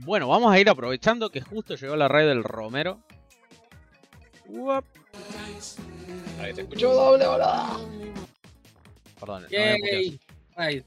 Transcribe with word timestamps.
Bueno, 0.00 0.28
vamos 0.28 0.52
a 0.52 0.58
ir 0.58 0.68
aprovechando 0.68 1.30
que 1.30 1.40
justo 1.40 1.74
llegó 1.74 1.94
la 1.96 2.08
red 2.08 2.26
del 2.28 2.42
Romero. 2.44 3.00
Uap. 4.48 4.84
Ahí 6.40 6.52
te 6.54 6.62
escucho 6.62 6.92
doble, 6.92 7.26
hola. 7.26 7.78
Perdón, 9.18 9.42
no. 9.42 9.48
Yay. 9.48 10.20
Right. 10.56 10.84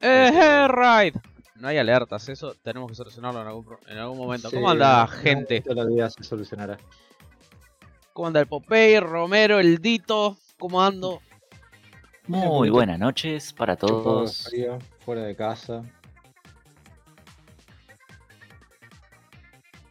Eh, 0.00 0.30
eh. 0.32 1.12
No 1.56 1.68
hay 1.68 1.78
alertas, 1.78 2.28
eso 2.28 2.54
tenemos 2.62 2.88
que 2.90 2.94
solucionarlo 2.94 3.40
en 3.42 3.48
algún, 3.48 3.64
pro- 3.64 3.80
en 3.88 3.98
algún 3.98 4.18
momento. 4.18 4.50
¿Cómo 4.50 4.70
anda, 4.70 5.06
gente? 5.08 5.60
Todos 5.62 5.76
los 5.76 5.88
días 5.88 6.14
se 6.14 6.22
solucionará. 6.22 6.78
¿Cómo 8.12 8.28
anda 8.28 8.40
el 8.40 8.46
Popeye, 8.46 9.00
Romero, 9.00 9.58
el 9.58 9.78
Dito? 9.78 10.36
¿Cómo 10.58 10.82
ando? 10.82 11.20
Muy 12.26 12.68
buenas 12.68 12.98
noches 12.98 13.52
para 13.52 13.74
todos. 13.74 14.50
fuera 15.04 15.22
de 15.22 15.34
casa. 15.34 15.82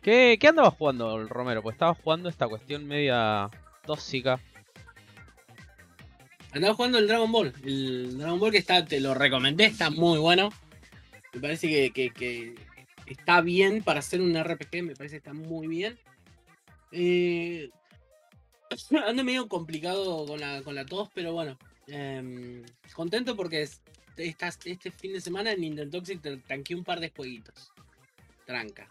¿Qué, 0.07 0.37
¿Qué 0.39 0.47
andabas 0.47 0.73
jugando, 0.75 1.27
Romero? 1.27 1.61
Pues 1.61 1.73
estabas 1.73 1.97
jugando 2.01 2.29
esta 2.29 2.47
cuestión 2.47 2.87
media 2.87 3.49
tóxica. 3.85 4.39
Andaba 6.53 6.75
jugando 6.75 6.97
el 6.97 7.09
Dragon 7.09 7.29
Ball. 7.29 7.53
El 7.65 8.17
Dragon 8.17 8.39
Ball 8.39 8.51
que 8.53 8.57
está, 8.57 8.85
te 8.85 9.01
lo 9.01 9.13
recomendé, 9.13 9.65
está 9.65 9.89
muy 9.89 10.17
bueno. 10.17 10.47
Me 11.33 11.41
parece 11.41 11.91
que, 11.91 12.55
está 13.05 13.41
bien 13.41 13.83
para 13.83 13.99
hacer 13.99 14.21
un 14.21 14.41
RPG, 14.41 14.81
me 14.81 14.95
parece 14.95 15.15
que 15.15 15.29
está 15.29 15.33
muy 15.33 15.67
bien. 15.67 15.99
Eh, 16.93 17.69
ando 19.05 19.25
medio 19.25 19.49
complicado 19.49 20.25
con 20.25 20.39
la, 20.39 20.61
con 20.61 20.73
la 20.73 20.85
tos, 20.85 21.09
pero 21.13 21.33
bueno. 21.33 21.57
em, 21.87 22.63
contento 22.93 23.35
porque 23.35 23.63
es- 23.63 23.81
este 24.15 24.89
fin 24.89 25.11
de 25.11 25.19
semana 25.19 25.51
en 25.51 25.59
Nintendo 25.59 25.97
Toxic 25.97 26.21
te 26.21 26.37
tanqué 26.37 26.75
un 26.75 26.85
par 26.85 27.01
de 27.01 27.09
jueguitos. 27.09 27.73
Tranca. 28.45 28.87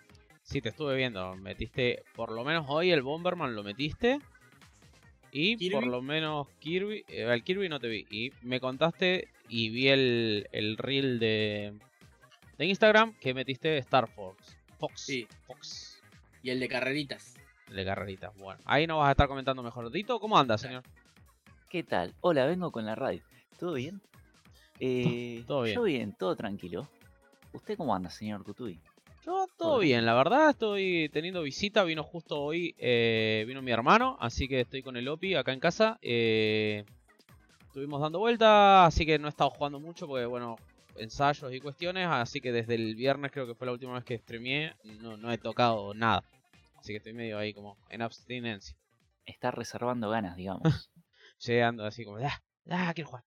Sí, 0.47 0.61
te 0.62 0.69
estuve 0.69 0.95
viendo. 0.95 1.34
Metiste, 1.37 2.05
por 2.15 2.31
lo 2.31 2.45
menos 2.45 2.67
hoy 2.69 2.93
el 2.93 3.03
Bomberman 3.03 3.55
lo 3.57 3.65
metiste. 3.65 4.21
Y 5.33 5.71
por 5.71 5.84
lo 5.87 6.01
menos 6.03 6.49
Kirby. 6.61 7.05
eh, 7.09 7.29
el 7.31 7.43
Kirby 7.43 7.69
no 7.69 7.81
te 7.81 7.89
vi. 7.89 8.07
Y 8.11 8.31
me 8.43 8.61
contaste 8.61 9.29
y 9.49 9.71
vi 9.71 9.89
el, 9.89 10.49
el 10.53 10.77
reel 10.79 11.19
de, 11.19 11.75
de 12.59 12.65
Instagram 12.65 13.12
que 13.19 13.34
metiste 13.34 13.77
Star 13.79 14.09
Fox. 14.09 14.57
Fox. 14.79 15.01
Sí. 15.01 15.27
Fox. 15.47 16.01
Y 16.45 16.51
el 16.51 16.61
de 16.61 16.69
carreritas. 16.69 17.34
De 17.69 17.84
carreritas. 17.84 18.33
Bueno, 18.39 18.61
ahí 18.67 18.87
nos 18.87 18.99
vas 18.99 19.09
a 19.09 19.11
estar 19.11 19.27
comentando 19.27 19.65
mejor. 19.65 19.91
Dito, 19.91 20.21
¿cómo 20.21 20.39
anda, 20.39 20.57
señor? 20.57 20.84
¿Qué 21.69 21.83
tal? 21.83 22.15
Hola, 22.21 22.47
vengo 22.47 22.71
con 22.71 22.87
la 22.87 22.95
radio. 22.95 23.23
¿Todo 23.59 23.75
bien? 23.75 24.01
Eh, 24.78 25.43
todo 25.47 25.63
bien. 25.63 25.75
Yo 25.75 25.83
bien, 25.84 26.13
todo 26.13 26.37
tranquilo. 26.37 26.87
¿Usted 27.55 27.78
cómo 27.78 27.95
anda, 27.95 28.11
señor 28.11 28.45
Kutubi? 28.45 28.78
Yo 29.26 29.48
todo 29.59 29.81
bien, 29.81 30.06
la 30.06 30.14
verdad 30.14 30.50
estoy 30.50 31.10
teniendo 31.12 31.42
visita, 31.42 31.82
vino 31.82 32.04
justo 32.04 32.41
hoy, 32.41 32.76
eh, 32.78 33.42
vino 33.48 33.60
mi 33.60 33.72
hermano, 33.72 34.16
así 34.20 34.47
que 34.47 34.60
estoy 34.60 34.82
con 34.82 34.97
el 34.97 35.09
Opi 35.09 35.34
acá 35.34 35.53
en 35.53 35.59
casa. 35.59 35.98
eh, 36.00 36.84
estuvimos 37.66 38.00
dando 38.00 38.20
vueltas, 38.20 38.86
así 38.86 39.04
que 39.04 39.19
no 39.19 39.26
he 39.26 39.31
estado 39.31 39.50
jugando 39.50 39.81
mucho 39.81 40.06
porque, 40.06 40.26
bueno, 40.26 40.54
ensayos 40.94 41.53
y 41.53 41.59
cuestiones, 41.59 42.06
así 42.06 42.41
que 42.41 42.53
desde 42.53 42.76
el 42.76 42.94
viernes 42.94 43.32
creo 43.32 43.48
que 43.48 43.56
fue 43.56 43.66
la 43.66 43.72
última 43.72 43.94
vez 43.94 44.04
que 44.04 44.19
streameé, 44.19 44.76
no, 45.00 45.16
no 45.16 45.32
he 45.32 45.38
tocado 45.38 45.92
nada. 45.92 46.22
Así 46.78 46.92
que 46.92 46.98
estoy 46.98 47.12
medio 47.12 47.36
ahí 47.36 47.53
como 47.53 47.76
en 47.91 48.03
abstinencia. 48.03 48.76
Está 49.25 49.50
reservando 49.50 50.09
ganas, 50.09 50.36
digamos. 50.36 50.62
Llegando 51.44 51.84
así 51.84 52.04
como, 52.04 52.19
ah, 52.19 52.42
ah, 52.70 52.92
quiero 52.94 53.10
jugar. 53.10 53.25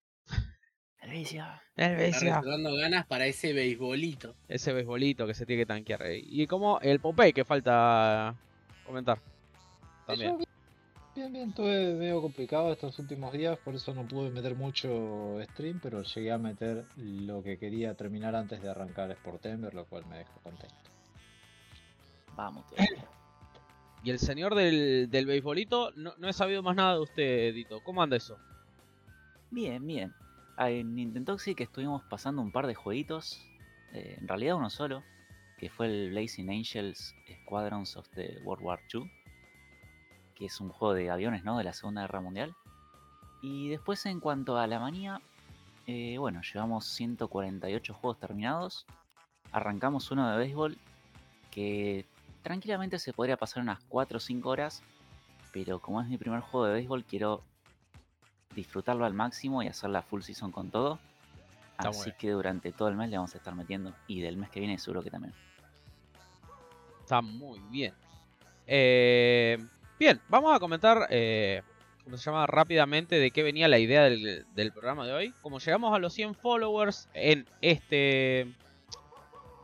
El 1.04 1.12
Está 1.16 1.88
bestia. 1.96 2.36
reservando 2.40 2.74
ganas 2.76 3.06
para 3.06 3.26
ese 3.26 3.52
beisbolito. 3.52 4.34
Ese 4.48 4.72
beisbolito 4.72 5.26
que 5.26 5.34
se 5.34 5.44
tiene 5.46 5.62
que 5.62 5.66
tanquear. 5.66 6.02
ahí. 6.02 6.24
Y 6.26 6.46
como 6.46 6.80
el 6.80 7.00
Popeye 7.00 7.32
que 7.32 7.44
falta 7.44 8.34
comentar. 8.86 9.18
También. 10.06 10.38
Yo, 10.38 10.44
bien, 11.16 11.32
bien, 11.32 11.48
estuve 11.50 11.94
medio 11.94 12.20
complicado 12.20 12.72
estos 12.72 12.98
últimos 12.98 13.32
días, 13.32 13.58
por 13.58 13.74
eso 13.74 13.94
no 13.94 14.06
pude 14.06 14.30
meter 14.30 14.54
mucho 14.54 15.38
stream, 15.52 15.80
pero 15.82 16.02
llegué 16.02 16.32
a 16.32 16.38
meter 16.38 16.84
lo 16.96 17.42
que 17.42 17.58
quería 17.58 17.94
terminar 17.94 18.34
antes 18.34 18.62
de 18.62 18.68
arrancar 18.70 19.12
Sportember, 19.14 19.74
lo 19.74 19.84
cual 19.86 20.04
me 20.06 20.18
dejó 20.18 20.40
contento. 20.40 20.74
Vamos 22.36 22.66
todavía. 22.66 23.04
Y 24.02 24.10
el 24.10 24.18
señor 24.18 24.54
del, 24.54 25.08
del 25.10 25.24
beisbolito, 25.24 25.90
no, 25.92 26.14
no 26.18 26.28
he 26.28 26.32
sabido 26.32 26.62
más 26.62 26.76
nada 26.76 26.94
de 26.94 27.00
usted, 27.00 27.54
Dito. 27.54 27.80
¿Cómo 27.82 28.02
anda 28.02 28.16
eso? 28.16 28.36
Bien, 29.50 29.84
bien. 29.86 30.12
En 30.58 30.94
Nintendo 30.94 31.32
Toxic 31.32 31.60
estuvimos 31.60 32.02
pasando 32.04 32.40
un 32.42 32.52
par 32.52 32.66
de 32.66 32.74
jueguitos. 32.74 33.40
eh, 33.92 34.16
en 34.20 34.28
realidad 34.28 34.56
uno 34.56 34.70
solo. 34.70 35.02
Que 35.58 35.70
fue 35.70 35.86
el 35.86 36.10
Blazing 36.10 36.50
Angels 36.50 37.14
Squadrons 37.42 37.96
of 37.96 38.08
the 38.10 38.38
World 38.44 38.64
War 38.64 38.80
II. 38.92 39.10
Que 40.34 40.46
es 40.46 40.60
un 40.60 40.68
juego 40.68 40.94
de 40.94 41.10
aviones, 41.10 41.44
¿no? 41.44 41.58
De 41.58 41.64
la 41.64 41.72
Segunda 41.72 42.02
Guerra 42.02 42.20
Mundial. 42.20 42.54
Y 43.42 43.68
después 43.68 44.04
en 44.06 44.20
cuanto 44.20 44.56
a 44.58 44.66
la 44.66 44.78
manía. 44.80 45.20
eh, 45.86 46.16
bueno, 46.18 46.40
llevamos 46.42 46.86
148 46.86 47.94
juegos 47.94 48.18
terminados. 48.18 48.86
Arrancamos 49.52 50.10
uno 50.10 50.30
de 50.30 50.38
béisbol. 50.38 50.78
Que 51.50 52.06
tranquilamente 52.42 52.98
se 52.98 53.12
podría 53.12 53.36
pasar 53.36 53.62
unas 53.62 53.80
4 53.88 54.16
o 54.16 54.20
5 54.20 54.48
horas. 54.48 54.82
Pero 55.52 55.80
como 55.80 56.00
es 56.00 56.08
mi 56.08 56.16
primer 56.18 56.40
juego 56.40 56.66
de 56.66 56.74
béisbol, 56.74 57.04
quiero 57.04 57.42
disfrutarlo 58.54 59.04
al 59.04 59.14
máximo 59.14 59.62
y 59.62 59.68
hacer 59.68 59.90
la 59.90 60.02
full 60.02 60.22
season 60.22 60.52
con 60.52 60.70
todo. 60.70 60.98
Está 61.72 61.88
Así 61.88 62.12
que 62.12 62.30
durante 62.30 62.72
todo 62.72 62.88
el 62.88 62.96
mes 62.96 63.10
le 63.10 63.16
vamos 63.16 63.34
a 63.34 63.38
estar 63.38 63.54
metiendo. 63.54 63.92
Y 64.06 64.20
del 64.20 64.36
mes 64.36 64.50
que 64.50 64.60
viene 64.60 64.78
seguro 64.78 65.02
que 65.02 65.10
también. 65.10 65.34
Está 67.00 67.20
muy 67.20 67.60
bien. 67.70 67.92
Eh, 68.66 69.58
bien, 69.98 70.20
vamos 70.28 70.54
a 70.54 70.60
comentar, 70.60 71.06
eh, 71.10 71.62
¿cómo 72.04 72.16
se 72.16 72.24
llama? 72.24 72.46
Rápidamente 72.46 73.16
de 73.16 73.30
qué 73.30 73.42
venía 73.42 73.68
la 73.68 73.78
idea 73.78 74.04
del, 74.04 74.46
del 74.54 74.72
programa 74.72 75.06
de 75.06 75.12
hoy. 75.12 75.34
Como 75.42 75.58
llegamos 75.58 75.94
a 75.94 75.98
los 75.98 76.12
100 76.14 76.34
followers 76.34 77.08
en 77.14 77.46
este... 77.60 78.54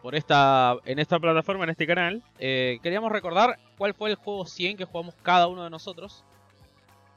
Por 0.02 0.14
esta, 0.14 0.76
en 0.86 0.98
esta 0.98 1.20
plataforma, 1.20 1.64
en 1.64 1.70
este 1.70 1.86
canal, 1.86 2.22
eh, 2.38 2.78
queríamos 2.82 3.12
recordar 3.12 3.58
cuál 3.76 3.92
fue 3.92 4.08
el 4.08 4.16
juego 4.16 4.46
100 4.46 4.78
que 4.78 4.86
jugamos 4.86 5.14
cada 5.22 5.46
uno 5.46 5.62
de 5.62 5.68
nosotros. 5.68 6.24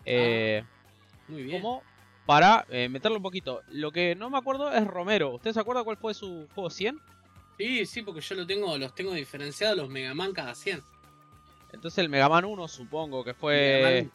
Eh, 0.05 0.63
Muy 1.27 1.43
bien. 1.43 1.61
como 1.61 1.83
para 2.25 2.65
eh, 2.69 2.89
meterlo 2.89 3.17
un 3.17 3.23
poquito. 3.23 3.61
Lo 3.69 3.91
que 3.91 4.15
no 4.15 4.29
me 4.29 4.37
acuerdo 4.37 4.71
es 4.71 4.85
Romero. 4.85 5.31
¿Usted 5.35 5.53
se 5.53 5.59
acuerda 5.59 5.83
cuál 5.83 5.97
fue 5.97 6.13
su 6.13 6.47
juego 6.53 6.69
100? 6.69 6.99
Sí, 7.57 7.85
sí, 7.85 8.01
porque 8.01 8.21
yo 8.21 8.35
lo 8.35 8.47
tengo, 8.47 8.77
los 8.77 8.95
tengo 8.95 9.13
diferenciados 9.13 9.77
los 9.77 9.89
Mega 9.89 10.13
Man 10.13 10.33
cada 10.33 10.55
100. 10.55 10.81
Entonces 11.71 11.97
el 11.99 12.09
Mega 12.09 12.29
Man 12.29 12.45
1 12.45 12.67
supongo 12.67 13.23
que 13.23 13.33
fue... 13.33 14.09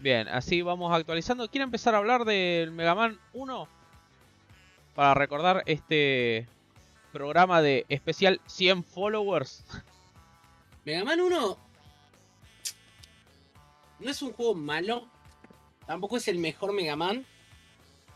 Bien, 0.00 0.28
así 0.28 0.62
vamos 0.62 0.92
actualizando. 0.94 1.48
¿Quiere 1.48 1.64
empezar 1.64 1.94
a 1.94 1.98
hablar 1.98 2.24
del 2.24 2.70
Mega 2.70 2.94
Man 2.94 3.18
1? 3.32 3.68
Para 4.94 5.14
recordar 5.14 5.62
este 5.66 6.46
programa 7.12 7.62
de 7.62 7.84
especial 7.88 8.40
100 8.46 8.84
followers. 8.84 9.64
Mega 10.84 11.04
Man 11.04 11.20
1 11.20 11.58
no 14.00 14.10
es 14.10 14.22
un 14.22 14.32
juego 14.32 14.54
malo, 14.54 15.08
tampoco 15.88 16.18
es 16.18 16.28
el 16.28 16.38
mejor 16.38 16.72
Mega 16.74 16.94
Man, 16.96 17.24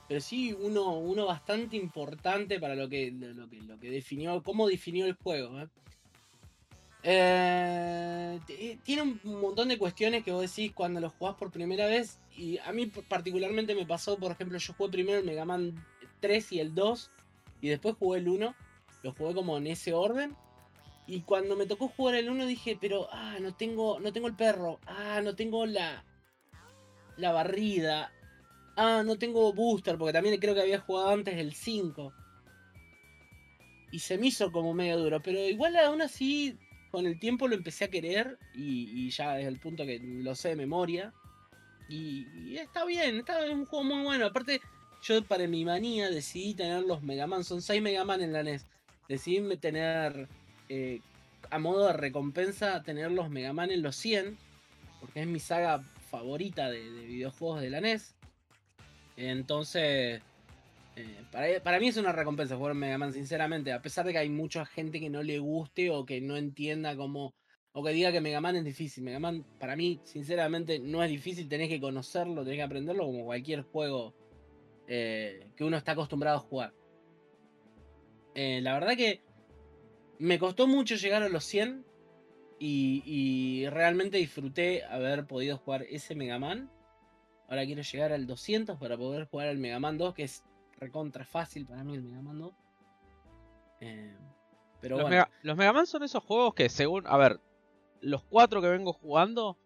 pero 0.06 0.20
sí 0.20 0.52
uno, 0.52 0.98
uno 0.98 1.26
bastante 1.26 1.76
importante 1.76 2.60
para 2.60 2.76
lo 2.76 2.88
que, 2.88 3.10
lo 3.10 3.48
que, 3.48 3.62
lo 3.62 3.80
que 3.80 3.90
definió, 3.90 4.42
cómo 4.42 4.68
definió 4.68 5.06
el 5.06 5.14
juego. 5.14 5.58
¿eh? 5.58 5.68
Eh, 7.02 8.38
t- 8.46 8.78
tiene 8.84 9.02
un 9.02 9.20
montón 9.40 9.68
de 9.68 9.78
cuestiones 9.78 10.22
que 10.22 10.30
vos 10.32 10.42
decís 10.42 10.72
cuando 10.74 11.00
lo 11.00 11.10
jugás 11.10 11.34
por 11.36 11.50
primera 11.50 11.86
vez. 11.86 12.18
Y 12.36 12.58
a 12.58 12.72
mí 12.72 12.86
particularmente 12.86 13.74
me 13.74 13.86
pasó, 13.86 14.18
por 14.18 14.32
ejemplo, 14.32 14.58
yo 14.58 14.74
jugué 14.74 14.90
primero 14.90 15.18
el 15.18 15.24
Mega 15.24 15.44
Man 15.44 15.82
3 16.20 16.52
y 16.52 16.60
el 16.60 16.74
2. 16.74 17.10
Y 17.62 17.68
después 17.68 17.96
jugué 17.98 18.18
el 18.20 18.28
1. 18.28 18.54
Lo 19.02 19.12
jugué 19.14 19.34
como 19.34 19.56
en 19.56 19.66
ese 19.66 19.94
orden. 19.94 20.36
Y 21.06 21.22
cuando 21.22 21.56
me 21.56 21.66
tocó 21.66 21.88
jugar 21.88 22.16
el 22.16 22.28
1 22.28 22.44
dije, 22.46 22.76
pero 22.80 23.08
ah, 23.10 23.38
no 23.40 23.54
tengo, 23.54 23.98
no 23.98 24.12
tengo 24.12 24.28
el 24.28 24.34
perro. 24.34 24.78
Ah, 24.86 25.20
no 25.24 25.34
tengo 25.34 25.64
la. 25.66 26.04
La 27.16 27.32
barrida. 27.32 28.12
Ah, 28.76 29.02
no 29.04 29.16
tengo 29.16 29.52
booster, 29.52 29.98
porque 29.98 30.12
también 30.12 30.40
creo 30.40 30.54
que 30.54 30.62
había 30.62 30.80
jugado 30.80 31.10
antes 31.10 31.36
el 31.36 31.54
5. 31.54 32.12
Y 33.90 33.98
se 33.98 34.16
me 34.16 34.28
hizo 34.28 34.50
como 34.50 34.72
medio 34.72 34.98
duro. 34.98 35.20
Pero 35.22 35.38
igual 35.38 35.76
aún 35.76 36.00
así, 36.02 36.56
con 36.90 37.06
el 37.06 37.18
tiempo 37.18 37.48
lo 37.48 37.54
empecé 37.54 37.84
a 37.84 37.90
querer. 37.90 38.38
Y, 38.54 39.10
ya 39.10 39.34
desde 39.34 39.48
el 39.48 39.60
punto 39.60 39.84
que 39.84 39.98
lo 40.00 40.34
sé 40.34 40.50
de 40.50 40.56
memoria. 40.56 41.12
Y, 41.88 42.26
y 42.34 42.56
está 42.56 42.84
bien, 42.84 43.18
está 43.18 43.44
es 43.44 43.52
un 43.52 43.66
juego 43.66 43.84
muy 43.84 44.02
bueno. 44.04 44.26
Aparte, 44.26 44.60
yo 45.02 45.22
para 45.24 45.46
mi 45.48 45.64
manía 45.64 46.10
decidí 46.10 46.54
tener 46.54 46.84
los 46.84 47.02
Mega 47.02 47.26
Man. 47.26 47.44
Son 47.44 47.60
6 47.60 47.82
Mega 47.82 48.04
Man 48.04 48.22
en 48.22 48.32
la 48.32 48.42
NES. 48.42 48.66
Decidí 49.08 49.56
tener 49.56 50.28
eh, 50.68 51.00
a 51.50 51.58
modo 51.58 51.88
de 51.88 51.92
recompensa 51.92 52.82
tener 52.82 53.10
los 53.10 53.28
Mega 53.28 53.52
Man 53.52 53.70
en 53.70 53.82
los 53.82 53.96
100, 53.96 54.38
porque 55.00 55.22
es 55.22 55.26
mi 55.26 55.40
saga 55.40 55.82
favorita 56.12 56.70
de, 56.70 56.78
de 56.78 57.06
videojuegos 57.06 57.62
de 57.62 57.70
la 57.70 57.80
NES. 57.80 58.14
Entonces, 59.16 60.22
Eh, 60.94 61.24
para, 61.30 61.46
para 61.62 61.80
mí 61.80 61.88
es 61.88 61.96
una 61.96 62.12
recompensa 62.12 62.56
jugar 62.56 62.74
Mega 62.74 62.98
Man, 62.98 63.14
sinceramente. 63.14 63.72
A 63.72 63.80
pesar 63.80 64.04
de 64.04 64.12
que 64.12 64.18
hay 64.18 64.28
mucha 64.28 64.66
gente 64.66 65.00
que 65.00 65.08
no 65.08 65.22
le 65.22 65.38
guste 65.38 65.88
o 65.88 66.04
que 66.04 66.20
no 66.20 66.36
entienda 66.36 66.94
cómo. 66.96 67.32
O 67.72 67.82
que 67.82 67.92
diga 67.92 68.12
que 68.12 68.20
Mega 68.20 68.42
Man 68.42 68.56
es 68.56 68.64
difícil. 68.64 69.02
Mega 69.02 69.18
Man, 69.18 69.42
para 69.58 69.74
mí, 69.74 70.00
sinceramente, 70.04 70.78
no 70.80 71.02
es 71.02 71.08
difícil. 71.08 71.48
Tenés 71.48 71.70
que 71.70 71.80
conocerlo, 71.80 72.44
tenés 72.44 72.58
que 72.58 72.62
aprenderlo 72.64 73.06
como 73.06 73.24
cualquier 73.24 73.62
juego 73.62 74.12
eh, 74.86 75.48
que 75.56 75.64
uno 75.64 75.78
está 75.78 75.92
acostumbrado 75.92 76.36
a 76.36 76.40
jugar. 76.40 76.74
Eh, 78.34 78.60
la 78.60 78.74
verdad 78.74 78.94
que 78.94 79.22
me 80.18 80.38
costó 80.38 80.66
mucho 80.66 80.96
llegar 80.96 81.22
a 81.22 81.30
los 81.30 81.44
100 81.44 81.86
y, 82.64 83.02
y 83.04 83.68
realmente 83.70 84.18
disfruté 84.18 84.84
haber 84.84 85.26
podido 85.26 85.58
jugar 85.58 85.82
ese 85.82 86.14
Mega 86.14 86.38
Man. 86.38 86.70
Ahora 87.48 87.64
quiero 87.66 87.82
llegar 87.82 88.12
al 88.12 88.24
200 88.28 88.78
para 88.78 88.96
poder 88.96 89.26
jugar 89.26 89.48
al 89.48 89.58
Mega 89.58 89.80
Man 89.80 89.98
2, 89.98 90.14
que 90.14 90.22
es 90.22 90.44
recontra 90.78 91.24
fácil 91.24 91.66
para 91.66 91.82
mí 91.82 91.94
el 91.94 92.02
Mega 92.04 92.22
Man 92.22 92.38
2. 92.38 92.52
Eh, 93.80 94.16
pero 94.80 94.96
los, 94.96 95.02
bueno, 95.02 95.10
Mega, 95.16 95.30
los 95.42 95.56
Mega 95.56 95.72
Man 95.72 95.86
son 95.88 96.04
esos 96.04 96.22
juegos 96.22 96.54
que 96.54 96.68
según, 96.68 97.04
a 97.08 97.16
ver, 97.16 97.40
los 98.00 98.22
cuatro 98.22 98.62
que 98.62 98.68
vengo 98.68 98.92
jugando, 98.92 99.56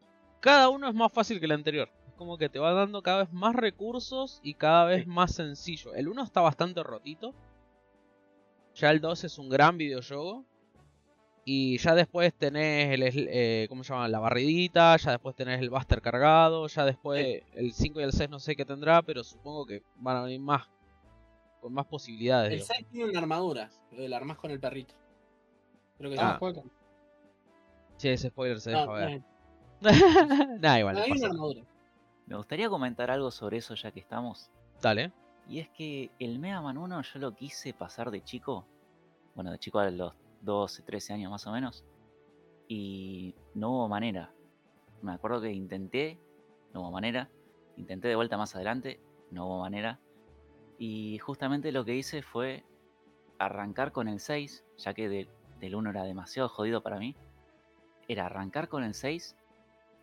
cada 0.41 0.71
uno 0.71 0.89
es 0.89 0.95
más 0.95 1.13
fácil 1.13 1.39
que 1.39 1.45
el 1.45 1.53
anterior. 1.53 1.91
Es 2.09 2.15
como 2.15 2.39
que 2.39 2.49
te 2.49 2.59
va 2.59 2.73
dando 2.73 3.03
cada 3.03 3.25
vez 3.25 3.33
más 3.33 3.55
recursos 3.55 4.41
y 4.43 4.55
cada 4.55 4.87
vez 4.87 5.05
Sí. 5.05 5.11
más 5.11 5.35
sencillo. 5.35 5.95
El 5.95 6.09
1 6.09 6.23
está 6.23 6.41
bastante 6.41 6.83
rotito. 6.83 7.35
Ya 8.75 8.91
el 8.91 9.03
2 9.03 9.25
es 9.25 9.39
un 9.39 9.51
gran 9.51 9.77
videojuego. 9.77 10.47
Y 11.49 11.79
ya 11.79 11.95
después 11.95 12.35
tenés 12.35 12.93
el, 12.93 13.03
eh, 13.31 13.67
¿cómo 13.69 13.85
se 13.85 13.93
llama? 13.93 14.09
La 14.09 14.19
barridita, 14.19 14.97
ya 14.97 15.13
después 15.13 15.37
tenés 15.37 15.61
el 15.61 15.71
Buster 15.71 16.03
cargado, 16.03 16.67
ya 16.67 16.85
después 16.85 17.45
el 17.55 17.73
5 17.73 18.01
y 18.01 18.03
el 18.03 18.11
6 18.13 18.29
no 18.29 18.41
sé 18.41 18.57
qué 18.57 18.65
tendrá, 18.65 19.01
pero 19.03 19.23
supongo 19.23 19.65
que 19.65 19.85
van 19.95 20.17
a 20.17 20.23
venir 20.23 20.41
más, 20.41 20.65
con 21.61 21.73
más 21.73 21.87
posibilidades. 21.87 22.51
el 22.51 22.59
digo. 22.59 22.67
6 22.67 22.87
tiene 22.91 23.11
una 23.11 23.21
armadura, 23.21 23.71
la 23.93 24.17
armás 24.17 24.39
con 24.39 24.51
el 24.51 24.59
perrito. 24.59 24.95
Creo 25.99 26.11
que 26.11 26.17
Ah. 26.19 26.37
juega. 26.41 26.63
Sí, 27.97 28.09
ese 28.09 28.29
spoiler 28.29 28.61
se 28.61 28.73
No, 28.73 28.79
deja 28.81 28.87
no 28.87 28.93
ver. 28.95 29.11
es- 29.11 29.23
Nah, 30.61 30.79
igual, 30.81 30.95
no, 30.97 31.01
no 31.01 31.05
hay 31.05 31.11
pasa 31.11 31.27
una 31.27 31.29
nada. 31.29 31.29
armadura. 31.29 31.63
Me 32.27 32.37
gustaría 32.37 32.69
comentar 32.69 33.09
algo 33.13 33.31
sobre 33.31 33.59
eso 33.59 33.75
ya 33.77 33.93
que 33.93 34.01
estamos. 34.01 34.51
Dale. 34.83 35.13
Y 35.49 35.61
es 35.61 35.69
que 35.69 36.11
el 36.19 36.41
Mega 36.41 36.61
Man 36.61 36.77
1 36.77 37.01
yo 37.03 37.19
lo 37.21 37.37
quise 37.37 37.73
pasar 37.73 38.11
de 38.11 38.25
chico. 38.25 38.67
Bueno, 39.37 39.53
de 39.53 39.59
chico 39.61 39.79
a 39.79 39.89
los 39.93 40.13
12, 40.47 40.83
13 40.83 41.13
años 41.13 41.31
más 41.31 41.47
o 41.47 41.53
menos. 41.53 41.85
Y 42.69 43.35
no 43.55 43.71
hubo 43.73 43.89
manera. 43.89 44.33
Me 45.03 45.13
acuerdo 45.13 45.43
que 45.43 45.53
intenté, 45.53 46.19
no 46.73 46.81
hubo 46.81 46.91
manera. 46.91 47.29
Intenté 47.77 48.09
de 48.09 48.17
vuelta 48.17 48.39
más 48.39 48.55
adelante, 48.57 48.99
no 49.31 49.45
hubo 49.47 49.61
manera. 49.61 50.01
Y 50.79 51.19
justamente 51.19 51.71
lo 51.73 51.85
que 51.85 51.95
hice 51.95 52.23
fue 52.23 52.65
arrancar 53.39 53.93
con 53.93 54.09
el 54.09 54.21
6, 54.21 54.65
ya 54.79 54.95
que 54.95 55.09
de- 55.11 55.29
del 55.61 55.75
1 55.75 55.91
era 55.91 56.05
demasiado 56.05 56.49
jodido 56.49 56.83
para 56.83 56.99
mí. 56.99 57.15
Era 58.09 58.27
arrancar 58.27 58.69
con 58.69 58.83
el 58.85 58.95
6. 58.95 59.37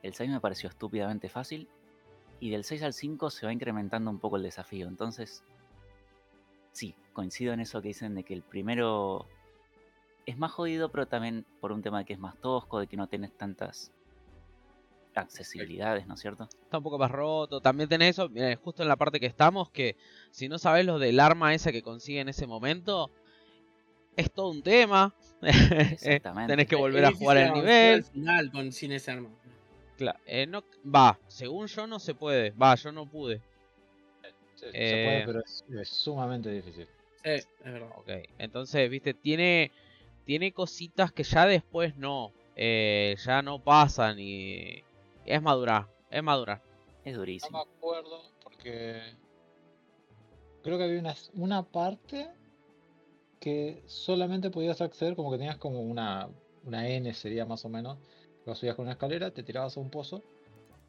El 0.04 0.14
6 0.14 0.30
me 0.30 0.40
pareció 0.40 0.70
estúpidamente 0.70 1.30
fácil. 1.30 1.68
Y 2.40 2.50
del 2.52 2.64
6 2.64 2.84
al 2.84 2.94
5 2.94 3.30
se 3.30 3.46
va 3.46 3.54
incrementando 3.54 4.12
un 4.12 4.20
poco 4.20 4.38
el 4.38 4.44
desafío. 4.44 4.88
Entonces, 4.88 5.44
sí, 6.72 6.96
coincido 7.14 7.54
en 7.54 7.62
eso 7.62 7.82
que 7.82 7.90
dicen 7.90 8.14
de 8.16 8.24
que 8.24 8.34
el 8.34 8.42
primero 8.44 9.28
es 10.26 10.38
más 10.38 10.52
jodido, 10.52 10.90
pero 10.90 11.08
también 11.08 11.46
por 11.60 11.72
un 11.72 11.82
tema 11.82 12.00
de 12.00 12.06
que 12.06 12.14
es 12.14 12.20
más 12.20 12.40
tosco, 12.40 12.80
de 12.80 12.88
que 12.88 12.98
no 12.98 13.08
tienes 13.08 13.32
tantas 13.38 13.92
accesibilidades, 15.16 16.08
¿no 16.08 16.16
es 16.16 16.22
cierto? 16.22 16.48
Está 16.64 16.78
un 16.78 16.84
poco 16.84 16.98
más 16.98 17.12
roto. 17.12 17.62
También 17.62 17.88
tenés 17.90 18.12
eso, 18.12 18.30
mira, 18.30 18.56
justo 18.56 18.82
en 18.82 18.90
la 18.90 18.96
parte 18.96 19.20
que 19.20 19.28
estamos, 19.28 19.70
que 19.70 19.96
si 20.32 20.48
no 20.50 20.58
sabes 20.58 20.86
lo 20.86 20.98
del 21.00 21.20
arma 21.20 21.54
esa 21.54 21.72
que 21.72 21.84
consigue 21.84 22.20
en 22.20 22.30
ese 22.30 22.48
momento, 22.48 23.12
es 24.16 24.32
todo 24.32 24.50
un 24.50 24.64
tema. 24.64 25.14
Eh, 25.42 25.90
Exactamente. 25.92 26.52
tenés 26.54 26.68
que 26.68 26.76
volver 26.76 27.06
a 27.06 27.12
jugar 27.12 27.38
el 27.38 27.54
nivel. 27.54 27.96
al 27.96 28.04
final 28.04 28.52
con, 28.52 28.72
sin 28.72 28.92
ese 28.92 29.12
arma. 29.12 29.30
Cla- 29.98 30.20
eh, 30.26 30.48
no, 30.48 30.64
va, 30.84 31.20
según 31.28 31.68
yo 31.68 31.86
no 31.86 32.00
se 32.00 32.16
puede. 32.16 32.52
Va, 32.52 32.74
yo 32.76 32.92
no 32.92 33.06
pude. 33.06 33.42
Se, 34.56 34.72
se 34.72 34.72
Eh, 34.74 35.04
puede, 35.06 35.26
pero 35.26 35.40
es, 35.46 35.64
es 35.80 35.90
sumamente 35.90 36.50
difícil. 36.50 36.88
Sí, 37.24 37.30
es 37.30 37.48
verdad. 37.64 37.90
Ok, 37.98 38.10
entonces, 38.40 38.90
viste, 38.90 39.14
tiene, 39.14 39.72
tiene 40.26 40.54
cositas 40.54 41.12
que 41.12 41.24
ya 41.24 41.46
después 41.46 41.96
no. 41.98 42.34
eh, 42.56 43.16
ya 43.26 43.42
no 43.42 43.64
pasan 43.64 44.18
y 44.20 44.84
es 45.26 45.42
madura, 45.42 45.90
es 46.10 46.24
madura. 46.24 46.62
Es 47.04 47.16
No 47.16 47.18
durísimo. 47.18 47.52
me 47.52 47.60
acuerdo 47.62 48.34
porque 48.44 49.16
creo 50.64 50.78
que 50.80 50.84
había 50.86 51.00
una, 51.00 51.16
una 51.36 51.62
parte 51.64 52.28
que 53.40 53.84
solamente 53.88 54.50
podías 54.50 54.82
acceder 54.82 55.16
como 55.16 55.32
que 55.32 55.38
tenías 55.38 55.58
como 55.58 55.82
una, 55.82 56.30
una 56.64 56.88
N 56.90 57.14
sería 57.14 57.46
más 57.46 57.66
o 57.66 57.70
menos. 57.70 57.98
Lo 58.46 58.56
subías 58.56 58.76
con 58.76 58.84
una 58.86 58.94
escalera, 58.94 59.32
te 59.32 59.44
tirabas 59.44 59.78
a 59.78 59.80
un 59.80 59.90
pozo 59.90 60.24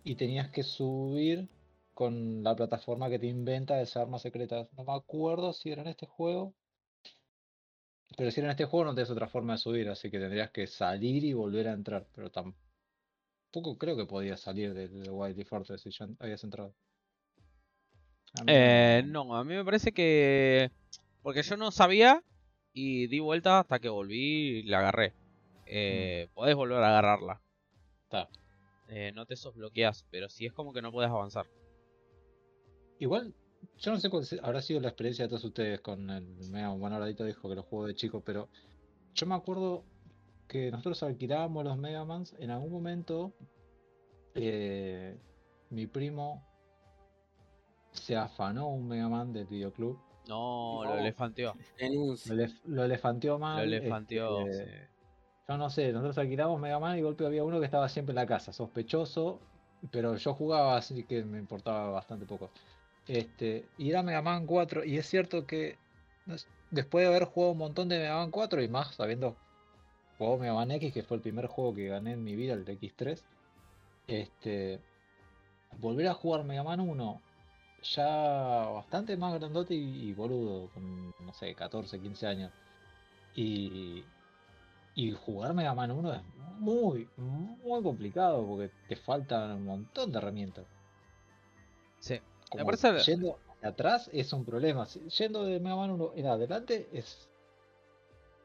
y 0.05 0.17
tenías 0.17 0.51
que 0.51 0.63
subir 0.65 1.49
con 1.95 2.43
la 2.45 2.57
plataforma 2.57 3.11
que 3.11 3.19
te 3.21 3.27
inventa 3.29 3.81
esa 3.83 4.03
arma 4.03 4.19
secreta. 4.21 4.69
No 4.77 4.85
me 4.85 4.95
acuerdo 4.95 5.53
si 5.53 5.71
era 5.73 5.83
en 5.83 5.89
este 5.89 6.07
juego. 6.07 6.55
Pero 8.17 8.31
si 8.31 8.41
era 8.41 8.49
en 8.49 8.53
este 8.53 8.65
juego 8.67 8.85
no 8.87 8.95
tenés 8.95 9.11
otra 9.11 9.29
forma 9.29 9.55
de 9.55 9.59
subir, 9.59 9.89
así 9.89 10.11
que 10.11 10.19
tendrías 10.19 10.51
que 10.51 10.67
salir 10.67 11.25
y 11.25 11.33
volver 11.33 11.69
a 11.69 11.73
entrar. 11.73 12.07
Pero 12.15 12.31
tampoco 12.31 13.77
creo 13.79 13.97
que 13.97 14.07
podías 14.07 14.41
salir 14.41 14.73
del 14.75 15.11
Whitey 15.11 15.45
Fortress 15.45 15.81
si 15.83 15.91
ya 15.91 16.07
habías 16.21 16.45
entrado. 16.45 16.75
A 18.35 18.43
Eh, 18.47 19.03
no- 19.07 19.25
no, 19.25 19.37
a 19.37 19.45
mí 19.45 19.55
me 19.55 19.65
parece 19.65 19.93
que... 19.93 20.71
Porque 21.23 21.43
yo 21.43 21.57
no 21.57 21.71
sabía 21.71 22.23
y 22.73 23.07
di 23.07 23.19
vuelta 23.21 23.61
hasta 23.61 23.79
que 23.79 23.89
volví 23.89 24.59
y 24.59 24.63
la 24.65 24.81
agarré. 24.81 25.15
Eh, 25.67 26.29
Podés 26.35 26.55
volver 26.55 26.83
a 26.83 26.89
agarrarla. 26.89 27.41
Está. 28.05 28.29
Eh, 28.89 29.13
no 29.15 29.25
te 29.25 29.35
desbloqueas, 29.35 30.05
pero 30.11 30.29
sí 30.29 30.47
es 30.47 30.53
como 30.53 30.73
que 30.73 30.83
no 30.83 30.93
puedes 30.93 31.11
avanzar. 31.11 31.47
Igual, 32.99 33.35
yo 33.79 33.93
no 33.93 33.99
sé 33.99 34.11
cuál 34.11 34.25
habrá 34.43 34.61
sido 34.63 34.81
la 34.81 34.89
experiencia 34.89 35.25
de 35.25 35.29
todos 35.29 35.45
ustedes 35.45 35.81
con 35.81 36.09
el 36.11 36.25
Mega 36.51 36.69
Man. 36.71 36.81
Bueno, 36.81 36.97
ahorita 36.97 37.25
dijo 37.25 37.49
que 37.49 37.55
lo 37.55 37.63
jugó 37.63 37.87
de 37.87 37.95
chico, 37.95 38.21
pero 38.25 38.49
yo 39.15 39.27
me 39.27 39.35
acuerdo 39.35 39.85
que 40.49 40.71
nosotros 40.71 41.03
alquilábamos 41.03 41.65
los 41.65 41.77
Mega 41.79 42.05
Mans. 42.05 42.35
En 42.39 42.51
algún 42.51 42.71
momento, 42.73 43.33
eh, 44.35 45.17
mi 45.71 45.87
primo 45.87 46.43
se 47.93 48.17
afanó 48.17 48.69
un 48.69 48.89
Mega 48.89 49.09
Man 49.09 49.33
del 49.33 49.47
videoclub. 49.47 49.99
No, 50.29 50.83
No. 50.85 50.95
lo 50.95 50.99
elefanteó. 50.99 51.55
Lo, 51.81 52.15
elef- 52.17 52.61
lo 52.65 52.85
elefanteó 52.85 53.39
mal. 53.39 53.57
Lo 53.59 53.63
elefanteó. 53.77 54.41
este, 54.47 54.65
sí. 54.65 54.87
Yo 55.49 55.59
no 55.59 55.69
sé, 55.69 55.93
nosotros 55.93 56.17
alquilamos 56.19 56.59
Mega 56.61 56.79
Man 56.81 56.99
y 56.99 57.03
golpe 57.03 57.27
había 57.27 57.45
uno 57.45 57.59
que 57.61 57.67
estaba 57.67 57.89
siempre 57.89 58.13
en 58.13 58.17
la 58.17 58.27
casa, 58.27 58.53
sospechoso, 58.53 59.41
pero 59.91 60.17
yo 60.17 60.33
jugaba 60.35 60.77
así 60.79 61.05
que 61.05 61.23
me 61.23 61.39
importaba 61.39 61.91
bastante 61.91 62.25
poco. 62.25 62.51
Este, 63.07 63.67
y 63.77 63.91
era 63.91 64.03
Mega 64.03 64.23
Man 64.23 64.47
4, 64.47 64.85
y 64.85 64.97
es 64.97 65.07
cierto 65.07 65.47
que 65.47 65.77
después 66.71 67.05
de 67.05 67.09
haber 67.09 67.25
jugado 67.25 67.53
un 67.53 67.59
montón 67.59 67.89
de 67.89 67.99
Mega 67.99 68.17
Man 68.17 68.31
4 68.31 68.63
y 68.63 68.69
más 68.69 68.95
sabiendo 68.95 69.37
jugado 70.19 70.39
Mega 70.39 70.55
Man 70.55 70.71
X, 70.71 70.93
que 70.93 71.03
fue 71.03 71.17
el 71.19 71.23
primer 71.23 71.47
juego 71.47 71.75
que 71.75 71.89
gané 71.89 72.13
en 72.13 72.25
mi 72.25 72.35
vida, 72.35 72.55
el 72.55 72.65
X3, 72.65 73.21
este, 74.07 74.81
volver 75.79 76.09
a 76.09 76.15
jugar 76.15 76.45
Mega 76.45 76.63
Man 76.63 76.81
1 76.81 77.21
ya 77.85 78.07
bastante 78.73 79.17
más 79.17 79.35
grandote 79.35 79.75
y, 79.75 80.09
y 80.09 80.13
boludo, 80.15 80.69
con 80.71 81.09
no 81.21 81.33
sé, 81.35 81.55
14, 81.55 82.01
15 82.01 82.27
años. 82.27 82.53
Y, 83.35 84.05
y 84.95 85.13
jugar 85.13 85.55
Mega 85.55 85.75
Man 85.75 85.91
1 85.91 86.15
es 86.15 86.23
muy, 86.59 87.09
muy 87.17 87.83
complicado 87.83 88.47
porque 88.47 88.71
te 88.89 88.97
faltan 88.97 89.53
un 89.53 89.65
montón 89.65 90.13
de 90.13 90.19
herramientas. 90.19 90.65
Sí. 91.99 92.21
Como 92.59 92.71
yendo 93.03 93.39
hacia 93.57 93.69
atrás 93.69 94.11
es 94.13 94.33
un 94.33 94.45
problema. 94.45 94.87
Yendo 94.87 95.45
de 95.45 95.61
Mega 95.61 95.77
Man 95.77 95.91
1 95.91 96.13
en 96.17 96.27
adelante 96.27 96.89
es, 96.93 97.29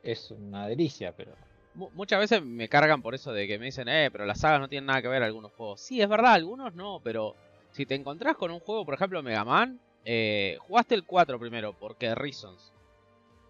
es 0.03 0.31
una 0.31 0.67
delicia, 0.67 1.13
pero 1.15 1.33
Mu- 1.75 1.89
Muchas 1.93 2.19
veces 2.19 2.43
me 2.43 2.67
cargan 2.67 3.01
por 3.01 3.13
eso 3.15 3.31
de 3.31 3.47
que 3.47 3.59
me 3.59 3.65
dicen, 3.65 3.87
eh, 3.87 4.09
pero 4.11 4.25
las 4.25 4.39
sagas 4.39 4.59
no 4.59 4.67
tienen 4.67 4.87
nada 4.87 5.01
que 5.01 5.07
ver 5.07 5.21
algunos 5.23 5.51
juegos. 5.53 5.79
Sí, 5.81 6.01
es 6.01 6.09
verdad, 6.09 6.33
algunos 6.33 6.73
no, 6.73 6.99
pero 7.03 7.35
si 7.71 7.85
te 7.85 7.95
encontrás 7.95 8.35
con 8.35 8.51
un 8.51 8.59
juego, 8.59 8.85
por 8.85 8.95
ejemplo, 8.95 9.21
Mega 9.21 9.45
Man, 9.45 9.79
eh, 10.03 10.57
jugaste 10.61 10.95
el 10.95 11.03
4 11.05 11.39
primero, 11.39 11.73
porque 11.73 12.15
Reasons. 12.15 12.73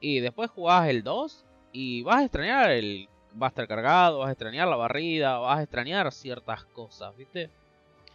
Y 0.01 0.19
después 0.19 0.49
jugás 0.51 0.89
el 0.89 1.03
2 1.03 1.45
y 1.71 2.03
vas 2.03 2.17
a 2.17 2.23
extrañar 2.23 2.71
el 2.71 3.07
Buster 3.33 3.67
cargado, 3.67 4.19
vas 4.19 4.29
a 4.29 4.31
extrañar 4.33 4.67
la 4.67 4.75
barrida, 4.75 5.37
vas 5.37 5.59
a 5.59 5.63
extrañar 5.63 6.11
ciertas 6.11 6.65
cosas, 6.65 7.15
¿viste? 7.15 7.49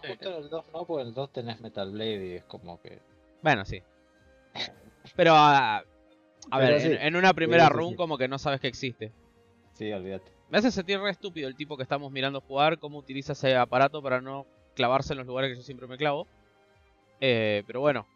Justo 0.08 0.30
en 0.30 0.42
el 0.44 0.48
2 0.50 0.64
no, 0.72 0.84
porque 0.86 1.02
en 1.02 1.08
el 1.08 1.14
2 1.14 1.32
tenés 1.32 1.60
Metal 1.60 1.90
Blade 1.90 2.26
y 2.26 2.32
es 2.34 2.44
como 2.44 2.80
que. 2.80 3.00
Bueno, 3.42 3.64
sí. 3.64 3.82
Pero 5.16 5.34
a, 5.34 5.78
a 5.78 5.84
Pero 6.50 6.58
ver, 6.60 6.80
sí, 6.80 6.86
en, 6.88 7.02
en 7.02 7.16
una 7.16 7.34
primera 7.34 7.66
sí, 7.66 7.72
run 7.72 7.90
sí. 7.90 7.96
como 7.96 8.16
que 8.18 8.28
no 8.28 8.38
sabes 8.38 8.60
que 8.60 8.68
existe. 8.68 9.12
Sí, 9.74 9.92
olvídate. 9.92 10.32
Me 10.50 10.58
hace 10.58 10.70
sentir 10.70 11.00
re 11.00 11.10
estúpido 11.10 11.48
el 11.48 11.56
tipo 11.56 11.76
que 11.76 11.82
estamos 11.82 12.10
mirando 12.12 12.40
jugar, 12.40 12.78
cómo 12.78 12.98
utiliza 12.98 13.32
ese 13.32 13.56
aparato 13.56 14.02
para 14.02 14.20
no 14.20 14.46
clavarse 14.74 15.12
en 15.14 15.18
los 15.18 15.26
lugares 15.26 15.50
que 15.50 15.56
yo 15.56 15.62
siempre 15.62 15.86
me 15.86 15.96
clavo. 15.96 16.26
Eh, 17.20 17.62
pero 17.66 17.80
bueno, 17.80 18.06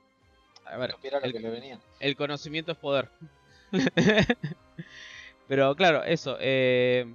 A 0.67 0.77
ver, 0.77 0.93
Supiera 0.93 1.19
lo 1.21 1.27
el- 1.27 1.33
que 1.33 1.41
le 1.41 1.51
venía. 1.51 1.79
el 2.01 2.17
conocimiento 2.17 2.73
es 2.73 2.79
poder. 2.79 3.09
Pero 5.49 5.75
claro, 5.77 6.05
eso. 6.05 6.37
Eh... 6.41 7.07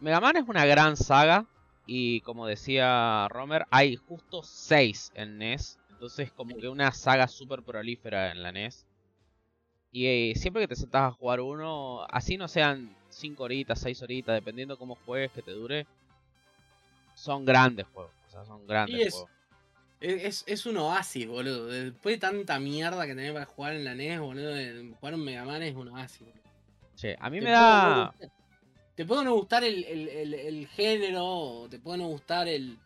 Mega 0.00 0.20
Man 0.20 0.36
es 0.36 0.48
una 0.48 0.64
gran 0.66 0.96
saga. 0.96 1.46
Y 1.86 2.20
como 2.20 2.46
decía 2.46 3.26
Romer, 3.28 3.66
hay 3.70 3.96
justo 3.96 4.42
6 4.42 5.10
en 5.14 5.36
NES. 5.38 5.78
Entonces, 5.90 6.30
como 6.32 6.56
que 6.56 6.68
una 6.68 6.92
saga 6.92 7.26
súper 7.28 7.62
prolífera 7.62 8.30
en 8.30 8.42
la 8.42 8.50
NES. 8.50 8.86
Y 9.92 10.06
eh, 10.06 10.32
siempre 10.36 10.62
que 10.62 10.68
te 10.68 10.76
sentás 10.76 11.02
a 11.02 11.10
jugar 11.12 11.40
uno, 11.40 12.04
así 12.08 12.36
no 12.36 12.46
sean 12.48 12.94
5 13.08 13.42
horitas, 13.44 13.80
6 13.80 14.00
horitas, 14.02 14.34
dependiendo 14.36 14.78
cómo 14.78 14.94
juegues, 15.04 15.32
que 15.32 15.42
te 15.42 15.50
dure, 15.50 15.86
son 17.14 17.44
grandes 17.44 17.86
juegos. 17.92 18.12
O 18.28 18.30
sea, 18.30 18.44
son 18.44 18.66
grandes 18.66 19.06
es- 19.06 19.12
juegos. 19.12 19.30
Es, 20.00 20.24
es- 20.24 20.44
es 20.46 20.64
un 20.66 20.78
oasis, 20.78 21.26
boludo. 21.26 21.66
Después 21.66 22.14
de 22.16 22.20
tanta 22.20 22.58
mierda 22.58 23.04
que 23.06 23.14
tenés 23.14 23.32
para 23.32 23.44
jugar 23.44 23.74
en 23.74 23.84
la 23.84 23.92
NES, 23.92 24.20
boludo, 24.20 24.54
jugar 24.98 25.14
un 25.14 25.24
Mega 25.24 25.44
Man 25.44 25.62
es 25.62 25.74
un 25.74 25.88
oasis, 25.88 26.20
boludo. 26.20 26.40
Che, 26.96 27.16
a 27.18 27.28
mí 27.28 27.40
me 27.40 27.50
da. 27.50 28.14
Te 29.00 29.06
puede 29.06 29.24
no 29.24 29.32
gustar 29.34 29.64
el, 29.64 29.82
el- 29.84 30.08
el- 30.10 30.34
el 30.34 30.66
género, 30.68 31.24
o 31.24 31.68
te 31.70 31.78
puede 31.78 31.96
no 31.96 32.08
gustar 32.08 32.46
el 32.48 32.76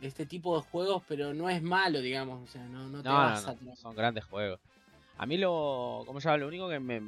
este 0.00 0.26
tipo 0.26 0.56
de 0.56 0.62
juegos, 0.64 1.04
pero 1.06 1.32
no 1.34 1.48
es 1.48 1.62
malo, 1.62 2.00
digamos. 2.00 2.42
O 2.48 2.52
sea, 2.52 2.64
no, 2.64 2.88
no 2.88 3.00
te 3.00 3.08
No, 3.08 3.14
vas 3.14 3.46
no, 3.46 3.52
a 3.52 3.76
son 3.76 3.94
grandes 3.94 4.24
juegos. 4.24 4.58
A 5.18 5.24
mí 5.24 5.38
lo, 5.38 6.02
¿cómo 6.04 6.20
se 6.20 6.24
llama? 6.28 6.38
Lo 6.38 6.48
único 6.48 6.68
que 6.68 6.80
me 6.80 7.00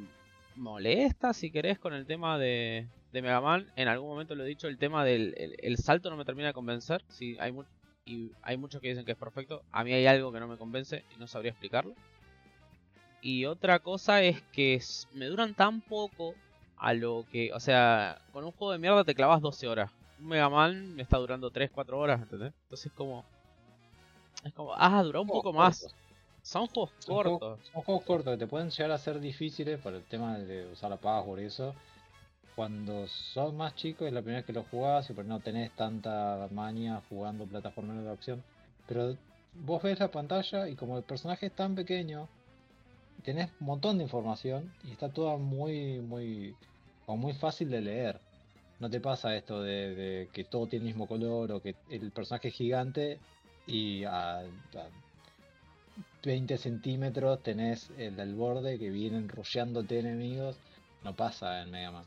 molesta, 0.55 1.33
si 1.33 1.51
querés, 1.51 1.79
con 1.79 1.93
el 1.93 2.05
tema 2.05 2.39
de, 2.39 2.87
de 3.11 3.21
Mega 3.21 3.41
Man, 3.41 3.69
en 3.75 3.89
algún 3.89 4.07
momento 4.07 4.35
lo 4.35 4.45
he 4.45 4.47
dicho, 4.47 4.69
el 4.69 4.77
tema 4.77 5.03
del 5.03 5.33
el, 5.35 5.57
el 5.61 5.75
salto 5.75 6.09
no 6.09 6.15
me 6.15 6.23
termina 6.23 6.47
de 6.47 6.53
convencer. 6.53 7.03
Sí, 7.09 7.35
hay 7.41 7.51
mu- 7.51 7.65
y 8.05 8.31
hay 8.41 8.55
muchos 8.55 8.79
que 8.79 8.87
dicen 8.87 9.03
que 9.03 9.11
es 9.11 9.17
perfecto. 9.17 9.63
A 9.73 9.83
mí 9.83 9.91
hay 9.91 10.05
algo 10.05 10.31
que 10.31 10.39
no 10.39 10.47
me 10.47 10.55
convence 10.55 11.03
y 11.13 11.19
no 11.19 11.27
sabría 11.27 11.51
explicarlo. 11.51 11.93
Y 13.19 13.43
otra 13.43 13.79
cosa 13.79 14.21
es 14.23 14.41
que 14.53 14.79
me 15.11 15.25
duran 15.25 15.55
tan 15.55 15.81
poco 15.81 16.35
a 16.77 16.93
lo 16.93 17.25
que, 17.31 17.51
o 17.53 17.59
sea, 17.59 18.19
con 18.31 18.43
un 18.43 18.51
juego 18.51 18.71
de 18.73 18.79
mierda 18.79 19.03
te 19.03 19.15
clavas 19.15 19.41
12 19.41 19.67
horas. 19.67 19.91
Un 20.19 20.27
Mega 20.27 20.49
Man 20.49 20.95
me 20.95 21.03
está 21.03 21.17
durando 21.17 21.49
3, 21.51 21.71
4 21.71 21.97
horas, 21.99 22.21
¿entendés? 22.21 22.53
Entonces 22.63 22.91
como... 22.93 23.23
Es 24.43 24.53
como, 24.53 24.73
ah, 24.75 25.01
duró 25.03 25.21
un 25.23 25.27
poco 25.27 25.51
más. 25.51 25.87
Son 26.43 26.67
juegos 26.67 26.91
Son 26.99 27.15
juegos- 27.15 27.39
cortos. 27.39 27.69
Son 27.73 27.81
juegos 27.81 28.03
cortos 28.03 28.33
que 28.33 28.37
te 28.37 28.47
pueden 28.47 28.69
llegar 28.69 28.91
a 28.91 28.97
ser 28.97 29.19
difíciles 29.19 29.79
por 29.79 29.93
el 29.93 30.03
tema 30.03 30.37
de 30.37 30.67
usar 30.71 30.89
la 30.91 30.97
password 30.97 31.39
y 31.41 31.45
eso. 31.45 31.73
Cuando 32.55 33.07
sos 33.07 33.53
más 33.53 33.75
chico 33.75 34.05
es 34.05 34.13
la 34.13 34.21
primera 34.21 34.39
vez 34.39 34.45
que 34.45 34.53
lo 34.53 34.63
jugás 34.63 35.09
y 35.09 35.13
por 35.13 35.25
no 35.25 35.39
tenés 35.39 35.71
tanta 35.75 36.47
maña 36.51 37.01
jugando 37.09 37.45
plataformas 37.45 38.01
de 38.03 38.09
acción. 38.11 38.43
Pero 38.87 39.17
vos 39.65 39.81
ves 39.83 39.99
la 39.99 40.09
pantalla 40.09 40.69
y 40.69 40.75
como 40.75 40.97
el 40.97 41.03
personaje 41.03 41.47
es 41.47 41.53
tan 41.55 41.75
pequeño, 41.75 42.29
tenés 43.25 43.49
un 43.59 43.67
montón 43.67 43.97
de 43.97 44.03
información 44.03 44.71
y 44.83 44.91
está 44.91 45.09
toda 45.09 45.37
muy, 45.37 45.99
muy, 45.99 46.55
como 47.05 47.17
muy 47.17 47.33
fácil 47.33 47.69
de 47.69 47.81
leer. 47.81 48.19
No 48.79 48.89
te 48.89 48.99
pasa 48.99 49.35
esto 49.35 49.61
de, 49.61 49.95
de 49.95 50.29
que 50.31 50.43
todo 50.43 50.67
tiene 50.67 50.83
el 50.85 50.91
mismo 50.93 51.07
color 51.07 51.51
o 51.51 51.61
que 51.61 51.75
el 51.89 52.11
personaje 52.11 52.49
es 52.49 52.53
gigante 52.53 53.19
y 53.65 54.03
a, 54.03 54.41
a 54.41 54.45
20 56.23 56.57
centímetros 56.57 57.41
tenés 57.41 57.89
el 57.97 58.15
del 58.15 58.35
borde 58.35 58.77
que 58.77 58.89
viene 58.89 59.17
enrollándote 59.17 59.99
enemigos. 59.99 60.57
No 61.03 61.15
pasa 61.15 61.61
en 61.61 61.71
Mega 61.71 61.91
Man. 61.91 62.05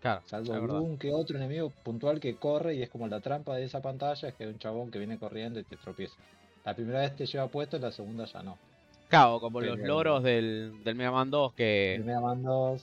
Claro, 0.00 0.22
Salvo 0.26 0.54
algún 0.54 0.98
que 0.98 1.12
otro 1.12 1.36
enemigo 1.36 1.70
puntual 1.70 2.18
que 2.20 2.36
corre 2.36 2.74
y 2.74 2.82
es 2.82 2.90
como 2.90 3.06
la 3.06 3.20
trampa 3.20 3.54
de 3.56 3.64
esa 3.64 3.80
pantalla, 3.80 4.28
es 4.28 4.34
que 4.34 4.44
hay 4.44 4.50
un 4.50 4.58
chabón 4.58 4.90
que 4.90 4.98
viene 4.98 5.18
corriendo 5.18 5.60
y 5.60 5.64
te 5.64 5.76
tropieza. 5.76 6.16
La 6.64 6.74
primera 6.74 7.00
vez 7.00 7.14
te 7.14 7.26
lleva 7.26 7.46
puesto, 7.48 7.78
la 7.78 7.92
segunda 7.92 8.24
ya 8.24 8.42
no. 8.42 8.58
Claro, 9.12 9.40
como 9.40 9.60
los 9.60 9.78
loros 9.78 10.22
del, 10.22 10.82
del 10.82 10.94
Mega 10.94 11.10
Man 11.10 11.30
2 11.30 11.52
El 11.52 11.56
que... 11.56 12.02
Mega 12.02 12.20
Man 12.20 12.42
2, 12.42 12.82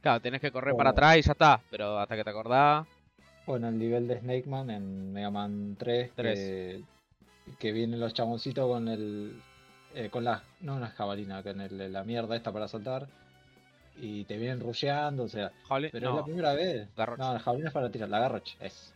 Claro, 0.00 0.20
tenés 0.20 0.40
que 0.40 0.50
correr 0.50 0.74
o- 0.74 0.76
para 0.76 0.90
atrás 0.90 1.16
y 1.18 1.22
ya 1.22 1.32
está. 1.32 1.60
Pero 1.70 1.98
hasta 2.00 2.16
que 2.16 2.24
te 2.24 2.30
acordás... 2.30 2.84
o 3.46 3.56
en 3.56 3.64
el 3.64 3.78
nivel 3.78 4.08
de 4.08 4.18
Snake 4.18 4.48
Man 4.48 4.70
en 4.70 5.12
Mega 5.12 5.30
Man 5.30 5.76
3, 5.78 6.10
Que, 6.16 6.82
que 7.60 7.70
vienen 7.72 8.00
los 8.00 8.12
chaboncitos 8.12 8.66
con 8.68 8.88
el. 8.88 9.40
eh, 9.94 10.08
con 10.10 10.24
la. 10.24 10.42
no 10.62 10.74
una 10.74 10.88
jabalina, 10.88 11.42
con 11.44 11.60
el- 11.60 11.92
la 11.92 12.02
mierda 12.02 12.34
esta 12.34 12.52
para 12.52 12.66
saltar. 12.66 13.06
Y 14.00 14.24
te 14.24 14.36
vienen 14.36 14.60
rusheando, 14.60 15.22
o 15.24 15.28
sea. 15.28 15.52
Pero 15.92 16.10
es 16.10 16.16
la 16.16 16.24
primera 16.24 16.54
vez. 16.54 16.88
garrocha. 16.96 17.22
No, 17.24 17.32
la 17.34 17.38
jabalina 17.40 17.68
es 17.68 17.74
para 17.74 17.90
tirar, 17.90 18.08
la 18.08 18.18
garrocha, 18.18 18.54
es. 18.60 18.92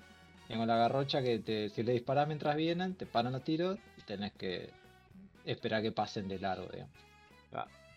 Tengo 0.48 0.66
la 0.66 0.76
garrocha 0.76 1.22
que 1.22 1.38
te, 1.38 1.68
si 1.70 1.82
le 1.84 1.92
disparas 1.92 2.26
mientras 2.26 2.54
vienen, 2.56 2.94
te 2.94 3.06
paran 3.06 3.32
los 3.32 3.42
tiros 3.44 3.78
y 3.96 4.02
tenés 4.02 4.32
que 4.32 4.68
esperar 5.44 5.82
que 5.82 5.92
pasen 5.92 6.28
de 6.28 6.38
largo, 6.38 6.68
digamos. 6.68 6.96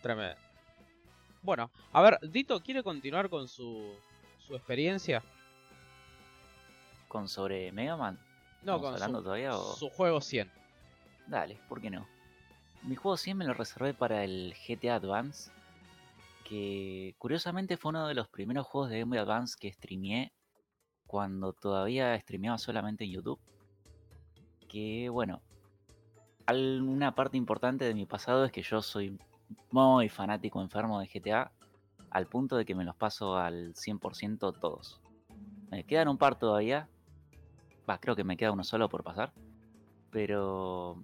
Tremendo. 0.02 0.36
Bueno, 1.42 1.70
a 1.92 2.02
ver, 2.02 2.18
Dito 2.22 2.60
quiere 2.60 2.82
continuar 2.82 3.28
con 3.28 3.48
su, 3.48 3.94
su 4.38 4.54
experiencia. 4.54 5.22
¿Con 7.08 7.28
sobre 7.28 7.72
Mega 7.72 7.96
Man? 7.96 8.18
No, 8.62 8.76
¿Estamos 8.76 8.82
con 8.82 8.94
hablando 8.94 9.18
su, 9.18 9.24
todavía 9.24 9.56
o...? 9.56 9.76
su 9.76 9.88
juego 9.90 10.20
100. 10.20 10.50
Dale, 11.28 11.58
¿por 11.68 11.80
qué 11.80 11.90
no? 11.90 12.06
Mi 12.82 12.94
juego 12.96 13.16
100 13.16 13.36
me 13.36 13.44
lo 13.44 13.54
reservé 13.54 13.94
para 13.94 14.24
el 14.24 14.54
GTA 14.66 14.96
Advance, 14.96 15.50
que 16.44 17.14
curiosamente 17.18 17.76
fue 17.76 17.90
uno 17.90 18.06
de 18.06 18.14
los 18.14 18.28
primeros 18.28 18.66
juegos 18.66 18.90
de 18.90 19.00
Game 19.00 19.10
Boy 19.10 19.18
Advance 19.18 19.56
que 19.58 19.72
streameé 19.72 20.32
cuando 21.06 21.52
todavía 21.52 22.18
streameaba 22.20 22.58
solamente 22.58 23.04
en 23.04 23.12
YouTube. 23.12 23.40
Que 24.68 25.08
bueno, 25.08 25.42
una 26.54 27.14
parte 27.14 27.36
importante 27.36 27.84
de 27.84 27.94
mi 27.94 28.06
pasado 28.06 28.44
es 28.44 28.52
que 28.52 28.62
yo 28.62 28.82
soy 28.82 29.18
muy 29.70 30.08
fanático 30.08 30.60
enfermo 30.60 31.00
de 31.00 31.08
GTA, 31.08 31.50
al 32.10 32.26
punto 32.26 32.56
de 32.56 32.64
que 32.64 32.74
me 32.74 32.84
los 32.84 32.96
paso 32.96 33.36
al 33.36 33.74
100% 33.74 34.58
todos. 34.58 35.00
Me 35.70 35.84
quedan 35.84 36.08
un 36.08 36.18
par 36.18 36.38
todavía, 36.38 36.88
va, 37.88 37.98
creo 37.98 38.16
que 38.16 38.24
me 38.24 38.36
queda 38.36 38.52
uno 38.52 38.64
solo 38.64 38.88
por 38.88 39.02
pasar, 39.02 39.32
pero 40.10 41.02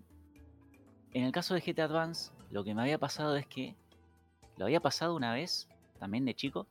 en 1.13 1.25
el 1.25 1.33
caso 1.33 1.55
de 1.55 1.61
GTA 1.61 1.85
Advance, 1.85 2.33
lo 2.51 2.65
que 2.65 2.75
me 2.75 2.83
había 2.83 2.99
pasado 2.99 3.37
es 3.37 3.47
que 3.47 3.75
lo 4.57 4.65
había 4.65 4.81
pasado 4.81 5.15
una 5.15 5.35
vez, 5.35 5.69
también 5.99 6.25
de 6.25 6.35
chico, 6.35 6.67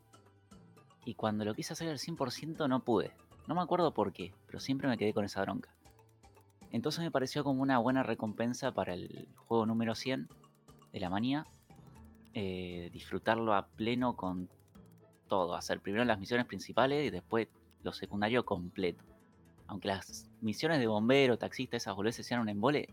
y 1.06 1.16
cuando 1.16 1.46
lo 1.46 1.54
quise 1.54 1.74
hacer 1.74 1.90
al 1.90 1.98
100% 1.98 2.68
no 2.70 2.80
pude. 2.80 3.12
No 3.48 3.56
me 3.56 3.62
acuerdo 3.62 3.94
por 3.94 4.14
qué, 4.14 4.34
pero 4.46 4.60
siempre 4.60 4.88
me 4.88 4.98
quedé 4.98 5.14
con 5.14 5.26
esa 5.26 5.42
bronca. 5.42 5.70
Entonces 6.72 7.04
me 7.04 7.12
pareció 7.12 7.44
como 7.44 7.62
una 7.62 7.78
buena 7.80 8.04
recompensa 8.04 8.74
para 8.74 8.94
el 8.94 9.28
juego 9.36 9.66
número 9.66 9.96
100 9.96 10.30
de 10.94 11.00
la 11.00 11.10
manía. 11.10 11.46
eh, 12.34 12.90
disfrutarlo 12.94 13.54
a 13.54 13.68
pleno 13.68 14.16
con 14.16 14.50
todo. 15.28 15.56
Hacer 15.56 15.82
primero 15.82 16.06
las 16.06 16.18
misiones 16.18 16.46
principales 16.46 17.06
y 17.06 17.10
después 17.10 17.50
lo 17.84 17.92
secundario 17.92 18.46
completo. 18.46 19.04
Aunque 19.68 19.90
las 19.90 20.30
misiones 20.42 20.80
de 20.80 20.88
bombero, 20.88 21.38
taxista, 21.38 21.78
esas 21.78 21.96
boludeces 21.96 22.26
sean 22.26 22.42
un 22.42 22.50
embole, 22.50 22.88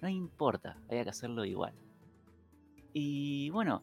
no 0.00 0.08
importa, 0.08 0.76
había 0.88 1.04
que 1.04 1.10
hacerlo 1.10 1.44
igual. 1.44 1.74
Y 2.92 3.50
bueno, 3.50 3.82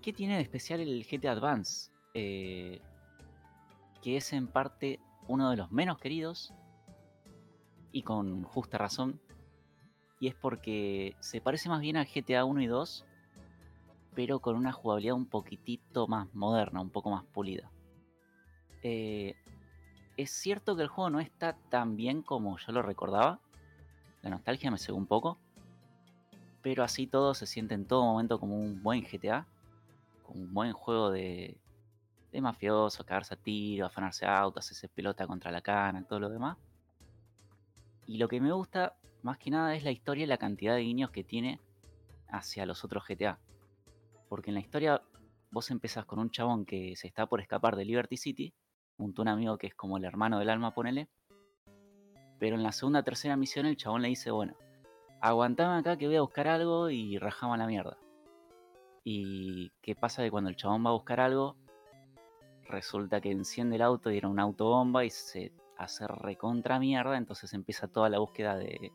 ¿qué 0.00 0.12
tiene 0.12 0.36
de 0.36 0.42
especial 0.42 0.80
el 0.80 1.04
GTA 1.04 1.32
Advance? 1.32 1.90
Eh, 2.14 2.80
que 4.02 4.16
es 4.16 4.32
en 4.32 4.46
parte 4.46 5.00
uno 5.26 5.50
de 5.50 5.56
los 5.56 5.70
menos 5.70 5.98
queridos 5.98 6.54
y 7.92 8.02
con 8.02 8.42
justa 8.44 8.78
razón. 8.78 9.20
Y 10.20 10.28
es 10.28 10.34
porque 10.34 11.16
se 11.20 11.40
parece 11.40 11.68
más 11.68 11.80
bien 11.80 11.96
a 11.96 12.04
GTA 12.04 12.44
1 12.44 12.60
y 12.62 12.66
2, 12.66 13.04
pero 14.14 14.40
con 14.40 14.56
una 14.56 14.72
jugabilidad 14.72 15.14
un 15.14 15.26
poquitito 15.26 16.08
más 16.08 16.34
moderna, 16.34 16.80
un 16.80 16.90
poco 16.90 17.10
más 17.10 17.24
pulida. 17.24 17.70
Eh, 18.82 19.36
es 20.16 20.30
cierto 20.30 20.74
que 20.74 20.82
el 20.82 20.88
juego 20.88 21.10
no 21.10 21.20
está 21.20 21.56
tan 21.68 21.96
bien 21.96 22.22
como 22.22 22.58
yo 22.58 22.72
lo 22.72 22.82
recordaba. 22.82 23.40
La 24.22 24.30
nostalgia 24.30 24.70
me 24.70 24.78
cegó 24.78 24.98
un 24.98 25.06
poco. 25.06 25.38
Pero 26.62 26.82
así 26.82 27.06
todo 27.06 27.34
se 27.34 27.46
siente 27.46 27.74
en 27.74 27.86
todo 27.86 28.02
momento 28.02 28.40
como 28.40 28.56
un 28.56 28.82
buen 28.82 29.04
GTA. 29.04 29.46
Como 30.24 30.40
un 30.40 30.52
buen 30.52 30.72
juego 30.72 31.10
de, 31.10 31.56
de 32.32 32.40
mafioso, 32.40 33.04
cagarse 33.04 33.34
a 33.34 33.36
tiro, 33.36 33.86
afanarse 33.86 34.26
autos, 34.26 34.64
hacerse 34.66 34.88
pelota 34.88 35.26
contra 35.26 35.50
la 35.50 35.60
cana 35.60 36.00
y 36.00 36.04
todo 36.04 36.20
lo 36.20 36.28
demás. 36.28 36.56
Y 38.08 38.16
lo 38.16 38.26
que 38.26 38.40
me 38.40 38.52
gusta 38.52 38.96
más 39.22 39.36
que 39.36 39.50
nada 39.50 39.76
es 39.76 39.84
la 39.84 39.90
historia 39.90 40.24
y 40.24 40.26
la 40.26 40.38
cantidad 40.38 40.74
de 40.74 40.80
guiños 40.80 41.10
que 41.10 41.24
tiene 41.24 41.60
hacia 42.30 42.64
los 42.64 42.82
otros 42.82 43.04
GTA. 43.06 43.38
Porque 44.30 44.50
en 44.50 44.54
la 44.54 44.60
historia 44.60 45.02
vos 45.50 45.70
empezás 45.70 46.06
con 46.06 46.18
un 46.18 46.30
chabón 46.30 46.64
que 46.64 46.96
se 46.96 47.06
está 47.06 47.26
por 47.26 47.42
escapar 47.42 47.76
de 47.76 47.84
Liberty 47.84 48.16
City, 48.16 48.54
junto 48.96 49.20
a 49.20 49.24
un 49.24 49.28
amigo 49.28 49.58
que 49.58 49.66
es 49.66 49.74
como 49.74 49.98
el 49.98 50.06
hermano 50.06 50.38
del 50.38 50.48
alma, 50.48 50.72
ponele. 50.72 51.10
Pero 52.38 52.56
en 52.56 52.62
la 52.62 52.72
segunda 52.72 53.02
tercera 53.02 53.36
misión 53.36 53.66
el 53.66 53.76
chabón 53.76 54.00
le 54.00 54.08
dice, 54.08 54.30
bueno, 54.30 54.54
aguantame 55.20 55.78
acá 55.78 55.98
que 55.98 56.06
voy 56.06 56.16
a 56.16 56.22
buscar 56.22 56.48
algo 56.48 56.88
y 56.88 57.18
rajame 57.18 57.54
a 57.54 57.58
la 57.58 57.66
mierda. 57.66 57.98
Y 59.04 59.70
qué 59.82 59.94
pasa 59.94 60.22
que 60.22 60.30
cuando 60.30 60.48
el 60.48 60.56
chabón 60.56 60.82
va 60.82 60.90
a 60.90 60.94
buscar 60.94 61.20
algo, 61.20 61.56
resulta 62.70 63.20
que 63.20 63.32
enciende 63.32 63.76
el 63.76 63.82
auto 63.82 64.10
y 64.10 64.16
era 64.16 64.28
un 64.28 64.40
autobomba 64.40 65.04
y 65.04 65.10
se 65.10 65.52
hace 65.78 66.06
recontra 66.06 66.78
mierda, 66.78 67.16
entonces 67.16 67.54
empieza 67.54 67.88
toda 67.88 68.10
la 68.10 68.18
búsqueda 68.18 68.56
de, 68.56 68.92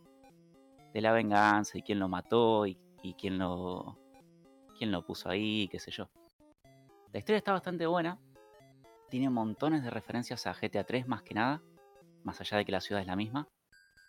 de 0.93 1.01
la 1.01 1.11
venganza 1.11 1.77
y 1.77 1.81
quién 1.81 1.99
lo 1.99 2.07
mató 2.07 2.67
y, 2.67 2.77
quién 3.17 3.37
lo 3.37 3.97
quién 4.77 4.91
lo 4.91 5.05
puso 5.05 5.29
ahí, 5.29 5.67
qué 5.69 5.79
sé 5.79 5.91
yo. 5.91 6.09
La 7.11 7.19
historia 7.19 7.37
está 7.37 7.51
bastante 7.51 7.85
buena. 7.85 8.19
Tiene 9.09 9.29
montones 9.29 9.83
de 9.83 9.89
referencias 9.89 10.47
a 10.47 10.53
GTA 10.53 10.83
3 10.83 11.07
más 11.07 11.21
que 11.21 11.33
nada. 11.33 11.61
Más 12.23 12.39
allá 12.41 12.57
de 12.57 12.65
que 12.65 12.71
la 12.71 12.81
ciudad 12.81 13.01
es 13.01 13.07
la 13.07 13.15
misma. 13.15 13.47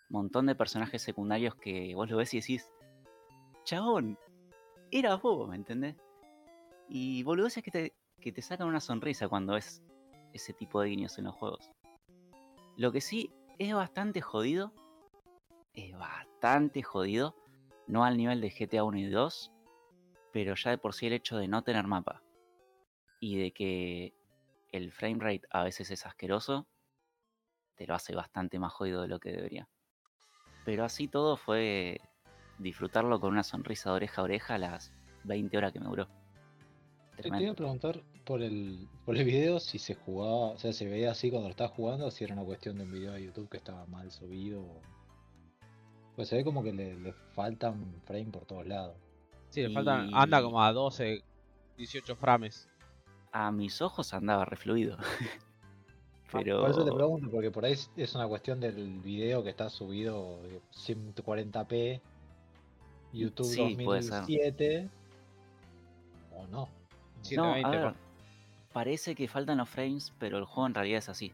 Montón 0.09 0.47
de 0.47 0.55
personajes 0.55 1.03
secundarios 1.03 1.55
que 1.57 1.95
vos 1.95 2.09
lo 2.09 2.17
ves 2.17 2.33
y 2.35 2.41
decís, 2.41 2.71
chabón, 3.65 4.19
era 4.91 5.17
vos, 5.17 5.49
¿me 5.49 5.57
entendés? 5.57 5.97
Y 6.89 7.23
boludeces 7.25 7.63
que 7.63 7.71
te, 7.71 7.95
que 8.21 8.33
te 8.33 8.43
sacan 8.43 8.69
una 8.69 8.81
sonrisa 8.81 9.29
cuando 9.29 9.55
ves 9.55 9.83
ese 10.33 10.53
tipo 10.53 10.81
de 10.81 10.91
guiños 10.91 11.19
en 11.19 11.25
los 11.25 11.35
juegos. 11.35 11.71
Lo 12.77 12.91
que 12.91 13.01
sí 13.01 13.33
es 13.59 13.73
bastante 13.75 14.21
jodido. 14.21 14.73
Es 15.75 15.97
bastante 15.97 16.83
jodido. 16.83 17.37
No 17.87 18.05
al 18.05 18.17
nivel 18.17 18.41
de 18.41 18.51
GTA 18.51 18.85
1 18.85 18.99
y 18.99 19.07
2. 19.07 19.53
Pero 20.33 20.55
ya 20.57 20.71
de 20.71 20.79
por 20.79 20.95
sí 20.95 21.07
el 21.07 21.13
hecho 21.13 21.37
de 21.37 21.49
no 21.49 21.63
tener 21.63 21.87
mapa. 21.87 22.23
Y 23.21 23.39
de 23.39 23.53
que 23.53 24.15
el 24.73 24.91
framerate 24.93 25.47
a 25.51 25.63
veces 25.63 25.91
es 25.91 26.05
asqueroso. 26.05 26.67
Te 27.77 27.87
lo 27.87 27.95
hace 27.95 28.15
bastante 28.15 28.59
más 28.59 28.73
jodido 28.73 29.03
de 29.03 29.09
lo 29.09 29.21
que 29.21 29.31
debería. 29.31 29.69
Pero 30.65 30.85
así 30.85 31.09
todo 31.09 31.37
fue 31.37 32.01
disfrutarlo 32.59 33.21
con 33.21 33.33
una 33.33 33.43
sonrisa 33.43 33.91
de 33.91 33.97
oreja 33.97 34.21
a 34.21 34.25
oreja 34.25 34.55
a 34.55 34.59
las 34.59 34.93
20 35.25 35.57
horas 35.57 35.73
que 35.73 35.81
me 35.81 35.87
duró. 35.87 36.09
Te 37.21 37.29
iba 37.29 37.53
a 37.53 37.55
preguntar 37.55 38.03
por 38.25 38.43
el, 38.43 38.89
por 39.05 39.17
el 39.17 39.25
video 39.25 39.61
si 39.61 39.79
se 39.79 39.95
jugaba, 39.95 40.53
o 40.53 40.59
sea, 40.59 40.73
se 40.73 40.89
veía 40.89 41.11
así 41.11 41.31
cuando 41.31 41.49
lo 41.49 41.53
estabas 41.53 41.73
jugando, 41.73 42.07
o 42.07 42.11
si 42.11 42.25
era 42.25 42.35
una 42.35 42.45
cuestión 42.45 42.79
de 42.79 42.85
un 42.85 42.93
video 42.93 43.13
de 43.13 43.25
YouTube 43.25 43.49
que 43.49 43.59
estaba 43.59 43.87
mal 43.87 44.11
subido. 44.11 44.65
Pues 46.17 46.29
se 46.29 46.37
ve 46.37 46.45
como 46.45 46.63
que 46.63 46.73
le, 46.73 46.95
le 46.97 47.13
faltan 47.35 48.01
frame 48.05 48.27
por 48.27 48.45
todos 48.47 48.67
lados. 48.67 48.97
Sí, 49.51 49.63
le 49.63 49.71
faltan. 49.71 50.11
Anda 50.15 50.43
como 50.43 50.63
a 50.63 50.73
12, 50.73 51.23
18 51.77 52.17
frames. 52.17 52.69
A 53.33 53.51
mis 53.51 53.83
ojos 53.83 54.15
andaba 54.15 54.45
refluido. 54.45 54.97
Pero... 56.33 56.63
Por 56.63 56.71
eso 56.71 56.85
te 56.85 56.93
pregunto, 56.93 57.31
porque 57.31 57.51
por 57.51 57.65
ahí 57.65 57.77
es 57.97 58.15
una 58.15 58.27
cuestión 58.27 58.59
del 58.59 59.01
video 59.01 59.43
que 59.45 59.51
está 59.51 59.71
subido 59.71 60.43
de 60.43 60.61
140p, 60.73 62.01
YouTube 63.13 63.47
sí, 63.47 63.61
2007, 63.61 64.89
o 66.37 66.47
no. 66.49 66.69
No, 67.37 67.55
a 67.55 67.71
ver, 67.71 67.95
parece 68.75 69.15
que 69.15 69.27
faltan 69.29 69.57
los 69.59 69.69
frames, 69.71 70.13
pero 70.19 70.37
el 70.37 70.45
juego 70.45 70.67
en 70.67 70.75
realidad 70.75 70.99
es 70.99 71.09
así. 71.09 71.33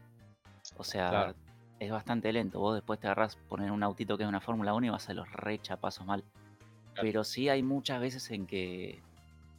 O 0.77 0.83
sea, 0.85 1.09
Claro. 1.09 1.35
es 1.79 1.91
bastante 1.91 2.31
lento. 2.31 2.59
Vos 2.59 2.75
después 2.75 2.99
te 2.99 3.07
agarrás 3.07 3.35
poner 3.35 3.71
un 3.71 3.83
autito 3.83 4.15
que 4.17 4.23
es 4.23 4.29
una 4.29 4.39
Fórmula 4.39 4.73
1 4.73 4.85
y 4.87 4.89
vas 4.89 5.09
a 5.09 5.13
los 5.13 5.29
rechapazos 5.33 6.05
mal. 6.05 6.23
Claro. 6.93 7.01
Pero 7.01 7.23
sí 7.25 7.49
hay 7.49 7.63
muchas 7.63 7.99
veces 7.99 8.31
en 8.31 8.45
que, 8.47 9.01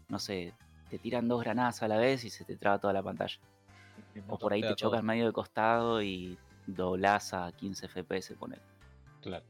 no 0.09 0.19
sé, 0.19 0.55
te 0.89 0.99
tiran 0.99 1.29
dos 1.29 1.43
granadas 1.43 1.83
a 1.83 1.89
la 1.89 1.99
vez 1.99 2.25
y 2.25 2.31
se 2.31 2.45
te 2.45 2.57
traba 2.57 2.79
toda 2.79 2.93
la 2.95 3.03
pantalla. 3.03 3.37
O 4.29 4.39
por 4.39 4.53
ahí 4.53 4.61
te 4.63 4.69
Motortea 4.69 4.69
todo. 4.69 4.75
chocas 4.91 5.03
medio 5.03 5.27
de 5.27 5.33
costado 5.33 6.03
y 6.03 6.39
doblás 6.67 7.35
a 7.35 7.51
15 7.53 7.89
FPS 7.89 8.35
poner. 8.37 8.61
Claro. 9.21 9.45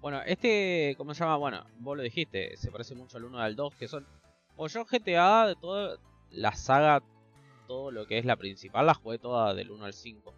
Bueno, 0.00 0.22
este, 0.24 0.94
¿cómo 0.96 1.12
se 1.12 1.20
llama? 1.24 1.36
Bueno, 1.36 1.62
vos 1.78 1.94
lo 1.96 2.02
dijiste, 2.02 2.56
se 2.56 2.70
parece 2.70 2.94
mucho 2.94 3.18
al 3.18 3.24
1 3.24 3.38
y 3.38 3.42
al 3.42 3.54
2, 3.54 3.74
que 3.74 3.86
son... 3.86 4.06
O 4.56 4.66
yo 4.66 4.84
GTA, 4.86 5.46
de 5.48 5.56
toda 5.56 5.98
la 6.30 6.52
saga, 6.52 7.02
todo 7.70 7.92
lo 7.92 8.04
que 8.04 8.18
es 8.18 8.24
la 8.24 8.34
principal, 8.34 8.84
la 8.86 8.94
jugué 8.94 9.18
toda 9.18 9.54
del 9.54 9.70
1 9.70 9.84
al 9.84 9.92
5. 9.92 10.34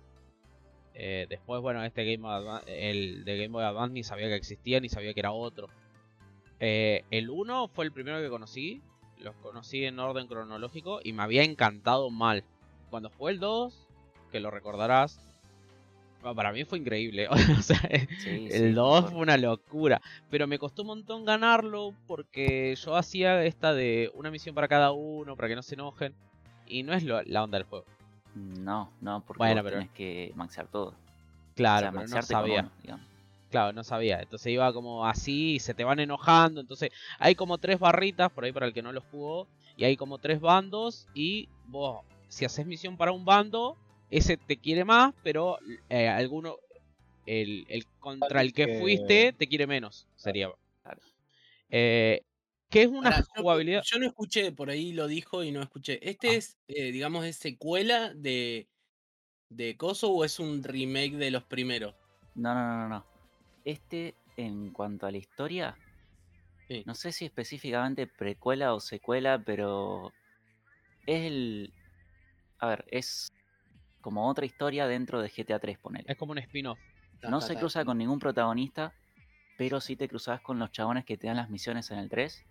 Eh, 0.93 1.25
después, 1.31 1.63
bueno, 1.63 1.83
este 1.83 2.05
Game 2.05 2.19
Boy 2.19 2.31
Advan- 2.45 2.63
el 2.67 3.25
de 3.25 3.37
Game 3.39 3.49
Boy 3.49 3.65
Advance 3.65 3.95
ni 3.95 4.03
sabía 4.03 4.29
que 4.29 4.35
existía, 4.35 4.81
ni 4.81 4.91
sabía 4.91 5.15
que 5.15 5.21
era 5.21 5.33
otro. 5.33 5.69
Eh, 6.61 7.05
el 7.11 7.31
1 7.31 7.69
fue 7.69 7.87
el 7.87 7.93
primero 7.93 8.21
que 8.21 8.29
conocí, 8.29 8.83
los 9.19 9.35
conocí 9.37 9.83
en 9.87 9.99
orden 9.99 10.27
cronológico 10.27 11.01
y 11.03 11.15
me 11.15 11.23
había 11.23 11.43
encantado 11.43 12.11
mal. 12.11 12.45
Cuando 12.91 13.09
jugué 13.09 13.33
el 13.33 13.41
2, 13.41 13.89
que 14.31 14.39
lo 14.41 14.51
recordarás, 14.51 15.19
bueno, 16.21 16.37
para 16.37 16.53
mí 16.53 16.65
fue 16.65 16.81
increíble. 16.81 17.29
o 17.59 17.63
sea, 17.63 17.79
Sí, 18.19 18.49
sí, 18.49 18.49
el 18.51 18.75
2 18.75 18.97
mejor. 19.05 19.11
fue 19.13 19.23
una 19.23 19.39
locura. 19.39 20.03
Pero 20.29 20.47
me 20.47 20.59
costó 20.59 20.83
un 20.83 20.89
montón 20.89 21.25
ganarlo 21.25 21.95
porque 22.07 22.75
yo 22.77 22.95
hacía 22.95 23.43
esta 23.47 23.73
de 23.73 24.11
una 24.15 24.31
misión 24.31 24.55
para 24.55 24.69
cada 24.69 24.93
uno, 24.93 25.35
para 25.35 25.49
que 25.49 25.57
no 25.57 25.63
se 25.63 25.77
enojen. 25.77 26.15
Y 26.67 26.83
no 26.83 26.93
es 26.95 27.03
lo- 27.05 27.23
la 27.23 27.45
onda 27.45 27.59
del 27.59 27.67
juego. 27.67 27.85
No, 28.35 28.91
no, 29.01 29.23
porque 29.27 29.39
Bueno, 29.39 29.63
vos 29.63 29.71
pero- 29.71 29.81
tenés 29.81 29.93
que 29.95 30.33
maxear 30.35 30.67
todo. 30.69 30.95
Claro, 31.55 31.89
o 31.89 31.93
sea, 31.93 32.01
pero 32.01 32.17
no 32.17 32.23
sabía. 32.23 32.71
uno. 32.87 33.01
Claro, 33.51 33.73
no 33.75 33.85
sabía. 33.85 34.21
Entonces 34.23 34.51
iba 34.53 34.73
como 34.73 35.07
así 35.07 35.55
y 35.57 35.61
se 35.61 35.75
te 35.75 35.85
van 35.85 36.01
enojando. 36.01 36.61
Entonces 36.63 36.91
hay 37.19 37.35
como 37.35 37.59
tres 37.59 37.79
barritas 37.79 38.31
por 38.33 38.45
ahí 38.45 38.53
para 38.53 38.65
el 38.67 38.73
que 38.73 38.81
no 38.83 38.93
los 38.93 39.05
jugó. 39.11 39.47
Y 39.77 39.85
hay 39.85 39.97
como 39.99 40.17
tres 40.19 40.41
bandos. 40.41 41.07
Y 41.13 41.51
vos, 41.67 42.01
si 42.29 42.47
haces 42.47 42.65
misión 42.67 42.97
para 42.97 43.13
un 43.13 43.27
bando, 43.27 43.77
ese 44.11 44.39
te 44.39 44.57
quiere 44.57 44.85
más, 44.87 45.13
pero 45.23 45.59
eh, 45.91 46.09
alguno, 46.09 46.57
el, 47.27 47.67
el 47.69 47.85
contra 48.01 48.41
el 48.41 48.55
que 48.55 48.65
que- 48.67 48.81
fuiste, 48.81 49.35
te 49.35 49.47
quiere 49.47 49.67
menos. 49.67 50.07
Sería. 50.17 50.51
Claro. 50.83 51.01
Eh, 51.69 52.23
¿Qué 52.73 52.83
es 52.83 52.89
una 52.89 53.19
yo- 53.21 53.25
jugabilidad? 53.37 53.83
Yo, 53.85 53.99
no 53.99 54.07
escuché, 54.07 54.51
por 54.53 54.71
ahí 54.71 54.93
lo 54.93 55.07
dijo 55.07 55.45
y 55.45 55.53
no 55.53 55.63
escuché. 55.63 55.99
¿Este 56.09 56.31
Ah. 56.31 56.33
es, 56.35 56.59
eh, 56.69 56.91
digamos, 56.91 57.25
es 57.27 57.37
secuela 57.37 58.13
de, 58.15 58.69
de 59.51 59.77
Coso 59.77 60.11
o 60.11 60.25
es 60.25 60.39
un 60.41 60.63
remake 60.65 61.13
de 61.17 61.31
los 61.31 61.45
primeros? 61.45 61.95
No, 62.35 62.55
no, 62.55 62.67
no, 62.67 62.77
no, 62.79 62.89
no. 62.89 63.07
Este, 63.65 64.15
en 64.37 64.71
cuanto 64.73 65.07
a 65.07 65.11
la 65.11 65.19
historia, 65.19 65.77
Sí. 66.69 66.83
no 66.87 66.95
sé 66.95 67.13
si 67.13 67.27
específicamente 67.27 68.07
precuela 68.07 68.73
o 68.75 68.81
secuela, 68.81 69.43
pero 69.45 70.13
es 71.07 71.27
el... 71.27 71.73
A 72.59 72.69
ver, 72.69 72.85
es 72.91 73.31
como 74.01 74.27
otra 74.29 74.47
historia 74.47 74.87
dentro 74.87 75.21
de 75.21 75.29
GTA 75.31 75.59
3, 75.59 75.79
ponele. 75.79 76.07
Es 76.09 76.17
como 76.17 76.33
un 76.33 76.39
spin-off. 76.39 76.79
No 77.23 77.41
ta, 77.41 77.47
se 77.47 77.55
ta. 77.55 77.61
cruza 77.61 77.85
con 77.85 77.99
ningún 77.99 78.19
protagonista, 78.19 78.95
pero 79.59 79.81
sí 79.81 79.95
te 79.97 80.09
cruzas 80.09 80.41
con 80.41 80.59
los 80.59 80.73
chabones 80.73 81.05
que 81.05 81.17
te 81.19 81.27
dan 81.27 81.37
las 81.37 81.51
misiones 81.51 81.91
en 81.91 81.99
el 81.99 82.09
3. 82.09 82.45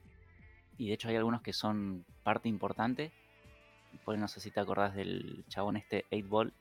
Y 0.78 0.88
de 0.88 0.94
hecho 0.94 1.10
hay 1.10 1.16
algunos 1.16 1.42
que 1.42 1.54
son 1.54 2.06
parte 2.24 2.50
importante. 2.50 3.12
Pues 4.06 4.20
no 4.20 4.28
sé 4.28 4.40
si 4.40 4.52
te 4.52 4.60
acordás 4.60 4.96
del 4.96 5.44
chabón 5.48 5.78
este 5.78 6.06
8 6.12 6.26
Ball, 6.28 6.54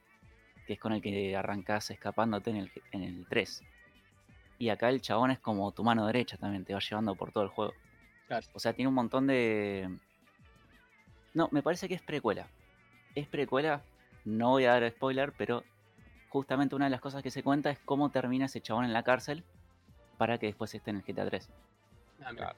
que 0.66 0.75
es 0.75 0.81
con 0.81 0.92
el 0.92 1.01
que 1.01 1.37
arrancás 1.37 1.90
escapándote 1.90 2.51
en 2.51 2.57
el, 2.57 2.73
en 2.92 3.03
el 3.03 3.27
3. 3.29 3.62
Y 4.59 4.68
acá 4.68 4.88
el 4.88 5.01
chabón 5.01 5.31
es 5.31 5.38
como 5.38 5.73
tu 5.73 5.85
mano 5.85 6.07
derecha 6.07 6.37
también, 6.37 6.64
te 6.64 6.75
va 6.75 6.81
llevando 6.81 7.14
por 7.14 7.33
todo 7.33 7.44
el 7.44 7.51
juego. 7.51 7.73
Claro. 8.27 8.46
O 8.53 8.61
sea, 8.61 8.73
tiene 8.73 8.88
un 8.88 8.94
montón 8.94 9.27
de... 9.27 9.88
No, 11.33 11.49
me 11.53 11.62
parece 11.62 11.88
que 11.88 11.94
es 11.94 12.03
precuela. 12.03 12.46
Es 13.14 13.27
precuela, 13.27 13.83
no 14.25 14.51
voy 14.51 14.64
a 14.64 14.73
dar 14.73 14.90
spoiler, 14.90 15.33
pero 15.33 15.64
justamente 16.29 16.75
una 16.75 16.87
de 16.87 16.90
las 16.90 17.01
cosas 17.01 17.23
que 17.23 17.31
se 17.31 17.42
cuenta 17.42 17.70
es 17.70 17.79
cómo 17.79 18.11
termina 18.11 18.46
ese 18.46 18.61
chabón 18.61 18.85
en 18.85 18.92
la 18.92 19.03
cárcel 19.03 19.44
para 20.18 20.38
que 20.38 20.46
después 20.46 20.75
esté 20.75 20.90
en 20.90 20.96
el 20.96 21.03
GTA 21.03 21.27
3. 21.27 21.49
Ah, 22.23 22.33
mira. 22.33 22.55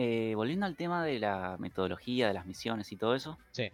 Eh, 0.00 0.36
volviendo 0.36 0.64
al 0.64 0.76
tema 0.76 1.02
de 1.02 1.18
la 1.18 1.56
metodología, 1.58 2.28
de 2.28 2.32
las 2.32 2.46
misiones 2.46 2.92
y 2.92 2.96
todo 2.96 3.16
eso. 3.16 3.36
Sí. 3.50 3.68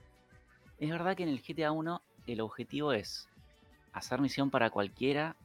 Es 0.79 0.89
verdad 0.89 1.15
que 1.15 1.23
en 1.23 1.29
el 1.29 1.43
GTA 1.43 1.71
1 1.71 2.01
el 2.27 2.41
objetivo 2.41 2.95
es 2.95 3.29
hacer 3.93 4.23
misión 4.23 4.49
para 4.49 4.71
cualquiera, 4.71 5.37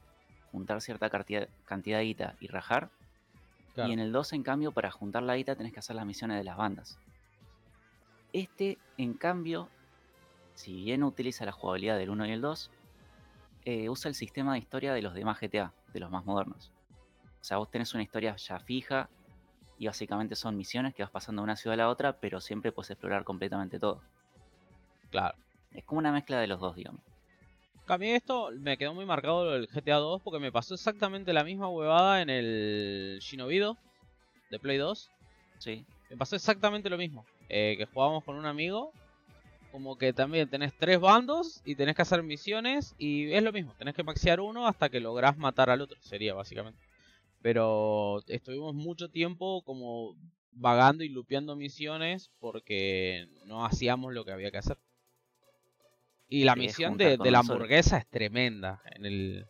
juntar 0.54 0.80
cierta 0.80 1.10
cantidad, 1.10 1.50
cantidad 1.66 1.98
de 1.98 2.06
guita 2.06 2.36
y 2.40 2.48
rajar. 2.48 2.90
Claro. 3.74 3.90
Y 3.90 3.94
en 3.94 4.00
el 4.00 4.14
2, 4.14 4.32
en 4.32 4.44
cambio, 4.44 4.72
para 4.72 4.90
juntar 4.90 5.24
la 5.24 5.36
guita 5.36 5.54
tenés 5.54 5.74
que 5.74 5.80
hacer 5.80 5.98
las 5.98 6.06
misiones 6.06 6.38
de 6.38 6.46
las 6.46 6.56
bandas. 6.56 6.98
Este, 8.32 8.78
en 8.98 9.16
cambio, 9.16 9.68
si 10.54 10.86
bien 10.86 11.04
utiliza 11.04 11.44
la 11.44 11.52
jugabilidad 11.52 11.98
del 11.98 12.10
1 12.10 12.26
y 12.28 12.32
el 12.32 12.40
2, 12.40 12.72
eh, 13.66 13.90
usa 13.90 14.08
el 14.08 14.16
sistema 14.16 14.54
de 14.54 14.60
historia 14.60 14.94
de 14.94 15.02
los 15.02 15.14
demás 15.14 15.42
GTA, 15.42 15.74
de 15.92 16.00
los 16.00 16.10
más 16.10 16.24
modernos. 16.24 16.72
O 17.42 17.44
sea, 17.44 17.58
vos 17.58 17.70
tenés 17.70 17.94
una 17.94 18.04
historia 18.04 18.34
ya 18.38 18.60
fija 18.62 19.10
y 19.80 19.88
básicamente 19.88 20.36
son 20.36 20.56
misiones 20.58 20.94
que 20.94 21.02
vas 21.02 21.12
pasando 21.12 21.42
de 21.42 21.46
una 21.46 21.56
ciudad 21.56 21.74
a 21.74 21.78
la 21.78 21.90
otra, 21.90 22.14
pero 22.20 22.42
siempre 22.42 22.72
puedes 22.72 22.92
explorar 22.92 23.24
completamente 23.24 23.80
todo. 23.80 24.02
Claro. 25.10 25.36
Es 25.72 25.84
como 25.86 26.00
una 26.00 26.12
mezcla 26.12 26.40
de 26.40 26.48
los 26.48 26.60
dos, 26.60 26.76
digamos. 26.76 27.02
A 27.88 27.98
mí 27.98 28.12
esto 28.12 28.52
me 28.60 28.78
quedó 28.78 28.94
muy 28.94 29.06
marcado 29.06 29.56
el 29.56 29.66
GTA 29.68 29.96
2 29.96 30.22
porque 30.22 30.40
me 30.40 30.52
pasó 30.52 30.76
exactamente 30.76 31.34
la 31.34 31.44
misma 31.44 31.70
huevada 31.70 32.22
en 32.22 32.30
el 32.30 33.18
Shinobido 33.22 33.78
de 34.52 34.60
Play 34.60 34.78
2. 34.78 35.10
Sí, 35.58 35.86
Me 36.10 36.18
pasó 36.18 36.36
exactamente 36.36 36.90
lo 36.90 36.98
mismo. 36.98 37.26
eh, 37.50 37.76
que 37.78 37.86
jugábamos 37.86 38.24
con 38.24 38.36
un 38.36 38.46
amigo. 38.46 38.92
Como 39.72 39.98
que 39.98 40.14
también 40.14 40.50
tenés 40.50 40.74
tres 40.78 41.00
bandos 41.00 41.62
y 41.64 41.76
tenés 41.76 41.96
que 41.96 42.02
hacer 42.02 42.22
misiones 42.24 42.96
y 42.98 43.32
es 43.32 43.42
lo 43.44 43.52
mismo. 43.52 43.74
Tenés 43.78 43.96
que 43.96 44.04
maxear 44.04 44.40
uno 44.40 44.68
hasta 44.68 44.90
que 44.90 45.00
lográs 45.00 45.38
matar 45.38 45.70
al 45.70 45.82
otro. 45.82 45.98
Sería 46.02 46.34
básicamente. 46.34 46.80
Pero 47.42 48.22
estuvimos 48.28 48.74
mucho 48.76 49.10
tiempo 49.10 49.64
como 49.64 50.16
vagando 50.52 51.04
y 51.04 51.10
lupeando 51.10 51.56
misiones 51.56 52.32
porque 52.40 53.28
no 53.46 53.66
hacíamos 53.66 54.14
lo 54.14 54.26
que 54.26 54.32
había 54.32 54.52
que 54.52 54.58
hacer. 54.58 54.78
Y 56.30 56.46
la 56.46 56.56
Sí, 56.56 56.62
misión 56.62 56.98
de, 56.98 57.18
la 57.18 57.40
hamburguesa 57.40 57.98
es 57.98 58.08
tremenda. 58.08 58.82
En 58.96 59.06
el... 59.06 59.48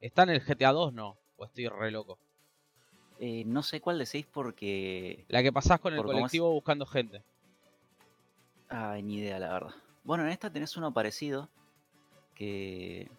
¿Está 0.00 0.24
en 0.24 0.30
el 0.30 0.40
GTA 0.40 0.72
2? 0.72 0.92
No. 0.92 1.16
O 1.36 1.44
estoy 1.44 1.68
re 1.68 1.92
loco. 1.92 2.18
Eh, 3.20 3.44
no 3.46 3.62
sé 3.62 3.80
cuál 3.80 3.98
decís 3.98 4.26
porque. 4.32 5.24
La 5.28 5.42
que 5.42 5.52
pasás 5.52 5.80
con 5.80 5.94
el 5.94 6.00
es- 6.00 6.04
colectivo 6.04 6.50
buscando 6.52 6.84
gente. 6.84 7.22
Ay, 8.68 9.02
ni 9.02 9.16
idea, 9.18 9.38
la 9.38 9.52
verdad. 9.52 9.74
Bueno, 10.04 10.24
en 10.24 10.30
esta 10.30 10.50
tenés 10.50 10.76
uno 10.76 10.92
parecido. 10.92 11.48
Que 12.34 13.10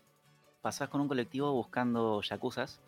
pasás 0.61 0.89
con 0.89 1.01
un 1.01 1.07
colectivo 1.07 1.51
buscando 1.53 2.21
yakuzas. 2.21 2.79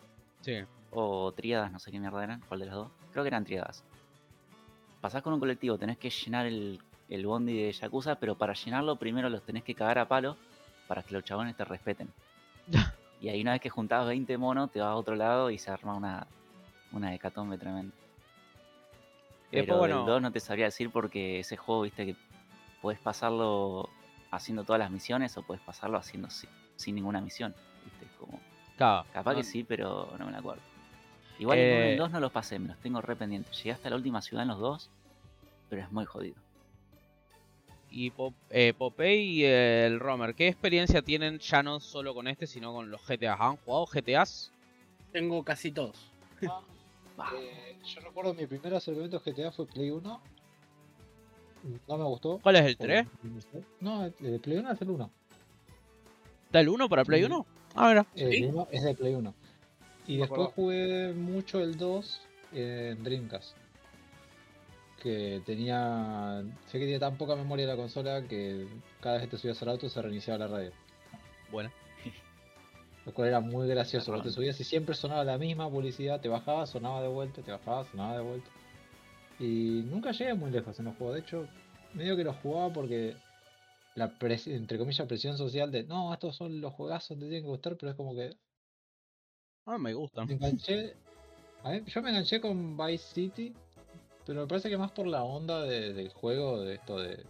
Sí. 0.42 0.64
O 0.92 1.32
triadas, 1.32 1.72
no 1.72 1.80
sé 1.80 1.92
qué 1.92 2.00
mierda 2.00 2.24
eran. 2.24 2.42
¿Cuál 2.48 2.60
de 2.62 2.66
las 2.68 2.76
dos? 2.76 2.90
Creo 3.12 3.24
que 3.24 3.30
eran 3.30 3.46
triadas. 3.46 3.84
Pasás 5.00 5.22
con 5.24 5.34
un 5.34 5.40
colectivo, 5.40 5.78
tenés 5.78 5.98
que 5.98 6.10
llenar 6.10 6.46
el, 6.46 6.80
el 7.10 7.26
bondi 7.26 7.64
de 7.64 7.72
yakuza. 7.72 8.16
Pero 8.16 8.36
para 8.36 8.54
llenarlo, 8.54 8.96
primero 8.98 9.30
los 9.30 9.44
tenés 9.44 9.64
que 9.64 9.74
cagar 9.76 10.00
a 10.00 10.08
palo. 10.08 10.38
Para 10.88 11.04
que 11.04 11.14
los 11.14 11.24
chabones 11.24 11.56
te 11.56 11.64
respeten. 11.64 12.10
y 13.22 13.30
ahí, 13.30 13.42
una 13.42 13.52
vez 13.54 13.62
que 13.62 13.70
juntás 13.70 14.06
20 14.06 14.38
monos, 14.38 14.72
te 14.72 14.80
vas 14.82 14.90
a 14.90 14.96
otro 14.96 15.16
lado 15.16 15.50
y 15.50 15.58
se 15.58 15.72
arma 15.72 15.96
una, 15.96 16.28
una 16.92 17.14
hecatombe 17.16 17.58
tremenda. 17.58 17.94
Y 19.52 19.58
después, 19.58 19.66
Pero 19.68 19.78
bueno- 19.80 19.98
del 19.98 20.06
2 20.06 20.22
no 20.22 20.32
te 20.32 20.40
sabría 20.40 20.66
decir 20.66 20.90
porque 20.92 21.40
ese 21.40 21.56
juego, 21.58 21.82
viste, 21.84 22.06
que 22.06 22.16
puedes 22.82 23.00
pasarlo 23.00 23.90
haciendo 24.32 24.64
todas 24.64 24.80
las 24.80 24.92
misiones 24.92 25.38
o 25.38 25.44
puedes 25.44 25.62
pasarlo 25.64 25.98
haciendo 25.98 26.30
sin 26.82 26.96
ninguna 26.96 27.22
misión. 27.22 27.56
¿viste? 27.86 28.08
Como, 28.20 28.39
Claro. 28.78 29.06
capaz 29.13 29.32
no- 29.32 29.38
que 29.38 29.44
sí, 29.44 29.63
pero 29.63 30.10
no 30.20 30.26
me 30.26 30.32
la 30.32 30.39
acuerdo. 30.39 30.62
Igual 31.39 31.58
Eh, 31.58 31.91
el 31.94 31.98
2 31.98 32.12
no 32.12 32.20
los 32.20 32.32
pasé, 32.32 32.60
me 32.60 32.67
los 32.67 32.78
tengo 32.80 33.02
re 33.02 33.15
pendientes. 33.15 33.56
Llegué 33.58 33.72
hasta 33.72 33.89
la 33.89 33.96
última 33.96 34.22
ciudad 34.22 34.44
en 34.44 34.50
los 34.50 34.60
dos, 34.60 34.89
pero 35.70 35.82
es 35.82 35.91
muy 35.91 36.06
jodido. 36.06 36.36
Y 37.89 38.10
Pop- 38.12 38.34
eh, 38.52 38.74
Popeye 38.78 39.22
y 39.24 39.44
el 39.44 40.00
Romer, 40.00 40.34
¿qué 40.36 40.48
experiencia 40.48 41.02
tienen 41.02 41.39
ya 41.39 41.62
no 41.63 41.80
solo 41.80 42.13
con 42.13 42.28
este, 42.28 42.48
sino 42.48 42.72
con 42.74 42.89
los 42.89 43.02
GTAs? 43.06 43.39
¿Han 43.41 43.58
jugado 43.58 43.86
GTAs? 43.86 44.52
Tengo 45.12 45.44
casi 45.44 45.72
todos. 45.72 46.10
Eh, 47.36 47.78
yo 47.86 48.02
recuerdo 48.02 48.34
mi 48.34 48.48
primer 48.48 48.74
acercamiento 48.74 49.17
a 49.17 49.20
GTA 49.20 49.52
fue 49.52 49.67
Play 49.67 49.91
1. 49.91 50.22
No 51.88 51.98
me 51.98 52.04
gustó. 52.06 52.39
¿Cuál 52.39 52.56
es 52.56 52.65
el 52.65 52.78
por- 52.78 52.88
3? 52.88 53.08
No, 53.80 54.06
el 54.06 54.13
de 54.20 54.39
Play 54.39 54.58
1 54.58 54.72
es 54.72 54.82
el 54.82 54.89
1. 54.89 55.12
¿Da 56.52 56.60
el 56.60 56.70
1 56.70 56.90
para 56.90 57.04
Play 57.06 57.22
Sí. 57.22 57.26
1? 57.26 57.46
Ah, 57.76 57.88
mira. 57.90 58.06
El 58.16 58.32
¿Sí? 58.32 58.46
1 58.46 58.68
es 58.72 58.84
de 58.84 58.94
Play 58.96 59.16
1. 59.16 59.34
Y 60.08 60.18
después 60.18 60.50
jugué 60.56 61.14
mucho 61.14 61.62
el 61.62 61.78
2 61.78 62.22
en 62.54 63.04
Dreamcast. 63.04 63.56
Que 65.02 65.42
tenía. 65.46 66.44
Sé 66.68 66.74
que 66.74 66.86
tenía 66.86 67.00
tan 67.00 67.18
poca 67.18 67.36
memoria 67.36 67.66
la 67.66 67.76
consola 67.76 68.22
que 68.28 68.68
cada 69.00 69.16
vez 69.16 69.24
que 69.24 69.32
te 69.32 69.38
subías 69.38 69.62
al 69.62 69.70
auto 69.70 69.90
se 69.90 70.02
reiniciaba 70.02 70.40
la 70.40 70.48
radio. 70.48 70.72
Bueno. 71.52 71.72
Lo 73.06 73.14
cual 73.14 73.30
era 73.30 73.40
muy 73.40 73.68
gracioso. 73.68 74.12
Vos 74.12 74.22
te 74.24 74.30
subías 74.30 74.60
y 74.60 74.64
siempre 74.64 74.94
sonaba 74.94 75.24
la 75.24 75.38
misma 75.38 75.70
publicidad. 75.70 76.22
Te 76.22 76.30
bajabas, 76.30 76.70
sonaba 76.70 77.02
de 77.02 77.08
vuelta, 77.08 77.42
te 77.42 77.52
bajabas, 77.52 77.88
sonaba 77.88 78.18
de 78.18 78.24
vuelta. 78.24 78.50
Y 79.40 79.84
nunca 79.90 80.12
llegué 80.12 80.36
muy 80.36 80.52
lejos 80.52 80.78
en 80.78 80.86
los 80.86 80.96
juegos. 80.98 81.16
De 81.16 81.22
hecho, 81.22 81.48
medio 81.94 82.16
que 82.16 82.24
los 82.24 82.36
jugaba 82.38 82.72
porque 82.72 83.16
la 83.96 84.18
pres- 84.18 84.48
entre 84.48 84.78
comillas 84.78 85.08
presión 85.08 85.38
social 85.38 85.72
de 85.72 85.84
no, 85.84 86.14
estos 86.14 86.36
son 86.36 86.62
los 86.62 86.74
juegazos, 86.74 87.18
te 87.18 87.26
tienen 87.26 87.44
que 87.44 87.50
gustar, 87.50 87.76
pero 87.78 87.92
es 87.92 87.96
como 87.98 88.14
que 88.16 88.36
Ah, 89.66 89.78
me 89.78 89.94
gustan. 89.94 90.28
me 90.28 90.34
enganché. 90.34 90.96
a 91.64 91.72
mí- 91.72 91.84
yo 91.86 92.02
me 92.02 92.10
enganché 92.10 92.42
con 92.42 92.76
Vice 92.78 93.14
City, 93.14 93.54
pero 94.26 94.42
me 94.42 94.48
parece 94.48 94.70
que 94.70 94.78
más 94.78 94.92
por 94.92 95.06
la 95.08 95.24
onda 95.24 95.62
de- 95.64 95.94
del 95.94 96.10
juego, 96.10 96.62
de 96.62 96.76
esto 96.76 96.98
de. 97.00 97.24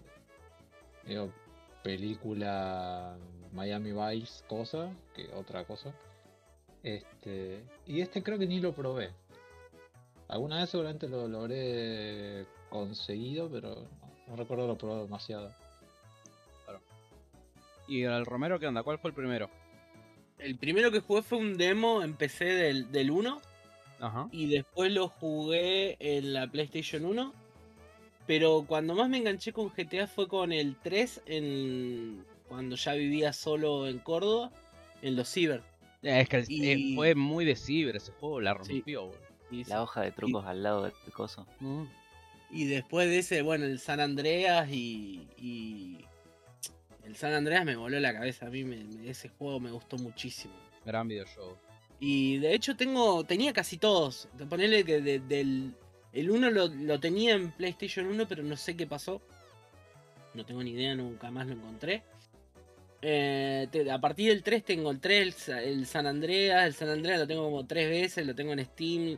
digo, 1.05 1.31
película 1.83 3.17
Miami 3.53 3.91
Vice, 3.91 4.43
cosa, 4.47 4.93
que 5.15 5.29
otra 5.33 5.65
cosa. 5.65 5.93
Este. 6.83 7.63
Y 7.85 8.01
este 8.01 8.23
creo 8.23 8.37
que 8.39 8.47
ni 8.47 8.59
lo 8.59 8.73
probé. 8.73 9.09
Alguna 10.29 10.61
vez 10.61 10.69
seguramente 10.69 11.09
lo, 11.09 11.27
lo 11.27 11.39
habré 11.41 12.45
conseguido, 12.69 13.49
pero 13.51 13.75
no, 13.75 13.87
no 14.27 14.35
recuerdo 14.37 14.67
lo 14.67 14.77
probado 14.77 15.03
demasiado. 15.03 15.51
¿Y 17.87 18.03
el 18.03 18.25
Romero 18.25 18.59
qué 18.59 18.67
onda? 18.67 18.83
¿Cuál 18.83 18.99
fue 18.99 19.09
el 19.09 19.15
primero? 19.15 19.49
El 20.39 20.57
primero 20.57 20.91
que 20.91 20.99
jugué 21.01 21.21
fue 21.21 21.37
un 21.37 21.57
demo 21.57 22.01
en 22.03 22.13
PC 22.15 22.45
del, 22.45 22.91
del 22.91 23.11
1 23.11 23.41
Ajá. 23.99 24.27
y 24.31 24.47
después 24.47 24.91
lo 24.91 25.07
jugué 25.09 25.97
en 25.99 26.33
la 26.33 26.47
PlayStation 26.47 27.05
1. 27.05 27.33
Pero 28.27 28.63
cuando 28.67 28.95
más 28.95 29.09
me 29.09 29.17
enganché 29.17 29.51
con 29.51 29.69
GTA 29.69 30.07
fue 30.07 30.27
con 30.27 30.51
el 30.53 30.75
3 30.81 31.21
en 31.25 32.23
cuando 32.47 32.75
ya 32.75 32.93
vivía 32.93 33.33
solo 33.33 33.87
en 33.87 33.99
Córdoba, 33.99 34.51
en 35.01 35.15
los 35.15 35.29
ciber. 35.29 35.61
Es 36.01 36.27
que 36.29 36.37
eh, 36.37 36.45
Y- 36.47 36.95
fue 36.95 37.13
muy 37.15 37.45
de 37.45 37.55
ciber 37.55 37.95
ese 37.95 38.11
juego, 38.13 38.41
la 38.41 38.53
rompió, 38.53 39.11
la 39.67 39.83
hoja 39.83 40.01
de 40.01 40.11
trucos 40.11 40.45
al 40.45 40.63
lado 40.63 40.83
del 40.83 40.93
coso. 41.13 41.45
Mm. 41.59 41.83
y 42.51 42.65
después 42.65 43.07
de 43.09 43.19
ese, 43.19 43.41
bueno, 43.43 43.65
el 43.65 43.79
San 43.79 43.99
Andreas 43.99 44.69
y, 44.71 45.27
y 45.37 45.97
el 47.11 47.17
San 47.17 47.33
Andreas 47.33 47.65
me 47.65 47.75
voló 47.75 47.99
la 47.99 48.13
cabeza. 48.13 48.47
A 48.47 48.49
mí 48.49 48.63
me- 48.63 48.83
me- 48.85 49.09
ese 49.09 49.27
juego 49.27 49.59
me 49.59 49.69
gustó 49.71 49.97
muchísimo. 49.97 50.53
Gran 50.85 51.07
videojuego. 51.09 51.57
Y 51.99 52.37
de 52.37 52.53
hecho 52.55 52.75
tengo, 52.77 53.23
tenía 53.25 53.51
casi 53.53 53.77
todos. 53.77 54.27
Te 54.37 54.45
Ponele 54.45 54.83
que 54.85 55.01
de- 55.01 55.19
del 55.19 55.73
el 56.13 56.31
1 56.31 56.49
lo, 56.49 56.67
lo 56.67 56.99
tenía 56.99 57.35
en 57.35 57.51
PlayStation 57.51 58.05
1, 58.07 58.27
pero 58.27 58.43
no 58.43 58.55
sé 58.57 58.75
qué 58.77 58.87
pasó. 58.87 59.21
No 60.33 60.45
tengo 60.45 60.63
ni 60.63 60.71
idea, 60.71 60.95
nunca 60.95 61.29
más 61.31 61.47
lo 61.47 61.53
encontré. 61.53 62.03
Eh, 63.01 63.67
te- 63.71 63.89
a 63.91 63.99
partir 63.99 64.29
del 64.29 64.41
3 64.43 64.63
tengo 64.63 64.89
el 64.91 64.99
3, 65.01 65.49
el, 65.49 65.57
el 65.59 65.85
San 65.85 66.07
Andreas. 66.07 66.65
El 66.65 66.73
San 66.73 66.89
Andreas 66.89 67.19
lo 67.19 67.27
tengo 67.27 67.43
como 67.43 67.65
3 67.67 67.89
veces, 67.89 68.25
lo 68.25 68.33
tengo 68.33 68.53
en 68.53 68.63
Steam. 68.65 69.17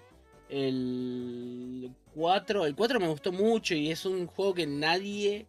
El 0.49 1.91
4, 2.15 2.65
el 2.65 2.75
4 2.75 2.99
me 2.99 3.07
gustó 3.07 3.31
mucho 3.31 3.75
y 3.75 3.91
es 3.91 4.05
un 4.05 4.25
juego 4.27 4.53
que 4.53 4.67
nadie 4.67 5.45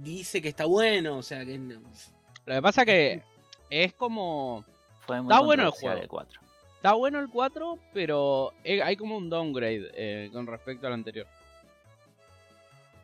dice 0.00 0.40
que 0.42 0.48
está 0.48 0.64
bueno. 0.66 1.18
O 1.18 1.22
sea, 1.22 1.44
que 1.44 1.58
no- 1.58 1.80
Lo 2.46 2.54
que 2.54 2.62
pasa 2.62 2.84
que 2.84 3.22
es 3.70 3.92
como... 3.94 4.64
Fue 5.06 5.20
muy 5.20 5.32
Está 5.32 5.44
bueno 5.44 5.64
el 5.64 5.70
juego. 5.70 6.00
el 6.00 6.08
4. 6.08 6.40
Está 6.76 6.92
bueno 6.94 7.18
el 7.20 7.28
4, 7.28 7.78
pero 7.92 8.52
hay 8.64 8.96
como 8.96 9.16
un 9.16 9.28
downgrade 9.30 9.90
eh, 9.94 10.30
con 10.32 10.46
respecto 10.46 10.86
al 10.86 10.92
anterior. 10.94 11.26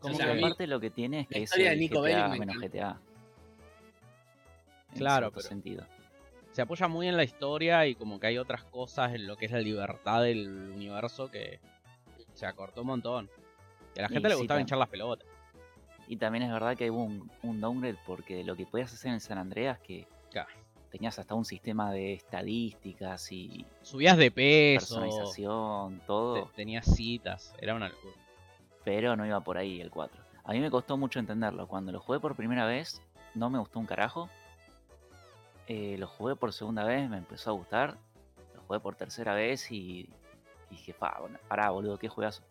Como 0.00 0.14
sea, 0.16 0.32
que- 0.32 0.38
aparte 0.38 0.66
lo 0.66 0.78
que 0.80 0.90
tiene 0.90 1.20
es 1.20 1.28
que 1.28 1.42
es 1.42 1.52
el 1.56 1.78
Nico 1.78 2.00
GTA 2.02 2.28
menos. 2.28 2.56
GTA. 2.56 2.98
En 4.92 4.98
Claro, 4.98 5.30
pero- 5.30 5.42
sentido. 5.42 5.84
se 6.52 6.62
apoya 6.62 6.88
muy 6.88 7.06
en 7.08 7.16
la 7.16 7.22
historia 7.24 7.86
y 7.86 7.94
como 7.94 8.18
que 8.18 8.26
hay 8.28 8.38
otras 8.38 8.64
cosas 8.64 9.14
en 9.14 9.26
lo 9.26 9.36
que 9.36 9.46
es 9.46 9.52
la 9.52 9.60
libertad 9.60 10.22
del 10.22 10.48
universo 10.74 11.30
que 11.30 11.60
se 12.34 12.46
acortó 12.46 12.80
un 12.80 12.88
montón. 12.88 13.30
Y 13.94 13.98
a 14.00 14.02
la 14.02 14.08
Y 14.08 14.12
gente 14.14 14.28
le 14.28 14.34
sí, 14.34 14.38
gustaba 14.40 14.60
hinchar 14.60 14.78
las 14.78 14.88
pelotas. 14.88 15.26
Y 16.08 16.16
también 16.16 16.42
es 16.44 16.50
verdad 16.52 16.76
que 16.76 16.90
hubo 16.90 17.04
un, 17.04 17.30
un 17.42 17.60
downgrade 17.60 17.98
porque 18.06 18.42
lo 18.42 18.56
que 18.56 18.64
podías 18.66 18.92
hacer 18.92 19.12
en 19.12 19.20
San 19.20 19.38
Andreas 19.38 19.78
que 19.80 20.06
Claro. 20.30 20.48
tenías 20.90 21.18
hasta 21.18 21.34
un 21.34 21.44
sistema 21.44 21.92
de 21.92 22.14
estadísticas 22.14 23.30
y 23.30 23.64
Subías 23.82 24.16
de 24.16 24.30
peso, 24.30 24.78
personalización, 24.96 25.98
te- 26.00 26.06
todo, 26.06 26.50
tenías 26.56 26.86
citas, 26.86 27.54
era 27.60 27.74
una 27.74 27.88
locura. 27.90 28.14
pero 28.84 29.16
no 29.16 29.26
iba 29.26 29.38
por 29.40 29.58
ahí 29.58 29.80
el 29.82 29.90
4. 29.90 30.18
A 30.44 30.52
mí 30.52 30.60
me 30.60 30.70
costó 30.70 30.96
mucho 30.96 31.18
entenderlo. 31.18 31.66
Cuando 31.66 31.92
lo 31.92 32.00
jugué 32.00 32.20
por 32.20 32.34
primera 32.34 32.64
vez, 32.64 33.02
no 33.34 33.50
me 33.50 33.58
gustó 33.58 33.78
un 33.78 33.84
carajo. 33.86 34.30
Eh, 35.66 35.96
lo 35.98 36.06
jugué 36.06 36.36
por 36.36 36.54
segunda 36.54 36.84
vez, 36.84 37.08
me 37.10 37.18
empezó 37.18 37.50
a 37.50 37.52
gustar. 37.52 37.98
Lo 38.54 38.62
jugué 38.62 38.80
por 38.80 38.94
tercera 38.96 39.34
vez 39.34 39.70
y 39.70 40.08
dije, 40.70 40.94
pa, 40.94 41.18
bueno, 41.20 41.38
pará, 41.48 41.68
boludo, 41.70 41.98
qué 41.98 42.08
juegazo. 42.08 42.42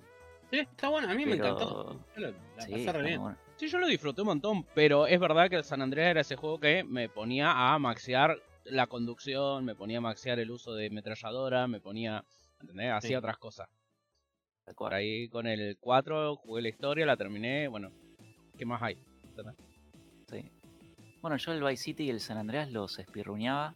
Sí, 0.52 0.60
está 0.60 0.90
bueno, 0.90 1.10
a 1.10 1.14
mí 1.16 1.26
me 1.26 1.34
encantó. 1.34 2.00
La, 2.16 2.30
la 2.30 2.62
Sí, 2.62 2.72
pasé 2.72 2.92
re 2.94 3.04
bien. 3.04 3.20
bueno. 3.22 3.38
Sí, 3.58 3.68
yo 3.68 3.80
lo 3.80 3.88
disfruté 3.88 4.22
un 4.22 4.28
montón, 4.28 4.66
pero 4.76 5.08
es 5.08 5.20
verdad 5.20 5.50
que 5.50 5.56
el 5.56 5.64
San 5.64 5.82
Andreas 5.82 6.12
era 6.12 6.22
ese 6.22 6.36
juego 6.36 6.60
que 6.60 6.84
me 6.84 7.10
ponía 7.10 7.74
a 7.74 7.80
maxear 7.80 8.38
la 8.66 8.86
conducción, 8.88 9.66
me 9.66 9.74
ponía 9.74 9.98
a 9.98 10.02
maxear 10.02 10.40
el 10.40 10.52
uso 10.52 10.74
de 10.76 10.90
metralladora, 10.92 11.68
me 11.68 11.80
ponía, 11.80 12.24
¿entendés? 12.62 12.92
Hacía 12.92 13.10
Sí. 13.10 13.16
otras 13.16 13.38
cosas. 13.38 13.68
Por 14.76 14.94
ahí 14.94 15.28
con 15.30 15.48
el 15.48 15.78
4 15.80 16.36
jugué 16.36 16.62
la 16.62 16.70
historia, 16.70 17.06
la 17.06 17.18
terminé, 17.18 17.68
bueno, 17.68 17.90
¿qué 18.58 18.66
más 18.66 18.82
hay? 18.84 18.98
Sí. 20.30 20.52
Bueno, 21.22 21.38
yo 21.38 21.52
el 21.54 21.64
Vice 21.64 21.84
City 21.84 22.04
y 22.04 22.10
el 22.10 22.20
San 22.20 22.38
Andreas 22.38 22.70
los 22.72 23.00
espirruñaba 23.00 23.74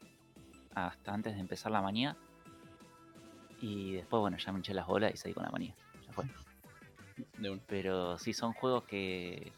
hasta 0.76 1.14
antes 1.14 1.34
de 1.34 1.40
empezar 1.40 1.72
la 1.72 1.82
manía. 1.82 2.16
Y 3.62 3.94
después, 3.94 4.20
bueno, 4.20 4.38
ya 4.38 4.52
me 4.52 4.60
hinché 4.60 4.74
las 4.74 4.86
bolas 4.88 5.14
y 5.14 5.18
seguí 5.18 5.34
con 5.34 5.44
la 5.44 5.52
manía. 5.52 5.74
Ya 6.06 6.14
fue. 6.14 6.26
De 7.38 7.50
un- 7.50 7.62
Pero 7.68 8.18
sí 8.18 8.34
son 8.34 8.54
juegos 8.54 8.84
que 8.84 9.52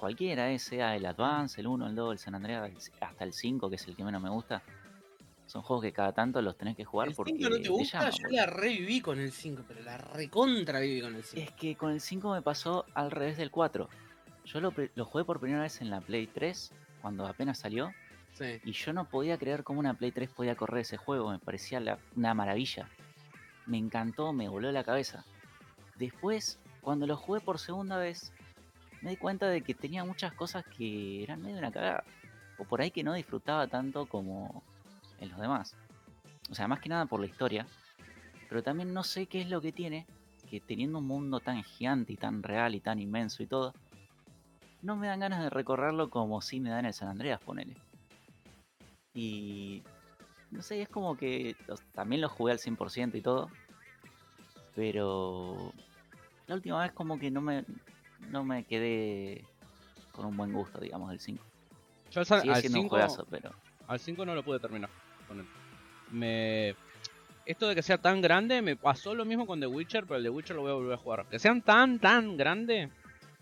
cualquiera, 0.00 0.50
eh, 0.50 0.58
sea 0.58 0.96
el 0.96 1.06
Advance, 1.06 1.60
el 1.60 1.66
1, 1.68 1.86
el 1.86 1.94
2, 1.94 2.12
el 2.12 2.18
San 2.18 2.34
Andreas, 2.34 2.90
hasta 3.00 3.24
el 3.24 3.32
5, 3.32 3.68
que 3.70 3.76
es 3.76 3.86
el 3.86 3.94
que 3.94 4.02
menos 4.04 4.20
me 4.22 4.30
gusta. 4.30 4.62
Son 5.46 5.62
juegos 5.62 5.82
que 5.84 5.92
cada 5.92 6.12
tanto 6.12 6.40
los 6.42 6.56
tenés 6.56 6.76
que 6.76 6.84
jugar 6.84 7.08
¿El 7.08 7.14
porque 7.14 7.32
5 7.32 7.48
no 7.50 7.60
te 7.60 7.68
gusta? 7.68 7.98
llaman, 7.98 8.12
Yo 8.12 8.22
boludo. 8.22 8.36
la 8.40 8.46
reviví 8.46 9.00
con 9.00 9.18
el 9.18 9.32
5, 9.32 9.64
pero 9.66 9.80
la 9.82 9.98
recontra 9.98 10.80
viví 10.80 11.00
con 11.00 11.14
el 11.14 11.22
5. 11.24 11.42
Es 11.42 11.50
que 11.56 11.76
con 11.76 11.90
el 11.92 12.00
5 12.00 12.32
me 12.32 12.42
pasó 12.42 12.86
al 12.94 13.10
revés 13.10 13.36
del 13.36 13.50
4. 13.50 13.88
Yo 14.44 14.60
lo, 14.60 14.72
lo 14.94 15.04
jugué 15.04 15.24
por 15.24 15.38
primera 15.40 15.62
vez 15.62 15.80
en 15.80 15.90
la 15.90 16.00
Play 16.00 16.26
3, 16.28 16.72
cuando 17.02 17.26
apenas 17.26 17.58
salió. 17.58 17.92
Sí. 18.32 18.60
Y 18.64 18.72
yo 18.72 18.92
no 18.92 19.06
podía 19.06 19.38
creer 19.38 19.64
cómo 19.64 19.80
una 19.80 19.94
Play 19.94 20.12
3 20.12 20.30
podía 20.30 20.54
correr 20.54 20.82
ese 20.82 20.96
juego, 20.96 21.30
me 21.30 21.38
parecía 21.40 21.80
la- 21.80 21.98
una 22.16 22.32
maravilla. 22.34 22.88
me 23.66 23.76
encantó, 23.78 24.32
me 24.32 24.48
voló 24.48 24.72
la 24.72 24.82
cabeza. 24.82 25.24
Después, 25.96 26.58
cuando 26.80 27.06
lo 27.06 27.16
jugué 27.16 27.40
por 27.40 27.58
segunda 27.60 27.98
vez, 27.98 28.32
me 29.02 29.10
di 29.10 29.16
cuenta 29.16 29.48
de 29.48 29.62
que 29.62 29.74
tenía 29.74 30.04
muchas 30.04 30.32
cosas 30.32 30.64
que 30.64 31.22
eran 31.22 31.42
medio 31.42 31.58
una 31.58 31.72
cagada. 31.72 32.04
O 32.58 32.64
por 32.64 32.80
ahí 32.80 32.90
que 32.90 33.02
no 33.02 33.14
disfrutaba 33.14 33.66
tanto 33.66 34.06
como 34.06 34.62
en 35.18 35.30
los 35.30 35.40
demás. 35.40 35.76
O 36.50 36.54
sea, 36.54 36.68
más 36.68 36.80
que 36.80 36.88
nada 36.88 37.06
por 37.06 37.20
la 37.20 37.26
historia. 37.26 37.66
Pero 38.48 38.62
también 38.62 38.92
no 38.92 39.02
sé 39.02 39.26
qué 39.26 39.40
es 39.40 39.48
lo 39.48 39.60
que 39.60 39.72
tiene, 39.72 40.06
que 40.48 40.60
teniendo 40.60 40.98
un 40.98 41.06
mundo 41.06 41.40
tan 41.40 41.62
gigante 41.62 42.12
y 42.12 42.16
tan 42.16 42.42
real 42.42 42.74
y 42.74 42.80
tan 42.80 42.98
inmenso 42.98 43.42
y 43.42 43.46
todo, 43.46 43.72
no 44.82 44.96
me 44.96 45.06
dan 45.06 45.20
ganas 45.20 45.42
de 45.42 45.50
recorrerlo 45.50 46.10
como 46.10 46.40
si 46.40 46.58
me 46.60 46.70
dan 46.70 46.84
el 46.84 46.92
San 46.92 47.08
Andreas, 47.08 47.40
ponele. 47.40 47.76
Y 49.14 49.82
no 50.50 50.62
sé, 50.62 50.82
es 50.82 50.88
como 50.88 51.16
que 51.16 51.56
también 51.92 52.20
lo 52.20 52.28
jugué 52.28 52.52
al 52.52 52.58
100% 52.58 53.14
y 53.14 53.22
todo. 53.22 53.50
Pero 54.74 55.72
la 56.46 56.54
última 56.56 56.80
vez 56.80 56.92
como 56.92 57.18
que 57.18 57.30
no 57.30 57.40
me, 57.40 57.64
no 58.28 58.44
me 58.44 58.64
quedé 58.64 59.44
con 60.12 60.26
un 60.26 60.36
buen 60.36 60.52
gusto, 60.52 60.80
digamos, 60.80 61.10
del 61.10 61.20
5. 61.20 61.42
Yo 62.10 62.20
al, 62.20 62.26
Sigue 62.26 62.52
al 62.52 62.60
siendo 62.60 62.78
un 62.78 62.84
5 62.84 62.88
juegazo, 62.88 63.26
pero 63.30 63.50
al 63.86 63.98
5 63.98 64.24
no 64.26 64.34
lo 64.34 64.42
pude 64.42 64.58
terminar. 64.60 64.90
con 65.26 65.40
él. 65.40 65.46
Me... 66.10 66.74
Esto 67.46 67.68
de 67.68 67.74
que 67.74 67.82
sea 67.82 67.98
tan 67.98 68.20
grande 68.20 68.62
me 68.62 68.76
pasó 68.76 69.14
lo 69.14 69.24
mismo 69.24 69.46
con 69.46 69.58
The 69.60 69.66
Witcher, 69.66 70.04
pero 70.04 70.16
el 70.16 70.22
The 70.22 70.30
Witcher 70.30 70.56
lo 70.56 70.62
voy 70.62 70.70
a 70.70 70.74
volver 70.74 70.94
a 70.94 70.96
jugar. 70.98 71.26
Que 71.26 71.38
sean 71.38 71.62
tan, 71.62 71.98
tan 71.98 72.36
grande, 72.36 72.90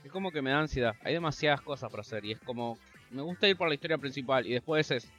es 0.05 0.13
como 0.13 0.31
que 0.31 0.41
me 0.41 0.51
da 0.51 0.61
ansiedad. 0.61 0.95
Hay 1.03 1.13
demasiadas 1.13 1.61
cosas 1.61 1.91
para 1.91 2.01
hacer 2.03 2.25
y 2.25 2.33
es 2.33 2.41
como... 2.41 2.79
Me 3.11 3.23
gusta 3.23 3.49
ir 3.49 3.57
por 3.57 3.69
la 3.69 3.75
historia 3.75 3.99
principal 3.99 4.47
y 4.47 4.53
después 4.53 4.91
es... 4.91 5.11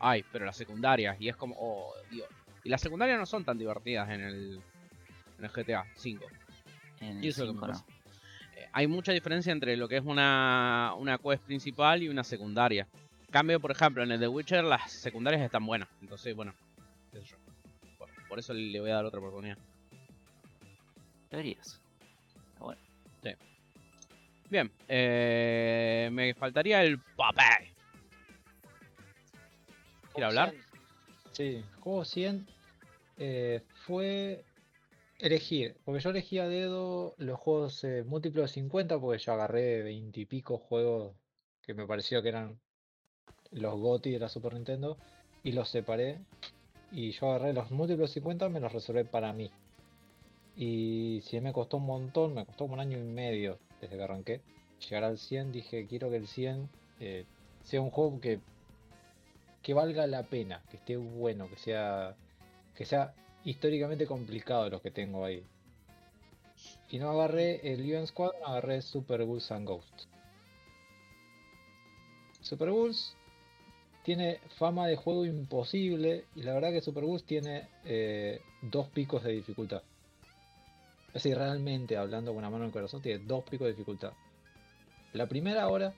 Ay, 0.00 0.24
pero 0.32 0.44
las 0.44 0.56
secundarias. 0.56 1.16
Y 1.20 1.28
es 1.28 1.36
como... 1.36 1.56
Oh, 1.58 1.92
Dios. 2.10 2.28
Y 2.64 2.68
las 2.68 2.80
secundarias 2.80 3.18
no 3.18 3.26
son 3.26 3.44
tan 3.44 3.58
divertidas 3.58 4.10
en 4.10 4.20
el, 4.20 4.60
en 5.38 5.44
el 5.44 5.50
GTA 5.50 5.84
5. 5.94 6.24
en 7.00 7.16
Y 7.22 7.26
el 7.26 7.28
eso 7.30 7.42
es 7.42 7.48
lo 7.48 7.54
que 7.54 7.58
5 7.58 7.66
me 7.66 7.72
no. 7.72 7.72
pasa. 7.72 7.84
Hay 8.72 8.86
mucha 8.86 9.12
diferencia 9.12 9.52
entre 9.52 9.76
lo 9.76 9.88
que 9.88 9.96
es 9.96 10.04
una, 10.04 10.94
una 10.98 11.18
quest 11.18 11.42
principal 11.44 12.02
y 12.02 12.08
una 12.08 12.24
secundaria. 12.24 12.86
Cambio, 13.30 13.60
por 13.60 13.70
ejemplo, 13.70 14.02
en 14.02 14.12
el 14.12 14.20
The 14.20 14.28
Witcher 14.28 14.64
las 14.64 14.90
secundarias 14.90 15.42
están 15.42 15.66
buenas. 15.66 15.88
Entonces, 16.00 16.34
bueno, 16.34 16.54
qué 17.12 17.20
sé 17.20 17.26
yo. 17.26 17.36
Por, 17.98 18.08
por 18.28 18.38
eso 18.38 18.54
le 18.54 18.80
voy 18.80 18.90
a 18.90 18.94
dar 18.94 19.04
otra 19.04 19.20
oportunidad. 19.20 19.58
Deberías. 21.30 21.80
Pero 22.54 22.64
bueno, 22.66 22.80
Bien, 24.50 24.70
eh, 24.88 26.08
me 26.10 26.32
faltaría 26.34 26.82
el 26.82 26.98
papel. 26.98 27.68
¿Quiere 30.12 30.26
hablar? 30.26 30.54
Sí, 31.32 31.62
juego 31.80 32.04
100 32.04 32.46
eh, 33.18 33.62
fue 33.84 34.42
elegir, 35.18 35.76
porque 35.84 36.00
yo 36.00 36.10
elegí 36.10 36.38
a 36.38 36.48
dedo 36.48 37.14
los 37.18 37.38
juegos 37.38 37.82
eh, 37.84 38.04
múltiplos 38.04 38.50
de 38.50 38.54
50 38.54 38.98
porque 38.98 39.18
yo 39.18 39.32
agarré 39.32 39.82
20 39.82 40.20
y 40.20 40.26
pico 40.26 40.58
juegos 40.58 41.16
que 41.62 41.74
me 41.74 41.86
pareció 41.86 42.22
que 42.22 42.28
eran 42.28 42.60
los 43.50 43.78
GOTY 43.78 44.12
de 44.12 44.18
la 44.18 44.28
Super 44.28 44.54
Nintendo 44.54 44.96
y 45.42 45.52
los 45.52 45.68
separé 45.68 46.20
y 46.92 47.10
yo 47.10 47.30
agarré 47.30 47.52
los 47.52 47.70
múltiplos 47.70 48.10
de 48.10 48.14
50 48.14 48.48
me 48.48 48.60
los 48.60 48.72
reservé 48.72 49.04
para 49.04 49.32
mí. 49.32 49.50
Y 50.56 51.20
si 51.24 51.40
me 51.40 51.52
costó 51.52 51.76
un 51.76 51.86
montón, 51.86 52.34
me 52.34 52.44
costó 52.44 52.64
como 52.64 52.74
un 52.74 52.80
año 52.80 52.98
y 52.98 53.02
medio 53.02 53.58
desde 53.80 53.96
que 53.96 54.02
arranqué. 54.02 54.40
Llegar 54.80 55.04
al 55.04 55.18
100 55.18 55.52
dije 55.52 55.86
quiero 55.86 56.10
que 56.10 56.16
el 56.16 56.26
100 56.26 56.68
eh, 57.00 57.26
sea 57.62 57.80
un 57.80 57.90
juego 57.90 58.20
que 58.20 58.40
que 59.62 59.74
valga 59.74 60.06
la 60.06 60.22
pena, 60.22 60.62
que 60.70 60.76
esté 60.76 60.96
bueno, 60.96 61.48
que 61.48 61.56
sea 61.56 62.16
que 62.74 62.84
sea 62.84 63.14
históricamente 63.48 64.06
complicado 64.06 64.68
los 64.68 64.82
que 64.82 64.90
tengo 64.90 65.24
ahí. 65.24 65.42
Y 66.90 66.98
no 66.98 67.10
agarré 67.10 67.72
el 67.72 67.80
UN 67.80 68.06
Squadron, 68.06 68.42
agarré 68.44 68.82
Super 68.82 69.24
Bulls 69.24 69.50
and 69.50 69.66
Ghosts. 69.66 70.08
Super 72.42 72.70
Bulls 72.70 73.14
tiene 74.04 74.38
fama 74.58 74.86
de 74.86 74.96
juego 74.96 75.24
imposible 75.24 76.26
y 76.34 76.42
la 76.42 76.52
verdad 76.54 76.72
que 76.72 76.82
Super 76.82 77.04
Bulls 77.04 77.24
tiene 77.24 77.68
eh, 77.84 78.40
dos 78.62 78.88
picos 78.88 79.22
de 79.22 79.32
dificultad. 79.32 79.82
Es 81.08 81.14
decir, 81.14 81.36
realmente 81.36 81.96
hablando 81.96 82.32
con 82.32 82.38
una 82.38 82.50
mano 82.50 82.64
en 82.64 82.68
el 82.68 82.72
corazón, 82.72 83.00
tiene 83.00 83.24
dos 83.24 83.44
picos 83.44 83.66
de 83.66 83.72
dificultad. 83.72 84.12
La 85.14 85.26
primera 85.26 85.68
hora, 85.68 85.94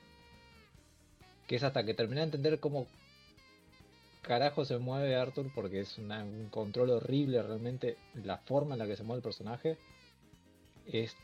que 1.49 1.57
es 1.57 1.63
hasta 1.65 1.85
que 1.85 1.95
terminé 1.95 2.21
de 2.21 2.27
entender 2.27 2.61
cómo 2.61 2.87
carajo 4.23 4.65
se 4.65 4.79
mueve 4.79 5.17
Arthur 5.17 5.51
porque 5.55 5.81
es 5.81 5.99
un 5.99 6.49
control 6.51 6.91
horrible 6.91 7.43
realmente 7.43 7.97
la 8.23 8.39
forma 8.39 8.75
en 8.75 8.79
la 8.81 8.87
que 8.87 8.97
se 8.97 9.03
mueve 9.03 9.19
el 9.19 9.23
personaje 9.23 9.77
es 10.87 11.17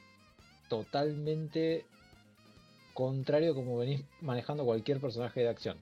totalmente 0.68 1.84
contrario 2.94 3.54
como 3.54 3.78
venís 3.78 4.02
manejando 4.22 4.64
cualquier 4.64 5.00
personaje 5.00 5.40
de 5.40 5.48
acción. 5.48 5.76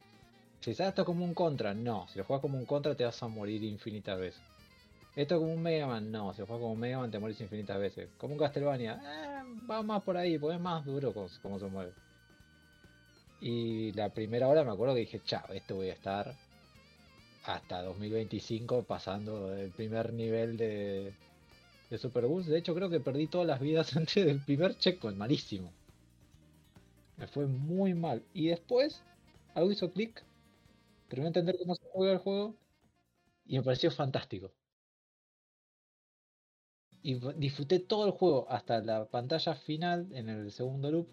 Si 0.60 0.74
sabes 0.74 0.90
esto 0.90 1.04
como 1.04 1.24
un 1.24 1.34
contra, 1.34 1.74
no. 1.74 2.08
Si 2.08 2.18
lo 2.18 2.24
juegas 2.24 2.40
como 2.40 2.58
un 2.58 2.64
contra 2.64 2.94
te 2.94 3.04
vas 3.04 3.22
a 3.22 3.28
morir 3.28 3.62
infinitas 3.62 4.18
veces. 4.18 4.40
Esto 5.14 5.38
como 5.38 5.52
un 5.52 5.62
Mega 5.62 5.86
Man, 5.86 6.10
no. 6.10 6.32
Si 6.32 6.40
lo 6.40 6.46
juegas 6.46 6.62
como 6.62 6.72
un 6.72 6.80
Mega 6.80 6.98
Man 6.98 7.10
te 7.10 7.18
morís 7.18 7.40
infinitas 7.40 7.78
veces. 7.78 8.08
Como 8.18 8.32
un 8.32 8.40
Castlevania, 8.40 8.94
eh, 8.94 9.66
va 9.70 9.82
más 9.82 10.02
por 10.02 10.16
ahí, 10.16 10.38
porque 10.38 10.56
es 10.56 10.60
más 10.60 10.84
duro 10.84 11.12
como, 11.12 11.28
como 11.42 11.58
se 11.58 11.66
mueve. 11.66 11.92
Y 13.40 13.92
la 13.92 14.08
primera 14.08 14.48
hora 14.48 14.64
me 14.64 14.72
acuerdo 14.72 14.94
que 14.94 15.00
dije, 15.00 15.20
chao, 15.24 15.52
esto 15.52 15.76
voy 15.76 15.90
a 15.90 15.92
estar 15.92 16.34
hasta 17.44 17.82
2025 17.82 18.84
pasando 18.84 19.54
el 19.54 19.70
primer 19.70 20.12
nivel 20.12 20.56
de, 20.56 21.12
de 21.90 21.98
Super 21.98 22.26
Bulls. 22.26 22.46
De 22.46 22.58
hecho, 22.58 22.74
creo 22.74 22.88
que 22.90 23.00
perdí 23.00 23.26
todas 23.26 23.46
las 23.46 23.60
vidas 23.60 23.96
antes 23.96 24.24
del 24.24 24.40
primer 24.40 24.76
checkpoint, 24.78 25.18
malísimo. 25.18 25.72
Me 27.16 27.26
fue 27.26 27.46
muy 27.46 27.94
mal. 27.94 28.22
Y 28.32 28.48
después, 28.48 29.02
algo 29.54 29.70
hizo 29.70 29.90
clic. 29.92 30.24
Terminé 31.08 31.30
de 31.30 31.40
entender 31.40 31.56
cómo 31.58 31.74
se 31.74 31.86
juega 31.92 32.14
el 32.14 32.18
juego. 32.18 32.54
Y 33.46 33.58
me 33.58 33.64
pareció 33.64 33.90
fantástico. 33.90 34.52
Y 37.02 37.20
disfruté 37.36 37.78
todo 37.78 38.06
el 38.06 38.12
juego 38.12 38.46
hasta 38.48 38.80
la 38.80 39.04
pantalla 39.04 39.54
final 39.54 40.08
en 40.12 40.28
el 40.28 40.50
segundo 40.50 40.90
loop. 40.90 41.08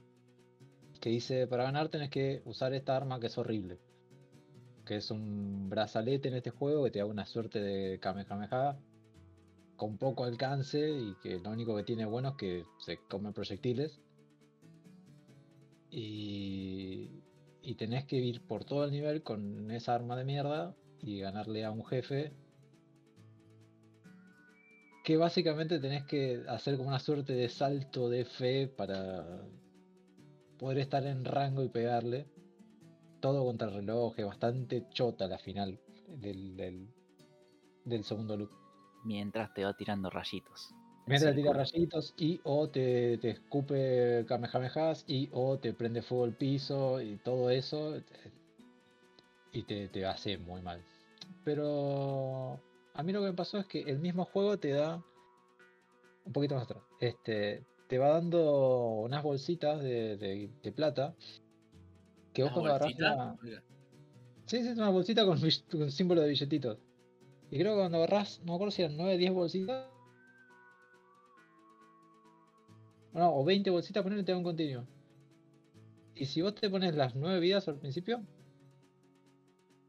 Que 1.01 1.09
dice: 1.09 1.47
Para 1.47 1.63
ganar 1.63 1.89
tenés 1.89 2.09
que 2.09 2.41
usar 2.45 2.73
esta 2.73 2.95
arma 2.95 3.19
que 3.19 3.27
es 3.27 3.37
horrible 3.37 3.79
que 4.91 4.97
es 4.97 5.09
un 5.09 5.69
brazalete 5.69 6.27
en 6.27 6.33
este 6.35 6.49
juego 6.49 6.83
que 6.83 6.91
te 6.91 6.99
da 6.99 7.05
una 7.05 7.25
suerte 7.25 7.61
de 7.61 7.97
Kamehameha 7.99 8.77
con 9.77 9.97
poco 9.97 10.25
alcance 10.25 10.91
y 10.91 11.15
que 11.23 11.39
lo 11.39 11.49
único 11.49 11.77
que 11.77 11.83
tiene 11.83 12.03
bueno 12.03 12.31
es 12.31 12.35
que 12.35 12.65
se 12.77 12.97
come 13.07 13.31
proyectiles. 13.31 14.01
Y, 15.89 17.09
y 17.61 17.75
tenés 17.75 18.03
que 18.03 18.17
ir 18.17 18.41
por 18.41 18.65
todo 18.65 18.83
el 18.83 18.91
nivel 18.91 19.23
con 19.23 19.71
esa 19.71 19.95
arma 19.95 20.17
de 20.17 20.25
mierda 20.25 20.75
y 20.99 21.21
ganarle 21.21 21.63
a 21.63 21.71
un 21.71 21.85
jefe 21.85 22.33
que 25.05 25.15
básicamente 25.15 25.79
tenés 25.79 26.03
que 26.03 26.43
hacer 26.49 26.75
como 26.75 26.89
una 26.89 26.99
suerte 26.99 27.31
de 27.31 27.47
salto 27.47 28.09
de 28.09 28.25
fe 28.25 28.67
para 28.67 29.47
poder 30.59 30.79
estar 30.79 31.05
en 31.05 31.23
rango 31.23 31.63
y 31.63 31.69
pegarle 31.69 32.27
todo 33.21 33.45
contra 33.45 33.67
el 33.69 33.75
reloj, 33.75 34.13
es 34.17 34.25
bastante 34.25 34.85
chota 34.91 35.27
la 35.27 35.37
final 35.37 35.79
del, 36.07 36.57
del, 36.57 36.87
del 37.85 38.03
segundo 38.03 38.35
loop. 38.37 38.51
mientras 39.05 39.53
te 39.53 39.63
va 39.63 39.73
tirando 39.73 40.09
rayitos. 40.09 40.69
en 40.71 41.07
Mientras 41.07 41.35
tira 41.35 41.53
círculo. 41.53 41.63
rayitos 41.71 42.13
y 42.17 42.41
o 42.43 42.69
te, 42.69 43.17
te 43.19 43.29
escupe 43.31 44.25
kamehamehas 44.27 45.03
y 45.07 45.29
o 45.33 45.57
te 45.57 45.73
prende 45.73 46.01
fuego 46.01 46.25
el 46.25 46.33
piso 46.33 47.01
y 47.01 47.17
todo 47.17 47.49
eso 47.49 47.95
eh, 47.95 48.03
y 49.53 49.63
te, 49.63 49.87
te 49.89 50.05
hace 50.05 50.37
muy 50.37 50.61
mal. 50.61 50.81
Pero 51.43 52.59
a 52.93 53.03
mí 53.03 53.11
lo 53.11 53.21
que 53.21 53.27
me 53.27 53.33
pasó 53.33 53.57
es 53.57 53.65
que 53.65 53.81
el 53.81 53.99
mismo 53.99 54.25
juego 54.25 54.57
te 54.57 54.69
da 54.71 55.01
un 56.25 56.33
poquito 56.33 56.55
más 56.55 56.63
atrás. 56.65 56.83
Este, 56.99 57.63
te 57.87 57.97
va 57.97 58.09
dando 58.09 59.01
unas 59.01 59.23
bolsitas 59.23 59.81
de, 59.81 60.17
de- 60.17 60.49
de 60.61 60.71
plata 60.71 61.15
que 62.33 62.43
vos 62.43 62.51
¿Una 62.51 62.61
cuando 62.61 62.75
agarrás 62.75 62.99
la-. 62.99 63.37
Sí, 64.45 64.61
sí, 64.63 64.67
es 64.67 64.77
una 64.77 64.89
bolsita 64.89 65.25
con, 65.25 65.39
con 65.71 65.91
símbolo 65.91 66.21
de 66.21 66.29
billetitos. 66.29 66.77
Y 67.49 67.57
creo 67.57 67.73
que 67.73 67.79
cuando 67.79 67.97
agarrás, 67.97 68.39
no 68.39 68.53
me 68.53 68.55
acuerdo 68.55 68.71
si 68.71 68.81
eran 68.81 68.97
9, 68.97 69.17
10 69.17 69.33
bolsitas. 69.33 69.85
No, 73.13 73.35
o 73.35 73.43
20 73.43 73.69
bolsitas, 73.69 74.03
ponele 74.03 74.23
te 74.23 74.31
da 74.31 74.37
un 74.37 74.43
continuo. 74.43 74.85
Y 76.15 76.25
si 76.25 76.41
vos 76.41 76.55
te 76.55 76.69
pones 76.69 76.95
las 76.95 77.15
9 77.15 77.39
vidas 77.39 77.67
al 77.67 77.77
principio, 77.79 78.21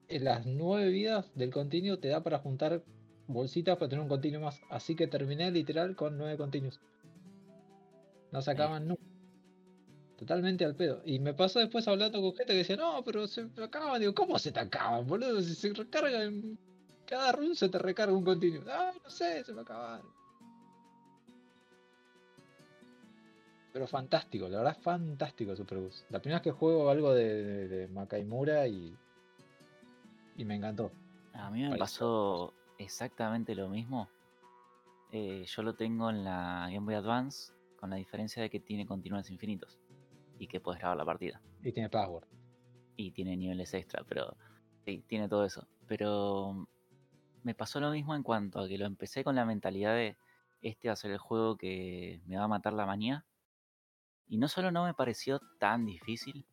en 0.09 0.25
las 0.25 0.47
9 0.47 0.89
vidas 0.89 1.33
del 1.35 1.53
continuo 1.53 1.99
te 1.99 2.09
da 2.09 2.23
para 2.23 2.39
juntar 2.39 2.83
bolsitas 3.27 3.77
para 3.77 3.89
tener 3.89 4.03
un 4.03 4.09
continuo 4.09 4.41
más. 4.41 4.61
Así 4.71 4.97
que 4.97 5.07
terminé 5.07 5.51
literal 5.51 5.97
con 5.97 6.19
9 6.19 6.37
continuos. 6.37 6.81
No 8.33 8.43
se 8.43 8.51
acaban 8.51 8.89
nunca. 8.89 9.12
Totalmente 10.23 10.65
al 10.65 10.77
pedo. 10.77 11.03
Y 11.05 11.19
me 11.19 11.35
pasó 11.35 11.59
después 11.59 11.89
hablando 11.89 12.21
con 12.21 12.33
gente 12.37 12.53
que 12.53 12.59
decía, 12.59 12.77
no, 12.77 13.03
pero 13.03 13.27
se 13.27 13.43
me 13.45 13.65
acaban. 13.65 13.99
Digo, 13.99 14.15
¿cómo 14.15 14.39
se 14.39 14.53
te 14.53 14.61
acaban, 14.61 15.05
boludo? 15.05 15.43
Si 15.43 15.53
se 15.57 15.73
recargan. 15.73 16.57
Cada 17.07 17.33
run 17.33 17.57
se 17.57 17.69
te 17.69 17.77
recarga 17.77 18.15
un 18.15 18.23
continuo. 18.23 18.63
ay 18.69 18.97
no 19.03 19.11
sé, 19.11 19.43
se 19.43 19.53
me 19.53 19.63
acabaron. 19.63 20.07
Pero 23.73 23.89
fantástico, 23.89 24.49
la 24.49 24.59
verdad, 24.59 24.79
fantástico 24.81 25.57
Superbus. 25.57 26.05
La 26.11 26.21
primera 26.21 26.39
vez 26.39 26.45
que 26.45 26.53
juego 26.53 26.89
algo 26.89 27.13
de, 27.13 27.43
de, 27.43 27.69
de 27.69 27.89
Makaimura 27.89 28.69
y. 28.69 28.97
Y 30.37 30.45
me 30.45 30.55
encantó. 30.55 30.93
A 31.33 31.51
mí 31.51 31.69
me 31.69 31.77
pasó 31.77 32.55
exactamente 32.79 33.57
lo 33.57 33.69
mismo. 33.69 34.09
Eh, 35.11 35.45
yo 35.49 35.63
lo 35.65 35.75
tengo 35.75 36.11
en 36.11 36.23
la 36.23 36.69
Game 36.71 36.87
Boy 36.87 36.95
Advance, 36.95 37.53
con 37.81 37.91
la 37.91 37.97
diferencia 37.97 38.41
de 38.41 38.51
que 38.51 38.61
tiene 38.61 38.87
continuos 38.87 39.29
infinitos 39.29 39.82
y 40.43 40.49
que 40.49 40.61
puedes 40.61 40.81
grabar 40.81 40.97
la 40.97 41.05
partida. 41.05 41.41
Y 41.63 41.71
tiene 41.71 41.89
password. 41.89 42.27
Y 42.97 43.13
tiene 43.13 43.37
niveles 43.37 43.73
extra, 43.75 44.03
pero 44.09 44.37
sí, 44.85 45.05
tiene 45.07 45.29
todo 45.29 45.45
eso. 45.45 45.69
Pero 45.87 46.67
me 47.45 47.55
pasó 47.55 47.79
lo 47.79 47.93
mismo 47.93 48.17
en 48.17 48.25
cuanto 48.25 48.59
a 48.59 48.67
que 48.67 48.77
lo 48.77 48.87
empecé 48.87 49.23
con 49.23 49.37
la 49.37 49.45
mentalidad 49.45 49.95
de 49.95 50.17
este 50.61 50.89
va 50.89 50.95
a 50.95 50.97
ser 50.97 51.13
el 51.13 51.19
juego 51.19 51.57
que 51.57 52.21
me 52.27 52.37
va 52.37 52.45
a 52.45 52.49
matar 52.49 52.73
la 52.73 52.87
manía. 52.87 53.25
Y 54.29 54.39
no 54.39 54.49
solo 54.49 54.73
no 54.73 54.85
me 54.85 54.95
pareció 54.95 55.41
tan 55.61 55.87
difícil, 55.87 56.45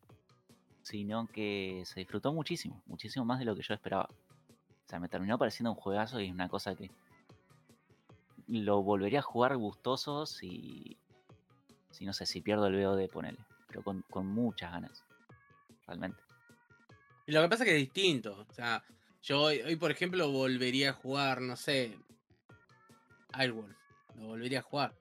sino 0.82 1.26
que 1.26 1.82
se 1.84 1.98
disfrutó 1.98 2.32
muchísimo, 2.32 2.84
muchísimo 2.86 3.24
más 3.24 3.40
de 3.40 3.44
lo 3.44 3.56
que 3.56 3.62
yo 3.62 3.74
esperaba. 3.74 4.08
O 4.08 4.88
sea, 4.88 5.00
me 5.00 5.08
terminó 5.08 5.36
pareciendo 5.36 5.72
un 5.72 5.76
juegazo 5.76 6.20
y 6.20 6.26
es 6.26 6.32
una 6.32 6.48
cosa 6.48 6.76
que 6.76 6.92
lo 8.46 8.82
volvería 8.84 9.18
a 9.18 9.22
jugar 9.22 9.56
gustoso 9.56 10.26
si, 10.26 10.96
si 11.90 12.04
no 12.04 12.12
sé, 12.12 12.24
si 12.26 12.40
pierdo 12.40 12.68
el 12.68 12.84
VOD, 12.84 13.08
ponele. 13.08 13.49
Pero 13.70 13.82
con, 13.82 14.26
muchas 14.26 14.72
ganas. 14.72 15.04
Realmente. 15.86 16.20
Y 17.26 17.32
lo 17.32 17.42
que 17.42 17.48
pasa 17.48 17.64
es 17.64 17.70
que 17.70 17.76
es 17.76 17.82
distinto. 17.82 18.44
O 18.48 18.52
sea, 18.52 18.84
yo 19.22 19.42
hoy, 19.42 19.76
por 19.76 19.90
ejemplo, 19.90 20.30
volvería 20.30 20.90
a 20.90 20.94
jugar, 20.94 21.40
no 21.40 21.56
sé. 21.56 21.98
Airwolf. 23.32 23.76
Lo 24.16 24.26
volvería 24.26 24.58
a 24.58 24.62
jugar. 24.62 24.94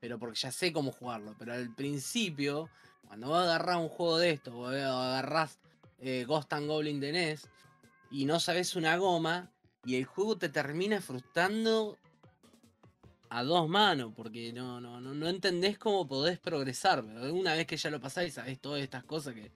Pero 0.00 0.18
porque 0.18 0.38
ya 0.38 0.50
sé 0.50 0.72
cómo 0.72 0.90
jugarlo. 0.90 1.34
Pero 1.38 1.52
al 1.52 1.74
principio, 1.74 2.70
cuando 3.06 3.28
vos 3.28 3.38
agarrás 3.38 3.76
un 3.76 3.88
juego 3.88 4.18
de 4.18 4.30
esto, 4.30 4.56
o 4.56 4.66
agarrás 4.66 5.58
eh, 5.98 6.24
Ghost 6.26 6.52
and 6.54 6.66
Goblin 6.66 7.00
de 7.00 7.12
NES, 7.12 7.48
y 8.10 8.24
no 8.24 8.40
sabes 8.40 8.76
una 8.76 8.96
goma, 8.96 9.50
y 9.84 9.96
el 9.96 10.04
juego 10.04 10.38
te 10.38 10.48
termina 10.48 11.00
frustrando 11.00 11.98
a 13.34 13.42
dos 13.42 13.68
manos, 13.68 14.12
porque 14.14 14.52
no, 14.52 14.80
no, 14.80 15.00
no, 15.00 15.12
no 15.12 15.28
entendés 15.28 15.76
cómo 15.76 16.06
podés 16.06 16.38
progresar. 16.38 17.04
Pero 17.04 17.34
una 17.34 17.54
vez 17.54 17.66
que 17.66 17.76
ya 17.76 17.90
lo 17.90 18.00
pasáis 18.00 18.28
y 18.28 18.30
sabés 18.30 18.60
todas 18.60 18.80
estas 18.80 19.02
cosas 19.02 19.34
que, 19.34 19.50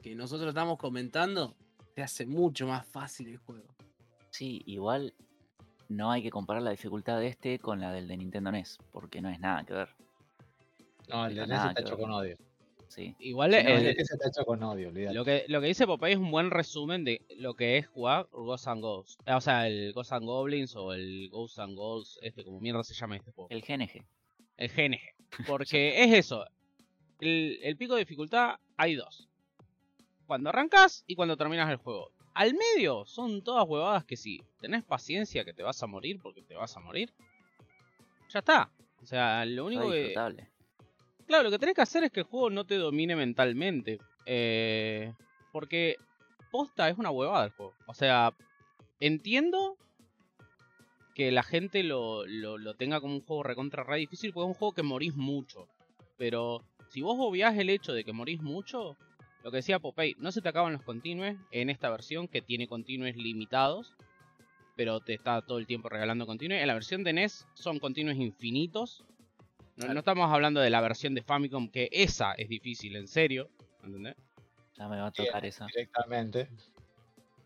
que 0.00 0.14
nosotros 0.14 0.50
estamos 0.50 0.78
comentando, 0.78 1.56
te 1.92 2.02
hace 2.02 2.24
mucho 2.24 2.68
más 2.68 2.86
fácil 2.86 3.26
el 3.26 3.38
juego. 3.38 3.66
Sí, 4.30 4.62
igual 4.64 5.12
no 5.88 6.12
hay 6.12 6.22
que 6.22 6.30
comparar 6.30 6.62
la 6.62 6.70
dificultad 6.70 7.18
de 7.18 7.26
este 7.26 7.58
con 7.58 7.80
la 7.80 7.92
del 7.92 8.06
de 8.06 8.16
Nintendo 8.16 8.52
NES, 8.52 8.78
porque 8.92 9.20
no 9.20 9.28
es 9.28 9.40
nada 9.40 9.64
que 9.64 9.74
ver. 9.74 9.88
No, 11.08 11.26
el 11.26 11.34
de 11.34 11.40
NES 11.40 11.48
nada 11.48 11.68
está 11.70 11.80
hecho 11.80 11.98
con 11.98 12.12
odio. 12.12 12.36
Sí. 12.90 13.14
Igual 13.20 13.52
No, 13.52 13.56
el- 13.58 13.66
el 13.68 13.84
de 13.84 13.94
NES 13.94 14.10
está 14.10 14.28
hecho 14.28 14.44
con 14.44 14.60
odio, 14.64 14.90
lo, 15.12 15.24
que, 15.24 15.44
lo 15.46 15.60
que 15.60 15.68
dice 15.68 15.86
Popeye 15.86 16.12
es 16.14 16.18
un 16.18 16.30
buen 16.32 16.50
resumen 16.50 17.04
de 17.04 17.22
lo 17.36 17.54
que 17.54 17.78
es 17.78 17.86
jugar 17.86 18.26
Ghosts 18.32 18.66
and 18.66 18.82
Ghosts. 18.82 19.16
Eh, 19.26 19.32
O 19.32 19.40
sea, 19.40 19.68
el 19.68 19.92
Ghosts 19.92 20.12
and 20.12 20.26
Goblins 20.26 20.74
o 20.74 20.92
el 20.92 21.28
Ghosts 21.30 21.58
and 21.60 21.76
Ghosts, 21.76 22.18
este, 22.20 22.44
como 22.44 22.58
mierda 22.60 22.82
se 22.82 22.94
llama 22.94 23.14
este 23.16 23.30
juego. 23.30 23.48
El 23.50 23.62
GNG. 23.62 24.04
El 24.56 24.68
GNG. 24.70 25.46
Porque 25.46 26.02
es 26.04 26.12
eso. 26.14 26.44
El, 27.20 27.60
el 27.62 27.76
pico 27.76 27.94
de 27.94 28.00
dificultad 28.00 28.56
hay 28.76 28.96
dos. 28.96 29.28
Cuando 30.26 30.48
arrancas 30.50 31.04
y 31.06 31.14
cuando 31.14 31.36
terminas 31.36 31.70
el 31.70 31.76
juego. 31.76 32.10
Al 32.34 32.54
medio 32.54 33.04
son 33.06 33.42
todas 33.42 33.68
huevadas 33.68 34.04
que 34.04 34.16
si 34.16 34.42
tenés 34.60 34.82
paciencia 34.84 35.44
que 35.44 35.52
te 35.52 35.62
vas 35.62 35.80
a 35.82 35.86
morir 35.86 36.18
porque 36.22 36.42
te 36.42 36.54
vas 36.54 36.76
a 36.76 36.80
morir. 36.80 37.12
Ya 38.30 38.40
está. 38.40 38.70
O 39.02 39.06
sea, 39.06 39.44
lo 39.44 39.64
único 39.66 39.90
que... 39.90 40.14
Claro, 41.30 41.44
lo 41.44 41.52
que 41.52 41.60
tenés 41.60 41.76
que 41.76 41.82
hacer 41.82 42.02
es 42.02 42.10
que 42.10 42.18
el 42.18 42.26
juego 42.26 42.50
no 42.50 42.64
te 42.64 42.74
domine 42.74 43.14
mentalmente. 43.14 44.00
Eh, 44.26 45.14
porque 45.52 45.94
posta 46.50 46.88
es 46.88 46.98
una 46.98 47.12
huevada 47.12 47.44
el 47.44 47.52
juego. 47.52 47.72
O 47.86 47.94
sea, 47.94 48.34
entiendo 48.98 49.76
que 51.14 51.30
la 51.30 51.44
gente 51.44 51.84
lo, 51.84 52.26
lo, 52.26 52.58
lo 52.58 52.74
tenga 52.74 53.00
como 53.00 53.14
un 53.14 53.20
juego 53.20 53.44
recontra 53.44 53.84
re 53.84 53.98
difícil 53.98 54.32
porque 54.32 54.50
es 54.50 54.54
un 54.56 54.58
juego 54.58 54.74
que 54.74 54.82
morís 54.82 55.14
mucho. 55.14 55.68
Pero 56.18 56.64
si 56.88 57.00
vos 57.00 57.14
obviás 57.20 57.56
el 57.56 57.70
hecho 57.70 57.92
de 57.92 58.02
que 58.02 58.12
morís 58.12 58.42
mucho, 58.42 58.96
lo 59.44 59.52
que 59.52 59.58
decía 59.58 59.78
Popeye, 59.78 60.16
no 60.18 60.32
se 60.32 60.42
te 60.42 60.48
acaban 60.48 60.72
los 60.72 60.82
continues 60.82 61.36
en 61.52 61.70
esta 61.70 61.90
versión 61.90 62.26
que 62.26 62.42
tiene 62.42 62.66
continues 62.66 63.16
limitados. 63.16 63.94
Pero 64.74 64.98
te 64.98 65.14
está 65.14 65.42
todo 65.42 65.58
el 65.58 65.68
tiempo 65.68 65.90
regalando 65.90 66.26
continues. 66.26 66.60
En 66.60 66.66
la 66.66 66.74
versión 66.74 67.04
de 67.04 67.12
NES 67.12 67.46
son 67.54 67.78
continues 67.78 68.16
infinitos. 68.16 69.04
No, 69.86 69.94
no 69.94 69.98
estamos 70.00 70.30
hablando 70.32 70.60
de 70.60 70.70
la 70.70 70.80
versión 70.80 71.14
de 71.14 71.22
Famicom, 71.22 71.68
que 71.70 71.88
esa 71.92 72.32
es 72.34 72.48
difícil, 72.48 72.96
en 72.96 73.08
serio. 73.08 73.50
¿Entendés? 73.84 74.16
Ya 74.76 74.88
me 74.88 75.00
va 75.00 75.06
a 75.08 75.12
Sí, 75.12 75.24
tocar 75.24 75.44
esa. 75.44 75.66
Directamente. 75.66 76.48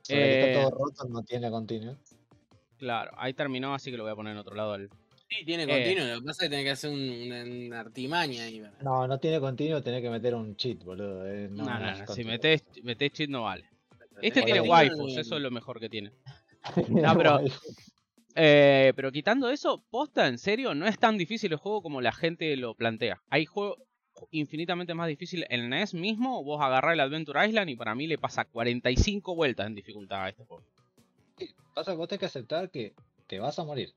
Eh, 0.08 0.50
está 0.52 0.62
todo 0.62 0.70
roto, 0.84 1.04
no 1.08 1.22
tiene 1.22 1.50
continuo. 1.50 1.96
Claro, 2.78 3.12
ahí 3.16 3.32
terminó, 3.34 3.74
así 3.74 3.90
que 3.90 3.96
lo 3.96 4.02
voy 4.02 4.12
a 4.12 4.16
poner 4.16 4.32
en 4.32 4.38
otro 4.38 4.54
lado. 4.54 4.72
al- 4.74 4.90
Sí, 5.28 5.44
tiene 5.44 5.62
Eh. 5.64 5.66
continuo, 5.68 6.06
lo 6.14 6.20
que 6.20 6.26
pasa 6.26 6.44
es 6.44 6.48
que 6.48 6.50
tenés 6.50 6.64
que 6.64 6.70
hacer 6.70 6.90
un- 6.90 7.22
una, 7.26 7.42
una 7.66 7.80
artimaña 7.80 8.44
ahí. 8.44 8.60
¿verdad? 8.60 8.78
No, 8.82 9.06
no 9.08 9.18
tiene 9.18 9.40
continuo, 9.40 9.82
tenés 9.82 10.02
que 10.02 10.10
meter 10.10 10.34
un 10.34 10.54
cheat, 10.56 10.84
boludo. 10.84 11.26
eh, 11.26 11.48
No, 11.50 11.64
No, 11.64 11.70
no, 11.78 11.80
no 11.80 11.96
no, 11.98 12.04
es 12.04 12.10
si 12.14 12.24
metés, 12.24 12.62
metés 12.82 13.12
cheat 13.12 13.30
no 13.30 13.44
vale. 13.44 13.64
Este 14.20 14.40
El 14.40 14.44
tiene 14.46 14.60
waifus, 14.60 15.16
eso 15.16 15.36
es 15.36 15.42
lo 15.42 15.50
mejor 15.50 15.80
que 15.80 15.88
tiene. 15.88 16.12
No, 17.12 17.16
pero- 17.16 17.40
Eh, 18.34 18.92
pero 18.96 19.12
quitando 19.12 19.48
eso, 19.50 19.84
posta, 19.90 20.26
en 20.26 20.38
serio, 20.38 20.74
no 20.74 20.86
es 20.86 20.98
tan 20.98 21.16
difícil 21.16 21.52
el 21.52 21.58
juego 21.58 21.82
como 21.82 22.00
la 22.00 22.12
gente 22.12 22.56
lo 22.56 22.74
plantea. 22.74 23.22
Hay 23.30 23.46
juegos 23.46 23.78
infinitamente 24.30 24.94
más 24.94 25.08
difíciles. 25.08 25.46
En 25.50 25.60
el 25.60 25.66
NES 25.66 25.94
mismo, 25.94 26.42
vos 26.42 26.60
agarrás 26.62 26.94
el 26.94 27.00
Adventure 27.00 27.46
Island 27.46 27.70
y 27.70 27.76
para 27.76 27.94
mí 27.94 28.06
le 28.06 28.18
pasa 28.18 28.44
45 28.44 29.34
vueltas 29.34 29.66
en 29.66 29.74
dificultad 29.74 30.24
a 30.24 30.28
este 30.30 30.44
juego. 30.44 30.64
Pasa 31.74 31.92
que 31.92 31.96
vos 31.96 32.08
tenés 32.08 32.20
que 32.20 32.26
aceptar 32.26 32.70
que 32.70 32.94
te 33.26 33.38
vas 33.38 33.58
a 33.58 33.64
morir. 33.64 33.92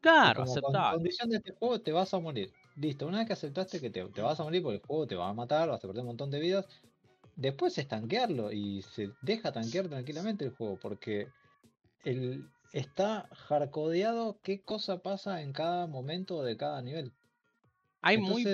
Claro, 0.00 0.44
Como 0.44 0.60
con- 0.60 0.90
condición 0.92 1.28
de 1.30 1.36
este 1.36 1.52
juego 1.52 1.80
te 1.80 1.92
vas 1.92 2.12
a 2.14 2.18
morir. 2.18 2.50
Listo, 2.76 3.06
una 3.06 3.18
vez 3.18 3.26
que 3.26 3.32
aceptaste 3.34 3.80
que 3.80 3.90
te, 3.90 4.04
te 4.06 4.22
vas 4.22 4.40
a 4.40 4.44
morir 4.44 4.62
porque 4.62 4.76
el 4.76 4.82
juego 4.86 5.06
te 5.06 5.14
va 5.16 5.28
a 5.28 5.34
matar, 5.34 5.68
vas 5.68 5.84
a 5.84 5.86
perder 5.86 6.00
un 6.00 6.08
montón 6.08 6.30
de 6.30 6.40
vidas, 6.40 6.66
después 7.36 7.76
es 7.76 7.86
tanquearlo 7.88 8.50
y 8.52 8.80
se 8.82 9.10
deja 9.20 9.52
tanquear 9.52 9.88
tranquilamente 9.88 10.46
el 10.46 10.52
juego 10.52 10.78
porque 10.80 11.28
el, 12.04 12.48
está 12.72 13.28
hardcodeado 13.32 14.40
qué 14.42 14.62
cosa 14.62 14.98
pasa 15.02 15.42
en 15.42 15.52
cada 15.52 15.86
momento 15.86 16.42
de 16.42 16.56
cada 16.56 16.80
nivel. 16.82 17.12
Hay 18.02 18.18
muy 18.18 18.44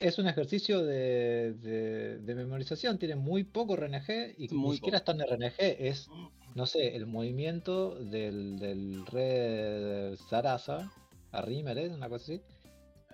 es 0.00 0.16
un 0.18 0.28
ejercicio 0.28 0.84
de, 0.84 1.54
de- 1.54 2.18
de 2.18 2.34
memorización, 2.36 2.98
tiene 2.98 3.16
muy 3.16 3.42
poco 3.42 3.74
RNG 3.74 4.34
y 4.38 4.48
Muy 4.54 4.70
ni 4.70 4.76
siquiera 4.76 4.98
está 4.98 5.10
en 5.12 5.22
RNG, 5.22 5.54
es, 5.58 6.08
no 6.54 6.66
sé, 6.66 6.94
el 6.94 7.06
movimiento 7.06 7.96
del, 7.96 8.60
del 8.60 9.04
Red 9.06 10.14
Sarasa, 10.28 10.92
a 11.32 11.42
Rimmer, 11.42 11.78
¿eh? 11.78 11.88
una 11.88 12.08
cosa 12.08 12.22
así. 12.24 12.42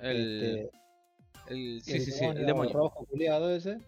el, 0.02 0.68
este, 1.46 1.54
el- 1.54 1.82
sí, 1.82 1.92
el 1.92 2.00
sí, 2.00 2.10
sí, 2.12 2.24
el 2.24 2.34
demonio 2.34 2.46
demonio. 2.46 2.72
rojo 2.74 3.06
culiado 3.06 3.50
ese, 3.50 3.78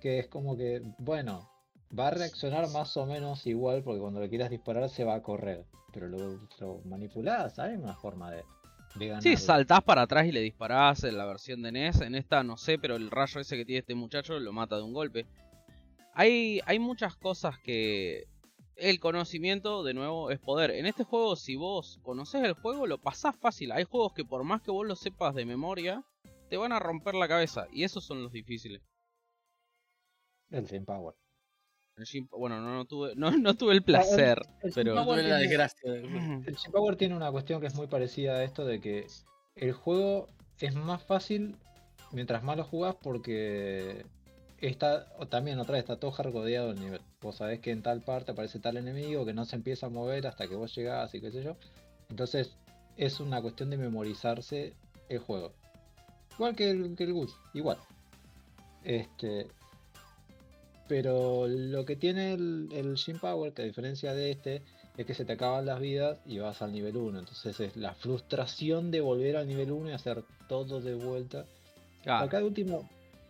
que 0.00 0.18
es 0.18 0.26
como 0.26 0.56
que, 0.56 0.82
bueno, 0.98 1.48
va 1.96 2.08
a 2.08 2.10
reaccionar 2.10 2.68
más 2.70 2.96
o 2.96 3.06
menos 3.06 3.46
igual 3.46 3.84
porque 3.84 4.00
cuando 4.00 4.20
le 4.20 4.28
quieras 4.28 4.50
disparar 4.50 4.88
se 4.90 5.04
va 5.04 5.14
a 5.14 5.22
correr, 5.22 5.64
pero 5.92 6.08
lo, 6.08 6.40
lo 6.58 6.80
manipulás, 6.84 7.58
hay 7.58 7.74
una 7.74 7.94
forma 7.94 8.30
de, 8.30 8.44
de 8.94 9.06
ganar. 9.06 9.22
Sí, 9.22 9.36
saltás 9.36 9.82
para 9.82 10.02
atrás 10.02 10.26
y 10.26 10.32
le 10.32 10.40
disparás 10.40 11.04
en 11.04 11.16
la 11.16 11.26
versión 11.26 11.62
de 11.62 11.72
NES. 11.72 12.00
En 12.00 12.14
esta 12.14 12.42
no 12.42 12.56
sé, 12.56 12.78
pero 12.78 12.96
el 12.96 13.10
rayo 13.10 13.40
ese 13.40 13.56
que 13.56 13.64
tiene 13.64 13.80
este 13.80 13.94
muchacho 13.94 14.38
lo 14.38 14.52
mata 14.52 14.76
de 14.76 14.82
un 14.82 14.92
golpe. 14.92 15.26
Hay, 16.14 16.60
hay 16.66 16.78
muchas 16.78 17.16
cosas 17.16 17.58
que 17.58 18.26
el 18.76 18.98
conocimiento, 18.98 19.84
de 19.84 19.94
nuevo, 19.94 20.30
es 20.30 20.38
poder. 20.38 20.70
En 20.70 20.86
este 20.86 21.04
juego, 21.04 21.36
si 21.36 21.54
vos 21.56 21.98
conoces 22.02 22.42
el 22.42 22.54
juego, 22.54 22.86
lo 22.86 22.98
pasás 22.98 23.36
fácil. 23.36 23.72
Hay 23.72 23.84
juegos 23.84 24.12
que 24.14 24.24
por 24.24 24.42
más 24.42 24.62
que 24.62 24.70
vos 24.70 24.86
lo 24.86 24.96
sepas 24.96 25.34
de 25.34 25.44
memoria, 25.44 26.02
te 26.48 26.56
van 26.56 26.72
a 26.72 26.78
romper 26.78 27.14
la 27.14 27.28
cabeza. 27.28 27.66
Y 27.72 27.84
esos 27.84 28.04
son 28.04 28.22
los 28.22 28.32
difíciles. 28.32 28.82
El 30.50 30.66
Team 30.66 30.84
Power. 30.84 31.14
El 32.00 32.26
bueno, 32.30 32.60
no, 32.60 32.74
no 32.74 32.84
tuve, 32.84 33.14
no, 33.16 33.30
no 33.38 33.54
tuve 33.54 33.74
el 33.74 33.82
placer, 33.82 34.40
el 34.62 34.72
pero... 34.72 34.94
No 34.94 35.04
tuve 35.04 35.22
la 35.22 35.36
desgracia. 35.36 35.90
de- 35.90 36.00
El 36.00 36.44
Team 36.56 36.72
Power 36.72 36.96
tiene 36.96 37.14
una 37.16 37.30
cuestión 37.30 37.60
que 37.60 37.66
es 37.66 37.74
muy 37.74 37.86
parecida 37.86 38.34
a 38.34 38.44
esto 38.44 38.64
de 38.64 38.80
que 38.80 39.06
el 39.56 39.72
juego 39.72 40.28
es 40.60 40.74
más 40.74 41.02
fácil 41.02 41.56
mientras 42.12 42.42
más 42.42 42.56
lo 42.56 42.64
jugás 42.64 42.96
porque 43.02 44.04
está, 44.60 45.06
o 45.18 45.26
también 45.26 45.58
otra 45.58 45.74
vez 45.74 45.80
está 45.84 45.96
todo 45.98 46.10
hardcodeado 46.10 46.70
el 46.72 46.80
nivel. 46.80 47.00
Vos 47.20 47.36
sabés 47.36 47.60
que 47.60 47.70
en 47.70 47.82
tal 47.82 48.00
parte 48.02 48.32
aparece 48.32 48.58
tal 48.58 48.76
enemigo 48.76 49.24
que 49.24 49.32
no 49.34 49.44
se 49.44 49.56
empieza 49.56 49.86
a 49.86 49.90
mover 49.90 50.26
hasta 50.26 50.46
que 50.48 50.54
vos 50.56 50.74
llegás 50.74 51.14
y 51.14 51.20
qué 51.20 51.30
sé 51.30 51.42
yo. 51.42 51.56
Entonces 52.08 52.56
es 52.96 53.20
una 53.20 53.40
cuestión 53.40 53.70
de 53.70 53.76
memorizarse 53.78 54.74
el 55.08 55.18
juego. 55.18 55.52
Igual 56.34 56.56
que 56.56 56.70
el, 56.70 56.94
que 56.96 57.04
el 57.04 57.12
Gus, 57.12 57.34
igual. 57.54 57.78
Este, 58.84 59.46
pero 60.90 61.46
lo 61.46 61.84
que 61.84 61.94
tiene 61.94 62.32
el, 62.32 62.68
el 62.72 62.94
Shin 62.96 63.20
Power, 63.20 63.52
que 63.52 63.62
a 63.62 63.64
diferencia 63.64 64.12
de 64.12 64.32
este, 64.32 64.62
es 64.96 65.06
que 65.06 65.14
se 65.14 65.24
te 65.24 65.34
acaban 65.34 65.64
las 65.64 65.78
vidas 65.78 66.18
y 66.26 66.40
vas 66.40 66.62
al 66.62 66.72
nivel 66.72 66.96
1. 66.96 67.20
Entonces 67.20 67.60
es 67.60 67.76
la 67.76 67.94
frustración 67.94 68.90
de 68.90 69.00
volver 69.00 69.36
al 69.36 69.46
nivel 69.46 69.70
1 69.70 69.90
y 69.90 69.92
hacer 69.92 70.24
todo 70.48 70.80
de 70.80 70.96
vuelta. 70.96 71.44
Acá 72.24 72.38
de 72.38 72.44
último, 72.44 72.88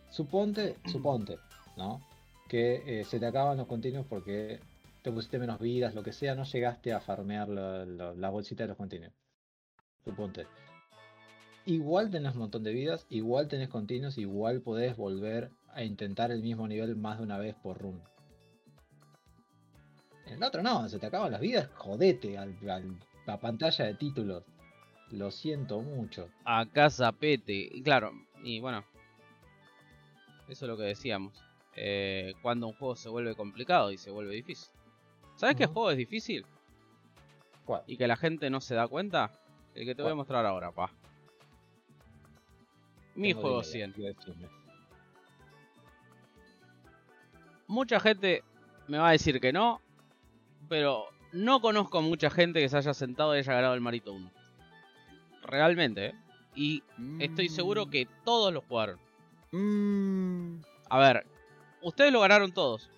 suponte, 0.09 0.75
suponte, 0.91 1.37
¿no? 1.77 2.01
Que 2.49 2.81
eh, 3.01 3.05
se 3.05 3.19
te 3.19 3.27
acaban 3.27 3.57
los 3.57 3.67
continuos 3.67 4.07
porque 4.09 4.59
te 5.03 5.11
pusiste 5.11 5.37
menos 5.37 5.59
vidas, 5.59 5.93
lo 5.93 6.01
que 6.01 6.13
sea, 6.13 6.33
no 6.33 6.45
llegaste 6.45 6.93
a 6.93 6.99
farmear 6.99 7.47
la, 7.47 7.85
la- 7.85 8.13
la 8.15 8.29
bolsita 8.31 8.63
de 8.63 8.69
los 8.69 8.77
continuos. 8.77 9.13
Suponte. 10.03 10.47
Igual 11.67 12.09
tenés 12.09 12.33
un 12.33 12.39
montón 12.39 12.63
de 12.63 12.71
vidas, 12.71 13.05
igual 13.11 13.47
tenés 13.47 13.69
continuos, 13.69 14.17
igual 14.17 14.61
podés 14.61 14.97
volver 14.97 15.51
a 15.73 15.83
intentar 15.83 16.31
el 16.31 16.41
mismo 16.41 16.67
nivel 16.67 16.95
más 16.95 17.17
de 17.17 17.23
una 17.23 17.37
vez 17.37 17.55
por 17.55 17.77
run. 17.79 18.01
En 20.25 20.33
el 20.35 20.43
otro 20.43 20.61
no, 20.63 20.87
se 20.87 20.99
te 20.99 21.07
acaban 21.07 21.31
las 21.31 21.41
vidas, 21.41 21.69
jodete 21.75 22.37
al, 22.37 22.55
al- 22.69 22.99
la 23.25 23.39
pantalla 23.39 23.85
de 23.85 23.93
títulos. 23.95 24.43
Lo 25.11 25.29
siento 25.29 25.81
mucho. 25.81 26.29
a 26.45 26.65
casa 26.65 27.11
pete. 27.11 27.53
Y 27.53 27.81
claro, 27.83 28.11
y 28.43 28.59
bueno, 28.61 28.83
eso 30.47 30.65
es 30.65 30.69
lo 30.69 30.77
que 30.77 30.83
decíamos. 30.83 31.33
Eh, 31.75 32.33
cuando 32.41 32.67
un 32.67 32.73
juego 32.73 32.95
se 32.95 33.09
vuelve 33.09 33.35
complicado 33.35 33.91
y 33.91 33.97
se 33.97 34.09
vuelve 34.11 34.35
difícil. 34.35 34.71
¿Sabes 35.35 35.55
qué 35.55 35.65
juego 35.65 35.91
es 35.91 35.97
difícil? 35.97 36.45
¿Cuál? 37.65 37.83
Y 37.87 37.97
que 37.97 38.07
la 38.07 38.15
gente 38.15 38.49
no 38.49 38.61
se 38.61 38.75
da 38.75 38.87
cuenta. 38.87 39.31
El 39.75 39.85
que 39.85 39.95
te 39.95 40.01
voy 40.01 40.11
a 40.11 40.15
mostrar 40.15 40.45
ahora, 40.45 40.71
pa. 40.71 40.91
Mi 43.15 43.33
juego 43.33 43.61
idea, 43.61 43.71
100. 43.71 43.93
Mucha 47.71 48.01
gente 48.01 48.43
me 48.89 48.97
va 48.97 49.07
a 49.07 49.11
decir 49.13 49.39
que 49.39 49.53
no, 49.53 49.79
pero 50.67 51.05
no 51.31 51.61
conozco 51.61 51.99
a 51.99 52.01
mucha 52.01 52.29
gente 52.29 52.59
que 52.59 52.67
se 52.67 52.75
haya 52.75 52.93
sentado 52.93 53.33
y 53.33 53.39
haya 53.39 53.53
ganado 53.53 53.73
el 53.75 53.79
Marito 53.79 54.11
1. 54.11 54.29
Realmente, 55.43 56.07
¿eh? 56.07 56.15
Y 56.53 56.83
estoy 57.19 57.47
seguro 57.47 57.89
que 57.89 58.09
todos 58.25 58.51
lo 58.53 58.59
jugaron. 58.61 58.99
Mm, 59.53 60.61
A 60.89 60.99
ver, 60.99 61.25
ustedes 61.81 62.11
lo 62.11 62.19
ganaron 62.19 62.51
todos. 62.51 62.89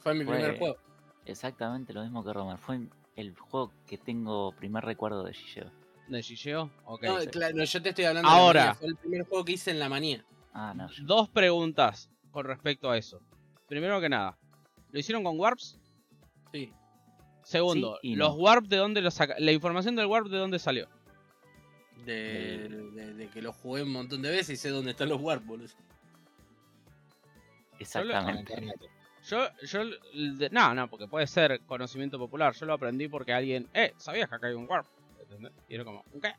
Fue 0.00 0.14
mi 0.14 0.24
Fue- 0.24 0.34
primer 0.34 0.58
juego. 0.58 0.76
exactamente 1.24 1.92
lo 1.92 2.02
mismo 2.02 2.24
que 2.24 2.32
Romer. 2.32 2.58
Fue 2.58 2.80
el 3.14 3.36
juego 3.38 3.70
que 3.86 3.98
tengo 3.98 4.50
primer 4.50 4.84
recuerdo 4.84 5.22
de 5.22 5.32
Gigeo. 5.32 5.70
¿De 6.08 6.20
Gigeo? 6.24 6.72
Ok. 6.86 7.04
No, 7.04 7.20
sí. 7.20 7.28
claro, 7.28 7.54
no, 7.54 7.62
yo 7.62 7.80
te 7.82 7.90
estoy 7.90 8.04
hablando 8.06 8.28
de 8.28 8.34
Ahora. 8.36 8.60
la 8.60 8.66
manía, 8.66 8.74
Fue 8.80 8.88
el 8.88 8.96
primer 8.96 9.22
juego 9.28 9.44
que 9.44 9.52
hice 9.52 9.70
en 9.70 9.78
la 9.78 9.88
manía. 9.88 10.24
Ah, 10.52 10.74
no. 10.74 10.88
yo- 10.90 11.04
Dos 11.04 11.28
preguntas 11.28 12.10
con 12.32 12.46
respecto 12.46 12.90
a 12.90 12.98
eso. 12.98 13.20
Primero 13.68 14.00
que 14.00 14.08
nada, 14.08 14.36
¿lo 14.90 14.98
hicieron 14.98 15.22
con 15.22 15.38
Warps? 15.38 15.78
Sí. 16.52 16.72
Segundo, 17.44 17.98
Sí 18.02 18.14
los 18.14 18.36
no. 18.36 18.42
Warp 18.42 18.66
de 18.66 18.76
dónde 18.76 19.00
lo 19.02 19.10
saca 19.10 19.34
la 19.38 19.52
información 19.52 19.94
del 19.96 20.06
Warp 20.06 20.26
de 20.28 20.38
dónde 20.38 20.58
salió. 20.58 20.88
De, 22.06 22.68
de- 22.68 23.14
de 23.14 23.28
que 23.28 23.40
lo 23.42 23.52
jugué 23.52 23.82
un 23.84 23.92
montón 23.92 24.22
de 24.22 24.30
veces 24.30 24.50
y 24.50 24.56
sé 24.56 24.70
dónde 24.70 24.90
están 24.90 25.08
los 25.08 25.20
warp, 25.20 25.44
boludo. 25.46 25.68
Exactamente. 27.78 28.54
Yo, 29.28 29.46
yo, 29.64 29.84
de- 30.36 30.50
no, 30.50 30.74
no, 30.74 30.88
porque 30.88 31.06
puede 31.06 31.26
ser 31.26 31.60
conocimiento 31.66 32.18
popular. 32.18 32.54
Yo 32.54 32.66
lo 32.66 32.72
aprendí 32.74 33.08
porque 33.08 33.32
alguien, 33.32 33.68
eh, 33.72 33.92
¿sabías 33.96 34.28
que 34.28 34.34
acá 34.34 34.48
hay 34.48 34.54
un 34.54 34.68
Warp? 34.68 34.86
¿Entendés? 35.20 35.52
Y 35.68 35.74
era 35.76 35.84
como, 35.84 36.04
¿un 36.12 36.20
qué? 36.20 36.32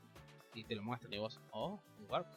Y 0.54 0.64
te 0.66 0.76
lo 0.76 0.84
muestran 0.84 1.14
y 1.14 1.18
vos, 1.18 1.39
oh, 1.52 1.80
un 2.00 2.06
Warp. 2.12 2.28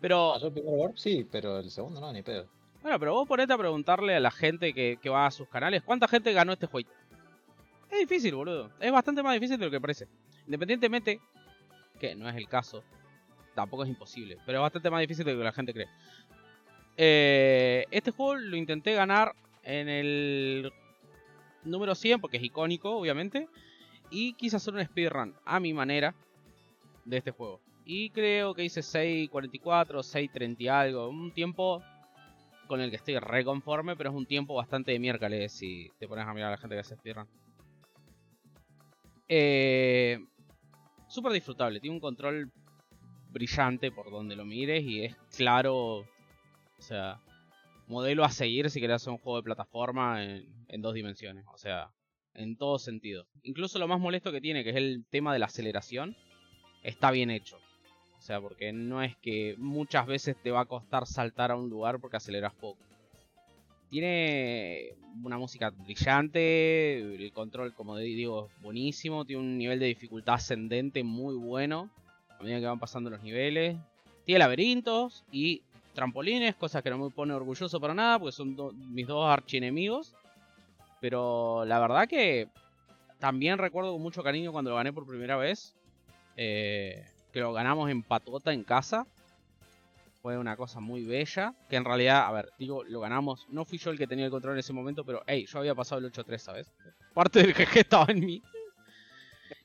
Pero, 0.00 0.34
Ah, 0.34 0.38
yo 0.40 0.48
el 0.48 0.52
primer 0.52 0.74
Warp 0.74 0.96
sí, 0.96 1.26
pero 1.30 1.58
el 1.60 1.70
segundo 1.70 2.00
no, 2.00 2.12
ni 2.12 2.22
pedo. 2.22 2.48
Bueno, 2.82 2.98
pero 2.98 3.14
vos 3.14 3.28
ponete 3.28 3.52
a 3.52 3.58
preguntarle 3.58 4.16
a 4.16 4.20
la 4.20 4.30
gente 4.30 4.72
que, 4.72 4.98
va 5.08 5.26
a 5.26 5.30
sus 5.30 5.48
canales, 5.48 5.82
¿cuánta 5.82 6.08
gente 6.08 6.32
ganó 6.32 6.52
este 6.52 6.66
juego? 6.66 6.90
Es 7.88 8.00
difícil, 8.00 8.34
boludo. 8.34 8.70
Es 8.80 8.90
bastante 8.90 9.22
más 9.22 9.34
difícil 9.34 9.58
de 9.58 9.66
lo 9.66 9.70
que 9.70 9.80
parece. 9.80 10.08
Independientemente, 10.46 11.20
que 12.00 12.14
no 12.14 12.28
es 12.28 12.36
el 12.36 12.48
caso, 12.48 12.82
tampoco 13.54 13.84
es 13.84 13.90
imposible, 13.90 14.38
pero 14.44 14.58
es 14.58 14.62
bastante 14.62 14.90
más 14.90 15.00
difícil 15.00 15.24
de 15.24 15.32
lo 15.32 15.38
que 15.38 15.44
la 15.44 15.52
gente 15.52 15.72
cree. 15.72 15.88
Eh, 16.96 17.86
este 17.90 18.10
juego 18.10 18.36
lo 18.36 18.56
intenté 18.56 18.94
ganar 18.94 19.34
en 19.62 19.88
el 19.88 20.72
número 21.64 21.94
100 21.94 22.20
porque 22.20 22.38
es 22.38 22.42
icónico, 22.42 22.90
obviamente. 22.96 23.48
Y 24.10 24.34
quise 24.34 24.56
hacer 24.56 24.74
un 24.74 24.84
speedrun 24.84 25.34
a 25.44 25.60
mi 25.60 25.72
manera 25.72 26.14
de 27.04 27.18
este 27.18 27.30
juego. 27.30 27.60
Y 27.84 28.10
creo 28.10 28.54
que 28.54 28.64
hice 28.64 28.80
6.44, 28.80 29.86
6.30 30.02 30.56
y 30.58 30.68
algo. 30.68 31.08
Un 31.08 31.32
tiempo 31.32 31.82
con 32.72 32.80
el 32.80 32.88
que 32.88 32.96
estoy 32.96 33.18
reconforme, 33.18 33.96
pero 33.96 34.08
es 34.08 34.16
un 34.16 34.24
tiempo 34.24 34.54
bastante 34.54 34.92
de 34.92 34.98
miércoles 34.98 35.52
si 35.52 35.90
te 35.98 36.08
pones 36.08 36.26
a 36.26 36.32
mirar 36.32 36.48
a 36.48 36.50
la 36.52 36.56
gente 36.56 36.74
que 36.74 36.80
hace 36.80 36.96
speedrun. 36.96 37.28
Eh, 39.28 40.18
Súper 41.06 41.32
disfrutable, 41.32 41.80
tiene 41.80 41.96
un 41.96 42.00
control 42.00 42.50
brillante 43.30 43.92
por 43.92 44.10
donde 44.10 44.36
lo 44.36 44.46
mires 44.46 44.82
y 44.84 45.04
es 45.04 45.14
claro, 45.36 45.96
o 45.98 46.06
sea, 46.78 47.20
modelo 47.88 48.24
a 48.24 48.30
seguir 48.30 48.70
si 48.70 48.80
querés 48.80 49.02
hacer 49.02 49.12
un 49.12 49.18
juego 49.18 49.36
de 49.36 49.44
plataforma 49.44 50.24
en, 50.24 50.46
en 50.68 50.80
dos 50.80 50.94
dimensiones, 50.94 51.44
o 51.52 51.58
sea, 51.58 51.90
en 52.32 52.56
todo 52.56 52.78
sentido. 52.78 53.26
Incluso 53.42 53.78
lo 53.78 53.86
más 53.86 54.00
molesto 54.00 54.32
que 54.32 54.40
tiene, 54.40 54.64
que 54.64 54.70
es 54.70 54.76
el 54.76 55.04
tema 55.10 55.34
de 55.34 55.40
la 55.40 55.46
aceleración, 55.46 56.16
está 56.82 57.10
bien 57.10 57.28
hecho. 57.28 57.58
O 58.22 58.24
sea, 58.24 58.40
porque 58.40 58.72
no 58.72 59.02
es 59.02 59.16
que 59.16 59.56
muchas 59.58 60.06
veces 60.06 60.36
te 60.40 60.52
va 60.52 60.60
a 60.60 60.64
costar 60.64 61.08
saltar 61.08 61.50
a 61.50 61.56
un 61.56 61.68
lugar 61.68 61.98
porque 61.98 62.18
aceleras 62.18 62.54
poco. 62.54 62.78
Tiene 63.90 64.94
una 65.24 65.38
música 65.38 65.70
brillante, 65.70 67.00
el 67.00 67.32
control, 67.32 67.74
como 67.74 67.96
digo, 67.96 68.46
es 68.46 68.62
buenísimo, 68.62 69.24
tiene 69.24 69.42
un 69.42 69.58
nivel 69.58 69.80
de 69.80 69.86
dificultad 69.86 70.34
ascendente 70.34 71.02
muy 71.02 71.34
bueno 71.34 71.90
a 72.38 72.44
medida 72.44 72.60
que 72.60 72.66
van 72.66 72.78
pasando 72.78 73.10
los 73.10 73.20
niveles. 73.24 73.76
Tiene 74.24 74.38
laberintos 74.38 75.24
y 75.32 75.62
trampolines, 75.92 76.54
cosas 76.54 76.84
que 76.84 76.90
no 76.90 76.98
me 76.98 77.10
pone 77.10 77.34
orgulloso 77.34 77.80
para 77.80 77.92
nada, 77.92 78.20
porque 78.20 78.36
son 78.36 78.56
mis 78.94 79.08
dos 79.08 79.28
archienemigos. 79.28 80.14
Pero 81.00 81.64
la 81.64 81.80
verdad 81.80 82.06
que 82.06 82.46
también 83.18 83.58
recuerdo 83.58 83.92
con 83.92 84.00
mucho 84.00 84.22
cariño 84.22 84.52
cuando 84.52 84.70
lo 84.70 84.76
gané 84.76 84.92
por 84.92 85.08
primera 85.08 85.36
vez. 85.36 85.74
eh, 86.36 87.04
que 87.32 87.40
lo 87.40 87.52
ganamos 87.52 87.90
en 87.90 88.02
patota 88.02 88.52
en 88.52 88.64
casa. 88.64 89.06
Fue 90.20 90.38
una 90.38 90.56
cosa 90.56 90.78
muy 90.78 91.04
bella. 91.04 91.54
Que 91.68 91.76
en 91.76 91.84
realidad, 91.84 92.26
a 92.26 92.32
ver, 92.32 92.52
digo, 92.58 92.84
lo 92.84 93.00
ganamos. 93.00 93.46
No 93.48 93.64
fui 93.64 93.78
yo 93.78 93.90
el 93.90 93.98
que 93.98 94.06
tenía 94.06 94.26
el 94.26 94.30
control 94.30 94.54
en 94.54 94.60
ese 94.60 94.72
momento, 94.72 95.04
pero 95.04 95.22
hey, 95.26 95.46
yo 95.48 95.58
había 95.58 95.74
pasado 95.74 96.00
el 96.00 96.12
8-3, 96.12 96.38
¿sabes? 96.38 96.72
Parte 97.12 97.40
del 97.40 97.54
GG 97.54 97.78
estaba 97.78 98.06
en 98.08 98.20
mí. 98.20 98.42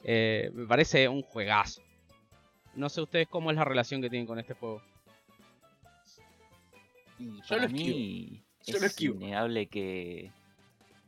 Eh, 0.04 0.50
me 0.54 0.66
parece 0.66 1.08
un 1.08 1.22
juegazo. 1.22 1.82
No 2.76 2.90
sé 2.90 3.02
ustedes 3.02 3.28
cómo 3.28 3.52
es 3.52 3.58
la 3.58 3.66
relación 3.66 4.02
que 4.02 4.10
tienen 4.10 4.28
con 4.28 4.40
este 4.40 4.54
juego. 4.54 4.82
Y 7.20 7.38
Yo 7.38 7.48
para 7.50 7.64
lo 7.64 7.70
mí 7.70 8.44
Yo 8.66 8.80
lo 8.80 8.86
es 8.86 9.02
innegable 9.02 9.66
que 9.66 10.32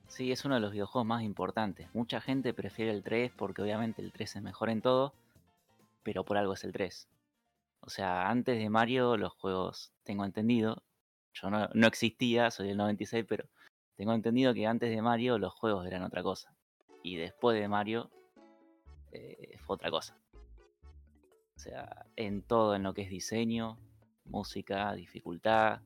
sí, 0.08 0.32
es 0.32 0.44
uno 0.46 0.56
de 0.56 0.62
los 0.62 0.72
videojuegos 0.72 1.06
más 1.06 1.24
importantes. 1.24 1.88
Mucha 1.94 2.22
gente 2.22 2.54
prefiere 2.54 2.92
el 2.92 3.04
3 3.04 3.32
porque 3.36 3.62
obviamente 3.62 4.02
el 4.02 4.12
3 4.12 4.38
es 4.38 4.42
mejor 4.42 4.70
en 4.70 4.82
todo, 4.82 5.14
pero 6.10 6.26
por 6.26 6.38
algo 6.38 6.54
es 6.54 6.64
el 6.64 6.72
3. 6.72 7.08
O 7.82 7.90
sea, 7.92 8.32
antes 8.32 8.58
de 8.58 8.68
Mario 8.68 9.16
los 9.16 9.32
juegos, 9.32 9.94
tengo 10.02 10.26
entendido, 10.26 10.82
yo 11.34 11.52
no, 11.52 11.70
no 11.76 11.86
existía, 11.86 12.50
soy 12.50 12.70
del 12.70 12.78
96, 12.78 13.26
pero 13.30 13.48
tengo 13.96 14.14
entendido 14.14 14.56
que 14.56 14.66
antes 14.66 14.90
de 14.90 15.04
Mario 15.04 15.38
los 15.38 15.54
juegos 15.54 15.86
eran 15.86 16.02
otra 16.02 16.24
cosa. 16.24 16.52
Y 17.04 17.18
después 17.18 17.60
de 17.60 17.68
Mario 17.68 18.10
eh, 19.12 19.60
fue 19.60 19.76
otra 19.76 19.92
cosa. 19.92 20.20
O 21.56 21.60
sea, 21.60 22.08
en 22.16 22.42
todo, 22.42 22.74
en 22.74 22.82
lo 22.82 22.96
que 22.96 23.04
es 23.04 23.12
diseño, 23.12 23.78
música, 24.26 24.92
dificultad, 24.94 25.82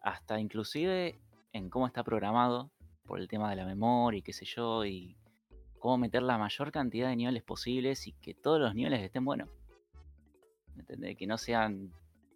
hasta 0.00 0.40
inclusive 0.40 1.20
en 1.52 1.70
cómo 1.70 1.86
está 1.86 2.02
programado 2.02 2.72
por 3.04 3.20
el 3.20 3.28
tema 3.28 3.48
de 3.50 3.54
la 3.54 3.64
memoria 3.64 4.18
y 4.18 4.22
qué 4.22 4.32
sé 4.32 4.44
yo, 4.44 4.84
y 4.84 5.16
cómo 5.86 5.98
meter 5.98 6.20
la 6.24 6.36
mayor 6.36 6.72
cantidad 6.72 7.08
de 7.10 7.14
niveles 7.14 7.44
posibles 7.44 8.08
y 8.08 8.12
que 8.14 8.34
todos 8.34 8.58
los 8.58 8.74
niveles 8.74 9.00
estén 9.02 9.24
buenos. 9.24 9.48
¿Me 10.74 10.80
entendés? 10.80 11.16
Que 11.16 11.28
no 11.28 11.38
sean 11.38 11.92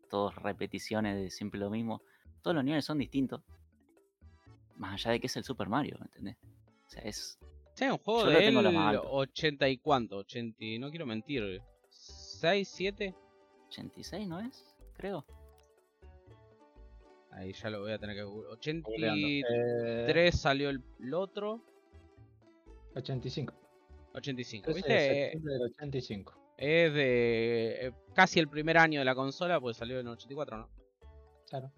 todos 0.09 0.37
repeticiones 0.37 1.17
de 1.17 1.31
siempre 1.31 1.59
lo 1.59 1.69
mismo. 1.69 2.01
Todos 2.43 2.55
los 2.55 2.63
niveles 2.65 2.85
son 2.85 2.99
distintos. 2.99 3.43
Más 4.77 4.93
allá 4.95 5.11
de 5.11 5.19
que 5.21 5.27
es 5.27 5.37
el 5.37 5.43
Super 5.43 5.69
Mario, 5.69 5.97
¿me 5.99 6.07
entendés? 6.07 6.37
O 6.87 6.91
sea, 6.91 7.03
es. 7.03 7.41
Sí, 7.75 7.87
un 7.87 7.99
juego 7.99 8.27
Yo 8.27 8.31
de 8.31 8.39
tengo 8.39 8.63
lo 8.63 8.69
él, 8.69 8.75
más 8.77 8.95
alto. 8.95 9.11
80 9.11 9.69
y 9.69 9.79
cuánto, 9.79 10.19
80, 10.19 10.57
y- 10.65 10.79
no 10.79 10.89
quiero 10.91 11.07
mentir, 11.07 11.61
6, 11.89 12.69
7. 12.69 13.17
86, 13.67 14.29
¿no 14.29 14.39
es? 14.39 14.65
Creo. 14.95 15.25
Ahí 17.33 17.53
ya 17.53 17.69
lo 17.71 17.81
voy 17.81 17.91
a 17.91 17.99
tener 17.99 18.15
que 18.15 18.23
googlear. 18.23 18.81
Googleando. 18.83 19.27
83 19.27 20.35
Eh, 20.35 20.39
salió 20.39 20.71
el, 20.71 20.85
el 21.01 21.15
otro, 21.15 21.65
85. 22.95 23.55
85. 24.15 24.65
13 24.73 24.89
de 24.89 24.95
¿Viste? 24.95 25.23
septiembre 25.23 25.53
del 25.55 25.63
85. 25.63 26.35
Es 26.57 26.93
de 26.93 27.87
eh, 27.87 27.93
casi 28.15 28.39
el 28.39 28.49
primer 28.49 28.77
año 28.77 29.01
de 29.01 29.05
la 29.05 29.15
consola, 29.15 29.61
pues 29.61 29.77
salió 29.77 29.99
en 29.99 30.07
el 30.07 30.13
84, 30.13 30.59
¿no? 30.59 30.69
Claro. 31.49 31.73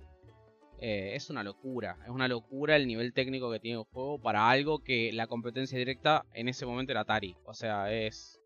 Eh, 0.79 1.15
es 1.15 1.31
una 1.31 1.45
locura, 1.45 1.97
es 2.03 2.11
una 2.11 2.27
locura 2.27 2.75
el 2.75 2.89
nivel 2.89 3.13
técnico 3.13 3.53
que 3.53 3.61
tiene 3.61 3.79
el 3.79 3.85
juego 3.85 4.19
para 4.19 4.51
algo 4.51 4.81
que 4.81 5.13
la 5.13 5.29
competencia 5.29 5.79
directa 5.79 6.27
en 6.35 6.49
ese 6.49 6.67
momento 6.67 6.91
era 6.91 7.03
Atari. 7.03 7.37
O 7.45 7.55
sea, 7.55 7.93
es. 7.93 8.41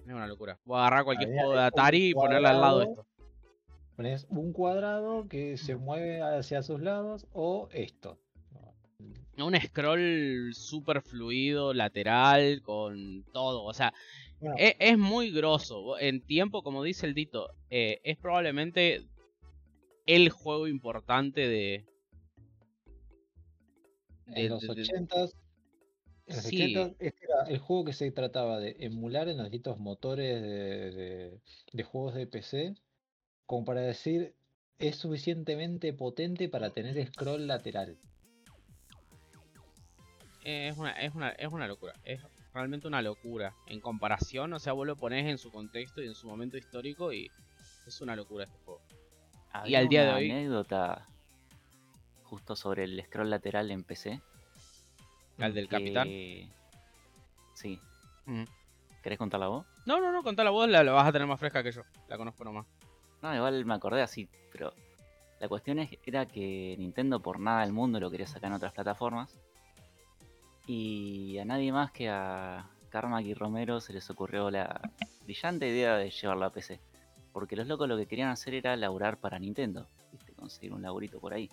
Es 0.00 0.12
una 0.12 0.26
locura. 0.26 0.58
Voy 0.66 0.76
a 0.76 0.80
agarrar 0.80 1.04
cualquier 1.04 1.32
juego 1.32 1.52
de 1.52 1.60
Atari 1.60 2.10
y 2.10 2.14
ponerle 2.14 2.48
al 2.48 2.60
lado 2.60 2.82
esto. 2.82 3.06
Pones 3.96 4.26
un 4.28 4.52
cuadrado 4.52 5.26
que 5.26 5.56
se 5.56 5.76
mueve 5.76 6.20
hacia 6.20 6.62
sus 6.62 6.80
lados 6.80 7.26
o 7.32 7.68
esto. 7.72 8.18
Un 9.38 9.54
scroll 9.60 10.52
super 10.54 11.00
fluido, 11.00 11.72
lateral, 11.72 12.60
con 12.62 13.24
todo. 13.32 13.62
O 13.64 13.72
sea, 13.72 13.92
Bueno, 14.40 14.56
e- 14.58 14.76
es, 14.78 14.98
muy 14.98 15.30
grosso. 15.30 15.98
En 15.98 16.20
tiempo, 16.20 16.62
como 16.62 16.82
dice 16.82 17.06
el 17.06 17.14
Dito, 17.14 17.50
eh, 17.70 18.00
es 18.04 18.16
probablemente 18.16 19.06
el 20.06 20.30
juego 20.30 20.66
importante 20.68 21.42
de. 21.42 21.84
de- 24.26 24.44
en 24.44 24.48
los 24.50 24.60
de- 24.60 24.74
de- 24.74 24.82
80s, 24.82 25.34
en 26.26 26.36
los 26.36 26.44
Sí. 26.44 26.56
80s, 26.74 26.96
este 26.98 27.24
era 27.24 27.48
el 27.48 27.58
juego 27.58 27.84
que 27.86 27.92
se 27.92 28.10
trataba 28.10 28.58
de 28.58 28.76
emular 28.80 29.28
en 29.28 29.38
los 29.38 29.46
distintos 29.46 29.78
motores 29.78 30.42
de 31.72 31.82
juegos 31.84 32.14
de 32.14 32.26
PC, 32.26 32.74
como 33.46 33.64
para 33.64 33.80
decir, 33.80 34.34
es 34.78 34.96
suficientemente 34.96 35.92
potente 35.92 36.48
para 36.48 36.70
tener 36.70 37.04
scroll 37.06 37.46
lateral. 37.46 37.96
Es 40.50 40.78
una, 40.78 40.92
es, 40.92 41.14
una, 41.14 41.28
es 41.32 41.52
una 41.52 41.66
locura. 41.68 41.92
Es 42.04 42.22
realmente 42.54 42.86
una 42.88 43.02
locura. 43.02 43.54
En 43.66 43.80
comparación, 43.80 44.50
o 44.54 44.58
sea, 44.58 44.72
vos 44.72 44.86
lo 44.86 44.96
pones 44.96 45.26
en 45.26 45.36
su 45.36 45.50
contexto 45.52 46.00
y 46.02 46.06
en 46.06 46.14
su 46.14 46.26
momento 46.26 46.56
histórico 46.56 47.12
y 47.12 47.30
es 47.86 48.00
una 48.00 48.16
locura 48.16 48.44
este 48.44 48.56
juego. 48.64 48.80
Había 49.52 49.80
al 49.80 49.88
día 49.88 50.02
de 50.04 50.08
una 50.08 50.16
hoy- 50.16 50.30
anécdota 50.30 51.04
justo 52.22 52.56
sobre 52.56 52.84
el 52.84 53.02
scroll 53.04 53.28
lateral 53.28 53.70
en 53.70 53.84
PC. 53.84 54.22
Al 55.38 55.52
del 55.52 55.68
capitán. 55.68 56.08
Sí. 57.54 57.78
Ujú. 58.26 58.44
¿Querés 59.02 59.18
contarla 59.18 59.48
vos? 59.48 59.66
No, 59.84 60.00
no, 60.00 60.10
no, 60.12 60.22
contá 60.22 60.48
vos, 60.48 60.66
la, 60.66 60.82
la 60.82 60.92
vas 60.92 61.08
a 61.08 61.12
tener 61.12 61.28
más 61.28 61.38
fresca 61.38 61.62
que 61.62 61.72
yo. 61.72 61.82
La 62.08 62.16
conozco 62.16 62.42
nomás. 62.44 62.66
No, 63.20 63.34
igual 63.34 63.66
me 63.66 63.74
acordé 63.74 64.00
así, 64.00 64.28
pero 64.50 64.72
la 65.40 65.48
cuestión 65.48 65.78
es, 65.78 65.90
era 66.06 66.24
que 66.24 66.74
Nintendo 66.78 67.20
por 67.20 67.38
nada 67.38 67.60
del 67.60 67.72
mundo 67.74 68.00
lo 68.00 68.10
quería 68.10 68.26
sacar 68.26 68.48
en 68.48 68.54
otras 68.56 68.72
plataformas. 68.72 69.34
Y 70.68 71.38
a 71.38 71.46
nadie 71.46 71.72
más 71.72 71.90
que 71.92 72.10
a 72.10 72.68
Carmack 72.90 73.24
y 73.24 73.32
Romero 73.32 73.80
se 73.80 73.94
les 73.94 74.10
ocurrió 74.10 74.50
la 74.50 74.78
brillante 75.24 75.66
idea 75.66 75.96
de 75.96 76.10
llevarlo 76.10 76.44
a 76.44 76.52
PC. 76.52 76.78
Porque 77.32 77.56
los 77.56 77.66
locos 77.66 77.88
lo 77.88 77.96
que 77.96 78.04
querían 78.04 78.28
hacer 78.28 78.52
era 78.52 78.76
laburar 78.76 79.18
para 79.18 79.38
Nintendo. 79.38 79.86
¿viste? 80.12 80.34
Conseguir 80.34 80.74
un 80.74 80.82
laburito 80.82 81.20
por 81.20 81.32
ahí. 81.32 81.48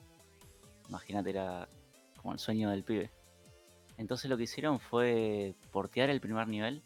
Imagínate, 0.89 1.29
era 1.29 1.69
como 2.17 2.33
el 2.33 2.39
sueño 2.39 2.69
del 2.69 2.83
pibe. 2.83 3.09
Entonces 3.97 4.29
lo 4.29 4.35
que 4.35 4.43
hicieron 4.43 4.81
fue 4.81 5.55
portear 5.71 6.09
el 6.09 6.19
primer 6.19 6.49
nivel. 6.49 6.83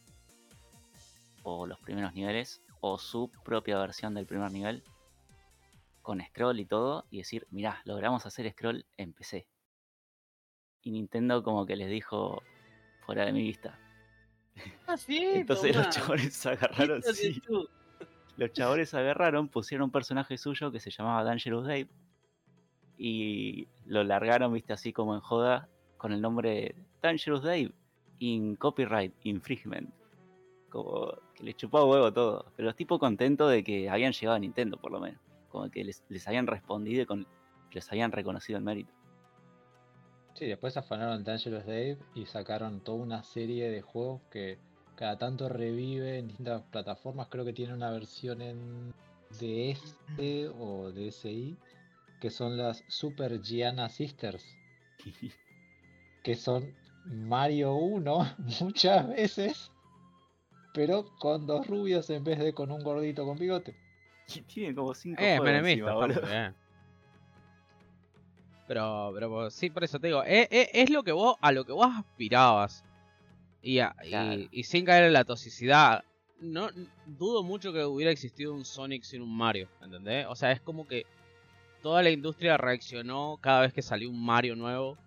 O 1.42 1.66
los 1.66 1.80
primeros 1.80 2.14
niveles. 2.14 2.62
O 2.80 3.00
su 3.00 3.32
propia 3.44 3.80
versión 3.80 4.14
del 4.14 4.28
primer 4.28 4.52
nivel. 4.52 4.84
Con 6.04 6.22
scroll 6.22 6.60
y 6.60 6.66
todo. 6.66 7.06
Y 7.10 7.18
decir, 7.18 7.48
mirá, 7.50 7.82
logramos 7.86 8.28
hacer 8.28 8.52
scroll 8.52 8.86
en 8.98 9.14
PC. 9.14 9.48
Y 10.82 10.92
Nintendo 10.92 11.44
como 11.44 11.66
que 11.66 11.76
les 11.76 11.90
dijo, 11.90 12.42
fuera 13.06 13.26
de 13.26 13.34
mi 13.34 13.42
vista. 13.42 13.78
Ah, 14.88 14.98
sí, 14.98 15.18
Entonces 15.34 15.72
tomá. 15.74 15.86
los 15.86 15.96
chabones 15.96 16.34
se 16.34 16.50
agarraron, 16.50 17.04
sí. 17.04 17.42
Los 18.38 18.54
chabones 18.54 18.94
agarraron, 18.94 19.50
pusieron 19.50 19.86
un 19.86 19.92
personaje 19.92 20.38
suyo 20.38 20.72
que 20.72 20.80
se 20.80 20.92
llamaba 20.92 21.24
Dangerous 21.24 21.66
Dave. 21.66 21.90
Y 22.98 23.68
lo 23.86 24.04
largaron, 24.04 24.54
viste, 24.54 24.74
así 24.74 24.94
como 24.94 25.16
en 25.16 25.22
joda, 25.22 25.70
con 25.98 26.12
el 26.14 26.22
nombre 26.22 26.76
Dangerous 27.02 27.44
Dave 27.44 27.72
in 28.20 28.56
Copyright 28.56 29.14
Infringement. 29.24 29.94
Como 30.70 31.14
que 31.34 31.44
les 31.44 31.56
chupaba 31.58 31.86
huevo 31.86 32.14
todo. 32.14 32.52
Pero 32.56 32.68
los 32.68 32.76
tipos 32.76 33.00
contentos 33.00 33.52
de 33.52 33.64
que 33.64 33.90
habían 33.90 34.14
llegado 34.14 34.36
a 34.36 34.40
Nintendo, 34.40 34.78
por 34.78 34.92
lo 34.92 35.00
menos. 35.00 35.20
Como 35.50 35.70
que 35.70 35.84
les, 35.84 36.04
les 36.10 36.28
habían 36.28 36.48
respondido 36.48 37.02
y 37.02 37.06
con, 37.06 37.28
les 37.72 37.92
habían 37.92 38.12
reconocido 38.12 38.58
el 38.58 38.64
mérito. 38.64 38.94
Sí, 40.36 40.46
después 40.46 40.78
afanaron 40.78 41.24
Dangerous 41.24 41.66
Dave 41.66 41.98
y 42.16 42.26
sacaron 42.26 42.80
toda 42.82 43.00
una 43.00 43.24
serie 43.24 43.70
de 43.70 43.82
juegos 43.82 44.22
que 44.32 44.58
cada 44.96 45.18
tanto 45.18 45.50
revive 45.50 46.20
en 46.20 46.28
distintas 46.28 46.62
plataformas. 46.72 47.28
Creo 47.30 47.44
que 47.46 47.54
tiene 47.54 47.74
una 47.74 47.90
versión 47.92 48.42
en 48.42 48.94
DS 49.40 50.50
o 50.58 50.92
DSi, 50.92 51.58
que 52.22 52.30
son 52.30 52.58
las 52.58 52.84
Super 52.88 53.42
Gianna 53.42 53.90
Sisters, 53.90 54.56
que 56.24 56.36
son 56.36 56.74
Mario 57.06 57.76
1 57.76 58.36
muchas 58.62 59.08
veces, 59.10 59.72
pero 60.74 61.06
con 61.20 61.46
dos 61.48 61.68
rubios 61.68 62.10
en 62.10 62.24
vez 62.24 62.40
de 62.40 62.54
con 62.54 62.72
un 62.72 62.84
gordito 62.84 63.26
con 63.26 63.38
bigote. 63.38 63.74
Tiene 64.54 64.76
como 64.76 64.94
cinco 64.94 65.22
Eh, 65.24 65.38
juegos 65.38 65.56
encima, 65.70 65.94
boludo. 65.94 66.22
bien. 66.22 66.56
Pero, 68.70 69.10
pero 69.16 69.50
sí, 69.50 69.72
por 69.72 69.84
eso 69.84 70.00
te 70.00 70.08
digo, 70.08 70.24
es, 70.24 70.48
es- 70.52 70.70
es 70.74 70.90
lo 70.92 71.02
que 71.02 71.12
vos, 71.12 71.36
a 71.42 71.52
lo 71.52 71.66
que 71.66 71.72
vos 71.72 71.88
aspirabas. 71.92 72.86
Y, 73.64 73.80
a- 73.80 73.96
y- 74.04 74.10
Claro. 74.10 74.42
y 74.52 74.64
sin 74.64 74.86
caer 74.86 75.06
en 75.06 75.14
la 75.14 75.24
toxicidad. 75.26 76.04
No 76.40 76.70
dudo 77.08 77.42
mucho 77.42 77.74
que 77.74 77.84
hubiera 77.84 78.12
existido 78.12 78.54
un 78.54 78.64
Sonic 78.66 79.02
sin 79.04 79.24
un 79.24 79.36
Mario, 79.36 79.68
¿entendés? 79.82 80.28
O 80.30 80.36
sea, 80.36 80.52
es 80.52 80.62
como 80.62 80.88
que 80.88 81.08
toda 81.82 82.04
la 82.04 82.12
industria 82.12 82.58
reaccionó 82.58 83.40
cada 83.42 83.62
vez 83.62 83.74
que 83.74 83.82
salió 83.82 84.08
un 84.08 84.24
Mario 84.24 84.56
nuevo. 84.56 84.98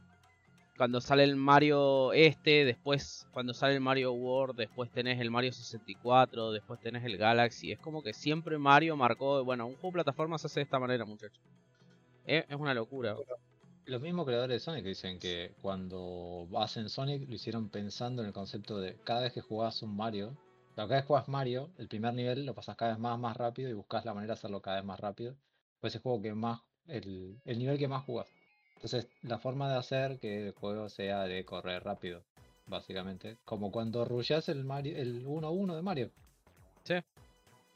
Cuando 0.77 1.01
sale 1.01 1.23
el 1.23 1.37
Mario 1.37 2.13
este, 2.15 2.65
después 2.65 3.29
cuando 3.31 3.55
sale 3.55 3.75
el 3.75 3.81
Mario 3.81 4.13
World, 4.13 4.57
después 4.57 4.91
tenés 4.91 5.21
el 5.21 5.31
Mario 5.31 5.53
64, 5.53 6.51
después 6.51 6.81
tenés 6.81 7.05
el 7.05 7.17
Galaxy. 7.17 7.71
Es 7.71 7.79
como 7.79 8.03
que 8.03 8.13
siempre 8.13 8.59
Mario 8.59 8.97
marcó, 8.97 9.45
bueno, 9.45 9.67
un 9.67 9.75
juego 9.75 9.89
de 9.91 10.03
plataforma 10.03 10.37
se 10.39 10.49
hace 10.49 10.59
de 10.61 10.65
esta 10.65 10.81
manera, 10.81 11.05
muchachos. 11.05 11.41
Es, 12.27 12.45
es 12.49 12.57
una 12.57 12.75
locura. 12.75 13.17
Los 13.87 14.01
mismos 14.01 14.27
creadores 14.27 14.55
de 14.55 14.61
Sonic 14.61 14.85
dicen 14.85 15.19
que 15.19 15.55
cuando 15.61 16.47
hacen 16.57 16.89
Sonic 16.89 17.29
lo 17.29 17.35
hicieron 17.35 17.69
pensando 17.69 18.23
en 18.23 18.29
el 18.29 18.35
concepto 18.35 18.79
de 18.79 18.97
cada 19.03 19.23
vez 19.23 19.33
que 19.33 19.41
jugás 19.41 19.83
un 19.83 19.97
Mario, 19.97 20.37
cada 20.77 20.87
vez 20.87 21.03
que 21.03 21.09
jugás 21.09 21.29
Mario, 21.29 21.71
el 21.79 21.89
primer 21.89 22.15
nivel 22.15 22.47
lo 22.47 22.55
pasas 22.55 22.77
cada 22.77 22.93
vez 22.93 23.01
más 23.01 23.19
más 23.19 23.37
rápido 23.37 23.69
y 23.69 23.73
buscas 23.73 24.05
la 24.05 24.15
manera 24.15 24.35
de 24.35 24.39
hacerlo 24.39 24.63
cada 24.63 24.77
vez 24.77 24.85
más 24.85 25.01
rápido. 25.01 25.35
Pues 25.81 25.95
el 25.97 26.01
juego 26.01 26.23
que 26.23 26.33
más, 26.33 26.61
el, 26.87 27.41
el 27.45 27.59
nivel 27.59 27.77
que 27.77 27.89
más 27.89 28.05
jugás. 28.05 28.29
Entonces, 28.77 29.09
la 29.23 29.39
forma 29.39 29.69
de 29.69 29.79
hacer 29.79 30.19
que 30.19 30.49
el 30.49 30.53
juego 30.55 30.89
sea 30.89 31.25
de 31.25 31.45
correr 31.45 31.83
rápido, 31.83 32.23
básicamente. 32.67 33.37
Como 33.45 33.73
cuando 33.73 34.05
rushás 34.05 34.49
el 34.49 34.65
Mario, 34.65 34.97
el 34.97 35.27
1-1 35.27 35.75
de 35.75 35.83
Mario. 35.83 36.11
Sí. 36.85 36.95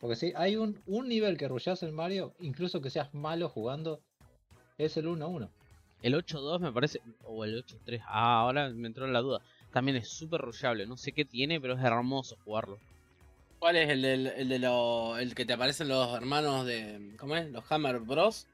Porque 0.00 0.16
si 0.16 0.32
hay 0.36 0.56
un, 0.56 0.80
un 0.86 1.08
nivel 1.08 1.36
que 1.36 1.48
rushás 1.48 1.82
el 1.82 1.92
Mario, 1.92 2.34
incluso 2.38 2.80
que 2.80 2.90
seas 2.90 3.12
malo 3.12 3.48
jugando, 3.48 4.00
es 4.78 4.96
el 4.96 5.06
1-1. 5.06 5.48
El 6.06 6.14
8.2 6.14 6.60
me 6.60 6.72
parece, 6.72 7.00
o 7.24 7.44
el 7.44 7.64
8.3, 7.64 8.00
ah, 8.06 8.38
ahora 8.42 8.70
me 8.70 8.86
entró 8.86 9.06
en 9.06 9.12
la 9.12 9.22
duda. 9.22 9.40
También 9.72 9.96
es 9.96 10.08
súper 10.08 10.40
rushable, 10.40 10.86
no 10.86 10.96
sé 10.96 11.10
qué 11.10 11.24
tiene, 11.24 11.60
pero 11.60 11.74
es 11.74 11.82
hermoso 11.82 12.38
jugarlo. 12.44 12.78
¿Cuál 13.58 13.74
es 13.74 13.90
el, 13.90 14.02
del, 14.02 14.28
el 14.28 14.48
de 14.48 14.60
lo, 14.60 15.18
el 15.18 15.34
que 15.34 15.44
te 15.44 15.54
aparecen 15.54 15.88
los 15.88 16.14
hermanos 16.14 16.64
de. 16.64 17.16
¿Cómo 17.18 17.34
es? 17.34 17.50
Los 17.50 17.64
Hammer 17.72 17.98
Bros. 17.98 18.46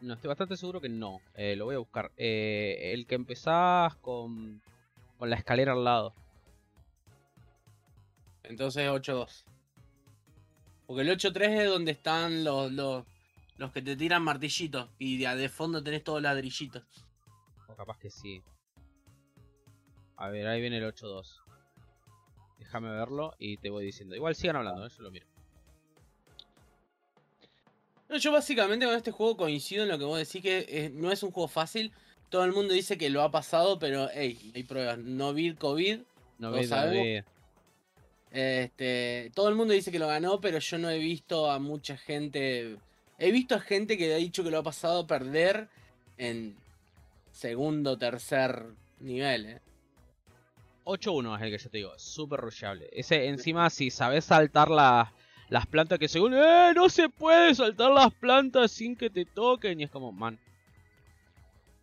No, 0.00 0.14
estoy 0.14 0.28
bastante 0.28 0.56
seguro 0.56 0.80
que 0.80 0.88
no. 0.88 1.20
Eh, 1.34 1.56
lo 1.56 1.64
voy 1.64 1.74
a 1.74 1.78
buscar. 1.78 2.12
Eh, 2.16 2.92
el 2.94 3.04
que 3.08 3.16
empezás 3.16 3.96
con, 3.96 4.62
con 5.18 5.28
la 5.28 5.34
escalera 5.34 5.72
al 5.72 5.82
lado. 5.82 6.14
Entonces 8.44 8.88
8-2. 8.88 9.42
Porque 10.86 11.02
el 11.02 11.08
8-3 11.18 11.62
es 11.62 11.68
donde 11.68 11.90
están 11.90 12.44
los, 12.44 12.70
los, 12.70 13.04
los 13.56 13.72
que 13.72 13.82
te 13.82 13.96
tiran 13.96 14.22
martillitos. 14.22 14.88
Y 14.98 15.18
de, 15.18 15.34
de 15.36 15.48
fondo 15.48 15.82
tenés 15.82 16.04
todos 16.04 16.22
ladrillitos. 16.22 16.82
O 17.68 17.74
capaz 17.74 17.98
que 17.98 18.10
sí. 18.10 18.42
A 20.16 20.28
ver, 20.28 20.46
ahí 20.46 20.60
viene 20.60 20.78
el 20.78 20.84
8.2. 20.84 21.40
Déjame 22.58 22.90
verlo 22.90 23.34
y 23.38 23.56
te 23.56 23.70
voy 23.70 23.84
diciendo. 23.84 24.14
Igual 24.14 24.34
sigan 24.34 24.56
hablando, 24.56 24.86
¿eh? 24.86 24.90
yo 24.96 25.02
lo 25.02 25.10
miro. 25.10 25.26
No, 28.08 28.18
yo 28.18 28.30
básicamente 28.30 28.84
con 28.86 28.94
este 28.94 29.10
juego 29.10 29.36
coincido 29.36 29.82
en 29.84 29.88
lo 29.88 29.98
que 29.98 30.04
vos 30.04 30.18
decís 30.18 30.42
que 30.42 30.66
eh, 30.68 30.90
no 30.92 31.10
es 31.10 31.22
un 31.22 31.30
juego 31.30 31.48
fácil. 31.48 31.92
Todo 32.28 32.44
el 32.44 32.52
mundo 32.52 32.72
dice 32.74 32.96
que 32.98 33.10
lo 33.10 33.22
ha 33.22 33.30
pasado, 33.30 33.78
pero 33.78 34.08
hey, 34.12 34.52
hay 34.54 34.62
pruebas. 34.64 34.98
No 34.98 35.32
vi 35.34 35.54
COVID. 35.54 36.00
No 36.38 36.50
Lo 36.50 36.56
veis, 36.56 36.70
no 36.70 36.76
sabemos. 36.76 37.04
veis. 37.04 37.24
Este, 38.30 39.30
todo 39.34 39.48
el 39.48 39.54
mundo 39.54 39.74
dice 39.74 39.92
que 39.92 39.98
lo 39.98 40.08
ganó, 40.08 40.40
pero 40.40 40.58
yo 40.58 40.78
no 40.78 40.88
he 40.88 40.98
visto 40.98 41.50
a 41.50 41.58
mucha 41.58 41.96
gente. 41.96 42.76
He 43.18 43.30
visto 43.30 43.54
a 43.54 43.60
gente 43.60 43.96
que 43.96 44.12
ha 44.12 44.16
dicho 44.16 44.42
que 44.42 44.50
lo 44.50 44.58
ha 44.58 44.62
pasado 44.62 45.00
a 45.00 45.06
perder 45.06 45.68
en 46.18 46.56
segundo, 47.32 47.96
tercer 47.96 48.64
nivel. 49.00 49.46
eh. 49.46 49.60
8-1 50.84 51.36
es 51.36 51.42
el 51.42 51.50
que 51.50 51.58
yo 51.58 51.70
te 51.70 51.78
digo, 51.78 51.92
súper 51.98 52.40
rushable. 52.40 52.88
Ese 52.92 53.26
encima 53.28 53.70
si 53.70 53.90
sabes 53.90 54.24
saltar 54.24 54.68
las, 54.68 55.08
las 55.48 55.66
plantas 55.66 55.98
que 56.00 56.08
según, 56.08 56.34
¡eh! 56.34 56.72
No 56.74 56.88
se 56.88 57.08
puede 57.08 57.54
saltar 57.54 57.92
las 57.92 58.12
plantas 58.14 58.72
sin 58.72 58.96
que 58.96 59.08
te 59.08 59.24
toquen. 59.24 59.78
Y 59.80 59.84
es 59.84 59.90
como, 59.90 60.10
man. 60.10 60.38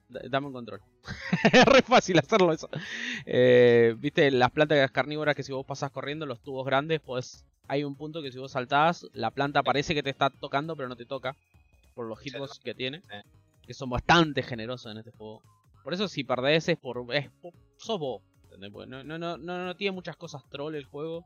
da- 0.09 0.21
Dame 0.29 0.47
un 0.47 0.53
control. 0.53 0.81
es 1.53 1.65
re 1.65 1.81
fácil 1.81 2.19
hacerlo 2.19 2.51
eso. 2.51 2.69
Eh, 3.25 3.95
Viste, 3.97 4.29
las 4.31 4.51
plantas 4.51 4.91
carnívoras 4.91 5.33
que 5.35 5.43
si 5.43 5.53
vos 5.53 5.65
pasás 5.65 5.91
corriendo, 5.91 6.25
los 6.25 6.41
tubos 6.41 6.65
grandes, 6.65 6.99
pues 6.99 7.45
hay 7.69 7.83
un 7.85 7.95
punto 7.95 8.21
que 8.21 8.31
si 8.31 8.37
vos 8.39 8.51
saltás, 8.51 9.07
la 9.13 9.31
planta 9.31 9.63
parece 9.63 9.93
que 9.93 10.03
te 10.03 10.09
está 10.09 10.29
tocando, 10.29 10.75
pero 10.75 10.89
no 10.89 10.95
te 10.97 11.05
toca. 11.05 11.35
por 11.95 12.05
los 12.07 12.19
hitbox 12.19 12.59
que 12.59 12.73
tiene. 12.73 13.01
Que 13.65 13.73
son 13.73 13.89
bastante 13.89 14.41
generosos 14.43 14.91
en 14.91 14.97
este 14.97 15.11
juego. 15.11 15.41
Por 15.83 15.93
eso 15.93 16.07
si 16.07 16.23
perdés 16.23 16.67
es 16.67 16.77
por... 16.77 17.05
Es, 17.15 17.29
po- 17.41 17.53
sos 17.77 17.99
vos. 17.99 18.21
no, 18.57 18.85
no, 19.03 19.03
no, 19.03 19.37
no, 19.37 19.75
tiene 19.75 19.91
muchas 19.93 20.17
cosas 20.17 20.43
troll 20.49 20.75
el 20.75 20.85
juego. 20.85 21.25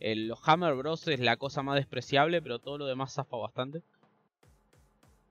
El, 0.00 0.28
los 0.28 0.38
Hammer 0.48 0.74
Bros 0.76 1.06
es 1.08 1.18
la 1.20 1.36
cosa 1.36 1.62
más 1.62 1.74
despreciable, 1.74 2.40
pero 2.40 2.60
todo 2.60 2.78
lo 2.78 2.86
demás 2.86 3.12
zafa 3.14 3.36
bastante. 3.36 3.82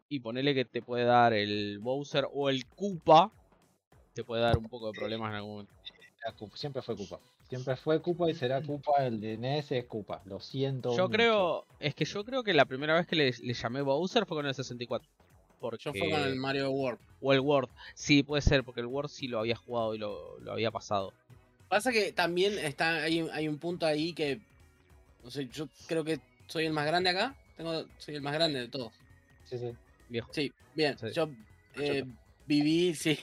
Y 0.09 0.19
ponele 0.19 0.53
que 0.53 0.65
te 0.65 0.81
puede 0.81 1.05
dar 1.05 1.33
el 1.33 1.79
Bowser 1.79 2.27
o 2.33 2.49
el 2.49 2.65
Koopa. 2.65 3.31
Te 4.13 4.23
puede 4.23 4.41
dar 4.41 4.57
un 4.57 4.67
poco 4.67 4.87
de 4.91 4.97
problemas 4.99 5.29
en 5.29 5.35
algún 5.35 5.51
momento. 5.51 5.73
Koopa, 6.37 6.57
Siempre 6.57 6.81
fue 6.81 6.95
Koopa. 6.97 7.19
Siempre 7.49 7.75
fue 7.77 8.01
Koopa 8.01 8.29
y 8.29 8.35
será 8.35 8.61
Koopa. 8.61 9.05
El 9.05 9.21
de 9.21 9.37
NES 9.37 9.71
es 9.71 9.85
Koopa. 9.85 10.21
Lo 10.25 10.39
siento. 10.39 10.89
Yo 10.97 11.03
mucho. 11.03 11.09
creo, 11.09 11.65
es 11.79 11.95
que 11.95 12.03
yo 12.05 12.25
creo 12.25 12.43
que 12.43 12.53
la 12.53 12.65
primera 12.65 12.95
vez 12.95 13.07
que 13.07 13.15
le, 13.15 13.31
le 13.41 13.53
llamé 13.53 13.81
Bowser 13.81 14.25
fue 14.25 14.37
con 14.37 14.45
el 14.45 14.53
64. 14.53 15.07
Porque... 15.59 15.83
Yo 15.83 15.93
fue 15.93 16.09
con 16.11 16.21
el 16.21 16.35
Mario 16.35 16.69
World. 16.71 16.99
O 17.21 17.33
el 17.33 17.39
World. 17.39 17.69
Sí, 17.95 18.21
puede 18.21 18.41
ser, 18.41 18.63
porque 18.63 18.81
el 18.81 18.87
World 18.87 19.09
sí 19.09 19.27
lo 19.27 19.39
había 19.39 19.55
jugado 19.55 19.95
y 19.95 19.97
lo, 19.97 20.39
lo 20.39 20.51
había 20.51 20.71
pasado. 20.71 21.13
Pasa 21.69 21.91
que 21.91 22.11
también 22.11 22.57
está 22.59 23.03
hay, 23.03 23.21
un- 23.21 23.31
hay 23.31 23.47
un 23.47 23.57
punto 23.57 23.85
ahí 23.85 24.13
que. 24.13 24.39
No 25.23 25.31
sé, 25.31 25.47
yo 25.47 25.67
creo 25.87 26.03
que 26.03 26.19
soy 26.47 26.65
el 26.65 26.73
más 26.73 26.85
grande 26.85 27.09
acá. 27.09 27.35
Tengo, 27.57 27.85
soy 27.97 28.15
el 28.15 28.21
más 28.21 28.33
grande 28.33 28.59
de 28.59 28.67
todos. 28.67 28.93
Sí, 29.45 29.57
sí. 29.57 29.71
Viejo. 30.09 30.31
Sí, 30.33 30.51
bien. 30.75 30.97
Sí. 30.97 31.07
Yo 31.13 31.29
eh, 31.75 32.05
viví, 32.45 32.93
sí. 32.95 33.17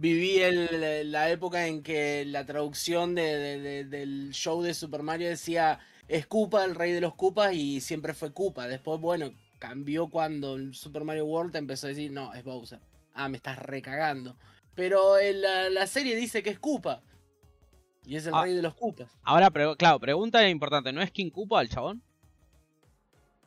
Viví 0.00 0.38
el- 0.38 1.12
la 1.12 1.28
época 1.28 1.66
en 1.66 1.82
que 1.82 2.24
la 2.24 2.46
traducción 2.46 3.14
de- 3.14 3.36
de- 3.36 3.60
de- 3.60 3.84
del 3.84 4.30
show 4.32 4.62
de 4.62 4.72
Super 4.72 5.02
Mario 5.02 5.28
decía 5.28 5.78
es 6.08 6.26
Koopa, 6.26 6.64
el 6.64 6.74
rey 6.74 6.92
de 6.92 7.02
los 7.02 7.14
Koopas, 7.14 7.52
y 7.54 7.82
siempre 7.82 8.14
fue 8.14 8.32
Koopa. 8.32 8.66
Después, 8.66 8.98
bueno, 8.98 9.30
cambió 9.58 10.08
cuando 10.08 10.56
el 10.56 10.74
Super 10.74 11.04
Mario 11.04 11.26
World 11.26 11.54
empezó 11.54 11.86
a 11.86 11.90
decir, 11.90 12.10
no, 12.10 12.32
es 12.32 12.42
Bowser. 12.44 12.80
Ah, 13.12 13.28
me 13.28 13.36
estás 13.36 13.58
recagando. 13.58 14.36
Pero 14.74 15.18
en 15.18 15.42
la, 15.42 15.68
la 15.68 15.86
serie 15.86 16.16
dice 16.16 16.42
que 16.42 16.48
es 16.50 16.58
Koopa. 16.58 17.02
Y 18.06 18.16
es 18.16 18.24
el 18.26 18.32
Ah. 18.34 18.42
rey 18.44 18.54
de 18.54 18.62
los 18.62 18.74
Koopas. 18.74 19.10
Ahora, 19.22 19.50
pre- 19.50 19.76
claro, 19.76 20.00
pregunta 20.00 20.48
importante. 20.48 20.92
¿No 20.94 21.02
es 21.02 21.10
King 21.10 21.28
Koopa 21.30 21.60
el 21.60 21.68
chabón? 21.68 22.02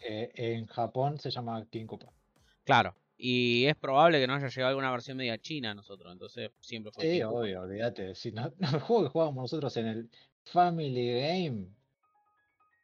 Eh, 0.01 0.31
en 0.35 0.67
Japón 0.67 1.17
se 1.19 1.31
llama 1.31 1.65
King 1.71 1.87
Koopa. 1.87 2.13
Claro. 2.63 2.95
Y 3.25 3.67
es 3.67 3.77
probable 3.77 4.19
que 4.19 4.27
no 4.27 4.33
haya 4.35 4.49
llegado 4.49 4.67
alguna 4.71 4.91
versión 4.91 5.15
media 5.15 5.37
china 5.37 5.71
a 5.71 5.73
nosotros. 5.73 6.11
Entonces 6.11 6.51
siempre 6.59 6.91
fue 6.91 7.05
Sí, 7.05 7.23
obvio, 7.23 7.61
olvídate. 7.61 8.15
Si 8.15 8.33
no, 8.33 8.51
no, 8.57 8.67
el 8.69 8.79
juego 8.81 9.03
que 9.03 9.09
jugábamos 9.11 9.43
nosotros 9.43 9.77
en 9.77 9.87
el 9.87 10.09
Family 10.43 11.21
Game, 11.21 11.67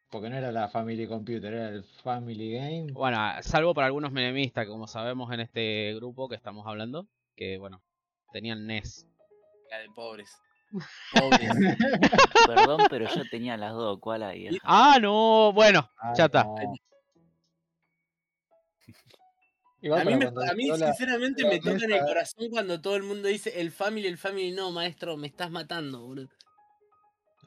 porque 0.09 0.29
no 0.29 0.37
era 0.37 0.49
la 0.53 0.69
Family 0.69 1.07
Computer, 1.07 1.53
era 1.53 1.67
el 1.67 1.83
Family 1.83 2.53
Game. 2.53 2.93
Bueno, 2.93 3.17
salvo 3.41 3.73
por 3.73 3.83
algunos 3.83 4.13
menemistas, 4.13 4.63
que 4.63 4.71
como 4.71 4.87
sabemos 4.87 5.29
en 5.33 5.41
este 5.41 5.93
grupo 5.95 6.29
que 6.29 6.35
estamos 6.35 6.65
hablando, 6.65 7.05
que 7.35 7.57
bueno, 7.57 7.81
tenían 8.31 8.65
NES. 8.65 9.05
La 9.69 9.79
de 9.79 9.89
pobres. 9.93 10.31
Pobres. 11.19 11.51
Perdón, 12.47 12.81
pero 12.89 13.13
yo 13.13 13.23
tenía 13.29 13.57
las 13.57 13.73
dos 13.73 13.99
koalas 13.99 14.35
y 14.37 14.47
Ah, 14.63 14.99
no, 15.01 15.51
bueno, 15.51 15.89
Ah, 15.97 16.13
ya 16.15 16.25
está. 16.25 16.43
no. 16.45 16.55
Igual 19.81 20.01
A 20.01 20.03
mí, 20.05 20.11
para 20.11 20.17
me- 20.17 20.25
cuando 20.33 20.51
a 20.51 20.55
mí 20.55 20.63
llegó 20.65 20.77
la- 20.77 20.93
sinceramente 20.93 21.43
la 21.43 21.49
me 21.49 21.59
toca 21.59 21.71
en 21.71 21.81
el 21.83 21.87
mesa- 21.89 22.05
corazón 22.05 22.49
cuando 22.49 22.81
todo 22.81 22.95
el 22.95 23.03
mundo 23.03 23.27
dice 23.29 23.61
el 23.61 23.71
family, 23.71 24.07
el 24.07 24.17
family. 24.17 24.51
No, 24.51 24.71
maestro, 24.71 25.15
me 25.17 25.27
estás 25.27 25.49
matando, 25.51 26.01
boludo. 26.05 26.29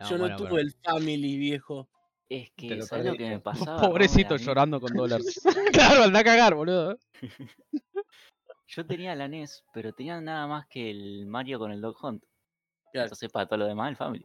No, 0.01 0.09
Yo 0.11 0.19
no 0.19 0.37
tuve 0.37 0.61
el 0.63 0.73
family, 0.83 1.37
viejo. 1.37 1.89
Es 2.29 2.51
que, 2.57 2.77
lo 2.77 2.87
¿sabes 2.87 3.05
lo 3.07 3.17
que 3.17 3.29
me 3.29 3.41
pasaba? 3.75 3.81
Pobrecito 3.83 4.37
llorando 4.37 4.81
con 4.81 4.95
dólares. 4.95 5.41
claro, 6.01 6.05
anda 6.05 6.21
a 6.21 6.25
cagar, 6.25 6.55
boludo. 6.55 6.99
Yo 8.67 8.87
tenía 8.87 9.15
la 9.15 9.29
NES, 9.29 9.65
pero 9.75 9.93
tenía 9.93 10.19
nada 10.21 10.47
más 10.47 10.67
que 10.67 10.91
el 10.91 11.27
Mario 11.27 11.59
con 11.59 11.73
el 11.73 11.83
Dog 11.83 11.97
Hunt. 12.03 12.25
Claro. 12.93 13.07
Entonces, 13.07 13.31
para 13.31 13.47
todo 13.47 13.59
lo 13.59 13.67
demás, 13.67 13.91
el 13.91 13.97
Family. 13.97 14.25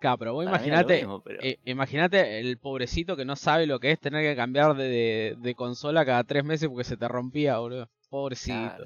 Claro, 0.00 0.18
pero 0.18 0.32
vos 0.32 0.46
mismo, 0.46 1.22
pero- 1.22 1.40
eh, 1.42 1.58
imagínate 1.66 2.40
el 2.40 2.56
pobrecito 2.56 3.16
que 3.16 3.24
no 3.26 3.36
sabe 3.36 3.66
lo 3.66 3.78
que 3.78 3.92
es 3.92 4.00
tener 4.00 4.22
que 4.24 4.34
cambiar 4.34 4.74
de, 4.74 4.88
de- 4.88 5.36
de 5.38 5.54
consola 5.54 6.04
cada 6.06 6.24
tres 6.24 6.42
meses 6.42 6.68
porque 6.68 6.84
se 6.84 6.96
te 6.96 7.06
rompía, 7.06 7.58
boludo. 7.58 7.88
Pobrecito. 8.08 8.56
Claro. 8.76 8.84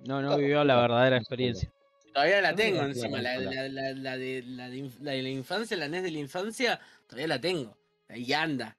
No, 0.00 0.20
no 0.22 0.28
Claro, 0.28 0.36
vivió 0.42 0.64
la 0.64 0.80
verdadera 0.80 1.16
experiencia. 1.18 1.70
Todavía 2.12 2.40
la 2.40 2.50
No, 2.50 2.56
tengo 2.56 2.80
no, 2.82 2.88
encima. 2.88 3.22
La, 3.22 3.36
claro, 3.36 3.50
la- 3.52 3.68
la- 3.68 3.92
la 3.92 4.16
de, 4.18 4.42
la, 4.44 4.68
de 4.68 4.76
inf- 4.78 4.98
la 5.00 5.12
de 5.12 5.22
la 5.22 5.28
infancia, 5.28 5.76
la 5.76 5.86
NES 5.88 6.02
de 6.02 6.10
la 6.10 6.18
infancia, 6.18 6.80
todavía 7.06 7.28
la 7.28 7.40
tengo. 7.40 7.76
Ahí 8.08 8.32
anda. 8.32 8.76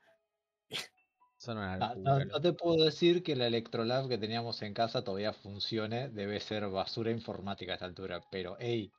No 1.47 1.53
Ah, 1.61 1.77
locura, 1.77 1.95
No, 1.95 2.19
loco. 2.19 2.31
no 2.33 2.41
te 2.41 2.53
puedo 2.53 2.83
decir 2.85 3.23
que 3.23 3.35
la 3.35 3.47
Electrolab 3.47 4.07
que 4.09 4.17
teníamos 4.17 4.61
en 4.61 4.73
casa 4.73 5.03
todavía 5.03 5.31
funcione, 5.33 6.09
debe 6.09 6.39
ser 6.39 6.67
basura 6.67 7.09
informática 7.11 7.71
a 7.71 7.75
esta 7.75 7.85
altura, 7.85 8.21
pero 8.29 8.57
hey, 8.59 8.91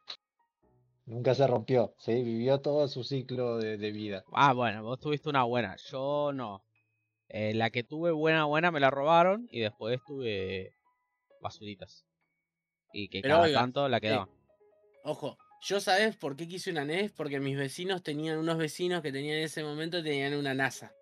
nunca 1.07 1.35
se 1.35 1.47
rompió, 1.47 1.95
¿sí? 1.99 2.23
Vivió 2.23 2.61
todo 2.61 2.89
su 2.89 3.05
ciclo 3.05 3.59
de, 3.59 3.77
de 3.79 3.91
vida. 3.93 4.25
Ah, 4.33 4.53
bueno, 4.53 4.83
vos 4.83 4.99
tuviste 5.01 5.29
una 5.29 5.45
buena. 5.45 5.77
Yo 5.91 6.33
no. 6.33 6.65
Eh, 7.29 7.55
la 7.55 7.71
que 7.71 7.85
tuve 7.85 8.13
buena, 8.13 8.45
buena 8.45 8.71
me 8.71 8.81
la 8.81 8.91
robaron 8.91 9.49
y 9.51 9.61
después 9.61 10.01
tuve 10.07 10.75
basuritas. 11.41 12.07
Y 12.93 13.09
que 13.09 13.23
Pero 13.23 13.35
cada 13.35 13.45
oiga, 13.47 13.61
tanto 13.61 13.89
la 13.89 14.01
quedaban. 14.01 14.29
Ojo, 15.05 15.39
yo 15.61 15.81
sabes 15.81 16.17
por 16.17 16.37
qué 16.37 16.49
quise 16.49 16.71
una 16.71 16.83
NES, 16.83 17.13
porque 17.13 17.41
mis 17.41 17.57
vecinos 17.57 18.03
tenían, 18.03 18.39
unos 18.39 18.59
vecinos 18.59 19.03
que 19.03 19.13
tenían 19.13 19.39
en 19.39 19.45
ese 19.45 19.63
momento 19.63 20.03
tenían 20.03 20.35
una 20.35 20.55
NASA. 20.55 20.93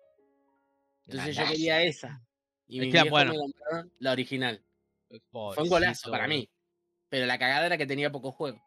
Entonces 1.05 1.35
yo 1.35 1.41
NASA. 1.41 1.51
quería 1.51 1.83
esa. 1.83 2.25
Y 2.67 2.79
Es 2.79 2.85
mis 2.87 2.93
que, 2.93 3.09
bueno. 3.09 3.31
me 3.33 3.37
compraron 3.37 3.93
la 3.99 4.11
original. 4.11 4.65
Fue 5.31 5.63
un 5.63 5.69
golazo 5.69 6.09
para 6.11 6.27
mí. 6.27 6.49
Pero 7.09 7.25
la 7.25 7.39
cagada 7.39 7.65
era 7.67 7.77
que 7.77 7.87
tenía 7.87 8.11
poco 8.11 8.31
juego. 8.31 8.61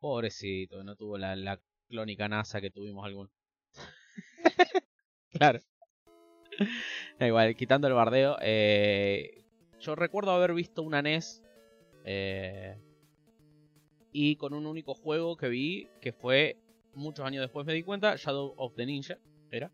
Pobrecito, 0.00 0.82
no 0.82 0.96
tuvo 0.96 1.18
la, 1.18 1.60
clónica 1.88 2.28
NASA 2.28 2.60
que 2.60 2.70
tuvimos 2.70 3.04
alguno. 3.04 3.30
claro. 5.32 5.60
Da 7.18 7.26
igual, 7.26 7.54
quitando 7.56 7.88
el 7.88 7.94
bardeo. 7.94 8.36
eh, 8.40 9.44
yo 9.80 9.94
recuerdo 9.94 10.30
haber 10.30 10.54
visto 10.54 10.82
una 10.82 11.00
NES. 11.00 11.42
eh, 12.04 12.78
y 14.12 14.36
con 14.36 14.54
un 14.54 14.66
único 14.66 14.94
juego 14.94 15.36
que 15.36 15.48
vi, 15.48 15.88
que 16.00 16.12
fue 16.12 16.56
muchos 16.94 17.24
años 17.24 17.42
después 17.42 17.66
me 17.66 17.74
di 17.74 17.82
cuenta, 17.82 18.16
Shadow 18.16 18.54
of 18.56 18.74
the 18.74 18.86
Ninja, 18.86 19.18
era. 19.50 19.70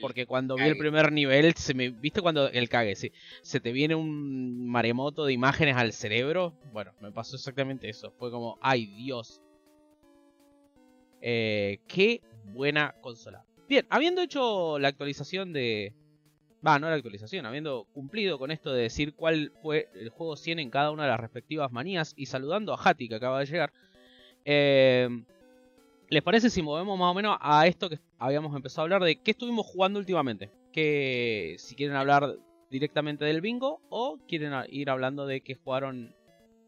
Porque 0.00 0.26
cuando 0.26 0.56
vi 0.56 0.64
el 0.64 0.76
primer 0.76 1.12
nivel, 1.12 1.54
se 1.54 1.74
me, 1.74 1.90
¿viste 1.90 2.20
cuando 2.20 2.48
el 2.48 2.68
cague? 2.68 2.96
Sí, 2.96 3.12
se 3.42 3.60
te 3.60 3.72
viene 3.72 3.94
un 3.94 4.68
maremoto 4.68 5.24
de 5.24 5.32
imágenes 5.32 5.76
al 5.76 5.92
cerebro. 5.92 6.54
Bueno, 6.72 6.92
me 7.00 7.12
pasó 7.12 7.36
exactamente 7.36 7.88
eso. 7.88 8.12
Fue 8.18 8.30
como, 8.30 8.58
ay 8.60 8.86
Dios. 8.86 9.40
Eh, 11.20 11.78
qué 11.88 12.20
buena 12.52 12.94
consola. 13.00 13.44
Bien, 13.68 13.86
habiendo 13.90 14.22
hecho 14.22 14.78
la 14.78 14.88
actualización 14.88 15.52
de... 15.52 15.92
Va, 16.66 16.78
no 16.78 16.88
la 16.88 16.96
actualización, 16.96 17.46
habiendo 17.46 17.86
cumplido 17.92 18.38
con 18.38 18.50
esto 18.50 18.72
de 18.72 18.82
decir 18.82 19.14
cuál 19.14 19.52
fue 19.62 19.88
el 19.94 20.08
juego 20.08 20.36
100 20.36 20.58
en 20.58 20.70
cada 20.70 20.90
una 20.90 21.04
de 21.04 21.10
las 21.10 21.20
respectivas 21.20 21.70
manías 21.70 22.12
y 22.16 22.26
saludando 22.26 22.74
a 22.74 22.80
Hati 22.82 23.08
que 23.08 23.14
acaba 23.14 23.40
de 23.40 23.46
llegar. 23.46 23.72
eh, 24.44 25.08
¿Les 26.08 26.22
parece 26.22 26.50
si 26.50 26.62
movemos 26.62 26.98
más 26.98 27.10
o 27.10 27.14
menos 27.14 27.36
a 27.40 27.66
esto 27.66 27.88
que 27.88 27.98
habíamos 28.18 28.54
empezado 28.54 28.82
a 28.82 28.84
hablar 28.84 29.02
de 29.02 29.20
qué 29.22 29.32
estuvimos 29.32 29.66
jugando 29.66 29.98
últimamente? 29.98 30.52
Que 30.72 31.56
si 31.58 31.74
quieren 31.74 31.96
hablar 31.96 32.36
directamente 32.70 33.24
del 33.24 33.40
bingo 33.40 33.80
o 33.88 34.18
quieren 34.28 34.52
ir 34.68 34.90
hablando 34.90 35.26
de 35.26 35.42
qué 35.42 35.54
jugaron 35.56 36.14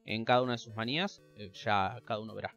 en 0.05 0.25
cada 0.25 0.43
una 0.43 0.53
de 0.53 0.59
sus 0.59 0.75
manías, 0.75 1.23
eh, 1.37 1.51
ya 1.53 2.01
cada 2.05 2.21
uno 2.21 2.35
verá. 2.35 2.57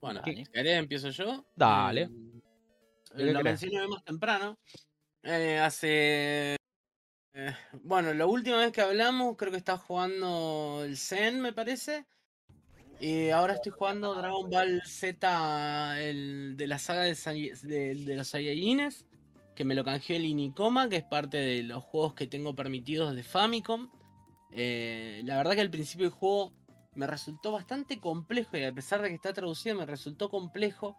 Bueno, 0.00 0.22
si 0.24 0.44
querés 0.46 0.78
empiezo 0.78 1.10
yo. 1.10 1.46
Dale. 1.54 2.02
Eh, 2.02 2.08
¿De 3.14 3.24
qué 3.26 3.32
lo 3.32 3.42
querés? 3.42 3.62
mencioné 3.62 3.86
más 3.88 4.04
temprano. 4.04 4.58
Eh, 5.22 5.58
hace. 5.58 6.56
eh, 7.34 7.54
bueno, 7.82 8.12
la 8.14 8.26
última 8.26 8.56
vez 8.58 8.72
que 8.72 8.80
hablamos, 8.80 9.36
creo 9.36 9.50
que 9.52 9.58
estaba 9.58 9.78
jugando 9.78 10.82
el 10.84 10.96
Zen, 10.96 11.40
me 11.40 11.52
parece. 11.52 12.06
Y 13.02 13.30
ahora 13.30 13.54
estoy 13.54 13.72
jugando 13.72 14.14
Dragon 14.14 14.48
Ball 14.48 14.80
Z 14.86 16.00
el, 16.00 16.56
de 16.56 16.68
la 16.68 16.78
saga 16.78 17.02
de 17.02 18.14
los 18.16 18.28
Saiyajines. 18.28 19.06
Que 19.56 19.64
me 19.64 19.74
lo 19.74 19.82
canjeó 19.82 20.14
el 20.14 20.24
Inicoma, 20.24 20.88
que 20.88 20.98
es 20.98 21.02
parte 21.02 21.36
de 21.36 21.64
los 21.64 21.82
juegos 21.82 22.14
que 22.14 22.28
tengo 22.28 22.54
permitidos 22.54 23.16
de 23.16 23.24
Famicom. 23.24 23.90
Eh, 24.52 25.20
la 25.24 25.36
verdad 25.36 25.54
que 25.54 25.62
al 25.62 25.70
principio 25.70 26.06
del 26.06 26.16
juego 26.16 26.52
me 26.94 27.08
resultó 27.08 27.50
bastante 27.50 27.98
complejo 27.98 28.56
y 28.56 28.62
a 28.62 28.72
pesar 28.72 29.02
de 29.02 29.08
que 29.08 29.16
está 29.16 29.32
traducido 29.32 29.74
me 29.74 29.84
resultó 29.84 30.30
complejo 30.30 30.96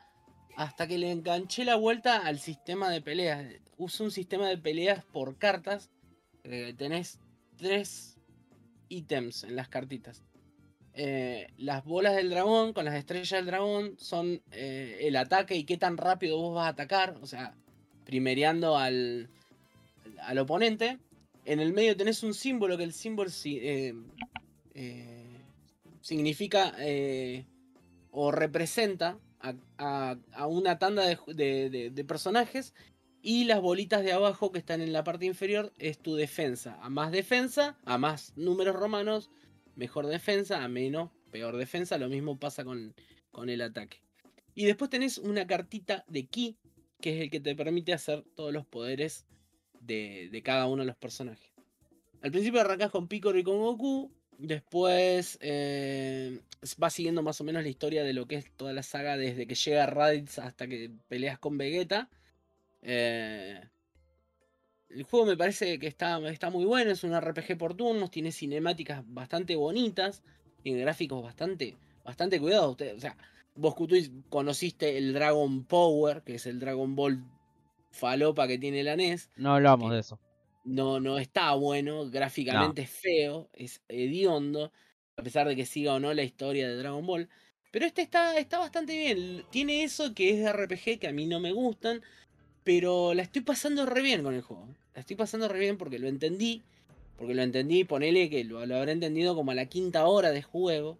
hasta 0.58 0.86
que 0.88 0.97
le 0.97 1.10
enganché 1.10 1.64
la 1.64 1.76
vuelta 1.76 2.18
al 2.18 2.38
sistema 2.38 2.89
de 2.89 3.01
peleas. 3.01 3.45
Uso 3.78 4.04
un 4.04 4.12
sistema 4.12 4.49
de 4.49 4.58
peleas 4.58 5.06
por 5.06 5.38
cartas. 5.38 5.89
eh, 6.43 6.76
tenés 6.78 7.22
tres 7.56 8.18
ítems 8.89 9.45
en 9.45 9.56
las 9.56 9.70
cartitas. 9.70 10.22
Eh, 10.95 11.47
las 11.57 11.83
bolas 11.85 12.15
del 12.15 12.29
dragón 12.29 12.73
con 12.73 12.85
las 12.85 12.93
estrellas 12.95 13.31
del 13.31 13.45
dragón 13.47 13.95
son 13.97 14.41
eh, 14.51 14.99
el 15.01 15.15
ataque 15.15 15.55
y 15.55 15.63
qué 15.63 15.77
tan 15.77 15.97
rápido 15.97 16.37
vos 16.37 16.55
vas 16.55 16.65
a 16.65 16.69
atacar. 16.69 17.17
O 17.21 17.25
sea, 17.27 17.55
primereando 18.05 18.77
al, 18.77 19.29
al 20.21 20.37
oponente. 20.37 20.99
En 21.45 21.59
el 21.59 21.73
medio 21.73 21.97
tenés 21.97 22.23
un 22.23 22.33
símbolo 22.33 22.77
que 22.77 22.83
el 22.83 22.93
símbolo 22.93 23.29
eh, 23.43 23.93
significa 26.01 26.73
o 28.11 28.31
representa 28.31 29.17
a, 29.39 30.15
a- 30.33 30.47
una 30.47 30.77
tanda 30.79 31.03
de- 31.27 31.89
de 31.93 32.03
personajes. 32.05 32.73
Y 33.25 33.45
las 33.45 33.61
bolitas 33.61 34.03
de 34.03 34.11
abajo 34.11 34.51
que 34.51 34.59
están 34.59 34.81
en 34.81 34.91
la 34.91 35.05
parte 35.05 35.25
inferior 35.25 35.71
es 35.79 35.97
tu 35.97 36.15
defensa. 36.15 36.77
A 36.81 36.89
más 36.89 37.11
defensa, 37.13 37.77
a 37.85 37.97
más 37.97 38.33
números 38.35 38.75
romanos, 38.75 39.29
mejor 39.76 40.07
defensa, 40.07 40.63
a 40.63 40.67
menos, 40.67 41.11
peor 41.32 41.57
defensa. 41.57 41.97
Lo 41.97 42.09
mismo 42.09 42.39
pasa 42.39 42.63
con, 42.63 42.93
con 43.32 43.49
el 43.49 43.61
ataque. 43.61 44.01
Y 44.55 44.65
después 44.65 44.89
tenés 44.89 45.17
una 45.17 45.47
cartita 45.47 46.03
de 46.07 46.26
ki, 46.28 46.57
que 47.01 47.15
es 47.15 47.21
el 47.24 47.30
que 47.30 47.39
te 47.39 47.55
permite 47.55 47.93
hacer 47.93 48.24
todos 48.36 48.53
los 48.53 48.65
poderes 48.65 49.26
de, 49.80 50.30
de 50.32 50.43
cada 50.43 50.67
uno 50.67 50.84
de 50.84 50.88
los 50.88 50.97
personajes. 50.97 51.53
Al 52.21 52.32
principio 52.32 52.61
arrancas 52.61 52.89
con 52.89 53.07
Piccolo 53.07 53.38
y 53.38 53.43
con 53.43 53.57
Goku. 53.57 54.11
Después 54.38 55.38
eh, 55.41 56.41
va 56.82 56.89
siguiendo 56.89 57.21
más 57.21 57.39
o 57.41 57.43
menos 57.43 57.63
la 57.63 57.69
historia 57.69 58.03
de 58.03 58.13
lo 58.13 58.26
que 58.28 58.36
es 58.36 58.51
toda 58.55 58.74
la 58.74 58.82
saga 58.82 59.17
desde 59.17 59.45
que 59.45 59.55
llega 59.55 59.86
Raditz 59.86 60.39
hasta 60.39 60.67
que 60.67 60.91
peleas 61.07 61.38
con 61.38 61.57
Vegeta. 61.57 62.09
Eh, 62.82 63.61
el 64.95 65.03
juego 65.03 65.25
me 65.25 65.37
parece 65.37 65.79
que 65.79 65.87
está, 65.87 66.19
está 66.29 66.49
muy 66.49 66.65
bueno, 66.65 66.91
es 66.91 67.03
un 67.03 67.19
RPG 67.19 67.57
por 67.57 67.75
turnos, 67.75 68.11
tiene 68.11 68.31
cinemáticas 68.31 69.03
bastante 69.07 69.55
bonitas, 69.55 70.23
tiene 70.61 70.81
gráficos 70.81 71.23
bastante, 71.23 71.75
bastante 72.03 72.39
cuidados. 72.39 72.71
Usted, 72.71 72.95
o 72.95 72.99
sea, 72.99 73.17
vos 73.55 73.75
Kutuis, 73.75 74.11
conociste 74.29 74.97
el 74.97 75.13
Dragon 75.13 75.63
Power, 75.65 76.21
que 76.23 76.35
es 76.35 76.45
el 76.45 76.59
Dragon 76.59 76.95
Ball 76.95 77.23
falopa 77.91 78.47
que 78.47 78.57
tiene 78.57 78.83
la 78.83 78.95
NES. 78.95 79.29
No 79.35 79.53
hablamos 79.53 79.89
que 79.89 79.95
de 79.95 80.01
eso. 80.01 80.19
No, 80.65 80.99
no 80.99 81.17
está 81.17 81.53
bueno, 81.53 82.09
gráficamente 82.09 82.83
es 82.83 82.89
feo, 82.89 83.49
es 83.53 83.81
hediondo, 83.89 84.71
a 85.17 85.23
pesar 85.23 85.47
de 85.47 85.55
que 85.55 85.65
siga 85.65 85.93
o 85.93 85.99
no 85.99 86.13
la 86.13 86.23
historia 86.23 86.67
de 86.67 86.77
Dragon 86.77 87.05
Ball. 87.05 87.29
Pero 87.71 87.85
este 87.85 88.01
está, 88.01 88.37
está 88.37 88.59
bastante 88.59 88.95
bien. 88.95 89.43
Tiene 89.49 89.83
eso 89.83 90.13
que 90.13 90.29
es 90.29 90.39
de 90.39 90.53
RPG 90.53 90.99
que 90.99 91.07
a 91.07 91.11
mí 91.11 91.25
no 91.25 91.39
me 91.39 91.51
gustan. 91.51 92.01
Pero 92.63 93.13
la 93.13 93.23
estoy 93.23 93.41
pasando 93.41 93.85
re 93.85 94.01
bien 94.01 94.23
con 94.23 94.35
el 94.35 94.41
juego. 94.41 94.67
Estoy 94.95 95.15
pasando 95.15 95.47
re 95.47 95.59
bien 95.59 95.77
porque 95.77 95.99
lo 95.99 96.07
entendí. 96.07 96.61
Porque 97.17 97.33
lo 97.35 97.43
entendí, 97.43 97.83
ponele 97.83 98.29
que 98.29 98.43
lo, 98.43 98.65
lo 98.65 98.75
habré 98.75 98.91
entendido 98.91 99.35
como 99.35 99.51
a 99.51 99.55
la 99.55 99.67
quinta 99.67 100.05
hora 100.07 100.31
de 100.31 100.41
juego. 100.41 100.97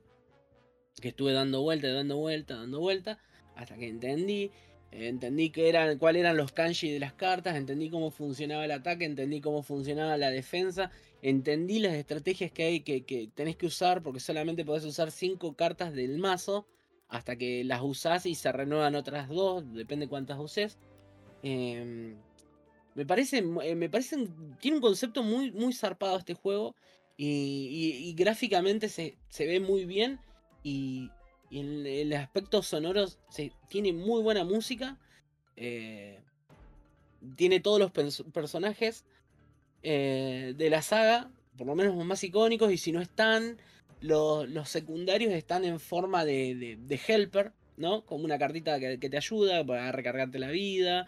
Que 1.02 1.10
estuve 1.10 1.34
dando 1.34 1.62
vuelta, 1.62 1.92
dando 1.92 2.18
vuelta, 2.18 2.56
dando 2.56 2.80
vuelta. 2.80 3.20
Hasta 3.56 3.76
que 3.76 3.88
entendí. 3.88 4.52
eh, 4.92 5.08
entendí 5.08 5.52
eran, 5.56 5.98
cuáles 5.98 6.22
eran 6.22 6.38
los 6.38 6.52
kanji 6.52 6.92
de 6.92 7.00
las 7.00 7.14
cartas. 7.14 7.56
Entendí 7.56 7.90
cómo 7.90 8.12
funcionaba 8.12 8.66
el 8.66 8.72
ataque. 8.72 9.06
Entendí 9.06 9.42
cómo 9.42 9.64
funcionaba 9.64 10.18
la 10.18 10.30
defensa. 10.30 10.92
Entendí 11.22 11.80
las 11.80 11.94
estrategias 11.94 12.52
que 12.52 12.64
hay 12.64 12.80
que, 12.82 13.04
que 13.04 13.30
tenés 13.34 13.56
que 13.56 13.66
usar. 13.66 14.04
Porque 14.04 14.20
solamente 14.20 14.66
podés 14.66 14.86
usar 14.86 15.12
5 15.12 15.56
cartas 15.56 15.94
del 15.94 16.20
mazo. 16.20 16.68
Hasta 17.10 17.36
que 17.36 17.64
las 17.64 17.82
usás 17.82 18.26
y 18.26 18.36
se 18.36 18.52
renuevan 18.52 18.96
otras 18.96 19.30
dos. 19.30 19.74
Depende 19.74 20.08
cuántas 20.08 20.40
uses. 20.40 20.78
Em, 21.44 22.16
me 22.96 23.06
parece, 23.06 23.40
eh, 23.64 23.76
me 23.76 23.90
parece, 23.90 24.28
tiene 24.60 24.78
un 24.78 24.82
concepto 24.82 25.24
muy, 25.24 25.52
muy 25.52 25.74
zarpado 25.74 26.18
este 26.18 26.34
juego 26.34 26.76
y, 27.18 28.14
gráficamente 28.18 28.90
se, 28.90 29.18
se 29.30 29.46
ve 29.46 29.60
muy 29.60 29.86
bien 29.86 30.20
y, 30.64 31.10
en 31.52 31.86
el 31.86 32.14
aspecto 32.14 32.64
sonoro 32.64 33.06
se, 33.30 33.52
tiene 33.70 33.94
muy 33.94 34.22
buena 34.24 34.44
música, 34.44 34.98
eh, 35.56 36.20
tiene 37.36 37.60
todos 37.60 37.80
los 37.80 37.92
pers- 37.92 38.30
personajes 38.32 39.06
eh, 39.84 40.54
de 40.58 40.70
la 40.70 40.82
saga, 40.82 41.30
por 41.58 41.68
lo 41.68 41.76
menos 41.76 41.96
los 41.96 42.06
más 42.06 42.24
icónicos 42.24 42.72
y 42.72 42.78
si 42.78 42.92
no 42.92 43.02
están, 43.02 43.58
los, 44.02 44.50
los 44.50 44.70
secundarios 44.70 45.32
están 45.34 45.64
en 45.64 45.80
forma 45.80 46.26
de, 46.26 46.56
de- 46.56 46.78
de 46.78 47.00
helper, 47.08 47.54
¿no? 47.78 48.04
Como 48.06 48.26
una 48.26 48.40
cartita 48.40 48.80
que, 48.80 49.00
que 49.00 49.10
te 49.10 49.18
ayuda 49.18 49.64
para 49.66 49.92
recargarte 49.92 50.40
la 50.40 50.50
vida. 50.50 51.08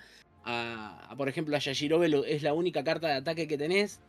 Por 1.17 1.29
ejemplo, 1.29 1.55
a 1.55 1.59
Yashirobe 1.59 2.07
lo- 2.09 2.25
es 2.25 2.43
la 2.43 2.53
única 2.53 2.83
carta 2.83 3.07
de 3.07 3.13
ataque 3.13 3.47
que 3.47 3.57
tenés 3.57 4.01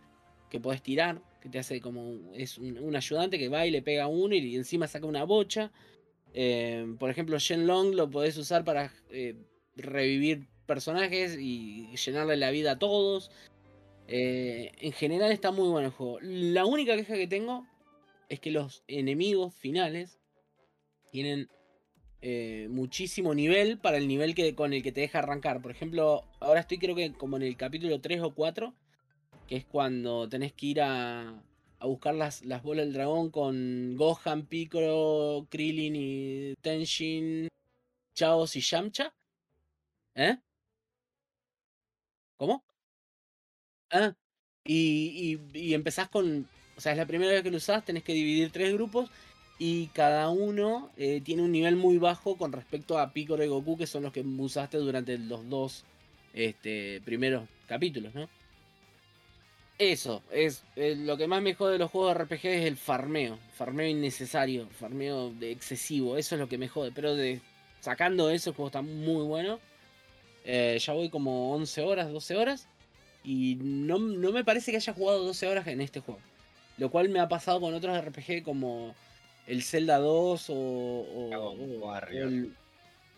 que 0.51 0.61
podés 0.61 0.83
tirar, 0.83 1.21
que 1.41 1.49
te 1.49 1.59
hace 1.59 1.81
como 1.81 2.19
es 2.35 2.59
un, 2.59 2.95
ayudante 2.95 3.39
que 3.39 3.49
va 3.49 3.67
y 3.67 3.71
le 3.71 3.83
pega 3.83 4.05
a 4.05 4.09
uno 4.09 4.35
y 4.35 4.57
encima 4.57 4.87
saca 4.87 5.07
una 5.07 5.25
bocha. 5.25 5.73
Eh, 6.35 6.95
por 6.99 7.11
ejemplo, 7.11 7.39
Shenlong 7.39 7.95
lo 7.95 8.11
podés 8.11 8.37
usar 8.37 8.65
para 8.65 8.93
eh, 9.11 9.35
revivir 9.77 10.47
personajes 10.67 11.37
y 11.39 11.95
llenarle 11.97 12.37
la 12.37 12.51
vida 12.51 12.73
a 12.73 12.79
todos. 12.79 13.31
Eh, 14.09 14.73
en 14.79 14.93
general 14.93 15.33
está 15.33 15.51
muy 15.51 15.69
bueno 15.69 15.89
el 15.89 15.93
juego. 15.93 16.19
La 16.21 16.65
única 16.65 16.97
queja 16.97 17.15
que 17.15 17.27
tengo 17.27 17.67
es 18.29 18.41
que 18.41 18.51
los 18.51 18.83
enemigos 18.87 19.55
finales 19.55 20.19
tienen 21.11 21.49
eh, 22.23 22.69
muchísimo 22.71 23.35
nivel 23.35 23.79
para 23.79 23.97
el 23.99 24.09
nivel 24.09 24.35
que, 24.35 24.55
con 24.55 24.73
el 24.73 24.83
que 24.83 24.93
te 24.93 25.01
deja 25.03 25.21
arrancar. 25.21 25.63
Por 25.63 25.71
ejemplo, 25.71 26.25
ahora 26.41 26.61
estoy 26.61 26.79
creo 26.79 26.95
que 26.97 27.13
como 27.13 27.37
en 27.37 27.43
el 27.45 27.57
capítulo 27.57 28.01
3 28.01 28.21
o 28.23 28.35
4, 28.35 28.75
que 29.49 29.57
es 29.57 29.65
cuando 29.67 30.29
tenés 30.29 30.53
que 30.53 30.67
ir 30.67 30.81
a, 30.83 31.43
a 31.81 31.87
buscar 31.87 32.15
las, 32.15 32.45
las 32.45 32.63
bolas 32.63 32.87
del 32.87 32.95
dragón 32.95 33.31
con 33.31 33.97
Gohan, 33.97 34.47
Piccolo, 34.47 35.47
Krillin 35.51 35.97
y 35.97 36.55
Tenshin, 36.63 37.49
Chaos 38.15 38.57
y 38.57 38.61
Yamcha. 38.61 39.15
¿Eh? 40.15 40.37
¿Cómo? 42.37 42.65
Ah, 43.91 44.15
y, 44.65 45.39
y, 45.53 45.59
y 45.61 45.75
empezás 45.75 46.09
con. 46.09 46.49
O 46.77 46.81
sea, 46.81 46.93
es 46.93 46.99
la 46.99 47.07
primera 47.07 47.33
vez 47.33 47.43
que 47.43 47.51
lo 47.51 47.57
usás, 47.59 47.85
tenés 47.85 48.03
que 48.05 48.13
dividir 48.13 48.51
tres 48.53 48.73
grupos. 48.75 49.11
Y 49.59 49.87
cada 49.89 50.29
uno 50.29 50.91
eh, 50.97 51.23
tiene 51.25 51.43
un 51.43 51.53
nivel 51.53 51.77
muy 51.77 51.97
bajo 51.99 52.37
con 52.37 52.53
respecto 52.53 52.99
a 52.99 53.13
Piccolo 53.13 53.43
y 53.43 53.49
Goku, 53.49 53.79
que 53.79 53.87
son 53.87 54.03
los 54.03 54.13
que 54.13 54.21
usaste 54.21 54.77
durante 54.77 55.17
los 55.17 55.49
dos 55.49 55.85
este, 56.35 57.01
primeros 57.05 57.49
capítulos, 57.67 58.15
¿no? 58.15 58.29
Eso, 59.79 60.23
es 60.31 60.65
eh, 60.77 60.95
lo 60.97 61.19
que 61.19 61.27
más 61.27 61.43
me 61.43 61.55
jode 61.55 61.73
de 61.73 61.79
los 61.79 61.91
juegos 61.91 62.17
de 62.17 62.25
RPG 62.25 62.47
es 62.47 62.67
el 62.67 62.77
farmeo. 62.77 63.39
Farmeo 63.55 63.87
innecesario, 63.87 64.69
farmeo 64.71 65.31
de 65.31 65.51
excesivo. 65.51 66.17
Eso 66.17 66.35
es 66.35 66.41
lo 66.41 66.49
que 66.49 66.57
me 66.57 66.69
jode. 66.69 66.93
Pero 66.93 67.15
sacando 67.81 68.31
eso, 68.31 68.51
el 68.51 68.57
juego 68.57 68.69
está 68.69 68.83
muy 68.83 69.25
bueno. 69.25 69.61
Eh, 70.45 70.79
ya 70.81 70.93
voy 70.95 71.11
como 71.11 71.53
11 71.55 71.83
horas, 71.83 72.11
12 72.11 72.37
horas. 72.37 72.69
Y 73.23 73.59
no, 73.61 73.99
no 73.99 74.33
me 74.33 74.45
parece 74.45 74.71
que 74.71 74.79
haya 74.79 74.95
jugado 74.95 75.25
12 75.25 75.47
horas 75.47 75.67
en 75.67 75.83
este 75.83 76.01
juego. 76.01 76.21
Lo 76.79 76.91
cual 76.91 77.11
me 77.11 77.21
ha 77.21 77.29
pasado 77.29 77.61
con 77.61 77.75
otros 77.75 78.03
RPG 78.03 78.45
como 78.45 78.95
el 79.47 79.63
Zelda 79.63 79.99
2 79.99 80.51
o, 80.51 80.55
o, 80.55 81.97
el, 82.11 82.55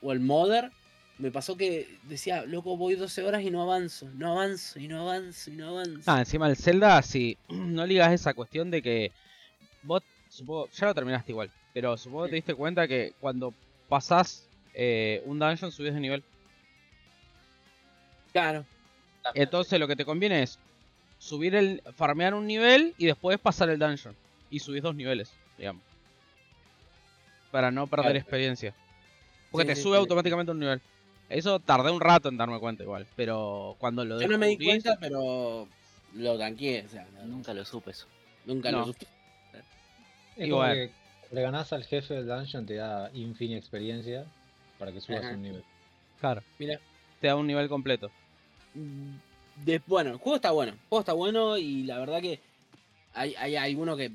o 0.03 0.13
el 0.13 0.21
Mother. 0.21 0.71
Me 1.19 1.33
pasó 1.33 1.57
que 1.57 1.99
decía, 2.05 2.45
loco, 2.45 2.77
voy 2.77 2.95
12 2.95 3.25
horas 3.25 3.43
y 3.43 3.51
no 3.51 3.63
avanzo, 3.63 4.09
no 4.15 4.33
avanzo, 4.33 4.79
y 4.79 4.87
no 4.87 5.01
avanzo, 5.01 5.51
y 5.51 5.57
no 5.57 5.69
avanzo. 5.71 6.11
Ah, 6.11 6.21
encima 6.21 6.49
el 6.49 6.57
Zelda, 6.57 7.03
si 7.03 7.37
no 7.49 7.85
ligas 7.87 8.13
esa 8.13 8.35
cuestión 8.35 8.71
de 8.71 8.83
que 8.83 9.11
vos, 9.83 10.03
supongo, 10.29 10.69
ya 10.71 10.87
lo 10.87 10.95
terminaste 10.95 11.33
igual, 11.33 11.51
pero 11.75 11.97
supongo 11.97 12.25
que 12.25 12.31
te 12.31 12.37
diste 12.37 12.55
cuenta 12.55 12.87
que 12.87 13.15
cuando 13.21 13.53
pasás 13.89 14.47
eh, 14.75 15.23
un 15.25 15.41
dungeon 15.41 15.73
subís 15.73 15.93
de 15.93 16.01
nivel. 16.01 16.23
Claro, 18.33 18.65
Entonces 19.35 19.81
lo 19.81 19.89
que 19.89 19.97
te 19.97 20.05
conviene 20.05 20.43
es 20.45 20.61
subir 21.19 21.57
el, 21.57 21.83
farmear 21.97 22.35
un 22.35 22.47
nivel 22.47 22.95
y 22.97 23.07
después 23.07 23.41
pasar 23.41 23.71
el 23.71 23.79
dungeon. 23.81 24.15
Y 24.51 24.61
subís 24.61 24.83
dos 24.83 24.95
niveles, 24.95 25.33
digamos. 25.59 25.83
Para 27.51 27.71
no 27.71 27.87
perder 27.87 28.07
Claro. 28.13 28.19
experiencia. 28.19 28.75
Porque 29.51 29.65
Sí, 29.65 29.69
te 29.71 29.77
sí, 29.77 29.83
sube 29.83 29.97
sí. 29.97 30.01
automáticamente 30.01 30.53
un 30.53 30.59
nivel. 30.59 30.81
Eso 31.29 31.59
tardé 31.61 31.91
un 31.91 32.01
rato 32.01 32.29
en 32.29 32.37
darme 32.37 32.59
cuenta 32.59 32.83
igual. 32.83 33.07
Pero 33.17 33.77
cuando 33.79 34.05
lo 34.05 34.21
yo 34.21 34.29
no 34.29 34.39
me 34.39 34.49
di 34.49 34.59
cuenta, 34.65 34.97
pero 35.01 35.69
lo 36.15 36.39
tanqueé, 36.39 36.85
o 36.87 36.89
sea, 36.89 37.07
no- 37.15 37.25
Nunca 37.27 37.55
lo 37.55 37.65
supe 37.65 37.91
eso. 37.93 38.07
nunca 38.45 38.71
No. 38.71 38.81
lo 38.81 38.87
supe. 38.87 39.07
Es 40.37 40.49
como 40.51 40.63
que 40.65 40.91
le 41.33 41.43
ganás 41.43 41.73
al 41.73 41.85
jefe 41.85 42.15
del 42.15 42.27
dungeon, 42.27 42.65
te 42.65 42.75
da 42.77 43.11
infinita 43.13 43.59
experiencia 43.59 44.25
para 44.79 44.93
que 44.93 45.01
subas 45.01 45.25
Ajá. 45.25 45.35
un 45.35 45.43
nivel. 45.43 45.65
Claro, 46.21 46.43
Mira, 46.59 46.79
te 47.21 47.27
da 47.27 47.37
un 47.37 47.47
nivel 47.47 47.69
completo. 47.69 48.11
De- 49.65 49.83
bueno, 49.87 50.11
el 50.11 50.17
juego 50.17 50.37
está 50.37 50.51
bueno. 50.53 50.73
El 50.73 50.79
juego 50.89 51.01
está 51.01 51.13
bueno 51.13 51.59
y 51.59 51.83
la 51.85 51.99
verdad 51.99 52.21
que 52.23 52.41
hay, 53.15 53.35
hay 53.35 53.57
alguno 53.57 53.97
que, 53.97 54.13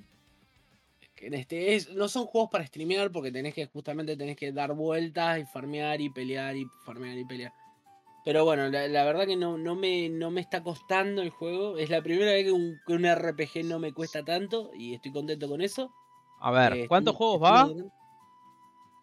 este 1.32 1.76
es, 1.76 1.94
no 1.94 2.08
son 2.08 2.26
juegos 2.26 2.50
para 2.52 2.66
streamear 2.66 3.12
porque 3.12 3.32
tenés 3.32 3.54
que 3.54 3.66
justamente 3.68 4.18
tenés 4.18 4.36
que 4.36 4.52
dar 4.52 4.74
vueltas 4.74 5.40
y 5.40 5.46
farmear 5.46 6.02
y 6.02 6.10
pelear 6.10 6.56
y 6.56 6.66
farmear 6.86 7.18
y 7.18 7.26
pelear. 7.26 7.54
Pero 8.26 8.46
bueno, 8.46 8.70
la, 8.70 8.88
la 8.88 9.04
verdad 9.04 9.26
que 9.26 9.36
no, 9.36 9.58
no, 9.58 9.76
me, 9.76 10.08
no 10.10 10.32
me 10.32 10.40
está 10.42 10.64
costando 10.64 11.22
el 11.22 11.30
juego. 11.30 11.78
Es 11.78 11.90
la 11.90 12.02
primera 12.02 12.32
vez 12.32 12.46
que 12.46 12.52
un, 12.54 12.78
que 12.88 12.94
un 12.94 13.06
RPG 13.06 13.66
no 13.66 13.80
me 13.80 13.92
cuesta 13.94 14.24
tanto 14.24 14.72
y 14.74 14.94
estoy 14.96 15.12
contento 15.12 15.48
con 15.50 15.62
eso. 15.62 15.92
A 16.40 16.52
ver, 16.52 16.74
Eh, 16.74 16.88
¿cuántos 16.88 17.14
estuvo- 17.14 17.38
juegos 17.40 17.52
va? 17.52 17.68
estuvo- 17.72 17.92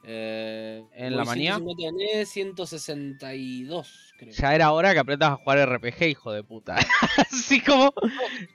Eh, 0.02 0.82
¿En 0.94 1.16
la 1.16 1.24
manía? 1.24 1.56
150 1.56 1.82
gané, 1.84 2.26
162, 2.26 4.14
creo. 4.16 4.32
Ya 4.32 4.54
era 4.54 4.72
hora 4.72 4.94
que 4.94 4.98
aprendas 4.98 5.32
a 5.32 5.36
jugar 5.36 5.58
RPG, 5.68 6.02
hijo 6.04 6.32
de 6.32 6.42
puta. 6.42 6.76
así 7.30 7.60
como. 7.60 7.92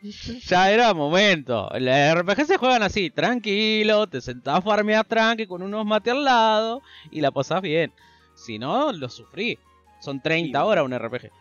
Ya 0.47 0.71
era 0.71 0.93
momento. 0.93 1.69
Los 1.79 2.15
RPG 2.15 2.45
se 2.45 2.57
juegan 2.57 2.83
así, 2.83 3.09
tranquilo, 3.11 4.07
te 4.07 4.21
sentás 4.21 4.57
a 4.57 4.61
farmear 4.61 5.05
tranqui 5.05 5.45
con 5.45 5.61
unos 5.61 5.85
mate 5.85 6.11
al 6.11 6.23
lado 6.23 6.81
y 7.11 7.21
la 7.21 7.31
pasás 7.31 7.61
bien. 7.61 7.93
Si 8.35 8.57
no, 8.59 8.91
lo 8.91 9.09
sufrí. 9.09 9.57
Son 10.01 10.21
30 10.21 10.59
Sí, 10.59 10.65
horas 10.65 10.85
un 10.85 10.97
RPG. 10.97 11.31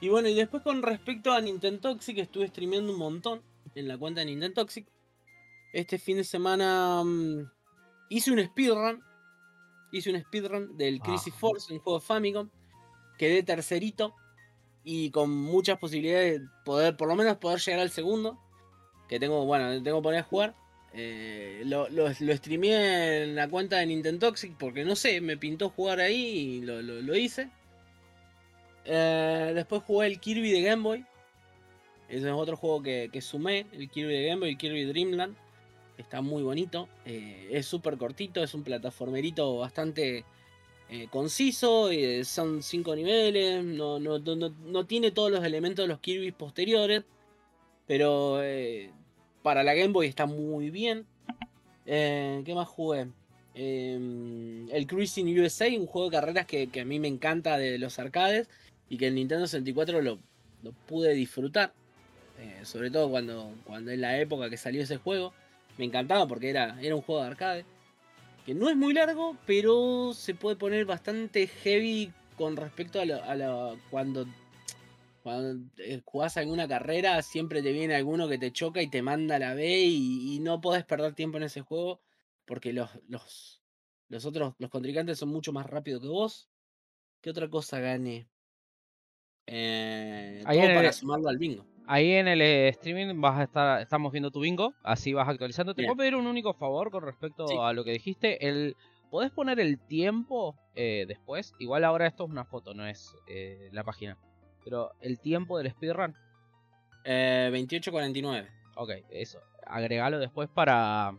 Y 0.00 0.08
bueno, 0.08 0.28
y 0.28 0.34
después 0.34 0.62
con 0.62 0.82
respecto 0.82 1.32
a 1.32 1.40
Nintendo 1.40 1.80
Toxic, 1.92 2.18
estuve 2.18 2.48
streameando 2.48 2.92
un 2.92 2.98
montón 2.98 3.42
en 3.74 3.88
la 3.88 3.98
cuenta 3.98 4.20
de 4.20 4.26
Nintendo 4.26 4.62
Toxic. 4.62 4.86
Este 5.72 5.98
fin 5.98 6.16
de 6.16 6.24
semana 6.24 7.02
mm, 7.04 7.50
hice 8.10 8.30
un 8.30 8.44
speedrun. 8.44 9.02
Hice 9.92 10.10
un 10.10 10.20
speedrun 10.20 10.76
del 10.76 11.00
Crisis 11.00 11.32
Ah. 11.34 11.38
Force, 11.38 11.72
un 11.72 11.78
juego 11.80 11.98
de 11.98 12.04
Famicom. 12.04 12.50
Quedé 13.18 13.42
tercerito. 13.42 14.14
Y 14.84 15.10
con 15.10 15.30
muchas 15.30 15.78
posibilidades 15.78 16.40
de 16.40 16.46
poder, 16.64 16.96
por 16.96 17.08
lo 17.08 17.16
menos 17.16 17.38
poder 17.38 17.58
llegar 17.60 17.80
al 17.80 17.90
segundo. 17.90 18.38
Que 19.08 19.18
tengo, 19.18 19.44
bueno, 19.46 19.82
tengo 19.82 19.98
que 19.98 20.02
poner 20.02 20.20
a 20.20 20.24
jugar. 20.24 20.54
Eh, 20.92 21.62
lo, 21.64 21.88
lo, 21.88 22.08
lo 22.08 22.36
streameé 22.36 23.22
en 23.22 23.34
la 23.36 23.48
cuenta 23.48 23.78
de 23.78 23.86
Nintendo 23.86 24.28
Toxic 24.28 24.56
porque 24.58 24.84
no 24.84 24.96
sé, 24.96 25.20
me 25.20 25.36
pintó 25.36 25.70
jugar 25.70 26.00
ahí 26.00 26.16
y 26.16 26.60
lo 26.62 27.16
hice. 27.16 27.48
Eh, 28.84 29.52
después 29.54 29.82
jugué 29.82 30.06
el 30.06 30.20
Kirby 30.20 30.50
de 30.52 30.62
Game 30.62 30.82
Boy. 30.82 31.04
Ese 32.08 32.26
es 32.26 32.32
otro 32.32 32.56
juego 32.56 32.82
que, 32.82 33.08
que 33.12 33.20
sumé, 33.20 33.66
el 33.72 33.88
Kirby 33.88 34.12
de 34.12 34.26
Game 34.26 34.40
Boy, 34.40 34.50
el 34.50 34.58
Kirby 34.58 34.84
Dreamland. 34.84 35.36
Está 36.00 36.22
muy 36.22 36.42
bonito. 36.42 36.88
eh, 37.04 37.48
es 37.52 37.66
súper 37.66 37.96
cortito, 37.98 38.42
es 38.42 38.54
un 38.54 38.62
plataformerito 38.64 39.58
bastante 39.58 40.24
eh, 40.88 41.06
conciso. 41.10 41.90
eh, 41.90 42.24
son 42.24 42.62
cinco 42.62 42.96
niveles. 42.96 43.62
No, 43.62 44.00
no, 44.00 44.18
no- 44.18 44.48
no- 44.48 44.86
tiene 44.86 45.10
todos 45.10 45.30
los 45.30 45.44
elementos 45.44 45.84
de 45.84 45.88
los 45.88 46.00
Kirby 46.00 46.32
posteriores. 46.32 47.04
Pero 47.86 48.40
para 49.42 49.62
la 49.62 49.74
Game 49.74 49.92
Boy 49.92 50.06
está 50.06 50.26
muy 50.26 50.70
bien. 50.70 51.06
¿Qué 51.84 52.52
más 52.54 52.68
jugué? 52.68 53.08
Eh, 53.54 54.66
el 54.72 54.86
Cruising 54.86 55.26
USA, 55.38 55.66
un 55.78 55.86
juego 55.86 56.08
de 56.08 56.16
carreras 56.16 56.46
que, 56.46 56.68
a 56.80 56.84
mí 56.84 56.98
me 57.00 57.08
encanta 57.08 57.58
de 57.58 57.78
los 57.78 57.98
arcades 57.98 58.48
y 58.88 58.96
que 58.96 59.08
en 59.08 59.16
Nintendo 59.16 59.46
64 59.46 60.02
lo, 60.02 60.18
lo 60.62 60.72
pude 60.86 61.12
disfrutar. 61.14 61.72
Sobre 62.62 62.90
todo 62.90 63.10
cuando, 63.10 63.52
cuando 63.64 63.90
en 63.90 64.00
la 64.00 64.18
época 64.18 64.48
que 64.48 64.56
salió 64.56 64.82
ese 64.82 64.96
juego. 64.96 65.34
Me 65.80 65.86
encantaba 65.86 66.26
porque 66.28 66.50
era, 66.50 66.78
era 66.82 66.94
un 66.94 67.00
juego 67.00 67.22
de 67.22 67.28
arcade. 67.28 67.64
Que 68.44 68.54
no 68.54 68.68
es 68.68 68.76
muy 68.76 68.92
largo, 68.92 69.34
pero 69.46 70.12
se 70.12 70.34
puede 70.34 70.56
poner 70.56 70.84
bastante 70.84 71.46
heavy 71.46 72.12
con 72.36 72.54
respecto 72.58 73.00
a, 73.00 73.06
lo, 73.06 73.24
a 73.24 73.34
lo- 73.34 73.78
cuando, 73.88 74.26
cuando 75.22 75.64
eh, 75.78 76.02
jugás 76.04 76.36
alguna 76.36 76.68
carrera. 76.68 77.22
Siempre 77.22 77.62
te 77.62 77.72
viene 77.72 77.94
alguno 77.94 78.28
que 78.28 78.36
te 78.36 78.52
choca 78.52 78.82
y 78.82 78.90
te 78.90 79.00
manda 79.00 79.36
a 79.36 79.38
la 79.38 79.54
B 79.54 79.78
y, 79.80 80.34
y 80.34 80.40
no 80.40 80.60
podés 80.60 80.84
perder 80.84 81.14
tiempo 81.14 81.38
en 81.38 81.44
ese 81.44 81.62
juego. 81.62 82.02
Porque 82.44 82.74
los, 82.74 82.90
los, 83.08 83.62
los 84.10 84.26
otros, 84.26 84.52
los 84.58 84.68
contrincantes 84.68 85.18
son 85.18 85.30
mucho 85.30 85.50
más 85.54 85.64
rápidos 85.64 86.02
que 86.02 86.08
vos. 86.08 86.50
¿Qué 87.22 87.30
otra 87.30 87.48
cosa 87.48 87.80
gané? 87.80 88.28
Eh, 89.46 90.42
todo 90.44 90.60
para 90.60 90.88
el- 90.88 90.92
sumarlo 90.92 91.30
al 91.30 91.38
bingo. 91.38 91.64
Ahí 91.92 92.12
en 92.12 92.28
el 92.28 92.40
eh, 92.40 92.68
streaming 92.68 93.20
vas 93.20 93.36
a 93.40 93.42
estar, 93.42 93.80
estamos 93.80 94.12
viendo 94.12 94.30
tu 94.30 94.38
bingo, 94.38 94.74
así 94.84 95.12
vas 95.12 95.28
actualizando. 95.28 95.74
Te 95.74 95.82
puedo 95.82 95.96
pedir 95.96 96.14
un 96.14 96.28
único 96.28 96.54
favor 96.54 96.90
con 96.92 97.02
respecto 97.02 97.48
Sí. 97.48 97.56
a 97.60 97.72
lo 97.72 97.82
que 97.82 97.90
dijiste. 97.90 98.46
El, 98.46 98.76
¿Podés 99.10 99.32
poner 99.32 99.58
el 99.58 99.76
tiempo 99.88 100.54
eh, 100.76 101.04
después? 101.08 101.52
Igual 101.58 101.82
ahora 101.84 102.06
esto 102.06 102.24
es 102.26 102.30
una 102.30 102.44
foto, 102.44 102.74
no 102.74 102.86
es 102.86 103.12
eh, 103.26 103.70
la 103.72 103.82
página. 103.82 104.16
Pero 104.64 104.92
el 105.00 105.18
tiempo 105.18 105.58
del 105.58 105.68
speedrun, 105.72 106.14
Eh, 107.04 107.50
28.49. 107.52 108.46
ok, 108.76 108.90
eso. 109.10 109.40
Agregalo 109.66 110.20
después 110.20 110.48
para... 110.48 111.12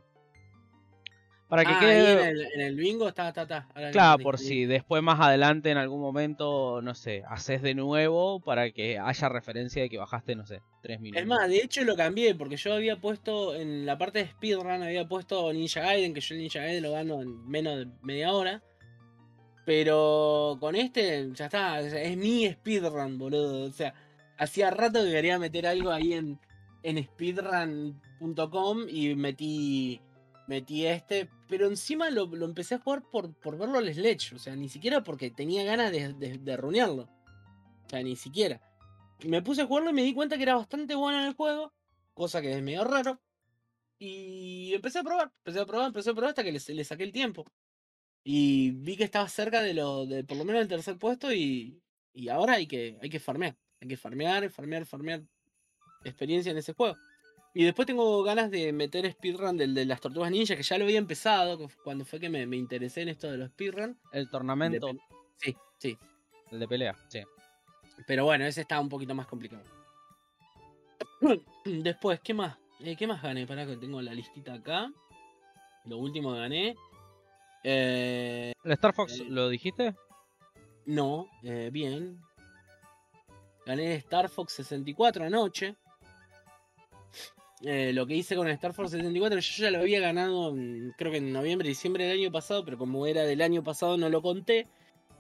Para 1.51 1.65
que 1.65 1.71
Ah, 1.73 1.79
quede... 1.81 1.91
ahí 1.91 2.11
en 2.13 2.27
el, 2.29 2.41
en 2.53 2.61
el 2.61 2.75
bingo 2.77 3.09
está, 3.09 3.27
está, 3.27 3.41
está. 3.41 3.67
Claro, 3.91 4.23
por 4.23 4.37
si 4.37 4.63
después 4.63 5.03
más 5.03 5.19
adelante 5.19 5.69
en 5.69 5.77
algún 5.77 5.99
momento, 5.99 6.81
no 6.81 6.95
sé, 6.95 7.23
haces 7.27 7.61
de 7.61 7.75
nuevo 7.75 8.39
para 8.39 8.71
que 8.71 8.97
haya 8.97 9.27
referencia 9.27 9.81
de 9.81 9.89
que 9.89 9.97
bajaste, 9.97 10.33
no 10.37 10.45
sé, 10.45 10.61
3 10.81 11.01
minutos. 11.01 11.21
Es 11.21 11.27
más, 11.27 11.49
de 11.49 11.57
hecho 11.57 11.83
lo 11.83 11.97
cambié 11.97 12.35
porque 12.35 12.55
yo 12.55 12.73
había 12.73 13.01
puesto 13.01 13.53
en 13.53 13.85
la 13.85 13.97
parte 13.97 14.19
de 14.19 14.29
speedrun, 14.29 14.81
había 14.81 15.09
puesto 15.09 15.51
Ninja 15.51 15.81
Gaiden, 15.81 16.13
que 16.13 16.21
yo 16.21 16.35
el 16.35 16.39
Ninja 16.41 16.61
Gaiden 16.61 16.83
lo 16.83 16.93
gano 16.93 17.21
en 17.21 17.45
menos 17.45 17.79
de 17.79 17.87
media 18.01 18.31
hora. 18.31 18.63
Pero 19.65 20.55
con 20.61 20.75
este 20.77 21.31
ya 21.33 21.45
está, 21.45 21.81
es 21.81 22.15
mi 22.17 22.49
speedrun, 22.49 23.17
boludo. 23.17 23.65
O 23.65 23.71
sea, 23.71 23.93
hacía 24.37 24.71
rato 24.71 25.03
que 25.03 25.11
quería 25.11 25.37
meter 25.37 25.67
algo 25.67 25.91
ahí 25.91 26.13
en, 26.13 26.39
en 26.83 27.03
speedrun.com 27.03 28.85
y 28.89 29.15
metí, 29.15 30.01
metí 30.51 30.85
este. 30.85 31.29
Pero 31.47 31.67
encima 31.67 32.09
lo, 32.09 32.25
lo 32.27 32.45
empecé 32.45 32.75
a 32.75 32.79
jugar 32.79 33.03
por, 33.09 33.33
por 33.33 33.57
verlo 33.57 33.77
al 33.77 33.93
Sledge. 33.93 34.35
O 34.35 34.39
sea, 34.39 34.55
ni 34.55 34.69
siquiera 34.69 35.01
porque 35.03 35.31
tenía 35.31 35.63
ganas 35.63 35.91
de, 35.91 36.13
de, 36.13 36.37
de. 36.37 36.55
O 36.55 37.07
sea, 37.87 38.03
ni 38.03 38.15
siquiera. 38.15 38.61
Me 39.25 39.41
puse 39.41 39.61
a 39.61 39.65
jugarlo 39.65 39.91
y 39.91 39.93
me 39.93 40.03
di 40.03 40.13
cuenta 40.13 40.37
que 40.37 40.43
era 40.43 40.55
bastante 40.55 40.95
bueno 40.95 41.19
en 41.19 41.27
el 41.27 41.33
juego. 41.35 41.73
Cosa 42.13 42.41
que 42.41 42.51
es 42.51 42.61
medio 42.61 42.83
raro. 42.83 43.21
Y 43.97 44.73
empecé 44.73 44.99
a 44.99 45.03
probar, 45.03 45.31
empecé 45.37 45.59
a 45.59 45.65
probar, 45.65 45.87
empecé 45.87 46.09
a 46.09 46.13
probar 46.13 46.29
hasta 46.29 46.43
que 46.43 46.51
le, 46.51 46.59
le 46.59 46.83
saqué 46.83 47.03
el 47.03 47.11
tiempo. 47.11 47.45
Y 48.23 48.71
vi 48.71 48.97
que 48.97 49.03
estaba 49.03 49.29
cerca 49.29 49.61
de 49.61 49.73
lo 49.73 50.05
de 50.05 50.23
por 50.23 50.37
lo 50.37 50.45
menos 50.45 50.61
el 50.61 50.67
tercer 50.67 50.97
puesto 50.97 51.31
y, 51.31 51.81
y 52.13 52.29
ahora 52.29 52.53
hay 52.53 52.67
que, 52.67 52.97
hay 53.01 53.09
que 53.09 53.19
farmear. 53.19 53.55
Hay 53.79 53.87
que 53.87 53.97
farmear, 53.97 54.49
farmear, 54.49 54.85
farmear 54.85 55.23
experiencia 56.03 56.51
en 56.51 56.57
ese 56.57 56.73
juego. 56.73 56.97
Y 57.53 57.65
después 57.65 57.85
tengo 57.85 58.23
ganas 58.23 58.49
de 58.49 58.71
meter 58.71 59.11
speedrun 59.11 59.57
del 59.57 59.73
de 59.73 59.85
las 59.85 59.99
tortugas 59.99 60.31
ninja, 60.31 60.55
que 60.55 60.63
ya 60.63 60.77
lo 60.77 60.85
había 60.85 60.97
empezado, 60.97 61.67
cuando 61.83 62.05
fue 62.05 62.19
que 62.19 62.29
me, 62.29 62.45
me 62.45 62.55
interesé 62.55 63.01
en 63.01 63.09
esto 63.09 63.29
de 63.29 63.37
los 63.37 63.49
speedrun. 63.49 63.99
El 64.13 64.29
tornamento, 64.29 64.89
Sí, 65.37 65.55
sí. 65.77 65.97
el 66.51 66.59
de 66.59 66.67
pelea, 66.67 66.95
sí. 67.09 67.21
Pero 68.07 68.23
bueno, 68.25 68.45
ese 68.45 68.61
está 68.61 68.79
un 68.79 68.87
poquito 68.89 69.13
más 69.13 69.27
complicado. 69.27 69.63
Después, 71.65 72.19
¿qué 72.21 72.33
más? 72.33 72.57
Eh, 72.79 72.95
¿Qué 72.95 73.05
más 73.05 73.21
gané? 73.21 73.45
Para 73.45 73.65
que 73.65 73.75
tengo 73.77 74.01
la 74.01 74.13
listita 74.13 74.53
acá. 74.53 74.91
Lo 75.85 75.97
último 75.97 76.33
que 76.33 76.39
gané. 76.39 76.75
Eh, 77.63 78.53
¿El 78.63 78.71
Star 78.71 78.93
Fox 78.93 79.19
Eh, 79.19 79.25
lo 79.27 79.49
dijiste? 79.49 79.93
no, 80.85 81.27
eh, 81.43 81.69
bien. 81.71 82.19
Gané 83.65 83.95
Star 83.95 84.29
Fox 84.29 84.53
64 84.53 85.25
anoche. 85.25 85.75
Eh, 87.63 87.93
lo 87.93 88.07
que 88.07 88.15
hice 88.15 88.35
con 88.35 88.47
Star 88.47 88.73
Fox 88.73 88.91
64, 88.91 89.39
yo 89.39 89.63
ya 89.63 89.71
lo 89.71 89.79
había 89.79 89.99
ganado, 89.99 90.55
creo 90.97 91.11
que 91.11 91.17
en 91.17 91.31
noviembre, 91.31 91.69
diciembre 91.69 92.05
del 92.05 92.19
año 92.19 92.31
pasado, 92.31 92.65
pero 92.65 92.77
como 92.77 93.05
era 93.05 93.23
del 93.23 93.41
año 93.41 93.63
pasado 93.63 93.97
no 93.97 94.09
lo 94.09 94.21
conté. 94.21 94.67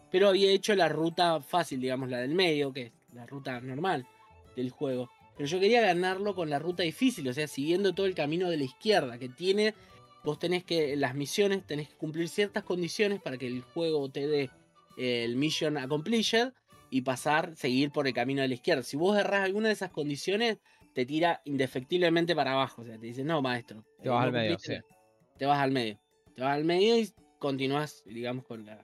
Pero 0.09 0.27
había 0.27 0.51
hecho 0.51 0.75
la 0.75 0.89
ruta 0.89 1.39
fácil, 1.41 1.79
digamos, 1.79 2.09
la 2.09 2.17
del 2.17 2.35
medio, 2.35 2.73
que 2.73 2.81
es 2.81 2.91
la 3.13 3.25
ruta 3.25 3.61
normal 3.61 4.05
del 4.55 4.71
juego. 4.71 5.09
Pero 5.37 5.47
yo 5.47 5.59
quería 5.59 5.81
ganarlo 5.81 6.35
con 6.35 6.49
la 6.49 6.59
ruta 6.59 6.83
difícil, 6.83 7.27
o 7.29 7.33
sea, 7.33 7.47
siguiendo 7.47 7.93
todo 7.93 8.05
el 8.05 8.15
camino 8.15 8.49
de 8.49 8.57
la 8.57 8.63
izquierda, 8.65 9.17
que 9.17 9.29
tiene, 9.29 9.73
vos 10.23 10.37
tenés 10.37 10.63
que, 10.63 10.95
las 10.97 11.15
misiones, 11.15 11.65
tenés 11.65 11.89
que 11.89 11.95
cumplir 11.95 12.27
ciertas 12.27 12.63
condiciones 12.63 13.21
para 13.21 13.37
que 13.37 13.47
el 13.47 13.61
juego 13.61 14.09
te 14.09 14.27
dé 14.27 14.49
eh, 14.97 15.23
el 15.23 15.37
mission 15.37 15.77
accomplished 15.77 16.51
y 16.89 17.01
pasar, 17.01 17.55
seguir 17.55 17.91
por 17.91 18.05
el 18.07 18.13
camino 18.13 18.41
de 18.41 18.49
la 18.49 18.55
izquierda. 18.55 18.83
Si 18.83 18.97
vos 18.97 19.17
errás 19.17 19.45
alguna 19.45 19.69
de 19.69 19.73
esas 19.73 19.91
condiciones, 19.91 20.57
te 20.93 21.05
tira 21.05 21.41
indefectiblemente 21.45 22.35
para 22.35 22.53
abajo. 22.53 22.81
O 22.81 22.85
sea, 22.85 22.97
te 22.97 23.05
dice, 23.07 23.23
no, 23.23 23.41
maestro. 23.41 23.83
Te 24.01 24.07
eh, 24.07 24.11
vas 24.11 24.19
no 24.21 24.25
al 24.27 24.31
medio, 24.31 24.55
cumpliste 24.57 24.75
sí. 24.75 24.81
la-". 24.89 25.37
Te 25.37 25.45
vas 25.45 25.59
al 25.59 25.71
medio. 25.71 25.99
Te 26.35 26.41
vas 26.41 26.55
al 26.55 26.63
medio 26.65 26.97
y 26.97 27.09
continúas, 27.39 28.03
digamos, 28.05 28.45
con 28.45 28.65
la. 28.65 28.83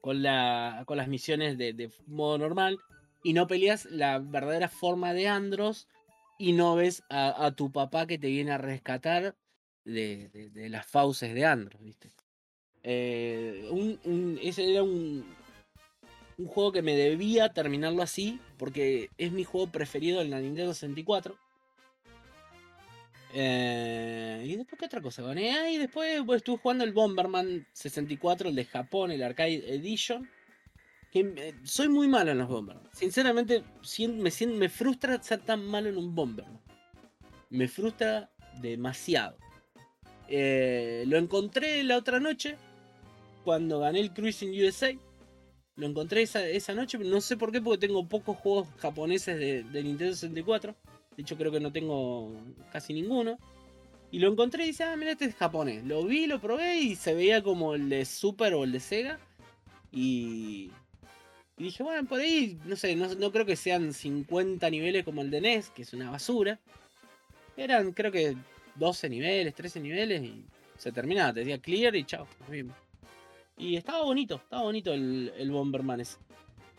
Con 0.00 0.22
la. 0.22 0.82
con 0.86 0.96
las 0.96 1.08
misiones 1.08 1.58
de, 1.58 1.72
de 1.72 1.90
modo 2.06 2.38
normal. 2.38 2.78
Y 3.24 3.32
no 3.32 3.46
peleas 3.46 3.86
la 3.86 4.18
verdadera 4.18 4.68
forma 4.68 5.12
de 5.12 5.28
Andros. 5.28 5.88
Y 6.38 6.52
no 6.52 6.76
ves 6.76 7.02
a, 7.10 7.44
a 7.46 7.50
tu 7.56 7.72
papá 7.72 8.06
que 8.06 8.16
te 8.18 8.28
viene 8.28 8.52
a 8.52 8.58
rescatar 8.58 9.34
de, 9.84 10.28
de- 10.28 10.50
de 10.50 10.68
las 10.68 10.86
fauces 10.86 11.34
de 11.34 11.44
Andros, 11.44 11.82
¿viste? 11.82 12.10
Eh, 12.84 13.66
un- 13.72 13.98
un- 14.04 14.38
ese 14.40 14.70
era 14.70 14.84
un, 14.84 15.24
un 16.38 16.46
juego 16.46 16.72
que 16.72 16.82
me 16.82 16.96
debía 16.96 17.52
terminarlo 17.52 18.00
así, 18.02 18.40
porque 18.56 19.10
es 19.18 19.32
mi 19.32 19.44
juego 19.44 19.70
preferido 19.70 20.22
en 20.22 20.30
la 20.30 20.40
Nintendo 20.40 20.72
64. 20.72 21.36
Eh, 23.34 24.44
y 24.46 24.56
después, 24.56 24.78
¿qué 24.78 24.86
otra 24.86 25.02
cosa 25.02 25.22
gané? 25.22 25.72
Y 25.72 25.78
después 25.78 26.22
pues, 26.24 26.38
estuve 26.38 26.58
jugando 26.58 26.84
el 26.84 26.92
Bomberman 26.92 27.66
64, 27.72 28.48
el 28.48 28.54
de 28.54 28.64
Japón, 28.64 29.10
el 29.10 29.22
Arcade 29.22 29.74
Edition. 29.74 30.30
Que 31.10 31.54
soy 31.64 31.88
muy 31.88 32.06
malo 32.06 32.30
en 32.30 32.38
los 32.38 32.48
Bomberman. 32.48 32.88
Sinceramente, 32.92 33.64
me, 33.98 34.46
me 34.46 34.68
frustra 34.68 35.20
ser 35.22 35.40
tan 35.40 35.64
malo 35.66 35.88
en 35.88 35.96
un 35.96 36.14
Bomberman. 36.14 36.60
Me 37.50 37.66
frustra 37.66 38.30
demasiado. 38.60 39.36
Eh, 40.28 41.04
lo 41.08 41.16
encontré 41.16 41.82
la 41.82 41.96
otra 41.96 42.20
noche, 42.20 42.56
cuando 43.44 43.80
gané 43.80 44.00
el 44.00 44.12
Cruising 44.12 44.50
USA. 44.62 44.92
Lo 45.78 45.86
encontré 45.86 46.22
esa, 46.22 46.44
esa 46.44 46.74
noche, 46.74 46.98
no 46.98 47.20
sé 47.20 47.36
por 47.36 47.52
qué, 47.52 47.60
porque 47.60 47.86
tengo 47.86 48.04
pocos 48.08 48.36
juegos 48.36 48.66
japoneses 48.78 49.38
de, 49.38 49.82
Nintendo 49.84 50.12
64. 50.12 50.74
De 51.16 51.22
hecho, 51.22 51.36
creo 51.36 51.52
que 51.52 51.60
no 51.60 51.70
tengo 51.70 52.32
casi 52.72 52.92
ninguno. 52.92 53.38
Y 54.10 54.18
lo 54.18 54.28
encontré 54.28 54.64
y 54.64 54.68
dice, 54.68 54.82
ah, 54.82 54.96
mira, 54.96 55.12
este 55.12 55.26
es 55.26 55.36
japonés. 55.36 55.84
Lo 55.84 56.04
vi, 56.04 56.26
lo 56.26 56.40
probé 56.40 56.78
y 56.78 56.96
se 56.96 57.14
veía 57.14 57.44
como 57.44 57.76
el 57.76 57.88
de 57.90 58.04
Super 58.06 58.54
o 58.54 58.64
el 58.64 58.72
de 58.72 58.80
Sega. 58.80 59.20
Y, 59.92 60.72
y 61.56 61.62
dije, 61.62 61.84
bueno, 61.84 62.08
por 62.08 62.18
ahí, 62.18 62.58
no 62.64 62.74
sé, 62.74 62.96
no, 62.96 63.14
no 63.14 63.30
creo 63.30 63.46
que 63.46 63.54
sean 63.54 63.94
50 63.94 64.68
niveles 64.70 65.04
como 65.04 65.22
el 65.22 65.30
de 65.30 65.40
NES, 65.40 65.70
que 65.70 65.82
es 65.82 65.92
una 65.92 66.10
basura. 66.10 66.58
Eran, 67.56 67.92
creo 67.92 68.10
que 68.10 68.36
12 68.74 69.08
niveles, 69.08 69.54
13 69.54 69.78
niveles 69.78 70.24
y 70.24 70.44
se 70.76 70.90
terminaba. 70.90 71.32
Te 71.32 71.40
decía 71.40 71.58
clear 71.58 71.94
y 71.94 72.02
chao, 72.02 72.26
nos 72.40 72.50
vimos. 72.50 72.87
Y 73.58 73.76
estaba 73.76 74.02
bonito, 74.02 74.36
estaba 74.36 74.62
bonito 74.62 74.92
el, 74.92 75.32
el 75.36 75.50
Bomberman. 75.50 76.02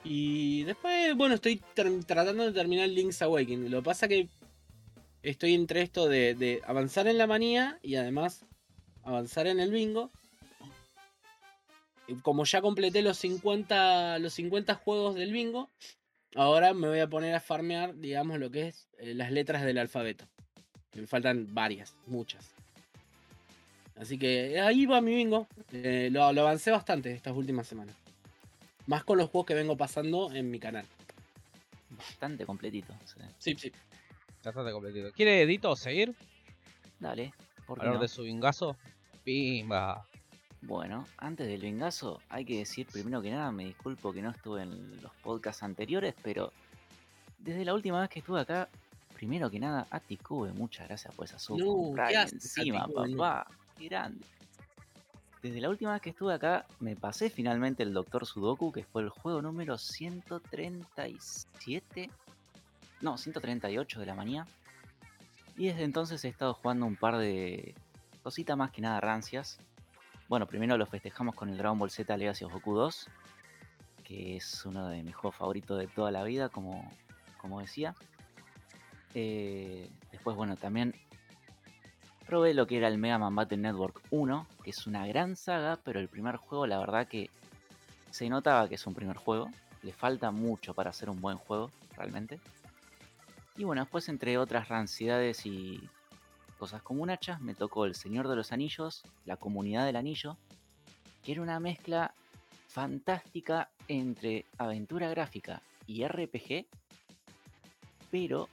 Y 0.04 0.64
después, 0.64 1.16
bueno, 1.16 1.36
estoy 1.36 1.62
tratando 1.74 2.46
de 2.46 2.54
terminar 2.54 2.88
Link's 2.88 3.22
Awakening. 3.22 3.70
Lo 3.70 3.80
que 3.80 3.86
pasa 3.86 4.08
que 4.08 4.30
estoy 5.24 5.54
entre 5.54 5.82
esto 5.82 6.08
de, 6.08 6.62
avanzar 6.66 7.08
en 7.08 7.18
la 7.18 7.28
manía 7.28 7.80
y 7.82 7.96
además 7.96 8.46
avanzar 9.04 9.48
en 9.48 9.60
el 9.60 9.72
bingo. 9.72 10.12
Como 12.24 12.44
ya 12.46 12.62
completé 12.62 13.02
los 13.04 13.18
50, 13.18 14.18
los 14.20 14.34
50 14.34 14.74
juegos 14.76 15.16
del 15.16 15.32
bingo, 15.32 15.70
ahora 16.36 16.74
me 16.74 16.88
voy 16.88 17.00
a 17.00 17.10
poner 17.10 17.36
a 17.36 17.40
farmear, 17.40 17.96
digamos, 17.96 18.40
lo 18.40 18.50
que 18.50 18.70
es 18.70 18.88
eh, 18.98 19.14
las 19.14 19.32
letras 19.32 19.64
del 19.64 19.78
alfabeto. 19.78 20.26
Me 20.96 21.06
faltan 21.06 21.54
varias, 21.54 21.96
muchas. 22.08 22.59
Así 24.00 24.18
que 24.18 24.60
ahí 24.60 24.86
va 24.86 25.02
mi 25.02 25.14
bingo. 25.14 25.48
Eh, 25.72 26.10
lo, 26.12 26.32
lo 26.32 26.42
avancé 26.42 26.72
bastante 26.72 27.12
estas 27.12 27.36
últimas 27.36 27.68
semanas. 27.68 27.96
Más 28.88 29.04
con 29.04 29.18
los 29.18 29.30
juegos 29.30 29.46
que 29.48 29.54
vengo 29.54 29.76
pasando 29.78 30.32
en 30.34 30.50
mi 30.50 30.60
canal. 30.60 30.86
Bastante 31.90 32.46
completito. 32.46 32.94
sí. 33.06 33.20
Sí, 33.38 33.56
sí. 33.56 33.72
Bastante 34.44 34.72
completito. 34.72 35.12
¿Quiere 35.12 35.42
Edito 35.42 35.76
seguir? 35.76 36.16
Dale. 37.00 37.34
¿por 37.68 37.78
qué 37.78 37.82
Hablar 37.86 37.96
no? 37.98 38.02
de 38.02 38.08
su 38.08 38.24
vingazo. 38.24 38.78
Pimba. 39.24 40.06
Bueno, 40.62 41.06
antes 41.18 41.48
del 41.48 41.62
vengazo, 41.62 42.20
hay 42.30 42.46
que 42.46 42.58
decir 42.58 42.88
primero 42.88 43.22
que 43.22 43.30
nada, 43.32 43.52
me 43.52 43.66
disculpo 43.66 44.12
que 44.12 44.22
no 44.22 44.32
estuve 44.32 44.64
en 44.64 45.02
los 45.02 45.12
podcasts 45.24 45.64
anteriores, 45.64 46.16
pero 46.22 46.52
desde 47.38 47.64
la 47.64 47.74
última 47.74 48.02
vez 48.02 48.10
que 48.10 48.20
estuve 48.20 48.42
acá, 48.42 48.68
primero 49.14 49.50
que 49.50 49.60
nada, 49.60 49.88
Aticube, 49.90 50.52
muchas 50.52 50.88
gracias 50.88 51.14
por 51.16 51.26
esa 51.26 51.40
sub. 51.40 51.60
No, 51.60 51.66
comprar 51.66 52.10
¿qué 52.10 52.18
ahí 52.18 52.24
haces, 52.24 52.58
encima, 52.58 52.88
papá. 52.88 53.48
Grande. 53.80 54.26
Desde 55.42 55.62
la 55.62 55.70
última 55.70 55.94
vez 55.94 56.02
que 56.02 56.10
estuve 56.10 56.34
acá, 56.34 56.66
me 56.82 56.98
pasé 56.98 57.30
finalmente 57.30 57.84
el 57.84 57.94
Doctor 57.94 58.26
Sudoku, 58.26 58.74
que 58.74 58.84
fue 58.84 59.04
el 59.04 59.10
juego 59.10 59.42
número 59.42 59.78
137. 59.78 62.10
No, 63.02 63.18
138 63.18 64.02
de 64.02 64.06
la 64.06 64.16
manía. 64.16 64.46
Y 65.56 65.68
desde 65.68 65.84
entonces 65.84 66.26
he 66.26 66.28
estado 66.28 66.54
jugando 66.54 66.86
un 66.86 66.98
par 66.98 67.18
de 67.18 67.74
cositas 68.22 68.58
más 68.58 68.72
que 68.72 68.82
nada 68.82 69.00
rancias. 69.00 69.60
Bueno, 70.28 70.46
primero 70.46 70.78
lo 70.78 70.86
festejamos 70.86 71.36
con 71.36 71.48
el 71.50 71.58
Dragon 71.58 71.80
Ball 71.80 71.90
Z 71.90 72.18
Legacy 72.18 72.44
of 72.44 72.52
Goku 72.52 72.76
2, 72.76 73.08
que 74.04 74.36
es 74.36 74.66
uno 74.66 74.90
de 74.90 75.04
mis 75.04 75.16
juegos 75.16 75.38
favoritos 75.38 75.80
de 75.80 75.88
toda 75.88 76.12
la 76.12 76.26
vida, 76.26 76.50
como, 76.50 76.92
como 77.38 77.62
decía. 77.62 77.96
Eh, 79.14 79.90
después, 80.12 80.36
bueno, 80.36 80.58
también 80.58 80.94
probé 82.30 82.54
lo 82.54 82.68
que 82.68 82.78
era 82.78 82.88
el 82.88 83.00
Mega 83.00 83.18
Man 83.18 83.36
Battle 83.36 83.58
Network 83.58 84.04
1, 84.12 84.46
que 84.64 84.70
es 84.70 84.86
una 84.86 85.08
gran 85.08 85.36
saga, 85.36 85.80
pero 85.84 86.00
el 86.00 86.08
primer 86.08 86.36
juego, 86.36 86.68
la 86.68 86.78
verdad 86.78 87.08
que 87.08 87.32
se 88.12 88.30
notaba 88.30 88.70
que 88.70 88.76
es 88.76 88.86
un 88.86 88.94
primer 88.94 89.18
juego. 89.18 89.50
Le 89.82 89.94
falta 89.94 90.30
mucho 90.30 90.76
para 90.76 90.92
hacer 90.92 91.10
un 91.10 91.22
buen 91.22 91.40
juego, 91.40 91.72
realmente. 91.98 92.40
Y 93.58 93.64
bueno, 93.64 93.82
después 93.82 94.08
entre 94.10 94.38
otras 94.38 94.70
rancidades 94.70 95.48
y 95.48 95.82
cosas 96.60 96.84
como 96.84 97.02
un 97.02 97.10
hacha, 97.10 97.40
me 97.40 97.56
tocó 97.56 97.86
El 97.86 97.96
Señor 97.96 98.28
de 98.28 98.36
los 98.36 98.52
Anillos, 98.52 99.02
La 99.26 99.38
Comunidad 99.38 99.88
del 99.88 99.96
Anillo, 99.96 100.38
que 101.24 101.32
era 101.32 101.42
una 101.42 101.60
mezcla 101.60 102.14
fantástica 102.68 103.72
entre 103.88 104.46
aventura 104.60 105.10
gráfica 105.10 105.64
y 105.88 106.06
RPG, 106.06 106.68
pero 108.12 108.50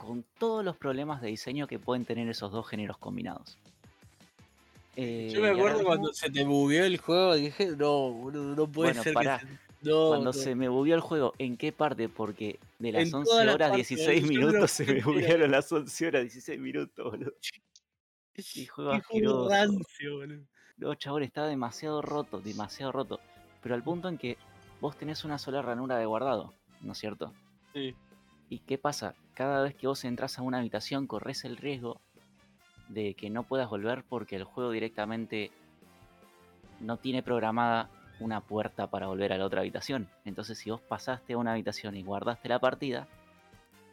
con 0.00 0.24
todos 0.38 0.64
los 0.64 0.76
problemas 0.78 1.20
de 1.20 1.28
diseño 1.28 1.66
que 1.66 1.78
pueden 1.78 2.04
tener 2.06 2.28
esos 2.28 2.50
dos 2.50 2.66
géneros 2.66 2.96
combinados. 2.96 3.58
Eh, 4.96 5.30
Yo 5.32 5.40
me 5.40 5.48
y 5.48 5.50
ahora 5.50 5.60
acuerdo 5.62 5.84
cuando 5.84 6.12
se 6.12 6.30
te 6.30 6.42
bugueó 6.44 6.84
el 6.84 6.96
juego 6.98 7.36
y 7.36 7.42
dije, 7.42 7.76
no, 7.76 8.10
boludo, 8.10 8.56
no 8.56 8.66
puede 8.66 8.90
Bueno, 8.90 9.02
ser 9.02 9.14
pará. 9.14 9.38
que 9.38 9.46
se... 9.46 9.52
No, 9.82 10.08
Cuando 10.08 10.24
no. 10.26 10.32
se 10.34 10.54
me 10.54 10.68
bugueó 10.68 10.94
el 10.94 11.00
juego, 11.00 11.32
¿en 11.38 11.56
qué 11.56 11.72
parte? 11.72 12.08
Porque 12.10 12.58
de 12.78 12.92
las 12.92 13.08
En 13.08 13.14
11 13.14 13.30
todas 13.30 13.46
las 13.46 13.54
horas 13.54 13.68
partes, 13.70 13.88
16 13.88 14.20
yo 14.22 14.26
me 14.26 14.34
lo 14.34 14.40
minutos 14.46 14.70
se 14.72 14.84
me 14.86 15.00
buguearon 15.02 15.50
las 15.50 15.72
11 15.72 16.06
horas 16.06 16.22
16 16.22 16.60
minutos, 16.60 17.04
boludo. 17.10 17.32
Qué 18.34 18.66
juego 18.66 18.90
asqueroso. 18.92 19.48
rancio, 19.50 20.16
boludo. 20.16 20.44
No, 20.78 20.94
chabón, 20.94 21.22
está 21.22 21.46
demasiado 21.46 22.00
roto, 22.02 22.40
demasiado 22.40 22.92
roto. 22.92 23.20
Pero 23.62 23.74
al 23.74 23.82
punto 23.82 24.08
en 24.08 24.16
que 24.18 24.36
vos 24.80 24.96
tenés 24.96 25.24
una 25.24 25.38
sola 25.38 25.60
ranura 25.62 25.98
de 25.98 26.06
guardado, 26.06 26.54
¿no 26.80 26.92
es 26.92 26.98
cierto? 26.98 27.32
Sí. 27.74 27.94
¿Y 28.50 28.58
qué 28.58 28.78
pasa? 28.78 29.14
Cada 29.34 29.62
vez 29.62 29.76
que 29.76 29.86
vos 29.86 30.04
entras 30.04 30.38
a 30.38 30.42
una 30.42 30.58
habitación 30.58 31.06
corres 31.06 31.44
el 31.44 31.56
riesgo 31.56 32.00
de 32.88 33.14
que 33.14 33.30
no 33.30 33.44
puedas 33.44 33.70
volver 33.70 34.02
porque 34.02 34.34
el 34.34 34.42
juego 34.42 34.72
directamente 34.72 35.52
no 36.80 36.96
tiene 36.96 37.22
programada 37.22 37.88
una 38.18 38.40
puerta 38.40 38.88
para 38.88 39.06
volver 39.06 39.32
a 39.32 39.38
la 39.38 39.46
otra 39.46 39.60
habitación. 39.60 40.08
Entonces 40.24 40.58
si 40.58 40.68
vos 40.68 40.80
pasaste 40.80 41.34
a 41.34 41.38
una 41.38 41.52
habitación 41.52 41.96
y 41.96 42.02
guardaste 42.02 42.48
la 42.48 42.58
partida, 42.58 43.06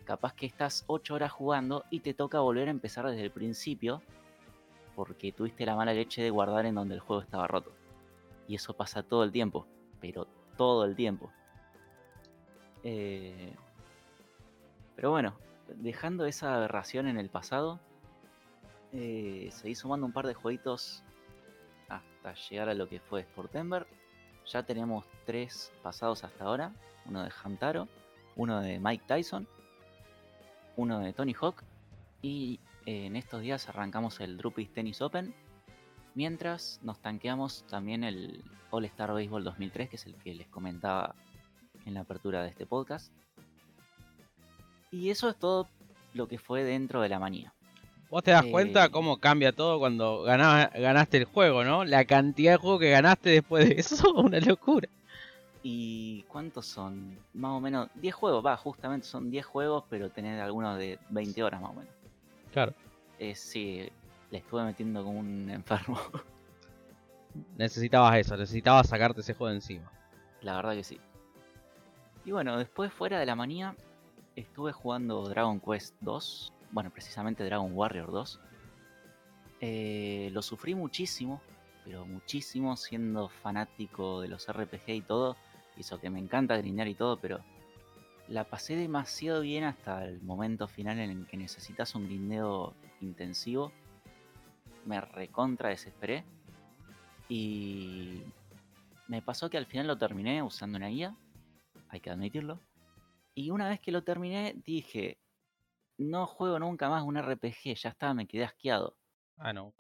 capaz 0.06 0.34
que 0.34 0.48
estás 0.48 0.86
8 0.88 1.14
horas 1.14 1.32
jugando 1.32 1.86
y 1.92 2.00
te 2.00 2.16
toca 2.16 2.40
volver 2.40 2.68
a 2.68 2.72
empezar 2.72 3.06
desde 3.06 3.26
el 3.26 3.32
principio 3.32 4.02
porque 4.96 5.32
tuviste 5.32 5.68
la 5.68 5.76
mala 5.76 5.94
leche 5.94 6.24
de 6.24 6.32
guardar 6.32 6.66
en 6.66 6.74
donde 6.74 6.96
el 6.96 7.02
juego 7.02 7.22
estaba 7.22 7.46
roto. 7.46 7.72
Y 8.48 8.56
eso 8.56 8.74
pasa 8.74 9.04
todo 9.04 9.24
el 9.24 9.32
tiempo, 9.32 9.68
pero 10.02 10.28
todo 10.58 10.84
el 10.84 10.96
tiempo. 10.96 11.32
Eh, 12.84 13.54
pero 14.98 15.12
bueno, 15.12 15.36
dejando 15.76 16.26
esa 16.26 16.56
aberración 16.56 17.08
en 17.08 17.18
el 17.18 17.30
pasado, 17.30 17.80
eh, 18.92 19.50
seguí 19.52 19.76
sumando 19.76 20.08
un 20.08 20.12
par 20.12 20.26
de 20.26 20.34
jueguitos 20.34 21.04
hasta 21.88 22.34
llegar 22.50 22.68
a 22.68 22.74
lo 22.74 22.90
que 22.90 23.00
fue 23.00 23.22
Sportember. 23.22 23.86
Ya 24.48 24.64
tenemos 24.64 25.06
tres 25.28 25.72
pasados 25.84 26.24
hasta 26.24 26.44
ahora: 26.44 26.74
uno 27.06 27.24
de 27.24 27.32
Hamtaro, 27.44 27.88
uno 28.36 28.60
de 28.60 28.80
Mike 28.80 29.04
Tyson, 29.06 29.48
uno 30.78 31.00
de 31.00 31.14
Tony 31.14 31.36
Hawk. 31.40 31.64
Y 32.24 32.60
eh, 32.88 33.06
en 33.06 33.16
estos 33.16 33.42
días 33.42 33.70
arrancamos 33.70 34.20
el 34.20 34.36
Drupis 34.36 34.74
Tennis 34.74 35.00
Open. 35.04 35.32
Mientras 36.16 36.80
nos 36.82 37.00
tanqueamos 37.00 37.66
también 37.68 38.04
el 38.04 38.44
All 38.72 38.86
Star 38.86 39.14
Baseball 39.14 39.44
2003, 39.44 39.90
que 39.90 39.96
es 39.98 40.08
el 40.08 40.16
que 40.16 40.34
les 40.34 40.48
comentaba 40.48 41.14
en 41.86 41.94
la 41.94 42.00
apertura 42.00 42.42
de 42.42 42.50
este 42.50 42.66
podcast. 42.66 43.14
Y 44.92 45.10
eso 45.10 45.30
es 45.30 45.36
todo 45.38 45.68
lo 46.14 46.28
que 46.28 46.38
fue 46.38 46.64
dentro 46.64 47.02
de 47.02 47.10
la 47.10 47.20
manía. 47.20 47.54
Vos 48.10 48.24
te 48.24 48.32
das 48.32 48.46
Eh, 48.46 48.52
cuenta 48.52 48.90
cómo 48.90 49.18
cambia 49.18 49.52
todo 49.52 49.80
cuando 49.80 50.24
ganaba- 50.24 50.68
ganaste 50.74 51.18
el 51.18 51.26
juego, 51.26 51.64
¿no? 51.66 51.84
La 51.84 52.06
cantidad 52.06 52.54
de 52.54 52.58
juegos 52.58 52.80
que 52.80 52.90
ganaste 52.92 53.30
después 53.32 53.68
de 53.68 53.76
eso, 53.80 54.14
una 54.16 54.40
locura. 54.40 54.88
¿Y 55.62 56.22
cuántos 56.30 56.66
son? 56.68 57.18
Más 57.34 57.52
o 57.52 57.60
menos 57.60 57.90
10 57.96 58.16
juegos, 58.16 58.46
va, 58.46 58.56
justamente 58.56 59.06
son 59.06 59.30
10 59.30 59.46
juegos, 59.46 59.84
pero 59.90 60.10
tenés 60.10 60.42
algunos 60.42 60.78
de 60.78 60.98
20 61.10 61.44
horas 61.44 61.62
más 61.62 61.72
o 61.72 61.74
menos. 61.74 61.94
Claro. 62.54 62.74
Eh, 63.20 63.36
sí, 63.36 63.90
le 64.32 64.38
estuve 64.38 64.64
metiendo 64.64 65.04
como 65.04 65.20
un 65.20 65.50
enfermo. 65.50 66.00
Necesitabas 67.58 68.18
eso, 68.18 68.38
necesitabas 68.38 68.88
sacarte 68.88 69.22
ese 69.22 69.34
juego 69.34 69.50
de 69.50 69.58
encima. 69.58 69.92
La 70.42 70.56
verdad 70.56 70.74
que 70.74 70.84
sí. 70.84 71.00
Y 72.26 72.32
bueno, 72.32 72.58
después 72.58 72.92
fuera 72.94 73.20
de 73.20 73.26
la 73.26 73.36
manía, 73.36 73.76
estuve 74.38 74.72
jugando 74.72 75.28
Dragon 75.28 75.60
Quest 75.60 75.96
2. 76.02 76.54
Bueno, 76.72 76.90
precisamente 76.92 77.44
Dragon 77.44 77.72
Warrior 77.74 78.12
2. 78.12 78.40
Eh, 79.60 80.30
lo 80.32 80.42
sufrí 80.42 80.76
muchísimo, 80.76 81.42
pero 81.84 82.06
muchísimo 82.06 82.78
siendo 82.78 83.30
fanático 83.30 84.22
de 84.22 84.28
los 84.28 84.48
RPG 84.48 84.90
y 84.90 85.02
todo. 85.02 85.36
Hizo 85.76 86.00
que 86.00 86.10
me 86.10 86.20
encanta 86.20 86.58
grindear 86.58 86.88
y 86.88 86.96
todo, 86.96 87.20
pero 87.20 87.40
la 88.28 88.44
pasé 88.44 88.76
demasiado 88.76 89.42
bien 89.42 89.64
hasta 89.64 90.06
el 90.06 90.22
momento 90.22 90.68
final 90.68 91.00
en 91.00 91.10
el 91.10 91.28
que 91.28 91.38
necesitas 91.38 91.96
un 91.96 92.06
grindeo 92.06 92.74
intensivo. 93.02 93.72
Me 94.86 95.02
recontra 95.02 95.70
desesperé. 95.70 96.24
Y 97.30 98.22
me 99.08 99.22
pasó 99.22 99.50
que 99.50 99.58
al 99.58 99.66
final 99.66 99.88
lo 99.88 99.98
terminé 99.98 100.42
usando 100.44 100.78
una 100.78 100.88
guía, 100.88 101.16
hay 101.90 102.00
que 102.00 102.10
admitirlo. 102.10 102.60
Y 103.38 103.52
una 103.52 103.70
vez 103.70 103.80
que 103.80 103.92
lo 103.92 104.02
terminé, 104.04 104.56
dije, 104.66 105.20
no 106.00 106.26
juego 106.26 106.58
nunca 106.58 106.90
más 106.90 107.04
un 107.04 107.18
RPG, 107.22 107.76
ya 107.76 107.90
está, 107.90 108.12
me 108.16 108.26
quedé 108.26 108.44
asqueado. 108.46 108.98
Ah, 109.38 109.54
no. 109.54 109.76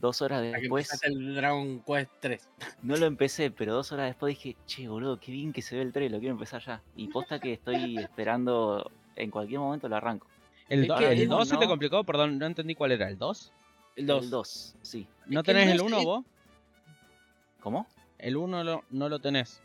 dos 0.00 0.22
horas 0.22 0.40
que 0.40 0.60
después, 0.60 0.86
empezaste 0.90 1.08
el 1.08 1.34
Dragon 1.34 1.82
Quest 1.82 2.10
3. 2.20 2.48
no 2.82 2.96
lo 2.96 3.04
empecé, 3.04 3.50
pero 3.50 3.74
dos 3.74 3.92
horas 3.92 4.06
después 4.06 4.34
dije, 4.34 4.56
che, 4.64 4.88
boludo, 4.88 5.20
qué 5.20 5.30
bien 5.30 5.52
que 5.52 5.60
se 5.60 5.76
ve 5.76 5.82
el 5.82 5.92
3, 5.92 6.10
lo 6.10 6.18
quiero 6.20 6.32
empezar 6.32 6.62
ya. 6.64 6.82
Y 6.96 7.08
posta 7.08 7.38
que 7.38 7.52
estoy 7.52 7.98
esperando, 7.98 8.90
en 9.14 9.30
cualquier 9.30 9.60
momento 9.60 9.90
lo 9.90 9.96
arranco. 9.96 10.26
¿El, 10.70 10.80
Es 10.84 10.88
do- 10.88 10.96
que 10.96 11.12
el 11.12 11.20
el 11.20 11.28
2 11.28 11.48
se 11.50 11.58
te 11.58 11.66
complicó? 11.66 12.02
Perdón, 12.02 12.38
no 12.38 12.46
entendí 12.46 12.74
cuál 12.74 12.92
era. 12.92 13.10
¿El 13.10 13.18
2? 13.18 13.52
El 13.96 14.06
2. 14.06 14.24
El 14.24 14.30
2, 14.30 14.76
sí. 14.80 15.06
¿No 15.26 15.42
que 15.42 15.52
tenés 15.52 15.68
el 15.72 15.76
2 15.76 15.86
1 15.86 15.98
es- 15.98 16.04
vos? 16.06 16.24
¿Cómo? 17.60 17.86
El 18.16 18.38
1 18.38 18.64
lo- 18.64 18.84
no 18.88 19.10
lo 19.10 19.18
tenés. 19.18 19.62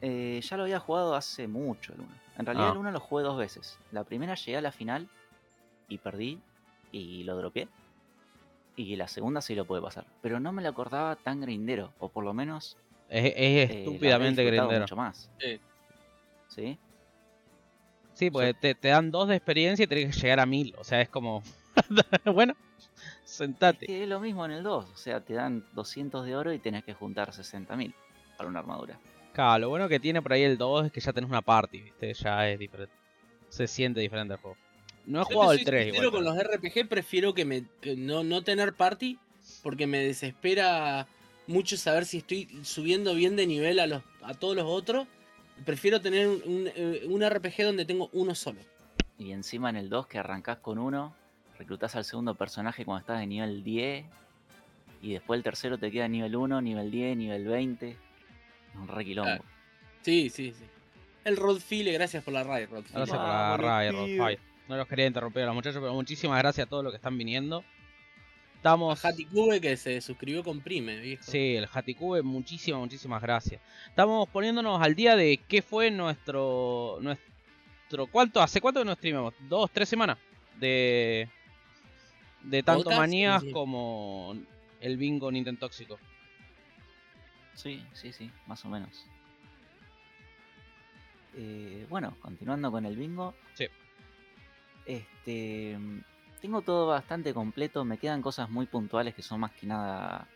Eh, 0.00 0.40
ya 0.42 0.56
lo 0.56 0.64
había 0.64 0.80
jugado 0.80 1.14
hace 1.14 1.46
mucho 1.48 1.92
el 1.94 2.00
1. 2.00 2.08
En 2.38 2.46
realidad 2.46 2.68
Ah. 2.68 2.72
el 2.72 2.78
1 2.78 2.90
lo 2.90 3.00
jugué 3.00 3.22
dos 3.22 3.38
veces. 3.38 3.78
La 3.92 4.04
primera 4.04 4.34
llegué 4.34 4.56
a 4.58 4.60
la 4.60 4.72
final 4.72 5.08
y 5.88 5.98
perdí 5.98 6.40
y 6.92 7.22
lo 7.24 7.36
dropeé. 7.36 7.68
Y 8.76 8.96
la 8.96 9.06
segunda 9.08 9.40
sí 9.40 9.54
lo 9.54 9.64
pude 9.64 9.80
pasar. 9.80 10.04
Pero 10.20 10.40
no 10.40 10.52
me 10.52 10.62
lo 10.62 10.68
acordaba 10.68 11.14
tan 11.16 11.40
grindero. 11.40 11.92
O 12.00 12.08
por 12.08 12.24
lo 12.24 12.34
menos 12.34 12.76
Es, 13.08 13.26
es 13.26 13.32
eh, 13.36 13.62
estúpidamente 13.80 14.42
disfrutado 14.42 14.68
grindero. 14.68 14.82
mucho 14.84 14.96
más. 14.96 15.30
Sí. 15.38 15.60
¿Sí? 16.48 16.78
Sí, 18.14 18.30
porque 18.30 18.54
te, 18.54 18.74
te 18.74 18.88
dan 18.88 19.10
dos 19.10 19.28
de 19.28 19.36
experiencia 19.36 19.84
y 19.84 19.86
tenés 19.86 20.14
que 20.14 20.20
llegar 20.22 20.40
a 20.40 20.46
1000. 20.46 20.74
O 20.78 20.84
sea, 20.84 21.00
es 21.00 21.08
como. 21.08 21.42
bueno, 22.26 22.54
sentate. 23.24 23.86
Que 23.86 24.02
es 24.04 24.08
lo 24.08 24.20
mismo 24.20 24.44
en 24.44 24.52
el 24.52 24.62
2. 24.62 24.84
O 24.92 24.96
sea, 24.96 25.20
te 25.20 25.34
dan 25.34 25.64
200 25.72 26.24
de 26.26 26.36
oro 26.36 26.52
y 26.52 26.58
tenés 26.58 26.84
que 26.84 26.94
juntar 26.94 27.30
60.000 27.32 27.94
para 28.36 28.48
una 28.48 28.60
armadura. 28.60 28.98
Claro, 29.34 29.58
lo 29.62 29.68
bueno 29.68 29.88
que 29.88 30.00
tiene 30.00 30.22
por 30.22 30.32
ahí 30.32 30.42
el 30.42 30.56
2 30.56 30.86
es 30.86 30.92
que 30.92 31.00
ya 31.00 31.12
tenés 31.12 31.28
una 31.28 31.42
party, 31.42 31.80
¿viste? 31.82 32.14
Ya 32.14 32.48
es 32.48 32.58
diferente. 32.58 32.94
Se 33.48 33.66
siente 33.66 34.00
diferente 34.00 34.34
el 34.34 34.40
juego. 34.40 34.56
No 35.06 35.18
he 35.20 35.22
Yo 35.22 35.26
jugado 35.26 35.52
el 35.52 35.58
soy 35.58 35.64
3 35.66 35.84
sincero, 35.86 36.08
igual. 36.08 36.24
con 36.24 36.24
los 36.24 36.42
RPG 36.44 36.88
prefiero 36.88 37.34
que 37.34 37.44
me 37.44 37.64
que 37.80 37.96
no, 37.96 38.24
no 38.24 38.42
tener 38.42 38.72
party 38.74 39.18
porque 39.62 39.86
me 39.86 39.98
desespera 39.98 41.06
mucho 41.46 41.76
saber 41.76 42.06
si 42.06 42.18
estoy 42.18 42.48
subiendo 42.62 43.14
bien 43.14 43.36
de 43.36 43.46
nivel 43.46 43.80
a 43.80 43.86
los 43.86 44.02
a 44.22 44.34
todos 44.34 44.56
los 44.56 44.64
otros. 44.66 45.06
Prefiero 45.64 46.00
tener 46.00 46.26
un, 46.28 46.42
un, 46.46 46.70
eh, 46.74 47.02
un 47.06 47.28
RPG 47.28 47.64
donde 47.64 47.84
tengo 47.84 48.08
uno 48.12 48.34
solo. 48.34 48.60
Y 49.18 49.32
encima 49.32 49.68
en 49.70 49.76
el 49.76 49.88
2 49.90 50.06
que 50.06 50.18
arrancás 50.18 50.58
con 50.58 50.78
uno, 50.78 51.14
reclutás 51.58 51.94
al 51.96 52.04
segundo 52.04 52.34
personaje 52.34 52.84
cuando 52.84 53.00
estás 53.00 53.20
de 53.20 53.26
nivel 53.26 53.62
10. 53.62 54.06
Y 55.02 55.12
después 55.12 55.38
el 55.38 55.44
tercero 55.44 55.76
te 55.76 55.90
queda 55.90 56.08
nivel 56.08 56.34
1, 56.34 56.60
nivel 56.62 56.90
10, 56.90 57.16
nivel 57.16 57.44
20. 57.44 57.96
Un 58.74 58.88
re 58.88 59.04
quilombo. 59.04 59.30
Claro. 59.30 59.44
Sí, 60.02 60.30
sí, 60.30 60.52
sí. 60.52 60.64
El 61.24 61.36
Rodfile, 61.36 61.92
gracias 61.92 62.22
por 62.22 62.34
la 62.34 62.44
raid, 62.44 62.68
Rodfile. 62.68 62.94
Gracias 62.94 63.16
por 63.16 63.26
la 63.26 63.84
los 63.92 64.04
pibes. 64.04 64.18
Rodfire. 64.18 64.40
No 64.68 64.76
los 64.76 64.88
quería 64.88 65.06
interrumpir 65.06 65.42
a 65.42 65.46
los 65.46 65.54
muchachos, 65.54 65.80
pero 65.80 65.94
muchísimas 65.94 66.38
gracias 66.38 66.66
a 66.66 66.70
todos 66.70 66.84
los 66.84 66.92
que 66.92 66.96
están 66.96 67.16
viniendo. 67.16 67.58
A 67.58 68.56
Estamos. 68.56 69.04
Hatikube 69.04 69.60
que 69.60 69.76
se 69.76 70.00
suscribió 70.00 70.42
con 70.42 70.60
Prime, 70.60 70.98
viejo. 71.00 71.22
Sí, 71.22 71.56
el 71.56 71.68
Hatikube, 71.70 72.22
muchísimas, 72.22 72.80
muchísimas 72.80 73.20
gracias. 73.20 73.60
Estamos 73.88 74.28
poniéndonos 74.28 74.80
al 74.80 74.94
día 74.94 75.16
de 75.16 75.38
qué 75.48 75.60
fue 75.60 75.90
nuestro. 75.90 76.98
nuestro 77.00 78.06
¿Cuánto? 78.10 78.40
¿Hace 78.40 78.60
cuánto 78.60 78.80
que 78.80 78.86
no 78.86 78.94
streamamos? 78.94 79.34
¿Dos, 79.48 79.70
tres 79.70 79.88
semanas? 79.88 80.18
De. 80.58 81.28
De 82.42 82.62
tanto 82.62 82.90
manías 82.90 83.42
sí. 83.42 83.50
como 83.50 84.34
el 84.80 84.96
bingo 84.96 85.30
Nintendo 85.30 85.60
Tóxico. 85.60 85.98
Sí, 87.54 87.84
sí, 87.92 88.12
sí, 88.12 88.30
más 88.46 88.64
o 88.64 88.68
menos. 88.68 89.06
Eh, 91.36 91.86
bueno, 91.88 92.16
continuando 92.20 92.70
con 92.70 92.84
el 92.86 92.96
bingo. 92.96 93.34
Sí. 93.54 93.66
Este. 94.86 95.78
Tengo 96.40 96.62
todo 96.62 96.88
bastante 96.88 97.32
completo. 97.32 97.84
Me 97.84 97.98
quedan 97.98 98.20
cosas 98.20 98.50
muy 98.50 98.66
puntuales 98.66 99.14
que 99.14 99.22
son 99.22 99.40
más 99.40 99.52
que 99.52 99.66
nada 99.66 100.28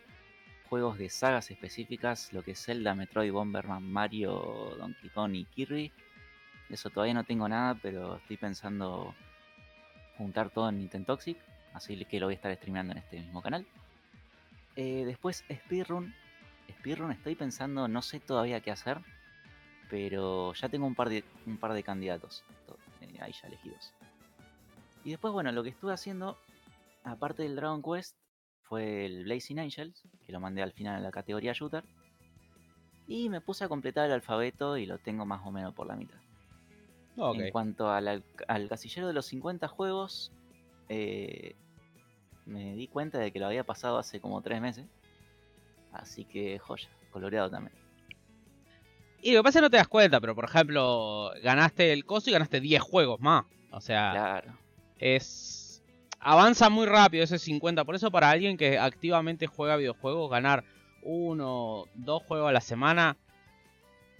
juegos 0.68 0.98
de 0.98 1.10
sagas 1.10 1.50
específicas. 1.50 2.32
Lo 2.32 2.42
que 2.42 2.52
es 2.52 2.64
Zelda, 2.64 2.94
Metroid, 2.94 3.30
Bomberman, 3.30 3.82
Mario, 3.82 4.74
Donkey 4.78 5.10
Kong 5.10 5.34
y 5.34 5.44
Kirby. 5.44 5.92
Eso 6.70 6.90
todavía 6.90 7.14
no 7.14 7.24
tengo 7.24 7.48
nada, 7.48 7.74
pero 7.80 8.16
estoy 8.16 8.36
pensando 8.36 9.14
juntar 10.16 10.50
todo 10.50 10.68
en 10.68 10.78
Nintendo 10.78 11.14
Toxic. 11.14 11.38
Así 11.74 12.02
que 12.04 12.20
lo 12.20 12.26
voy 12.26 12.34
a 12.34 12.36
estar 12.36 12.54
streameando 12.54 12.92
en 12.92 12.98
este 12.98 13.20
mismo 13.20 13.42
canal. 13.42 13.66
Eh, 14.76 15.04
después 15.04 15.44
Speedrun. 15.52 16.14
Speedrun 16.72 17.12
estoy 17.12 17.34
pensando, 17.34 17.88
no 17.88 18.02
sé 18.02 18.20
todavía 18.20 18.60
qué 18.60 18.70
hacer. 18.70 18.98
Pero 19.90 20.52
ya 20.52 20.68
tengo 20.68 20.86
un 20.86 20.94
par 20.94 21.08
de, 21.08 21.24
un 21.46 21.56
par 21.56 21.72
de 21.72 21.82
candidatos 21.82 22.44
to- 22.66 22.76
eh, 23.00 23.16
ahí 23.20 23.32
ya 23.32 23.48
elegidos. 23.48 23.94
Y 25.04 25.10
después, 25.10 25.32
bueno, 25.32 25.50
lo 25.52 25.62
que 25.62 25.70
estuve 25.70 25.92
haciendo, 25.94 26.36
aparte 27.04 27.42
del 27.42 27.56
Dragon 27.56 27.82
Quest, 27.82 28.16
fue 28.64 29.06
el 29.06 29.24
Blazing 29.24 29.58
Angels, 29.60 30.02
que 30.26 30.32
lo 30.32 30.40
mandé 30.40 30.62
al 30.62 30.72
final 30.72 30.96
en 30.98 31.02
la 31.04 31.10
categoría 31.10 31.54
Shooter. 31.54 31.84
Y 33.06 33.30
me 33.30 33.40
puse 33.40 33.64
a 33.64 33.68
completar 33.68 34.04
el 34.04 34.12
alfabeto 34.12 34.76
y 34.76 34.84
lo 34.84 34.98
tengo 34.98 35.24
más 35.24 35.40
o 35.46 35.50
menos 35.50 35.74
por 35.74 35.86
la 35.86 35.96
mitad. 35.96 36.18
En 37.46 37.50
cuanto 37.50 37.90
al 37.90 38.22
casillero 38.68 39.06
de 39.08 39.14
los 39.14 39.24
50 39.26 39.68
juegos, 39.68 40.30
eh, 40.90 41.56
me 42.44 42.74
di 42.74 42.86
cuenta 42.88 43.18
de 43.18 43.32
que 43.32 43.38
lo 43.40 43.46
había 43.46 43.64
pasado 43.64 43.96
hace 43.98 44.20
como 44.20 44.42
3 44.42 44.60
meses. 44.60 44.86
Así 45.98 46.24
que 46.24 46.58
joya, 46.58 46.88
coloreado 47.10 47.50
también. 47.50 47.76
Y 49.20 49.32
lo 49.32 49.40
que 49.40 49.44
pasa 49.44 49.58
es 49.58 49.62
que 49.62 49.66
no 49.66 49.70
te 49.70 49.76
das 49.78 49.88
cuenta, 49.88 50.20
pero 50.20 50.34
por 50.34 50.44
ejemplo, 50.44 51.32
ganaste 51.42 51.92
el 51.92 52.04
coso 52.04 52.30
y 52.30 52.32
ganaste 52.32 52.60
10 52.60 52.80
juegos 52.80 53.20
más. 53.20 53.44
O 53.72 53.80
sea, 53.80 54.12
Claro. 54.12 54.58
es. 54.98 55.82
Avanza 56.20 56.68
muy 56.70 56.86
rápido 56.86 57.24
ese 57.24 57.38
50. 57.38 57.84
Por 57.84 57.94
eso, 57.94 58.10
para 58.10 58.30
alguien 58.30 58.56
que 58.56 58.78
activamente 58.78 59.46
juega 59.46 59.76
videojuegos, 59.76 60.30
ganar 60.30 60.64
uno, 61.02 61.84
dos 61.94 62.22
juegos 62.24 62.48
a 62.48 62.52
la 62.52 62.60
semana 62.60 63.16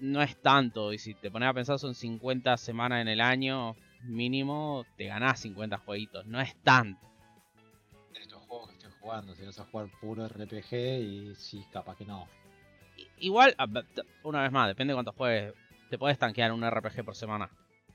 no 0.00 0.22
es 0.22 0.36
tanto. 0.40 0.92
Y 0.92 0.98
si 0.98 1.14
te 1.14 1.30
pones 1.30 1.48
a 1.48 1.54
pensar, 1.54 1.78
son 1.78 1.94
50 1.94 2.56
semanas 2.56 3.00
en 3.02 3.08
el 3.08 3.20
año 3.20 3.76
mínimo, 4.04 4.84
te 4.96 5.06
ganás 5.06 5.40
50 5.40 5.78
jueguitos. 5.78 6.26
No 6.26 6.40
es 6.40 6.56
tanto. 6.62 7.07
Jugando, 9.00 9.34
si 9.34 9.44
vas 9.44 9.58
a 9.58 9.64
jugar 9.64 9.88
puro 10.00 10.26
RPG 10.26 10.72
y 11.00 11.34
sí, 11.34 11.64
capaz 11.72 11.96
que 11.96 12.04
no. 12.04 12.26
Igual, 13.18 13.54
una 14.24 14.42
vez 14.42 14.52
más, 14.52 14.68
depende 14.68 14.92
de 14.92 14.96
cuánto 14.96 15.12
juegues. 15.12 15.54
Te 15.90 15.98
puedes 15.98 16.18
tanquear 16.18 16.52
un 16.52 16.62
RPG 16.68 17.04
por 17.04 17.14
semana. 17.16 17.48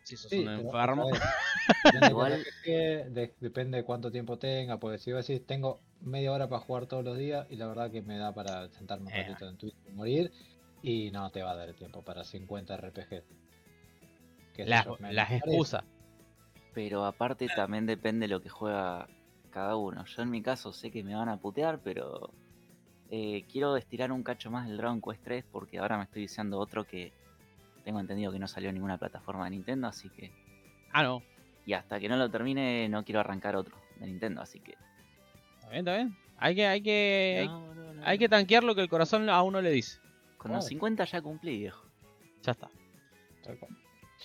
Si 0.03 0.17
sos 0.17 0.29
Sí, 0.29 0.39
un 0.39 0.49
enfermo. 0.49 1.09
depende, 1.83 2.07
Igual- 2.09 2.43
de- 2.65 3.33
depende 3.39 3.77
de 3.77 3.83
cuánto 3.85 4.11
tiempo 4.11 4.37
tenga, 4.37 4.77
porque 4.79 4.97
si 4.97 5.11
vos 5.13 5.25
decís 5.25 5.45
tengo 5.45 5.79
media 6.01 6.31
hora 6.31 6.49
para 6.49 6.61
jugar 6.61 6.87
todos 6.87 7.05
los 7.05 7.17
días 7.17 7.47
y 7.49 7.55
la 7.55 7.67
verdad 7.67 7.89
que 7.91 8.01
me 8.01 8.17
da 8.17 8.33
para 8.33 8.67
sentarme 8.69 9.07
un 9.07 9.13
Eh. 9.13 9.23
ratito 9.23 9.47
en 9.47 9.57
Twitch 9.57 9.75
y 9.87 9.91
morir 9.91 10.31
y 10.81 11.11
no 11.11 11.29
te 11.31 11.41
va 11.43 11.51
a 11.51 11.55
dar 11.55 11.69
el 11.69 11.75
tiempo 11.75 12.01
para 12.03 12.23
50 12.25 12.75
RPG. 12.75 13.23
Sé 14.55 14.65
Las, 14.65 14.85
excusas. 15.31 15.83
Pero 16.73 17.05
aparte 17.05 17.47
también 17.55 17.85
depende 17.85 18.27
de 18.27 18.33
lo 18.33 18.41
que 18.41 18.49
juega 18.49 19.07
cada 19.53 19.75
uno. 19.77 20.03
Yo 20.05 20.21
en 20.21 20.29
mi 20.31 20.41
caso 20.41 20.73
sé 20.73 20.91
que 20.91 21.03
me 21.03 21.15
van 21.15 21.29
a 21.29 21.37
putear, 21.37 21.79
pero 21.79 22.31
eh, 23.11 23.45
quiero 23.51 23.77
estirar 23.77 24.11
un 24.11 24.23
cacho 24.23 24.49
más 24.51 24.67
del 24.67 24.77
Dragon 24.77 25.01
Quest 25.01 25.23
3 25.23 25.45
porque 25.51 25.77
ahora 25.79 25.97
me 25.97 26.03
estoy 26.05 26.23
deseando 26.23 26.59
otro 26.59 26.83
que 26.85 27.13
tengo 27.85 27.99
entendido 27.99 28.31
que 28.31 28.39
no 28.39 28.47
salió 28.47 28.69
en 28.69 28.75
ninguna 28.75 28.97
plataforma 28.97 29.45
de 29.45 29.51
Nintendo, 29.51 29.87
así 29.87 30.09
que... 30.09 30.31
Ah, 30.91 31.03
no. 31.03 31.21
Y 31.65 31.73
hasta 31.73 31.99
que 31.99 32.09
no 32.09 32.17
lo 32.17 32.29
termine 32.29 32.87
no 32.89 33.03
quiero 33.05 33.19
arrancar 33.19 33.55
otro 33.55 33.77
de 33.99 34.07
Nintendo, 34.07 34.41
así 34.41 34.59
que... 34.59 34.75
Está 35.59 35.69
bien, 35.69 35.79
está 35.79 35.95
bien. 35.95 36.17
Hay 36.37 36.55
que, 36.55 36.65
hay 36.67 36.81
que, 36.81 37.37
hay, 37.41 37.47
No, 37.47 37.73
no, 37.73 37.93
no. 37.93 38.01
hay 38.05 38.17
que 38.17 38.27
tanquear 38.29 38.63
lo 38.63 38.73
que 38.75 38.81
el 38.81 38.89
corazón 38.89 39.29
a 39.29 39.41
uno 39.43 39.61
le 39.61 39.71
dice. 39.71 39.99
Con 40.37 40.51
los 40.51 40.59
Claro. 40.65 40.69
50 40.69 41.05
ya 41.05 41.21
cumplí, 41.21 41.57
viejo. 41.59 41.85
Ya 42.41 42.51
está. 42.51 42.69
Tal 43.43 43.57
cual. 43.59 43.77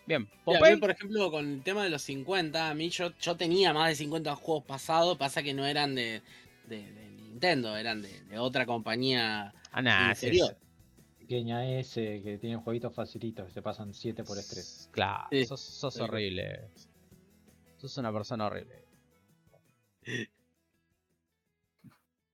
Bien. 0.06 0.26
Sí, 0.26 0.32
a 0.34 0.36
mí, 0.52 0.58
Popeye. 0.58 0.76
por 0.78 0.90
ejemplo, 0.90 1.30
con 1.30 1.46
el 1.52 1.62
tema 1.62 1.84
de 1.84 1.90
los 1.90 2.02
50, 2.02 2.70
a 2.70 2.74
mí 2.74 2.88
yo, 2.90 3.12
yo 3.18 3.36
tenía 3.36 3.72
más 3.72 3.88
de 3.90 3.94
50 3.96 4.34
juegos 4.36 4.64
pasados, 4.64 5.16
pasa 5.18 5.42
que 5.42 5.52
no 5.54 5.66
eran 5.66 5.94
de, 5.94 6.22
de- 6.66 6.90
de 6.92 7.08
Nintendo, 7.10 7.76
eran 7.76 8.00
de, 8.02 8.20
de 8.22 8.38
otra 8.38 8.64
compañía. 8.66 9.52
Ah, 9.70 9.82
nah, 9.82 10.14
sí, 10.14 10.26
inferior. 10.26 10.56
Pequeña 11.18 11.68
S 11.78 12.22
que 12.22 12.38
tiene 12.38 12.56
jueguitos 12.56 12.94
facilitos 12.94 13.46
que 13.46 13.52
se 13.52 13.60
pasan 13.60 13.92
7 13.92 14.24
por 14.24 14.38
estrés. 14.38 14.88
Claro, 14.92 15.28
Sí. 15.30 15.44
sos, 15.44 15.60
sos 15.60 15.92
Sí. 15.94 16.00
horrible. 16.00 16.70
Sos 17.76 17.96
una 17.98 18.10
persona 18.12 18.46
horrible. 18.46 18.84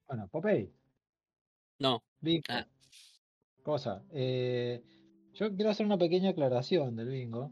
Bueno, 0.07 0.29
Popeye, 0.29 0.71
No, 1.81 2.05
Víctor. 2.21 2.57
Ah. 2.57 2.67
Cosa. 3.65 4.03
eh, 4.13 4.83
yo 5.35 5.55
quiero 5.55 5.71
hacer 5.71 5.87
una 5.87 5.99
pequeña 5.99 6.31
aclaración 6.31 6.97
del 6.97 7.09
bingo. 7.09 7.51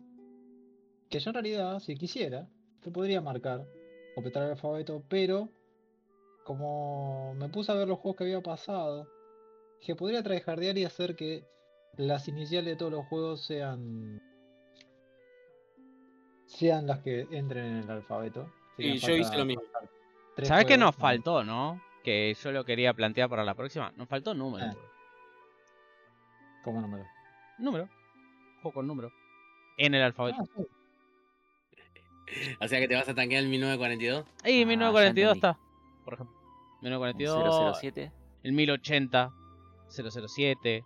Que 1.11 1.21
yo 1.21 1.31
en 1.31 1.35
realidad, 1.35 1.79
si 1.81 1.95
quisiera, 1.95 2.49
yo 2.85 2.93
podría 2.93 3.21
marcar, 3.21 3.67
completar 4.15 4.45
el 4.45 4.51
alfabeto, 4.51 5.03
pero 5.09 5.49
como 6.45 7.35
me 7.35 7.49
puse 7.49 7.71
a 7.71 7.75
ver 7.75 7.89
los 7.89 7.99
juegos 7.99 8.17
que 8.17 8.25
había 8.25 8.41
pasado, 8.41 9.07
que 9.81 9.95
podría 9.95 10.23
tryhardear 10.23 10.79
y 10.79 10.85
hacer 10.85 11.17
que 11.17 11.45
las 11.97 12.29
iniciales 12.29 12.73
de 12.73 12.77
todos 12.77 12.93
los 12.93 13.07
juegos 13.07 13.45
sean 13.45 14.23
sean 16.47 16.87
las 16.87 17.01
que 17.01 17.27
entren 17.31 17.65
en 17.65 17.77
el 17.79 17.91
alfabeto. 17.91 18.51
Sí, 18.77 18.97
yo 18.99 19.17
hice 19.17 19.37
lo 19.37 19.45
mismo. 19.45 19.63
¿Sabes 20.43 20.65
qué 20.65 20.79
nos 20.79 20.97
faltó, 20.97 21.45
no? 21.45 21.81
que 22.03 22.35
yo 22.35 22.53
lo 22.53 22.65
quería 22.65 22.93
plantear 22.93 23.29
para 23.29 23.45
la 23.45 23.55
próxima. 23.55 23.93
Nos 23.97 24.09
faltó 24.09 24.35
número. 24.35 24.67
Ah. 24.67 24.77
¿Cómo 26.65 26.81
número? 26.81 27.05
Número. 27.59 27.89
Juego 28.63 28.75
con 28.75 28.87
número. 28.87 29.13
En 29.79 29.95
el 29.95 30.03
alfabeto. 30.03 30.39
Ah, 30.41 30.45
sí. 30.57 30.67
O 32.61 32.69
sea 32.69 32.81
que 32.81 32.89
te 32.89 32.95
vas 32.95 33.09
a 33.09 33.15
tanquear 33.15 33.43
el 33.43 33.49
1942. 33.51 34.25
Ahí, 34.45 34.63
Ah, 34.63 34.67
1942 34.67 34.95
ya 35.05 35.09
entendí. 35.09 35.39
está. 35.39 35.59
Por 36.05 36.15
ejemplo. 36.15 36.37
Un 36.37 36.81
1942. 36.83 37.77
007. 37.81 38.13
El 38.43 38.53
1080. 38.53 39.31
007. 39.89 40.85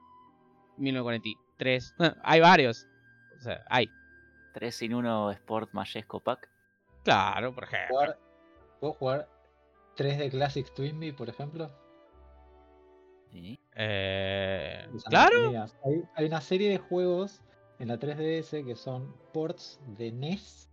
1943. 0.78 1.94
hay 2.22 2.40
varios. 2.40 2.86
O 3.38 3.40
sea, 3.40 3.64
hay. 3.68 3.88
3 4.55 4.74
sin 4.74 4.94
1 4.94 5.30
Sport 5.32 5.70
Majesco 5.72 6.20
Pack. 6.20 6.48
Claro, 7.05 7.55
por 7.55 7.64
ejemplo. 7.64 7.88
Jugar- 7.97 8.18
¿Puedo 8.80 8.93
jugar 8.94 9.28
3D 9.97 10.30
Classics 10.30 10.72
Twinbee, 10.74 11.12
por 11.12 11.28
ejemplo? 11.28 11.70
Sí. 13.36 13.60
Eh, 13.74 14.88
claro. 15.08 15.42
tenías. 15.44 15.76
Hay, 15.84 16.02
hay 16.14 16.26
una 16.26 16.40
serie 16.40 16.70
de 16.70 16.78
juegos 16.78 17.42
en 17.78 17.88
la 17.88 17.98
3DS 17.98 18.64
que 18.64 18.76
son 18.76 19.14
ports 19.34 19.78
de 19.98 20.10
NES, 20.10 20.70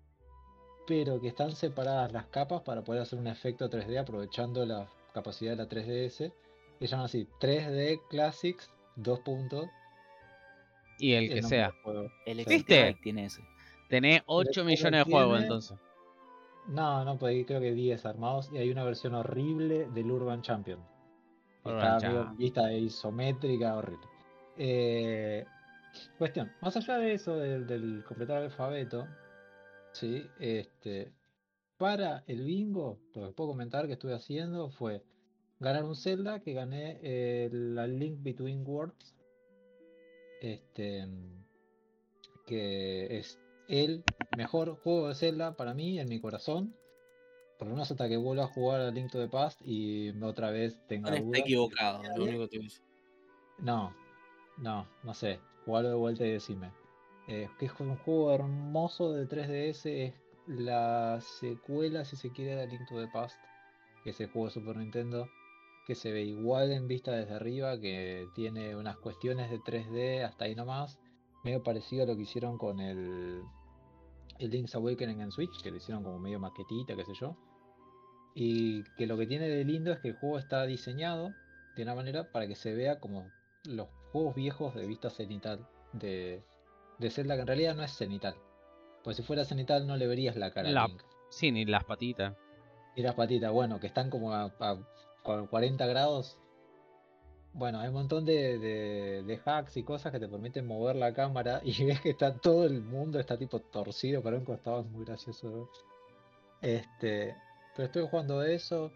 pero 0.88 1.20
que 1.20 1.28
están 1.28 1.52
separadas 1.52 2.14
las 2.14 2.28
capas 2.28 2.62
para 2.62 2.84
poder 2.84 3.02
hacer 3.02 3.20
un 3.20 3.28
efecto 3.28 3.70
3D 3.70 4.00
aprovechando 4.00 4.66
la 4.66 4.90
capacidad 5.14 5.52
de 5.52 5.58
la 5.58 5.68
3DS. 5.70 6.32
Que 6.80 6.88
llaman 6.88 7.06
así 7.06 7.28
3D 7.40 8.02
Classics 8.10 8.74
2 8.96 9.20
puntos. 9.20 9.68
Y 11.00 11.14
el 11.14 11.26
el 11.26 11.34
que 11.34 11.44
sea. 11.44 11.74
El. 12.26 12.46
¿Viste? 12.46 12.98
Tiene 13.04 13.26
ese. 13.26 13.42
Tenés 13.90 14.22
8 14.26 14.50
Pero 14.54 14.66
millones 14.66 15.06
de 15.06 15.12
juegos 15.12 15.32
tiene- 15.32 15.44
entonces. 15.44 15.78
No, 16.68 17.04
no, 17.04 17.18
pues 17.18 17.46
creo 17.46 17.60
que 17.60 17.74
10 17.74 18.06
armados 18.06 18.50
y 18.54 18.58
hay 18.58 18.72
una 18.72 18.86
versión 18.86 19.16
horrible 19.16 19.90
del 19.94 20.10
Urban 20.10 20.42
Champion. 20.42 20.80
Está 21.66 22.00
medio 22.00 22.34
vista 22.36 22.74
isométrica, 22.74 23.76
horrible. 23.76 24.08
Eh, 24.58 25.46
cuestión, 26.18 26.52
más 26.62 26.76
allá 26.76 26.98
de 26.98 27.14
eso, 27.14 27.38
del, 27.38 27.66
del 27.66 28.04
completar 28.04 28.38
el 28.38 28.46
alfabeto, 28.46 29.08
sí, 29.94 30.28
este, 30.40 31.14
para 31.78 32.24
el 32.28 32.44
bingo, 32.44 33.00
lo 33.14 33.28
que 33.28 33.34
puedo 33.34 33.52
comentar 33.52 33.88
que 33.88 33.94
estuve 33.94 34.14
haciendo 34.14 34.70
fue 34.70 35.04
ganar 35.60 35.86
un 35.86 35.96
Zelda, 35.96 36.42
que 36.42 36.54
gané 36.54 37.00
eh, 37.02 37.50
la 37.52 37.88
Link 37.88 38.22
Between 38.22 38.64
Worlds, 38.68 39.16
este, 40.42 41.08
que 42.46 43.18
es 43.18 43.40
el 43.70 44.04
mejor 44.36 44.76
juego 44.84 45.08
de 45.08 45.16
Zelda 45.16 45.56
para 45.56 45.74
mí, 45.74 46.00
en 46.00 46.10
mi 46.10 46.20
corazón. 46.20 46.76
Por 47.58 47.68
lo 47.68 47.76
menos 47.76 47.92
hasta 47.92 48.10
que 48.10 48.18
vuelva 48.18 48.46
a 48.46 48.48
jugar 48.48 48.82
a 48.82 48.92
Link 48.92 49.12
to 49.12 49.20
the 49.20 49.28
Past 49.28 49.62
y 49.64 50.10
otra 50.22 50.50
vez 50.50 50.80
tenga 50.88 51.16
está 51.16 51.38
equivocado, 51.38 52.04
lo 52.16 52.24
único 52.24 52.44
que 52.44 52.48
te 52.48 52.58
voy 52.58 52.66
a 52.66 52.70
decir. 52.70 52.84
No, 53.60 53.94
no, 54.58 54.88
no 55.04 55.14
sé. 55.14 55.40
Jugalo 55.66 55.90
de 55.90 55.96
vuelta 55.96 56.26
y 56.26 56.32
decime. 56.32 56.72
Eh, 57.28 57.50
que 57.58 57.68
es 57.68 57.80
un 57.80 57.96
juego 57.98 58.34
hermoso 58.34 59.14
de 59.14 59.28
3DS. 59.28 59.86
Es 59.86 60.14
la 60.48 61.22
secuela, 61.22 62.04
si 62.06 62.16
se 62.16 62.32
quiere, 62.32 62.56
de 62.56 62.68
Link 62.68 62.88
to 62.88 63.00
the 63.00 63.08
Past. 63.08 63.38
Que 64.04 64.10
es 64.10 64.20
el 64.20 64.30
juego 64.30 64.48
de 64.48 64.54
Super 64.54 64.78
Nintendo. 64.78 65.30
Que 65.88 65.96
se 65.96 66.12
ve 66.12 66.24
igual 66.24 66.72
en 66.72 66.88
vista 66.88 67.12
desde 67.12 67.36
arriba. 67.36 67.80
Que 67.80 68.28
tiene 68.36 68.76
unas 68.76 68.98
cuestiones 68.98 69.50
de 69.50 69.60
3D 69.60 70.24
hasta 70.26 70.46
ahí 70.46 70.56
nomás. 70.56 71.00
Medio 71.44 71.64
parecido 71.64 72.04
a 72.04 72.08
lo 72.08 72.16
que 72.16 72.24
hicieron 72.24 72.58
con 72.58 72.80
el, 72.80 73.42
el 74.46 74.52
Link's 74.52 74.76
Awakening 74.76 75.22
en 75.22 75.32
Switch. 75.32 75.62
Que 75.62 75.72
lo 75.72 75.78
hicieron 75.78 76.04
como 76.04 76.20
medio 76.20 76.40
maquetita, 76.40 76.96
qué 76.96 77.06
sé 77.06 77.14
yo. 77.20 77.36
Y 78.36 78.84
que 78.98 79.06
lo 79.06 79.18
que 79.18 79.28
tiene 79.28 79.48
de 79.48 79.64
lindo 79.64 79.92
es 79.92 80.00
que 80.00 80.10
el 80.10 80.16
juego 80.16 80.40
está 80.40 80.66
diseñado 80.66 81.34
de 81.76 81.84
una 81.84 81.96
manera 81.96 82.32
para 82.32 82.48
que 82.48 82.56
se 82.56 82.74
vea 82.74 83.00
como 83.00 83.30
los 83.66 83.88
juegos 84.12 84.36
viejos 84.36 84.74
de 84.76 84.88
vista 84.88 85.10
cenital 85.10 85.68
de, 85.94 86.44
de 87.00 87.10
Zelda, 87.12 87.36
que 87.36 87.42
en 87.42 87.48
realidad 87.48 87.76
no 87.76 87.84
es 87.84 87.92
cenital. 87.92 88.36
Pues 89.04 89.18
si 89.18 89.24
fuera 89.24 89.46
cenital 89.46 89.86
no 89.86 89.98
le 89.98 90.08
verías 90.08 90.36
la 90.36 90.52
cara 90.52 90.70
a 90.70 90.72
La- 90.72 90.88
Link. 90.88 91.02
Sí, 91.30 91.52
ni 91.52 91.66
las 91.66 91.84
patitas. 91.84 92.36
Y 92.96 93.02
las 93.02 93.16
patitas, 93.16 93.52
bueno, 93.52 93.80
que 93.80 93.88
están 93.88 94.10
como 94.10 94.34
a, 94.34 94.44
a 94.60 94.78
cua- 95.24 95.48
40 95.50 95.86
grados. 95.88 96.38
Bueno, 97.54 97.80
hay 97.80 97.90
un 97.90 97.94
montón 97.94 98.26
de, 98.26 99.40
hacks 99.46 99.78
y 99.78 99.84
cosas 99.84 100.12
que 100.12 100.20
te 100.20 100.28
permiten 100.28 100.66
mover 100.66 100.96
la 100.96 101.14
cámara 101.14 101.62
y 101.64 101.86
ves 101.86 102.02
que 102.02 102.10
está 102.10 102.36
todo 102.36 102.66
el 102.66 102.82
mundo, 102.82 103.20
está 103.20 103.38
tipo 103.38 103.60
torcido 103.60 104.22
para 104.24 104.38
un 104.38 104.46
costado, 104.46 104.82
es 104.82 104.88
muy 104.88 105.06
gracioso. 105.06 105.70
Este, 106.62 107.36
pero 107.76 107.86
estoy 107.86 108.08
jugando 108.10 108.42
eso. 108.44 108.92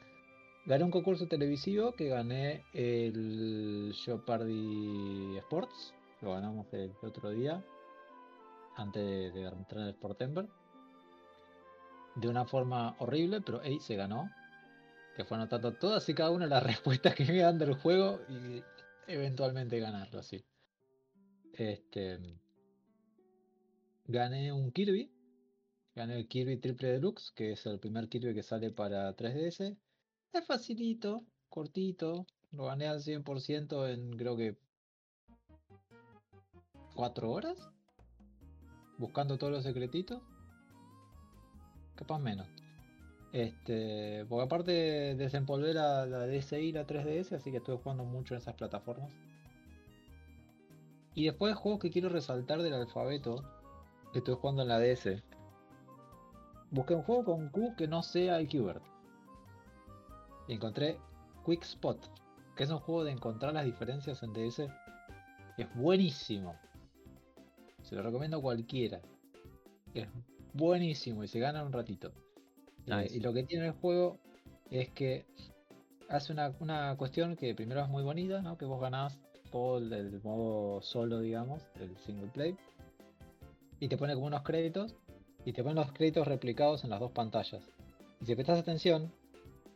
Gané 0.65 0.83
un 0.83 0.91
concurso 0.91 1.27
televisivo 1.27 1.93
que 1.93 2.09
gané 2.09 2.65
el 2.73 3.93
Jeopardy 3.95 5.37
Sports. 5.37 5.93
Lo 6.21 6.33
ganamos 6.33 6.65
el 6.73 6.91
otro 7.03 7.29
día. 7.29 7.63
Antes 8.75 9.33
de, 9.33 9.43
entrar 9.43 9.81
en 9.81 9.87
el 9.87 9.93
Sportember. 9.93 10.47
De 12.15 12.27
una 12.27 12.45
forma 12.45 12.95
horrible, 12.99 13.41
pero 13.41 13.61
ahí 13.61 13.79
se 13.79 13.95
ganó. 13.95 14.29
Que 15.17 15.25
fue 15.25 15.35
anotando 15.35 15.73
todas 15.73 16.07
y 16.09 16.13
cada 16.13 16.29
una 16.29 16.45
de 16.45 16.51
las 16.51 16.63
respuestas 16.71 17.15
que 17.15 17.25
me 17.25 17.37
iba 17.37 17.47
dando 17.47 17.65
el 17.65 17.73
juego 17.73 18.21
y 18.29 18.63
eventualmente 19.07 19.79
ganarlo 19.79 20.19
así. 20.19 20.45
Este. 21.53 22.19
Gané 24.05 24.53
un 24.53 24.71
Kirby. 24.71 25.11
Gané 25.95 26.17
el 26.19 26.27
Kirby 26.27 26.57
Triple 26.57 26.89
Deluxe, 26.89 27.31
que 27.31 27.53
es 27.53 27.65
el 27.65 27.79
primer 27.79 28.07
Kirby 28.07 28.35
que 28.35 28.43
sale 28.43 28.69
para 28.69 29.15
3DS. 29.17 29.75
Es 30.33 30.45
facilito, 30.45 31.25
cortito. 31.49 32.27
Lo 32.51 32.65
gané 32.65 32.85
al 32.85 33.01
100% 33.01 33.91
en 33.91 34.15
creo 34.17 34.37
que 34.37 34.55
4 36.93 37.31
horas. 37.31 37.57
Buscando 38.99 39.39
todos 39.39 39.51
los 39.51 39.63
secretitos. 39.63 40.21
Capaz 41.95 42.19
menos. 42.19 42.47
Este, 43.33 44.25
porque 44.29 44.45
aparte 44.45 45.15
desempolvé 45.15 45.73
la, 45.73 46.05
la 46.05 46.25
DSi 46.25 46.55
y 46.55 46.71
la 46.71 46.87
3DS, 46.87 47.33
así 47.33 47.51
que 47.51 47.57
estuve 47.57 47.77
jugando 47.77 48.05
mucho 48.05 48.33
en 48.33 48.41
esas 48.41 48.55
plataformas. 48.55 49.11
Y 51.13 51.25
después 51.25 51.55
juegos 51.55 51.79
que 51.79 51.89
quiero 51.89 52.09
resaltar 52.09 52.61
del 52.61 52.73
alfabeto, 52.73 53.43
que 54.13 54.19
estoy 54.19 54.35
jugando 54.35 54.61
en 54.61 54.67
la 54.67 54.79
DS. 54.79 55.23
Busqué 56.69 56.93
un 56.93 57.03
juego 57.03 57.25
con 57.25 57.49
Q 57.49 57.75
que 57.75 57.87
no 57.87 58.03
sea 58.03 58.39
el 58.39 58.47
Qbert. 58.47 58.83
Y 60.47 60.53
encontré 60.53 60.99
Quick 61.45 61.63
Spot, 61.63 61.99
que 62.55 62.63
es 62.63 62.69
un 62.69 62.79
juego 62.79 63.03
de 63.03 63.11
encontrar 63.11 63.53
las 63.53 63.65
diferencias 63.65 64.21
en 64.23 64.33
DS. 64.33 64.59
Es 65.57 65.75
buenísimo. 65.75 66.55
Se 67.81 67.95
lo 67.95 68.03
recomiendo 68.03 68.37
a 68.37 68.41
cualquiera. 68.41 69.01
Es 69.93 70.07
buenísimo 70.53 71.23
y 71.23 71.27
se 71.27 71.39
gana 71.39 71.63
un 71.63 71.73
ratito. 71.73 72.11
Eh, 72.87 72.95
Nice. 72.95 73.17
y 73.17 73.19
lo 73.19 73.33
que 73.33 73.43
tiene 73.43 73.67
el 73.67 73.73
juego 73.73 74.17
es 74.71 74.89
que 74.89 75.25
hace 76.09 76.33
una, 76.33 76.53
una 76.59 76.95
cuestión 76.97 77.35
que 77.35 77.53
primero 77.55 77.81
es 77.81 77.89
muy 77.89 78.03
bonita, 78.03 78.41
¿no? 78.41 78.57
Que 78.57 78.65
vos 78.65 78.81
ganás 78.81 79.17
todo 79.51 79.77
el, 79.77 79.91
el 79.93 80.21
modo 80.23 80.81
solo, 80.81 81.19
digamos, 81.19 81.63
el 81.79 81.95
single 81.97 82.27
play. 82.27 82.55
Y 83.79 83.87
te 83.87 83.97
pone 83.97 84.13
como 84.13 84.27
unos 84.27 84.41
créditos. 84.43 84.95
Y 85.45 85.53
te 85.53 85.63
pone 85.63 85.75
los 85.75 85.91
créditos 85.93 86.27
replicados 86.27 86.83
en 86.83 86.89
las 86.89 86.99
dos 86.99 87.11
pantallas. 87.11 87.63
Y 88.21 88.25
si 88.25 88.35
prestas 88.35 88.59
atención, 88.59 89.13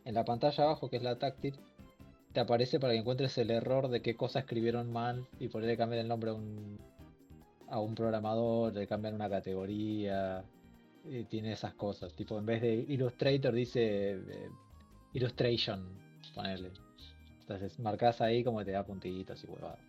en 0.04 0.14
la 0.14 0.24
pantalla 0.24 0.64
abajo, 0.64 0.90
que 0.90 0.96
es 0.96 1.02
la 1.02 1.18
táctil, 1.18 1.54
te 2.32 2.40
aparece 2.40 2.80
para 2.80 2.92
que 2.92 2.98
encuentres 2.98 3.38
el 3.38 3.50
error 3.50 3.88
de 3.88 4.02
qué 4.02 4.16
cosa 4.16 4.40
escribieron 4.40 4.92
mal 4.92 5.26
y 5.38 5.48
por 5.48 5.62
ahí 5.62 5.68
le 5.68 5.76
cambian 5.76 6.00
el 6.02 6.08
nombre 6.08 6.30
a 6.30 6.34
un, 6.34 6.78
a 7.68 7.78
un 7.80 7.94
programador, 7.94 8.74
le 8.74 8.86
cambian 8.86 9.14
una 9.14 9.30
categoría. 9.30 10.44
Y 11.04 11.24
tiene 11.24 11.52
esas 11.52 11.74
cosas. 11.74 12.14
Tipo, 12.14 12.38
en 12.38 12.46
vez 12.46 12.62
de 12.62 12.74
Illustrator 12.88 13.52
dice 13.52 14.12
eh, 14.12 14.48
Illustration, 15.14 15.84
ponerle. 16.34 16.70
Entonces 17.40 17.78
marcas 17.78 18.20
ahí 18.20 18.44
como 18.44 18.64
te 18.64 18.70
da 18.72 18.84
puntitos 18.84 19.42
y 19.44 19.46
huevadas. 19.46 19.80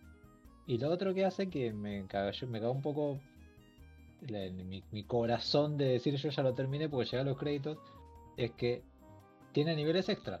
Y 0.66 0.78
lo 0.78 0.90
otro 0.90 1.14
que 1.14 1.24
hace 1.24 1.48
que 1.48 1.72
me 1.72 2.06
cagó, 2.06 2.30
me 2.48 2.60
cagó 2.60 2.72
un 2.72 2.82
poco 2.82 3.18
la- 4.28 4.50
mi, 4.50 4.82
mi 4.90 5.04
corazón 5.04 5.76
de 5.76 5.86
decir 5.86 6.16
yo 6.16 6.30
ya 6.30 6.42
lo 6.42 6.54
terminé 6.54 6.88
porque 6.88 7.06
llegué 7.06 7.18
a 7.20 7.24
los 7.24 7.38
créditos, 7.38 7.78
es 8.36 8.50
que 8.52 8.82
tiene 9.52 9.76
niveles 9.76 10.08
extra. 10.08 10.40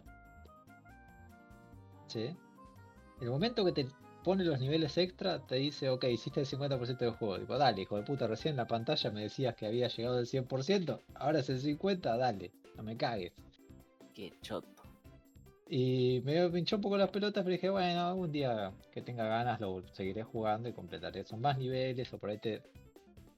¿Sí? 2.08 2.34
El 3.20 3.30
momento 3.30 3.64
que 3.64 3.72
te 3.72 3.86
pone 4.24 4.42
los 4.42 4.58
niveles 4.58 4.96
extra, 4.96 5.38
te 5.38 5.56
dice, 5.56 5.90
ok, 5.90 6.04
hiciste 6.04 6.40
el 6.40 6.46
50% 6.46 6.98
del 6.98 7.10
juego. 7.10 7.38
Tipo, 7.38 7.58
dale, 7.58 7.82
hijo 7.82 7.96
de 7.96 8.02
puta, 8.02 8.26
recién 8.26 8.52
en 8.52 8.56
la 8.56 8.66
pantalla 8.66 9.10
me 9.10 9.22
decías 9.22 9.54
que 9.54 9.66
había 9.66 9.86
llegado 9.88 10.18
al 10.18 10.26
100%, 10.26 11.00
ahora 11.14 11.40
es 11.40 11.50
el 11.50 11.60
50%, 11.60 12.16
dale, 12.16 12.50
no 12.76 12.82
me 12.82 12.96
cagues. 12.96 13.32
Qué 14.14 14.32
choto. 14.40 14.68
Y 15.68 16.20
me 16.24 16.48
pinchó 16.50 16.76
un 16.76 16.82
poco 16.82 16.96
las 16.96 17.10
pelotas, 17.10 17.42
pero 17.44 17.52
dije, 17.52 17.68
bueno, 17.70 18.00
algún 18.08 18.32
día 18.32 18.72
que 18.92 19.02
tenga 19.02 19.26
ganas 19.26 19.60
lo 19.60 19.82
seguiré 19.92 20.22
jugando 20.22 20.68
y 20.68 20.72
completaré. 20.72 21.24
Son 21.24 21.40
más 21.40 21.58
niveles, 21.58 22.12
o 22.12 22.18
por 22.18 22.30
ahí 22.30 22.38
te, 22.38 22.62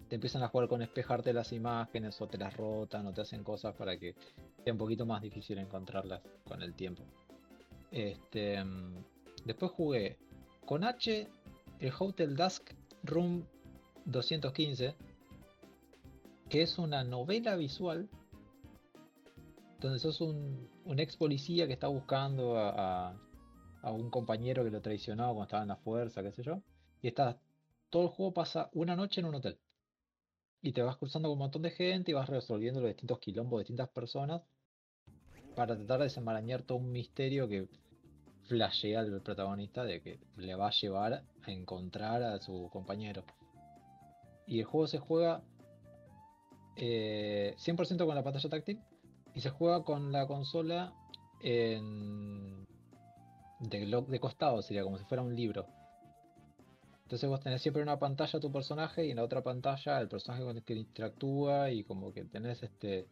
te 0.08 0.14
empiezan 0.14 0.42
a 0.42 0.48
jugar 0.48 0.68
con 0.68 0.82
espejarte 0.82 1.32
las 1.32 1.52
imágenes, 1.52 2.20
o 2.20 2.26
te 2.26 2.38
las 2.38 2.56
rotan, 2.56 3.06
o 3.06 3.12
te 3.12 3.22
hacen 3.22 3.42
cosas 3.42 3.74
para 3.74 3.96
que 3.96 4.14
sea 4.62 4.72
un 4.72 4.78
poquito 4.78 5.04
más 5.04 5.20
difícil 5.22 5.58
encontrarlas 5.58 6.20
con 6.44 6.62
el 6.62 6.74
tiempo. 6.74 7.02
Este, 7.90 8.62
mm, 8.62 9.04
después 9.44 9.72
jugué 9.72 10.16
con 10.66 10.82
H 10.82 11.28
el 11.78 11.92
Hotel 11.96 12.36
Dusk 12.36 12.72
Room 13.04 13.46
215, 14.04 14.94
que 16.50 16.62
es 16.62 16.78
una 16.78 17.04
novela 17.04 17.54
visual 17.54 18.08
donde 19.80 20.00
sos 20.00 20.20
un, 20.20 20.68
ex 20.98 21.16
policía 21.16 21.66
que 21.66 21.74
está 21.74 21.86
buscando 21.86 22.58
a, 22.58 23.14
un 23.84 24.10
compañero 24.10 24.64
que 24.64 24.70
lo 24.70 24.82
traicionó 24.82 25.26
cuando 25.26 25.44
estaba 25.44 25.62
en 25.62 25.68
la 25.68 25.76
fuerza, 25.76 26.20
qué 26.22 26.32
sé 26.32 26.42
yo. 26.42 26.60
Y 27.00 27.08
está, 27.08 27.38
todo 27.88 28.04
el 28.04 28.08
juego 28.08 28.34
pasa 28.34 28.68
una 28.72 28.96
noche 28.96 29.20
en 29.20 29.26
un 29.26 29.36
hotel. 29.36 29.58
Y 30.60 30.72
te 30.72 30.82
vas 30.82 30.96
cruzando 30.96 31.28
con 31.28 31.34
un 31.34 31.38
montón 31.38 31.62
de 31.62 31.70
gente 31.70 32.10
y 32.10 32.14
vas 32.14 32.28
resolviendo 32.28 32.80
los 32.80 32.88
distintos 32.88 33.20
quilombos 33.20 33.58
de 33.58 33.62
distintas 33.62 33.88
personas 33.90 34.42
para 35.54 35.76
tratar 35.76 35.98
de 36.00 36.04
desenmarañar 36.04 36.62
todo 36.62 36.78
un 36.78 36.90
misterio 36.90 37.48
que 37.48 37.68
flashea 38.48 39.00
al 39.00 39.20
protagonista 39.22 39.84
de 39.84 40.00
que 40.00 40.18
le 40.36 40.54
va 40.54 40.68
a 40.68 40.72
llevar 40.72 41.22
a 41.42 41.50
encontrar 41.50 42.22
a 42.22 42.38
su 42.38 42.68
compañero. 42.72 43.24
Y 44.46 44.60
el 44.60 44.64
juego 44.64 44.86
se 44.86 44.98
juega 44.98 45.42
eh, 46.76 47.54
100% 47.58 48.06
con 48.06 48.14
la 48.14 48.22
pantalla 48.22 48.48
táctil 48.48 48.80
y 49.34 49.40
se 49.40 49.50
juega 49.50 49.82
con 49.82 50.12
la 50.12 50.26
consola 50.26 50.92
en 51.42 52.66
de, 53.60 54.04
de 54.08 54.20
costado, 54.20 54.62
sería 54.62 54.82
como 54.82 54.98
si 54.98 55.04
fuera 55.04 55.22
un 55.22 55.34
libro. 55.34 55.66
Entonces 57.02 57.28
vos 57.28 57.40
tenés 57.40 57.62
siempre 57.62 57.82
una 57.82 57.98
pantalla 57.98 58.40
tu 58.40 58.50
personaje 58.50 59.06
y 59.06 59.10
en 59.10 59.16
la 59.16 59.24
otra 59.24 59.42
pantalla 59.42 60.00
el 60.00 60.08
personaje 60.08 60.42
con 60.42 60.56
el 60.56 60.64
que 60.64 60.74
interactúa 60.74 61.70
y 61.70 61.84
como 61.84 62.12
que 62.12 62.24
tenés 62.24 62.62
este 62.62 63.06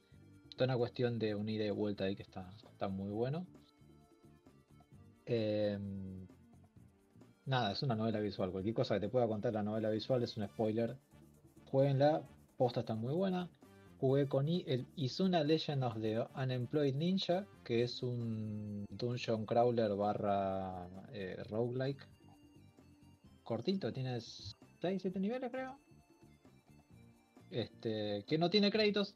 toda 0.56 0.66
una 0.66 0.76
cuestión 0.76 1.18
de 1.18 1.34
un 1.34 1.48
ida 1.48 1.64
y 1.64 1.70
vuelta 1.70 2.04
ahí 2.04 2.16
que 2.16 2.22
está, 2.22 2.52
está 2.72 2.88
muy 2.88 3.10
bueno. 3.10 3.46
Em, 5.26 6.26
nada, 7.46 7.72
es 7.72 7.82
una 7.82 7.94
novela 7.96 8.20
visual. 8.20 8.50
Cualquier 8.50 8.74
cosa 8.74 8.94
que 8.94 9.00
te 9.00 9.08
pueda 9.08 9.26
contar 9.26 9.52
la 9.52 9.62
novela 9.62 9.90
visual 9.90 10.22
es 10.22 10.36
un 10.36 10.46
spoiler. 10.46 10.96
Jueguenla, 11.70 12.22
posta 12.56 12.80
está 12.80 12.94
muy 12.94 13.14
buena. 13.14 13.48
Jugué 13.98 14.28
con 14.28 14.48
I- 14.48 14.64
el 14.66 14.86
Izuna 14.96 15.42
Legend 15.44 15.84
of 15.84 16.00
the 16.00 16.24
Unemployed 16.36 16.94
Ninja, 16.94 17.46
que 17.64 17.82
es 17.82 18.02
un 18.02 18.84
dungeon 18.90 19.46
crawler 19.46 19.94
barra 19.94 20.86
eh, 21.12 21.42
roguelike. 21.48 22.06
Cortito, 23.44 23.92
tienes 23.92 24.56
6, 24.80 25.00
7 25.02 25.20
niveles 25.20 25.50
creo. 25.50 25.78
Este, 27.50 28.24
que 28.26 28.36
no 28.38 28.50
tiene 28.50 28.70
créditos. 28.70 29.14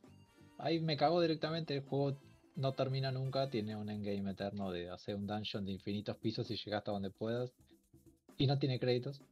Ahí 0.58 0.80
me 0.80 0.96
cagó 0.96 1.20
directamente, 1.20 1.74
el 1.76 1.82
juego 1.82 2.16
no 2.58 2.72
termina 2.72 3.12
nunca, 3.12 3.48
tiene 3.48 3.76
un 3.76 3.88
endgame 3.88 4.32
eterno 4.32 4.70
de 4.70 4.90
hacer 4.90 5.14
un 5.14 5.26
dungeon 5.26 5.64
de 5.64 5.72
infinitos 5.72 6.16
pisos 6.16 6.50
y 6.50 6.56
llegar 6.56 6.78
hasta 6.78 6.90
donde 6.90 7.10
puedas. 7.10 7.52
Y 8.36 8.46
no 8.46 8.58
tiene 8.58 8.78
créditos. 8.78 9.22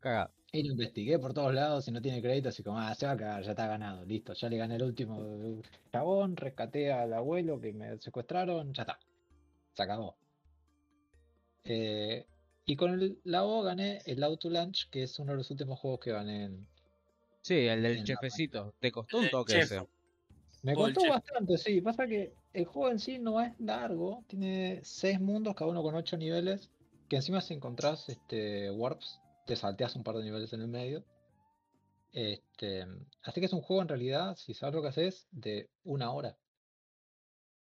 Cagado. 0.00 0.30
Y 0.52 0.62
lo 0.62 0.72
investigué 0.72 1.18
por 1.18 1.34
todos 1.34 1.52
lados 1.52 1.88
y 1.88 1.90
no 1.90 2.00
tiene 2.00 2.22
créditos 2.22 2.58
y 2.60 2.62
como, 2.62 2.78
ah, 2.78 2.94
se 2.94 3.06
va 3.06 3.12
a 3.12 3.16
cagar, 3.16 3.42
ya 3.42 3.50
está 3.50 3.66
ganado, 3.66 4.04
listo, 4.04 4.32
ya 4.34 4.48
le 4.48 4.56
gané 4.56 4.76
el 4.76 4.84
último 4.84 5.60
chabón, 5.90 6.36
rescaté 6.36 6.92
al 6.92 7.12
abuelo 7.12 7.60
que 7.60 7.72
me 7.72 7.98
secuestraron, 7.98 8.72
ya 8.72 8.82
está. 8.82 8.98
Se 9.72 9.82
acabó. 9.82 10.16
Eh, 11.64 12.24
y 12.66 12.76
con 12.76 12.92
el, 12.92 13.18
la 13.24 13.44
O 13.44 13.62
gané 13.62 14.02
el 14.06 14.22
Auto 14.22 14.48
Lunch, 14.48 14.88
que 14.90 15.02
es 15.02 15.18
uno 15.18 15.32
de 15.32 15.38
los 15.38 15.50
últimos 15.50 15.80
juegos 15.80 15.98
que 15.98 16.12
gané 16.12 16.44
en, 16.44 16.68
Sí, 17.42 17.66
el 17.66 17.82
del 17.82 18.04
chefecito. 18.04 18.72
Te 18.80 18.90
costó 18.90 19.18
un 19.18 19.28
toque 19.28 19.58
ese. 19.58 19.86
Me 20.64 20.74
costó 20.74 21.02
chef. 21.02 21.10
bastante, 21.10 21.58
sí. 21.58 21.80
Pasa 21.82 22.06
que 22.06 22.34
el 22.54 22.64
juego 22.64 22.90
en 22.90 22.98
sí 22.98 23.18
no 23.18 23.40
es 23.40 23.52
largo. 23.60 24.24
Tiene 24.26 24.80
seis 24.82 25.20
mundos, 25.20 25.54
cada 25.54 25.70
uno 25.70 25.82
con 25.82 25.94
ocho 25.94 26.16
niveles. 26.16 26.70
Que 27.08 27.16
encima 27.16 27.42
si 27.42 27.52
encontrás 27.52 28.08
este, 28.08 28.70
warps, 28.70 29.20
te 29.46 29.56
salteas 29.56 29.94
un 29.94 30.02
par 30.02 30.16
de 30.16 30.24
niveles 30.24 30.54
en 30.54 30.62
el 30.62 30.68
medio. 30.68 31.04
Este, 32.12 32.86
así 33.22 33.40
que 33.40 33.46
es 33.46 33.52
un 33.52 33.60
juego 33.60 33.82
en 33.82 33.88
realidad, 33.88 34.36
si 34.36 34.54
sabes 34.54 34.74
lo 34.74 34.80
que 34.80 34.88
haces, 34.88 35.28
de 35.32 35.68
una 35.84 36.10
hora. 36.12 36.38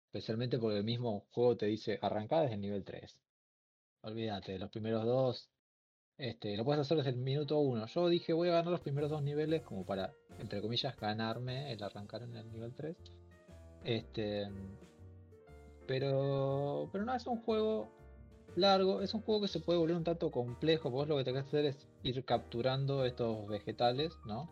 Especialmente 0.06 0.60
porque 0.60 0.78
el 0.78 0.84
mismo 0.84 1.26
juego 1.32 1.58
te 1.58 1.66
dice 1.66 1.98
arrancá 2.04 2.42
desde 2.42 2.56
el 2.56 2.62
nivel 2.62 2.84
3. 2.84 3.20
Olvídate, 4.02 4.60
los 4.60 4.70
primeros 4.70 5.06
dos. 5.06 5.50
Este, 6.22 6.56
lo 6.56 6.64
puedes 6.64 6.82
hacer 6.82 6.98
desde 6.98 7.10
el 7.10 7.16
minuto 7.16 7.58
uno. 7.58 7.88
Yo 7.88 8.08
dije 8.08 8.32
voy 8.32 8.50
a 8.50 8.52
ganar 8.52 8.68
los 8.68 8.82
primeros 8.82 9.10
dos 9.10 9.24
niveles 9.24 9.64
como 9.64 9.84
para, 9.84 10.14
entre 10.38 10.62
comillas, 10.62 10.96
ganarme 10.96 11.72
el 11.72 11.82
arrancar 11.82 12.22
en 12.22 12.36
el 12.36 12.52
nivel 12.52 12.76
3. 12.76 12.96
Este. 13.84 14.48
Pero. 15.88 16.90
Pero 16.92 17.06
no 17.06 17.16
es 17.16 17.26
un 17.26 17.42
juego 17.42 17.90
largo, 18.56 19.02
es 19.02 19.16
un 19.16 19.22
juego 19.22 19.42
que 19.42 19.48
se 19.48 19.62
puede 19.62 19.80
volver 19.80 19.96
un 19.96 20.04
tanto 20.04 20.30
complejo. 20.30 20.92
Vos 20.92 21.08
lo 21.08 21.18
que 21.18 21.24
tenés 21.24 21.42
que 21.42 21.48
hacer 21.48 21.66
es 21.66 21.88
ir 22.04 22.24
capturando 22.24 23.04
estos 23.04 23.48
vegetales, 23.48 24.14
¿no? 24.24 24.48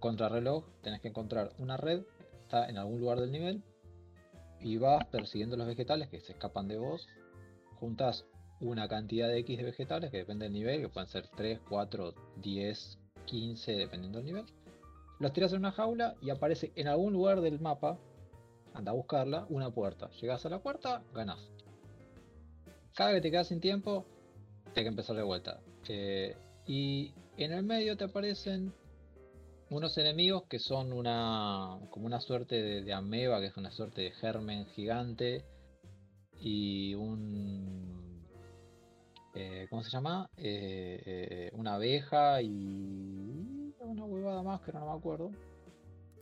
Contrarreloj, 0.00 0.64
tenés 0.82 1.00
que 1.00 1.08
encontrar 1.08 1.52
una 1.58 1.76
red, 1.76 2.02
está 2.42 2.68
en 2.68 2.78
algún 2.78 2.98
lugar 2.98 3.20
del 3.20 3.30
nivel. 3.30 3.62
Y 4.60 4.78
vas 4.78 5.06
persiguiendo 5.06 5.56
los 5.56 5.68
vegetales 5.68 6.08
que 6.08 6.20
se 6.20 6.32
escapan 6.32 6.66
de 6.66 6.78
vos. 6.78 7.06
Juntas 7.78 8.26
una 8.60 8.88
cantidad 8.88 9.28
de 9.28 9.38
X 9.38 9.58
de 9.58 9.64
vegetales 9.64 10.10
que 10.10 10.18
depende 10.18 10.44
del 10.44 10.52
nivel, 10.52 10.80
que 10.80 10.88
pueden 10.88 11.08
ser 11.08 11.28
3, 11.28 11.60
4, 11.68 12.14
10, 12.36 12.98
15, 13.26 13.72
dependiendo 13.72 14.18
del 14.18 14.26
nivel. 14.26 14.44
Los 15.18 15.32
tiras 15.32 15.52
en 15.52 15.58
una 15.58 15.72
jaula 15.72 16.14
y 16.20 16.30
aparece 16.30 16.72
en 16.74 16.88
algún 16.88 17.12
lugar 17.12 17.40
del 17.40 17.60
mapa, 17.60 17.98
anda 18.74 18.92
a 18.92 18.94
buscarla, 18.94 19.46
una 19.48 19.70
puerta. 19.70 20.10
Llegas 20.20 20.44
a 20.44 20.50
la 20.50 20.62
puerta, 20.62 21.02
ganás. 21.14 21.38
Cada 22.94 23.10
vez 23.10 23.18
que 23.18 23.28
te 23.28 23.30
quedas 23.30 23.48
sin 23.48 23.60
tiempo, 23.60 24.06
tienes 24.74 24.84
que 24.84 24.88
empezar 24.88 25.16
de 25.16 25.22
vuelta. 25.22 25.60
Eh, 25.88 26.36
y 26.66 27.12
en 27.36 27.52
el 27.52 27.62
medio 27.62 27.96
te 27.96 28.04
aparecen 28.04 28.72
unos 29.70 29.96
enemigos 29.98 30.44
que 30.48 30.58
son 30.58 30.92
una 30.92 31.78
como 31.90 32.06
una 32.06 32.20
suerte 32.20 32.62
de, 32.62 32.82
de 32.82 32.92
ameba, 32.92 33.40
que 33.40 33.46
es 33.46 33.56
una 33.56 33.70
suerte 33.70 34.02
de 34.02 34.10
germen 34.12 34.66
gigante. 34.66 35.44
Y 36.38 36.94
un 36.94 37.95
eh, 39.38 39.66
¿cómo 39.68 39.82
se 39.82 39.90
llama? 39.90 40.30
Eh, 40.38 41.02
eh, 41.04 41.50
una 41.52 41.74
abeja 41.74 42.40
y 42.40 43.74
una 43.80 44.04
huevada 44.04 44.42
más 44.42 44.62
que 44.62 44.72
no 44.72 44.86
me 44.86 44.98
acuerdo. 44.98 45.30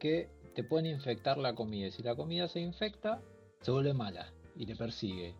Que 0.00 0.28
te 0.56 0.64
pueden 0.64 0.86
infectar 0.86 1.38
la 1.38 1.54
comida. 1.54 1.86
Y 1.86 1.92
si 1.92 2.02
la 2.02 2.16
comida 2.16 2.48
se 2.48 2.58
infecta, 2.58 3.22
se 3.60 3.70
vuelve 3.70 3.94
mala 3.94 4.32
y 4.56 4.66
te 4.66 4.74
persigue. 4.74 5.32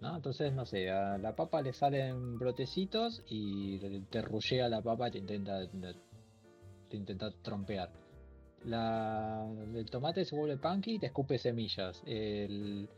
¿no? 0.00 0.16
Entonces, 0.16 0.54
no 0.54 0.64
sé, 0.64 0.90
a 0.90 1.18
la 1.18 1.36
papa 1.36 1.60
le 1.60 1.74
salen 1.74 2.38
brotecitos 2.38 3.22
y 3.28 4.00
te 4.10 4.22
rullea 4.22 4.66
la 4.70 4.80
papa 4.80 5.08
y 5.08 5.10
te 5.10 5.18
intenta, 5.18 5.68
te 6.88 6.96
intenta 6.96 7.30
trompear. 7.42 7.90
La, 8.64 9.46
el 9.74 9.84
tomate 9.90 10.24
se 10.24 10.34
vuelve 10.34 10.56
punky 10.56 10.94
y 10.94 10.98
te 10.98 11.06
escupe 11.06 11.36
semillas. 11.36 12.02
El, 12.06 12.88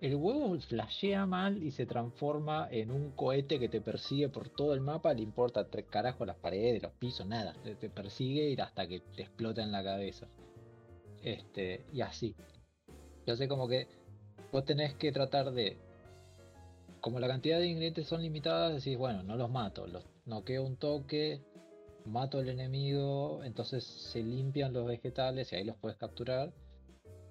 el 0.00 0.14
huevo 0.14 0.56
flashea 0.60 1.26
mal 1.26 1.62
y 1.62 1.72
se 1.72 1.84
transforma 1.84 2.68
en 2.70 2.90
un 2.90 3.10
cohete 3.10 3.58
que 3.58 3.68
te 3.68 3.80
persigue 3.80 4.28
por 4.28 4.48
todo 4.48 4.72
el 4.74 4.80
mapa, 4.80 5.12
le 5.12 5.22
importa 5.22 5.68
tres 5.68 5.86
carajos 5.86 6.26
las 6.26 6.36
paredes, 6.36 6.82
los 6.82 6.92
pisos, 6.92 7.26
nada. 7.26 7.54
Te, 7.62 7.90
persigue 7.90 8.50
y 8.50 8.60
hasta 8.60 8.86
que 8.86 9.00
te 9.00 9.22
explota 9.22 9.62
en 9.62 9.72
la 9.72 9.82
cabeza. 9.82 10.28
Este, 11.22 11.84
y 11.92 12.00
así. 12.00 12.36
Yo 13.26 13.36
sé 13.36 13.48
como 13.48 13.66
que 13.66 13.88
vos 14.52 14.64
tenés 14.64 14.94
que 14.94 15.10
tratar 15.10 15.50
de. 15.50 15.76
Como 17.00 17.18
la 17.18 17.28
cantidad 17.28 17.58
de 17.58 17.66
ingredientes 17.66 18.06
son 18.06 18.22
limitadas, 18.22 18.74
decís, 18.74 18.98
bueno, 18.98 19.22
no 19.22 19.36
los 19.36 19.50
mato, 19.50 19.86
los 19.86 20.04
noqueo 20.26 20.64
un 20.64 20.76
toque, 20.76 21.40
mato 22.04 22.38
al 22.38 22.48
enemigo, 22.48 23.42
entonces 23.44 23.84
se 23.84 24.22
limpian 24.22 24.72
los 24.72 24.86
vegetales 24.86 25.52
y 25.52 25.56
ahí 25.56 25.64
los 25.64 25.76
puedes 25.76 25.96
capturar. 25.96 26.52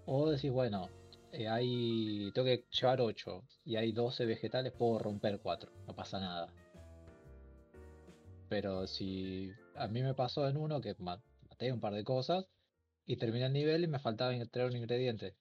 O 0.06 0.30
decís, 0.30 0.52
bueno, 0.52 0.90
eh, 1.38 1.48
hay 1.48 2.32
tengo 2.34 2.46
que 2.46 2.66
llevar 2.72 3.00
8 3.02 3.44
y 3.64 3.76
hay 3.76 3.92
12 3.92 4.26
vegetales, 4.26 4.74
puedo 4.74 5.00
romper 5.00 5.40
4, 5.40 5.72
no 5.86 5.96
pasa 5.96 6.20
nada. 6.20 6.52
Pero 8.50 8.88
si 8.88 9.52
a 9.76 9.88
mí 9.88 10.02
me 10.02 10.14
pasó 10.14 10.48
en 10.48 10.58
uno 10.58 10.82
que 10.82 10.96
ma- 11.00 11.22
maté 11.50 11.72
un 11.72 11.80
par 11.80 11.94
de 11.94 12.04
cosas 12.04 12.46
y 13.06 13.18
terminé 13.18 13.46
el 13.46 13.54
nivel 13.54 13.84
y 13.84 13.88
me 13.88 14.00
faltaba 14.00 14.34
traer 14.48 14.70
un 14.70 14.78
ingrediente 14.78 15.36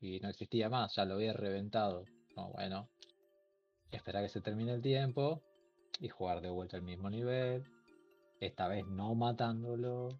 y 0.00 0.20
no 0.20 0.28
existía 0.28 0.68
más, 0.68 0.94
ya 0.94 1.04
lo 1.04 1.14
había 1.14 1.32
reventado. 1.32 2.04
No, 2.36 2.50
bueno, 2.52 2.88
esperar 3.90 4.22
que 4.22 4.28
se 4.28 4.40
termine 4.40 4.72
el 4.74 4.82
tiempo 4.82 5.42
y 6.00 6.08
jugar 6.08 6.40
de 6.40 6.50
vuelta 6.50 6.76
el 6.76 6.82
mismo 6.82 7.10
nivel, 7.10 7.64
esta 8.40 8.68
vez 8.68 8.86
no 8.86 9.14
matándolo. 9.14 10.10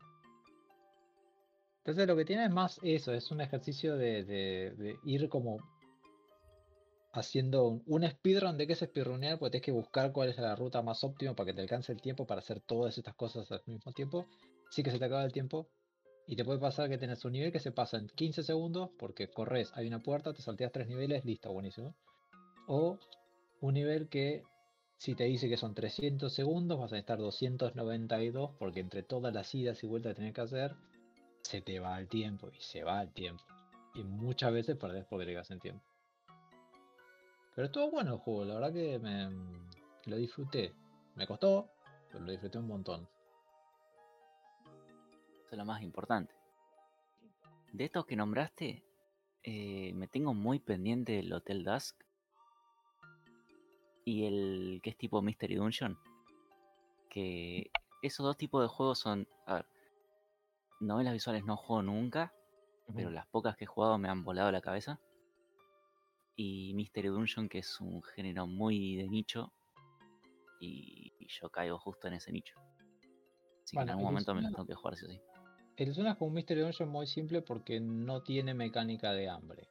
Entonces 1.89 2.07
lo 2.07 2.17
que 2.17 2.27
tiene 2.27 2.45
es 2.45 2.51
más 2.51 2.79
eso, 2.83 3.15
es 3.15 3.31
un 3.31 3.41
ejercicio 3.41 3.97
de, 3.97 4.99
ir 5.05 5.27
como 5.31 5.57
haciendo 7.15 7.67
un, 7.67 7.83
un 7.87 8.07
speedrun 8.07 8.59
de 8.59 8.67
qué 8.67 8.75
es 8.75 8.81
speedrunear, 8.81 9.39
porque 9.39 9.53
tienes 9.53 9.65
que 9.65 9.73
buscar 9.73 10.13
cuál 10.13 10.29
es 10.29 10.37
la 10.37 10.55
ruta 10.55 10.83
más 10.83 11.03
óptima 11.03 11.35
para 11.35 11.47
que 11.47 11.55
te 11.55 11.63
alcance 11.63 11.91
el 11.91 12.03
tiempo 12.03 12.27
para 12.27 12.41
hacer 12.41 12.61
todas 12.61 12.99
estas 12.99 13.15
cosas 13.15 13.51
al 13.51 13.63
mismo 13.65 13.91
tiempo. 13.95 14.27
Sí 14.69 14.83
que 14.83 14.91
se 14.91 14.99
te 14.99 15.05
acaba 15.07 15.25
el 15.25 15.33
tiempo. 15.33 15.71
Y 16.27 16.37
te 16.37 16.45
puede 16.45 16.59
pasar 16.59 16.91
que 16.91 16.99
tenés 16.99 17.25
un 17.25 17.33
nivel 17.33 17.53
que 17.53 17.59
se 17.59 17.73
pasa 17.73 17.97
en 17.97 18.09
15 18.09 18.43
segundos, 18.43 18.91
porque 18.99 19.31
corres, 19.31 19.73
hay 19.75 19.87
una 19.87 20.03
puerta, 20.03 20.35
te 20.35 20.43
salteas 20.43 20.73
tres 20.73 20.89
niveles, 20.89 21.25
listo, 21.25 21.51
buenísimo. 21.51 21.95
O 22.67 22.99
un 23.63 23.73
nivel 23.73 24.11
que 24.11 24.43
si 24.99 25.15
te 25.15 25.25
dice 25.25 25.49
que 25.49 25.57
son 25.57 25.75
300 25.75 26.31
segundos, 26.31 26.79
vas 26.79 26.93
a 26.93 26.99
estar 26.99 27.17
292 27.17 28.51
porque 28.59 28.81
entre 28.81 29.03
todas 29.03 29.33
las 29.33 29.55
idas 29.55 29.83
y 29.83 29.87
vueltas 29.87 30.11
que 30.11 30.17
tenés 30.17 30.35
que 30.35 30.43
hacer, 30.43 30.77
se 31.49 31.63
te 31.63 31.81
va 31.81 31.99
el 31.99 32.09
tiempo 32.09 32.51
y 32.53 32.61
se 32.61 32.85
va 32.85 33.01
el 33.01 33.11
tiempo. 33.11 33.43
Y 33.95 34.03
muchas 34.03 34.53
veces 34.53 34.77
perdés 34.77 35.07
quedas 35.09 35.51
en 35.51 35.61
tiempo. 35.61 35.83
Pero 37.55 37.67
estuvo 37.67 37.91
bueno 37.91 38.13
el 38.13 38.19
juego, 38.19 38.45
la 38.45 38.55
verdad 38.55 38.73
que 38.73 38.99
me, 38.99 39.31
lo 40.05 40.17
disfruté. 40.17 40.75
Me 41.15 41.27
costó, 41.27 41.71
pero 42.13 42.23
lo 42.23 42.33
disfruté 42.33 42.59
un 42.59 42.69
montón. 42.69 43.09
Eso 45.41 45.53
es 45.53 45.59
lo 45.59 45.65
más 45.65 45.81
importante. 45.83 46.35
De 47.73 47.87
estos 47.87 48.05
que 48.05 48.15
nombraste, 48.15 48.85
eh, 49.43 49.93
me 49.95 50.07
tengo 50.07 50.35
muy 50.35 50.59
pendiente 50.59 51.21
el 51.21 51.33
Hotel 51.33 51.65
Dusk 51.65 51.97
y 54.05 54.27
el 54.27 54.81
que 54.83 54.91
es 54.91 54.99
tipo 54.99 55.23
Mystery 55.23 55.55
Dungeon. 55.55 55.99
Que 57.09 57.71
esos 58.03 58.25
dos 58.25 58.37
tipos 58.37 58.61
de 58.63 58.69
juegos 58.69 58.99
son. 58.99 59.27
A 59.47 59.55
ver, 59.55 59.67
novelas 60.81 61.13
visuales 61.13 61.45
no 61.45 61.57
juego 61.57 61.83
nunca, 61.83 62.33
pero 62.95 63.11
las 63.11 63.27
pocas 63.27 63.57
que 63.57 63.65
he 63.65 63.67
jugado 63.67 63.99
me 63.99 64.09
han 64.09 64.25
volado 64.25 64.51
la 64.51 64.61
cabeza. 64.61 65.01
Y 66.37 66.73
Mystery 66.75 67.09
Dungeon, 67.09 67.49
que 67.49 67.59
es 67.59 67.81
un 67.81 68.03
género 68.03 68.47
muy 68.47 68.97
de 68.97 69.09
nicho, 69.09 69.53
y, 70.61 71.13
yo 71.29 71.51
caigo 71.51 71.79
justo 71.79 72.09
en 72.09 72.15
ese 72.15 72.33
nicho. 72.33 72.59
Así 73.65 73.77
que 73.77 73.83
en 73.83 73.91
algún 73.91 74.05
momento 74.05 74.35
me 74.35 74.43
lo 74.43 74.49
tengo 74.49 74.67
que 74.67 74.75
jugar, 74.75 74.97
sí 74.97 75.07
o 75.07 75.09
sí. 75.09 75.21
El 75.77 75.95
Zona 75.95 76.13
es 76.13 76.17
como 76.17 76.29
un 76.29 76.35
Mystery 76.35 76.63
Dungeon 76.63 76.89
muy 76.89 77.07
simple 77.07 77.43
porque 77.43 77.81
no 77.81 78.23
tiene 78.23 78.55
mecánica 78.55 79.13
de 79.13 79.29
hambre. 79.29 79.69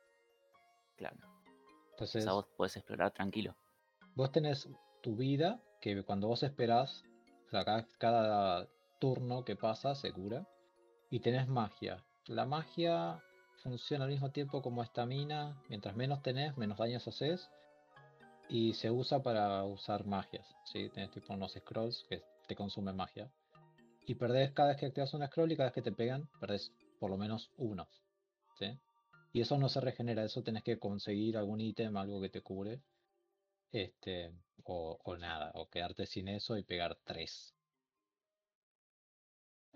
Claro. 0.95 1.17
Entonces, 1.91 2.23
o 2.23 2.25
sea, 2.25 2.34
vos 2.34 2.47
podés 2.55 2.77
explorar 2.77 3.11
tranquilo. 3.11 3.57
Vos 4.15 4.31
tenés 4.31 4.69
tu 5.01 5.15
vida, 5.15 5.61
que 5.81 6.03
cuando 6.03 6.27
vos 6.27 6.43
esperás, 6.43 7.03
o 7.47 7.49
sea, 7.49 7.65
cada, 7.97 8.67
turno 8.99 9.43
que 9.43 9.55
pasa 9.55 9.95
se 9.95 10.11
cura. 10.11 10.47
Y 11.09 11.19
tenés 11.19 11.47
magia. 11.47 12.03
La 12.27 12.45
magia 12.45 13.23
funciona 13.63 14.05
al 14.05 14.11
mismo 14.11 14.31
tiempo 14.31 14.61
como 14.61 14.84
estamina. 14.84 15.61
Mientras 15.69 15.95
menos 15.95 16.21
tenés, 16.21 16.57
menos 16.57 16.77
daños 16.77 17.07
haces. 17.07 17.49
Y 18.49 18.73
se 18.73 18.91
usa 18.91 19.21
para 19.21 19.63
usar 19.63 20.05
magias. 20.05 20.47
¿sí? 20.65 20.89
Tenés 20.89 21.11
tipo 21.11 21.34
unos 21.34 21.53
scrolls 21.53 22.05
que 22.09 22.23
te 22.47 22.55
consumen 22.55 22.95
magia. 22.95 23.31
Y 24.05 24.15
perdés 24.15 24.51
cada 24.51 24.69
vez 24.69 24.77
que 24.77 24.85
activas 24.85 25.13
un 25.13 25.25
scroll 25.25 25.51
y 25.51 25.57
cada 25.57 25.69
vez 25.69 25.75
que 25.75 25.81
te 25.81 25.91
pegan, 25.91 26.29
perdés 26.39 26.71
por 26.99 27.09
lo 27.09 27.17
menos 27.17 27.51
uno. 27.57 27.88
¿sí? 28.57 28.79
Y 29.34 29.41
eso 29.41 29.57
no 29.57 29.69
se 29.69 29.81
regenera, 29.81 30.23
eso 30.23 30.43
tenés 30.43 30.63
que 30.63 30.79
conseguir 30.79 31.38
algún 31.38 31.61
ítem, 31.61 31.95
algo 31.97 32.21
que 32.21 32.29
te 32.29 32.41
cubre. 32.41 32.81
Este, 33.71 34.31
o, 34.63 35.17
nada, 35.17 35.51
o 35.55 35.69
quedarte 35.69 36.05
sin 36.05 36.27
eso 36.27 36.57
y 36.57 36.63
pegar 36.63 36.97
tres. 37.03 37.53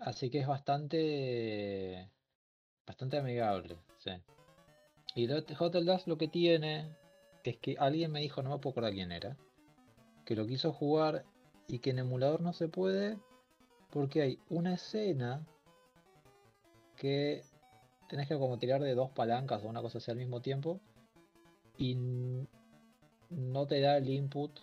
Así 0.04 0.30
que 0.30 0.40
es 0.40 0.46
bastante, 0.46 2.10
bastante 2.86 3.18
amigable. 3.18 3.78
Y 5.14 5.30
Hotel 5.30 5.86
Dust 5.86 6.08
lo 6.08 6.18
que 6.18 6.26
tiene 6.26 6.96
es 7.44 7.56
que 7.58 7.76
alguien 7.78 8.10
me 8.10 8.20
dijo, 8.20 8.42
no 8.42 8.50
me 8.50 8.58
puedo 8.58 8.72
acordar 8.72 8.92
quién 8.92 9.12
era, 9.12 9.36
que 10.24 10.34
lo 10.34 10.46
quiso 10.46 10.72
jugar 10.72 11.24
y 11.68 11.78
que 11.78 11.90
en 11.90 12.00
emulador 12.00 12.40
no 12.40 12.52
se 12.52 12.68
puede 12.68 13.18
porque 13.90 14.22
hay 14.22 14.38
una 14.48 14.74
escena 14.74 15.46
que 16.96 17.44
tenés 18.08 18.26
que 18.26 18.38
como 18.38 18.58
tirar 18.58 18.80
de 18.80 18.94
dos 18.94 19.10
palancas 19.10 19.62
o 19.62 19.68
una 19.68 19.82
cosa 19.82 19.98
así 19.98 20.10
al 20.10 20.16
mismo 20.16 20.40
tiempo 20.40 20.80
y 21.76 21.94
no 23.30 23.66
te 23.66 23.80
da 23.80 23.98
el 23.98 24.08
input 24.08 24.58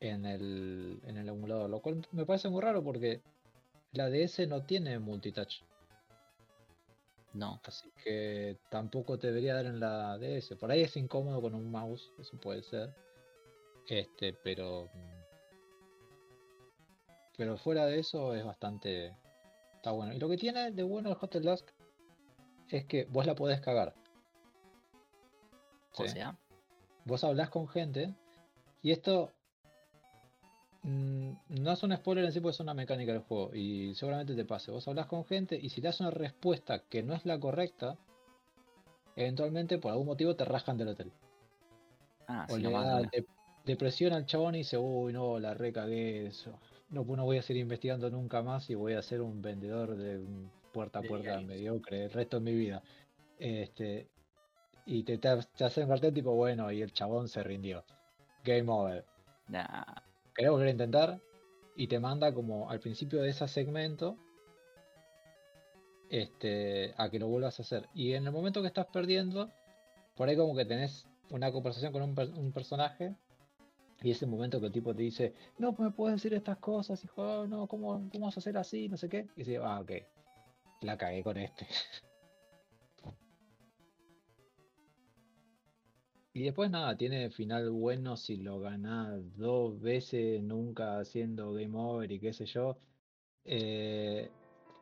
en 0.00 0.26
el, 0.26 1.00
en 1.04 1.16
el 1.16 1.28
emulador, 1.28 1.70
lo 1.70 1.80
cual 1.80 2.06
me 2.12 2.26
parece 2.26 2.48
muy 2.48 2.60
raro 2.60 2.82
porque 2.82 3.22
la 3.96 4.08
DS 4.10 4.46
no 4.48 4.62
tiene 4.62 4.98
multitouch. 4.98 5.62
No. 7.32 7.60
Así 7.64 7.90
que 8.02 8.58
tampoco 8.70 9.18
te 9.18 9.28
debería 9.28 9.54
dar 9.54 9.66
en 9.66 9.80
la 9.80 10.18
DS. 10.18 10.56
Por 10.56 10.70
ahí 10.70 10.82
es 10.82 10.96
incómodo 10.96 11.40
con 11.42 11.54
un 11.54 11.70
mouse, 11.70 12.12
eso 12.18 12.38
puede 12.38 12.62
ser. 12.62 12.94
Este, 13.88 14.32
pero. 14.32 14.88
Pero 17.36 17.58
fuera 17.58 17.86
de 17.86 17.98
eso 17.98 18.34
es 18.34 18.44
bastante. 18.44 19.16
Está 19.74 19.90
bueno. 19.90 20.14
Y 20.14 20.18
lo 20.18 20.28
que 20.28 20.36
tiene 20.36 20.70
de 20.72 20.82
bueno 20.82 21.10
el 21.10 21.18
Hotel 21.20 21.42
Dusk 21.42 21.68
es 22.70 22.84
que 22.86 23.04
vos 23.04 23.26
la 23.26 23.34
podés 23.34 23.60
cagar. 23.60 23.94
O 25.98 26.06
sea 26.06 26.36
vos 27.06 27.22
hablas 27.24 27.48
con 27.50 27.68
gente 27.68 28.12
y 28.82 28.90
esto 28.90 29.30
mm, 29.30 29.35
no 30.86 31.72
es 31.72 31.82
un 31.82 31.96
spoiler 31.96 32.24
en 32.24 32.32
sí 32.32 32.40
porque 32.40 32.54
es 32.54 32.60
una 32.60 32.74
mecánica 32.74 33.12
del 33.12 33.22
juego 33.22 33.52
y 33.54 33.94
seguramente 33.96 34.36
te 34.36 34.44
pase. 34.44 34.70
Vos 34.70 34.86
hablas 34.86 35.06
con 35.06 35.24
gente 35.24 35.58
y 35.60 35.68
si 35.70 35.80
te 35.80 35.88
das 35.88 36.00
una 36.00 36.10
respuesta 36.10 36.84
que 36.88 37.02
no 37.02 37.14
es 37.14 37.26
la 37.26 37.40
correcta, 37.40 37.98
eventualmente 39.16 39.78
por 39.78 39.90
algún 39.90 40.06
motivo 40.06 40.36
te 40.36 40.44
rascan 40.44 40.78
del 40.78 40.88
hotel. 40.88 41.12
Ah, 42.28 42.46
o 42.50 42.56
le 42.56 42.70
da 42.70 43.02
depresión 43.64 44.12
al 44.12 44.26
chabón 44.26 44.54
y 44.54 44.58
dice, 44.58 44.78
uy 44.78 45.12
no, 45.12 45.40
la 45.40 45.54
recagué, 45.54 46.30
no, 46.90 47.04
no 47.04 47.24
voy 47.24 47.38
a 47.38 47.42
seguir 47.42 47.62
investigando 47.62 48.08
nunca 48.10 48.42
más 48.42 48.70
y 48.70 48.76
voy 48.76 48.94
a 48.94 49.02
ser 49.02 49.22
un 49.22 49.42
vendedor 49.42 49.96
de 49.96 50.24
puerta 50.72 51.00
a 51.00 51.02
puerta 51.02 51.40
mediocre 51.40 52.04
el 52.04 52.12
resto 52.12 52.38
de 52.38 52.44
mi 52.44 52.56
vida. 52.56 52.80
Este, 53.40 54.08
y 54.84 55.02
te, 55.02 55.18
te, 55.18 55.28
hace 55.28 55.82
un 55.82 55.88
cartel 55.88 56.14
tipo, 56.14 56.32
bueno, 56.32 56.70
y 56.70 56.80
el 56.80 56.92
chabón 56.92 57.28
se 57.28 57.42
rindió. 57.42 57.84
Game 58.44 58.70
over. 58.70 59.04
Nah. 59.48 60.05
¿Querés 60.36 60.50
volver 60.50 60.68
a 60.68 60.70
intentar? 60.70 61.20
Y 61.74 61.88
te 61.88 61.98
manda 61.98 62.32
como 62.32 62.70
al 62.70 62.80
principio 62.80 63.22
de 63.22 63.30
ese 63.30 63.48
segmento 63.48 64.16
este, 66.10 66.94
a 66.96 67.10
que 67.10 67.18
lo 67.18 67.28
vuelvas 67.28 67.58
a 67.58 67.62
hacer. 67.62 67.88
Y 67.94 68.12
en 68.12 68.26
el 68.26 68.32
momento 68.32 68.60
que 68.60 68.68
estás 68.68 68.86
perdiendo, 68.86 69.50
por 70.14 70.28
ahí 70.28 70.36
como 70.36 70.54
que 70.54 70.64
tenés 70.64 71.06
una 71.30 71.50
conversación 71.50 71.92
con 71.92 72.02
un, 72.02 72.52
personaje 72.52 73.14
y 74.02 74.10
ese 74.10 74.26
momento 74.26 74.60
que 74.60 74.66
el 74.66 74.72
tipo 74.72 74.94
te 74.94 75.02
dice, 75.02 75.34
no 75.58 75.74
me 75.78 75.90
puedes 75.90 76.16
decir 76.16 76.34
estas 76.34 76.58
cosas, 76.58 77.02
hijo, 77.02 77.46
no, 77.46 77.66
¿cómo, 77.66 78.08
¿cómo 78.12 78.26
vas 78.26 78.36
a 78.36 78.40
hacer 78.40 78.56
así? 78.58 78.88
No 78.88 78.96
sé 78.96 79.08
qué. 79.08 79.26
Y 79.36 79.40
dice, 79.40 79.58
ah, 79.62 79.80
ok, 79.80 79.92
la 80.82 80.96
cagué 80.96 81.22
con 81.22 81.38
este. 81.38 81.66
Y 86.36 86.42
después 86.42 86.70
nada, 86.70 86.94
tiene 86.98 87.30
final 87.30 87.70
bueno 87.70 88.14
si 88.14 88.36
lo 88.36 88.60
ganás 88.60 89.34
dos 89.38 89.80
veces, 89.80 90.42
nunca 90.42 90.98
haciendo 90.98 91.54
game 91.54 91.72
over 91.72 92.12
y 92.12 92.20
qué 92.20 92.34
sé 92.34 92.44
yo. 92.44 92.76
Eh, 93.46 94.30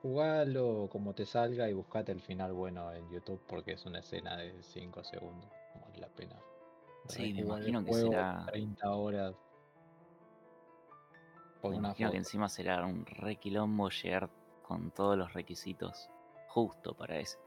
jugalo 0.02 0.88
como 0.90 1.14
te 1.14 1.24
salga 1.24 1.70
y 1.70 1.72
buscate 1.72 2.10
el 2.10 2.20
final 2.20 2.52
bueno 2.54 2.92
en 2.92 3.08
YouTube 3.08 3.40
porque 3.46 3.74
es 3.74 3.86
una 3.86 4.00
escena 4.00 4.36
de 4.36 4.60
5 4.64 5.04
segundos. 5.04 5.48
Vale 5.80 5.98
la 6.00 6.08
pena. 6.08 6.34
Sí, 7.06 7.32
me 7.32 7.42
imagino 7.42 7.84
que 7.84 7.94
será. 7.94 8.44
30 8.50 8.90
horas. 8.90 9.36
me 11.62 11.76
imagino 11.76 12.10
que 12.10 12.16
encima 12.16 12.48
será 12.48 12.84
un 12.84 13.06
requilombo 13.06 13.90
llegar 13.90 14.28
con 14.64 14.90
todos 14.90 15.16
los 15.16 15.32
requisitos 15.32 16.10
justo 16.48 16.94
para 16.94 17.20
ese. 17.20 17.43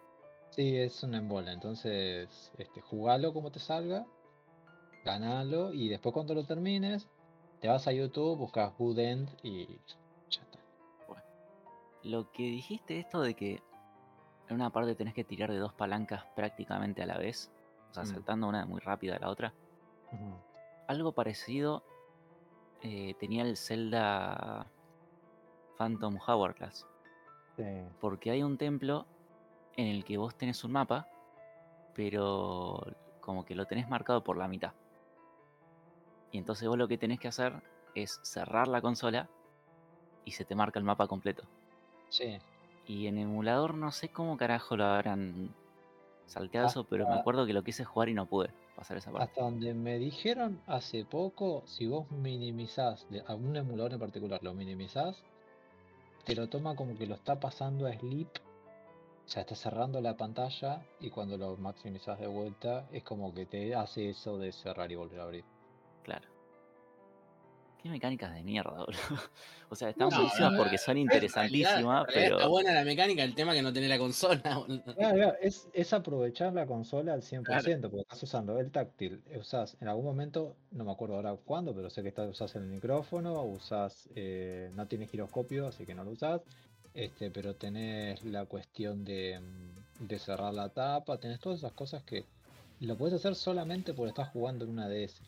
Sí, 0.57 0.75
es 0.75 1.03
un 1.03 1.13
embola. 1.13 1.53
Entonces, 1.53 2.51
este, 2.57 2.81
jugalo 2.81 3.31
como 3.31 3.51
te 3.51 3.59
salga, 3.59 4.07
ganalo 5.05 5.71
y 5.71 5.87
después 5.87 6.13
cuando 6.13 6.33
lo 6.33 6.45
termines, 6.45 7.07
te 7.61 7.67
vas 7.67 7.87
a 7.87 7.91
YouTube, 7.91 8.39
buscas 8.39 8.75
Good 8.75 8.97
End 8.97 9.29
y 9.43 9.67
ya 9.67 10.41
está. 10.41 10.59
Bueno, 11.07 11.23
lo 12.01 12.31
que 12.31 12.41
dijiste 12.41 12.97
esto 12.97 13.21
de 13.21 13.35
que 13.35 13.61
en 14.49 14.55
una 14.55 14.71
parte 14.71 14.95
tenés 14.95 15.13
que 15.13 15.23
tirar 15.23 15.51
de 15.51 15.59
dos 15.59 15.73
palancas 15.75 16.25
prácticamente 16.35 17.03
a 17.03 17.05
la 17.05 17.19
vez, 17.19 17.51
o 17.91 17.93
sea, 17.93 18.01
mm. 18.01 18.07
saltando 18.07 18.47
una 18.47 18.65
muy 18.65 18.79
rápida 18.79 19.17
a 19.17 19.19
la 19.19 19.29
otra. 19.29 19.53
Algo 20.87 21.11
parecido 21.11 21.83
eh, 22.81 23.13
tenía 23.19 23.43
el 23.43 23.57
Zelda 23.57 24.65
Phantom 25.77 26.17
Hourglass. 26.27 26.87
Sí. 27.57 27.63
Porque 27.99 28.31
hay 28.31 28.41
un 28.41 28.57
templo 28.57 29.05
en 29.77 29.87
el 29.87 30.03
que 30.03 30.17
vos 30.17 30.35
tenés 30.35 30.63
un 30.63 30.73
mapa, 30.73 31.07
pero 31.93 32.85
como 33.21 33.45
que 33.45 33.55
lo 33.55 33.65
tenés 33.65 33.87
marcado 33.87 34.23
por 34.23 34.37
la 34.37 34.47
mitad. 34.47 34.73
Y 36.31 36.39
entonces 36.39 36.67
vos 36.67 36.77
lo 36.77 36.87
que 36.87 36.97
tenés 36.97 37.19
que 37.19 37.27
hacer 37.27 37.53
es 37.95 38.19
cerrar 38.23 38.67
la 38.67 38.81
consola 38.81 39.29
y 40.25 40.31
se 40.31 40.43
te 40.43 40.55
marca 40.55 40.79
el 40.79 40.85
mapa 40.85 41.07
completo. 41.07 41.43
Sí. 42.09 42.37
Y 42.85 43.07
en 43.07 43.17
emulador 43.17 43.75
no 43.75 43.91
sé 43.91 44.09
cómo 44.09 44.35
carajo 44.35 44.75
lo 44.75 44.85
habrán 44.85 45.53
salteado 46.25 46.67
eso, 46.67 46.83
pero 46.83 47.07
me 47.07 47.15
acuerdo 47.15 47.45
que 47.45 47.53
lo 47.53 47.63
quise 47.63 47.85
jugar 47.85 48.09
y 48.09 48.13
no 48.13 48.25
pude 48.25 48.49
pasar 48.75 48.97
esa 48.97 49.11
parte. 49.11 49.25
Hasta 49.25 49.41
donde 49.41 49.73
me 49.73 49.97
dijeron 49.97 50.61
hace 50.67 51.05
poco, 51.05 51.63
si 51.65 51.87
vos 51.87 52.09
minimizás, 52.11 53.09
de 53.09 53.21
algún 53.27 53.55
emulador 53.55 53.93
en 53.93 53.99
particular, 53.99 54.41
lo 54.43 54.53
minimizás, 54.53 55.23
te 56.25 56.35
lo 56.35 56.47
toma 56.49 56.75
como 56.75 56.97
que 56.97 57.07
lo 57.07 57.15
está 57.15 57.39
pasando 57.39 57.87
a 57.87 57.93
sleep 57.93 58.29
o 59.27 59.29
sea, 59.29 59.41
estás 59.41 59.59
cerrando 59.59 59.99
la 59.99 60.15
pantalla 60.15 60.87
y 61.01 61.09
cuando 61.09 61.37
lo 61.37 61.57
maximizas 61.57 62.17
de 62.17 62.27
vuelta 62.27 62.87
es 62.93 63.03
como 63.03 63.33
que 63.33 63.45
te 63.45 63.75
hace 63.75 64.09
eso 64.09 64.37
de 64.37 64.53
cerrar 64.53 64.89
y 64.89 64.95
volver 64.95 65.19
a 65.19 65.23
abrir. 65.23 65.45
Claro. 66.01 66.29
Qué 67.77 67.89
mecánicas 67.89 68.33
de 68.33 68.41
mierda, 68.41 68.71
boludo. 68.85 69.21
O 69.69 69.75
sea, 69.75 69.89
están 69.89 70.07
No, 70.09 70.15
buenísimas 70.15 70.53
no, 70.53 70.57
porque 70.57 70.77
son 70.77 70.97
interesantísimas, 70.97 72.07
realidad 72.07 72.07
pero. 72.13 72.35
Está 72.37 72.47
buena 72.47 72.71
la 72.73 72.85
mecánica, 72.85 73.21
el 73.23 73.35
tema 73.35 73.53
que 73.53 73.61
no 73.61 73.73
tenés 73.73 73.89
la 73.89 73.97
consola. 73.97 74.41
Claro, 74.97 75.15
claro, 75.15 75.35
es, 75.41 75.69
es 75.73 75.91
aprovechar 75.93 76.53
la 76.53 76.65
consola 76.65 77.13
al 77.13 77.21
100%, 77.21 77.81
porque 77.81 78.01
estás 78.01 78.23
usando 78.23 78.57
el 78.59 78.71
táctil, 78.71 79.21
usás 79.37 79.77
en 79.81 79.89
algún 79.89 80.05
momento, 80.05 80.55
no 80.71 80.85
me 80.85 80.91
acuerdo 80.93 81.15
ahora 81.15 81.35
cuándo, 81.35 81.75
pero 81.75 81.89
sé 81.89 82.01
que 82.01 82.07
estás, 82.09 82.29
usás 82.29 82.55
el 82.55 82.63
micrófono, 82.63 83.43
usás, 83.43 84.09
eh, 84.15 84.71
no 84.73 84.87
tienes 84.87 85.11
giroscopio, 85.11 85.67
así 85.67 85.85
que 85.85 85.93
no 85.93 86.05
lo 86.05 86.11
usás, 86.11 86.41
este, 86.97 87.29
pero 87.29 87.55
tenés 87.55 88.23
la 88.23 88.45
cuestión 88.45 89.05
de, 89.05 89.39
de 89.99 90.17
cerrar 90.19 90.51
la 90.53 90.69
tapa, 90.69 91.19
tenés 91.19 91.39
todas 91.39 91.59
esas 91.59 91.73
cosas 91.73 92.01
que 92.03 92.25
lo 92.79 92.95
puedes 92.97 93.13
hacer 93.13 93.35
solamente 93.35 93.93
porque 93.93 94.09
estás 94.09 94.29
jugando 94.29 94.65
en 94.65 94.71
una 94.71 94.89
DS. 94.89 95.21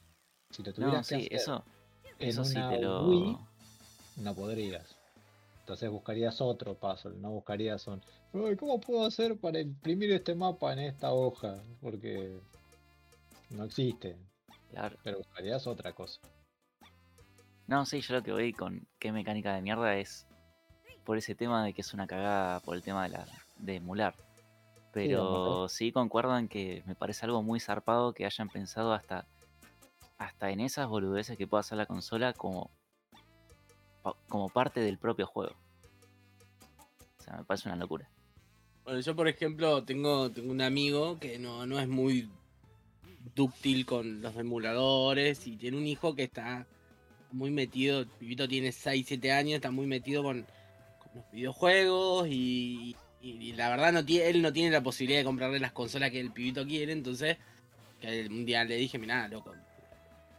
Si 0.50 0.64
lo 0.64 0.72
No, 0.72 0.74
tuvieras 0.74 1.08
que 1.08 1.16
sí, 1.16 1.22
hacer 1.28 1.34
eso. 1.40 1.64
en 2.18 2.30
Eso 2.30 2.44
sí 2.44 2.58
una 2.58 2.70
te 2.70 2.82
lo. 2.82 3.08
Wii, 3.08 3.38
no 4.18 4.34
podrías. 4.34 4.96
Entonces 5.60 5.92
buscarías 5.92 6.42
otro 6.42 6.74
puzzle, 6.74 7.18
no 7.18 7.30
buscarías 7.30 7.86
un. 7.86 8.02
"Ay, 8.34 8.56
¿Cómo 8.56 8.82
puedo 8.82 9.06
hacer 9.06 9.38
para 9.38 9.60
imprimir 9.60 10.12
este 10.12 10.34
mapa 10.34 10.74
en 10.74 10.80
esta 10.80 11.14
hoja? 11.14 11.62
Porque 11.82 12.40
no 13.52 13.64
existe, 13.66 14.16
Claro. 14.72 14.98
pero 15.04 15.20
buscarías 15.20 15.68
otra 15.68 15.94
cosa. 15.94 16.20
No, 17.68 17.86
sí, 17.86 18.02
yo 18.02 18.16
lo 18.16 18.24
que 18.24 18.32
voy 18.32 18.54
con 18.54 18.88
qué 18.98 19.12
mecánica 19.12 19.54
de 19.54 19.62
mierda 19.62 19.96
es 19.98 20.26
por 21.10 21.18
ese 21.18 21.34
tema 21.34 21.66
de 21.66 21.74
que 21.74 21.82
es 21.82 21.92
una 21.96 22.06
cagada 22.06 22.60
por 22.60 22.76
el 22.76 22.84
tema 22.84 23.02
de 23.02 23.10
la 23.10 23.26
de 23.58 23.78
emular. 23.78 24.14
Pero 24.94 25.68
sí 25.68 25.92
concuerdo 25.92 26.38
en 26.38 26.48
que 26.48 26.84
me 26.86 26.94
parece 26.94 27.26
algo 27.26 27.42
muy 27.42 27.60
zarpado 27.60 28.14
que 28.14 28.28
hayan 28.28 28.48
pensado 28.48 28.94
hasta 28.94 29.26
hasta 30.20 30.52
en 30.52 30.60
esas 30.60 30.88
boludeces 30.88 31.36
que 31.36 31.48
puede 31.48 31.62
hacer 31.62 31.80
la 31.80 31.88
consola 31.88 32.34
como 32.34 32.70
como 34.28 34.50
parte 34.50 34.82
del 34.82 35.00
propio 35.00 35.26
juego. 35.26 35.56
O 37.18 37.24
sea, 37.24 37.38
me 37.38 37.44
parece 37.44 37.70
una 37.70 37.76
locura. 37.76 38.08
Bueno, 38.84 39.00
yo 39.00 39.16
por 39.16 39.28
ejemplo 39.28 39.84
tengo, 39.84 40.32
tengo 40.32 40.52
un 40.52 40.62
amigo 40.62 41.18
que 41.18 41.40
no, 41.40 41.66
no 41.66 41.80
es 41.80 41.88
muy 41.88 42.30
dúctil 43.34 43.88
con 43.88 44.22
los 44.22 44.36
emuladores 44.36 45.48
y 45.48 45.58
tiene 45.58 45.76
un 45.76 45.88
hijo 45.88 46.14
que 46.14 46.26
está 46.26 46.68
muy 47.32 47.50
metido, 47.50 48.02
el 48.02 48.06
pibito 48.06 48.48
tiene 48.48 48.72
6, 48.72 49.06
7 49.08 49.32
años, 49.32 49.56
está 49.56 49.72
muy 49.72 49.88
metido 49.88 50.22
con 50.22 50.46
los 51.14 51.24
videojuegos 51.32 52.28
y, 52.30 52.96
y- 53.22 53.30
y 53.50 53.54
la 53.54 53.70
verdad 53.70 53.92
no 53.92 54.06
tiene, 54.06 54.30
él 54.30 54.42
no 54.42 54.54
tiene 54.54 54.72
la 54.72 54.82
posibilidad 54.82 55.20
de 55.20 55.26
comprarle 55.26 55.60
las 55.60 55.72
consolas 55.72 56.12
que 56.12 56.20
el 56.20 56.32
pibito 56.32 56.66
quiere, 56.66 56.92
entonces 56.94 57.38
que 58.02 58.28
un 58.28 58.46
día 58.46 58.64
le 58.64 58.76
dije, 58.78 58.98
mirá, 58.98 59.28
loco, 59.28 59.54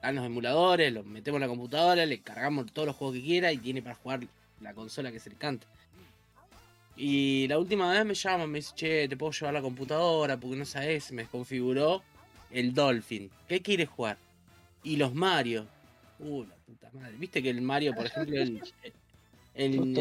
dan 0.02 0.14
los 0.14 0.24
emuladores, 0.24 0.92
los 0.92 1.04
metemos 1.04 1.36
en 1.36 1.42
la 1.42 1.48
computadora, 1.48 2.06
le 2.06 2.20
cargamos 2.20 2.72
todos 2.72 2.86
los 2.86 2.96
juegos 2.96 3.16
que 3.16 3.22
quiera 3.22 3.52
y 3.52 3.58
tiene 3.58 3.82
para 3.82 3.94
jugar 3.96 4.20
la 4.60 4.72
consola 4.74 5.12
que 5.12 5.18
se 5.20 5.30
le 5.30 5.36
cante. 5.36 5.66
Y 6.96 7.46
la 7.48 7.58
última 7.58 7.90
vez 7.92 8.04
me 8.04 8.14
llama, 8.14 8.46
me 8.46 8.58
dice, 8.58 8.72
che, 8.74 9.08
te 9.08 9.16
puedo 9.16 9.32
llevar 9.32 9.54
la 9.54 9.62
computadora 9.62 10.36
porque 10.38 10.56
no 10.56 10.64
sabes, 10.64 11.04
se 11.04 11.14
me 11.14 11.22
desconfiguró 11.22 12.02
el 12.50 12.74
Dolphin. 12.74 13.30
¿Qué 13.48 13.62
quieres 13.62 13.88
jugar? 13.88 14.18
Y 14.82 14.96
los 14.96 15.14
Mario. 15.14 15.66
Uh, 16.18 16.44
la 16.44 16.54
puta 16.56 16.90
madre. 16.92 17.16
Viste 17.16 17.42
que 17.42 17.50
el 17.50 17.62
Mario, 17.62 17.94
por 17.94 18.06
ejemplo, 18.06 18.36
el, 18.40 18.62
el, 19.54 19.96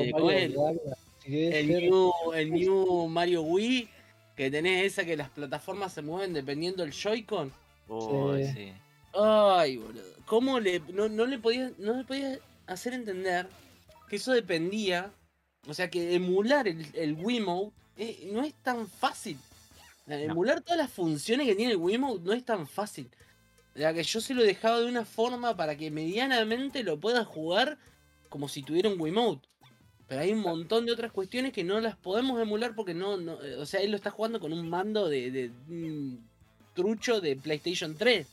eh, 1.26 1.60
el, 1.60 1.68
new, 1.68 2.12
el 2.34 2.52
new 2.52 3.08
Mario 3.08 3.42
Wii, 3.44 3.90
que 4.36 4.50
tenés 4.50 4.86
esa 4.86 5.06
que 5.06 5.18
las 5.18 5.30
plataformas 5.30 5.94
se 5.94 6.02
mueven 6.02 6.34
dependiendo 6.34 6.84
del 6.84 6.94
Joy-Con. 6.94 7.52
Uy, 7.88 8.46
Sí. 8.46 8.54
sí. 8.54 8.74
Ay, 9.14 9.78
boludo. 9.78 10.04
¿Cómo 10.26 10.60
le, 10.60 10.80
no, 10.94 11.10
no 11.10 11.26
le 11.26 11.40
podías, 11.40 11.78
no 11.80 11.98
le 11.98 12.04
podías 12.04 12.40
hacer 12.68 12.94
entender 12.94 13.48
que 14.08 14.18
eso 14.18 14.32
dependía? 14.32 15.12
O 15.68 15.74
sea, 15.74 15.90
que 15.90 16.14
emular 16.16 16.68
el, 16.68 16.86
el 16.94 17.14
Wiimote 17.16 17.74
eh, 17.98 18.30
no 18.32 18.44
es 18.44 18.54
tan 18.64 18.88
fácil. 18.88 19.38
Emular 20.08 20.62
todas 20.62 20.78
las 20.78 20.92
funciones 20.92 21.46
que 21.48 21.56
tiene 21.56 21.74
el 21.74 21.78
Wiimote 21.78 22.24
no 22.24 22.34
es 22.34 22.44
tan 22.46 22.68
fácil. 22.68 23.10
O 23.76 23.78
sea, 23.78 23.94
que 23.94 24.04
yo 24.04 24.22
se 24.22 24.34
lo 24.34 24.42
he 24.42 24.48
dejado 24.48 24.82
de 24.82 24.90
una 24.90 25.06
forma 25.06 25.56
para 25.56 25.76
que 25.76 25.92
medianamente 25.92 26.84
lo 26.84 27.00
pueda 27.00 27.24
jugar 27.26 27.78
como 28.30 28.48
si 28.48 28.64
tuviera 28.64 28.90
un 28.90 29.00
Wiimote. 29.00 29.48
Pero 30.08 30.22
hay 30.22 30.32
un 30.32 30.40
montón 30.40 30.86
de 30.86 30.92
otras 30.92 31.12
cuestiones 31.12 31.54
que 31.54 31.64
no 31.64 31.80
las 31.80 31.96
podemos 31.96 32.42
emular 32.42 32.74
porque 32.74 32.96
no, 32.96 33.18
no 33.18 33.44
eh, 33.44 33.58
o 33.58 33.66
sea, 33.66 33.82
él 33.82 33.92
lo 33.92 33.98
está 33.98 34.10
jugando 34.10 34.40
con 34.40 34.54
un 34.54 34.68
mando 34.68 35.08
de, 35.08 35.30
de 35.30 35.52
un 35.68 36.28
trucho 36.74 37.22
de 37.22 37.36
PlayStation 37.36 37.96
3. 37.96 38.28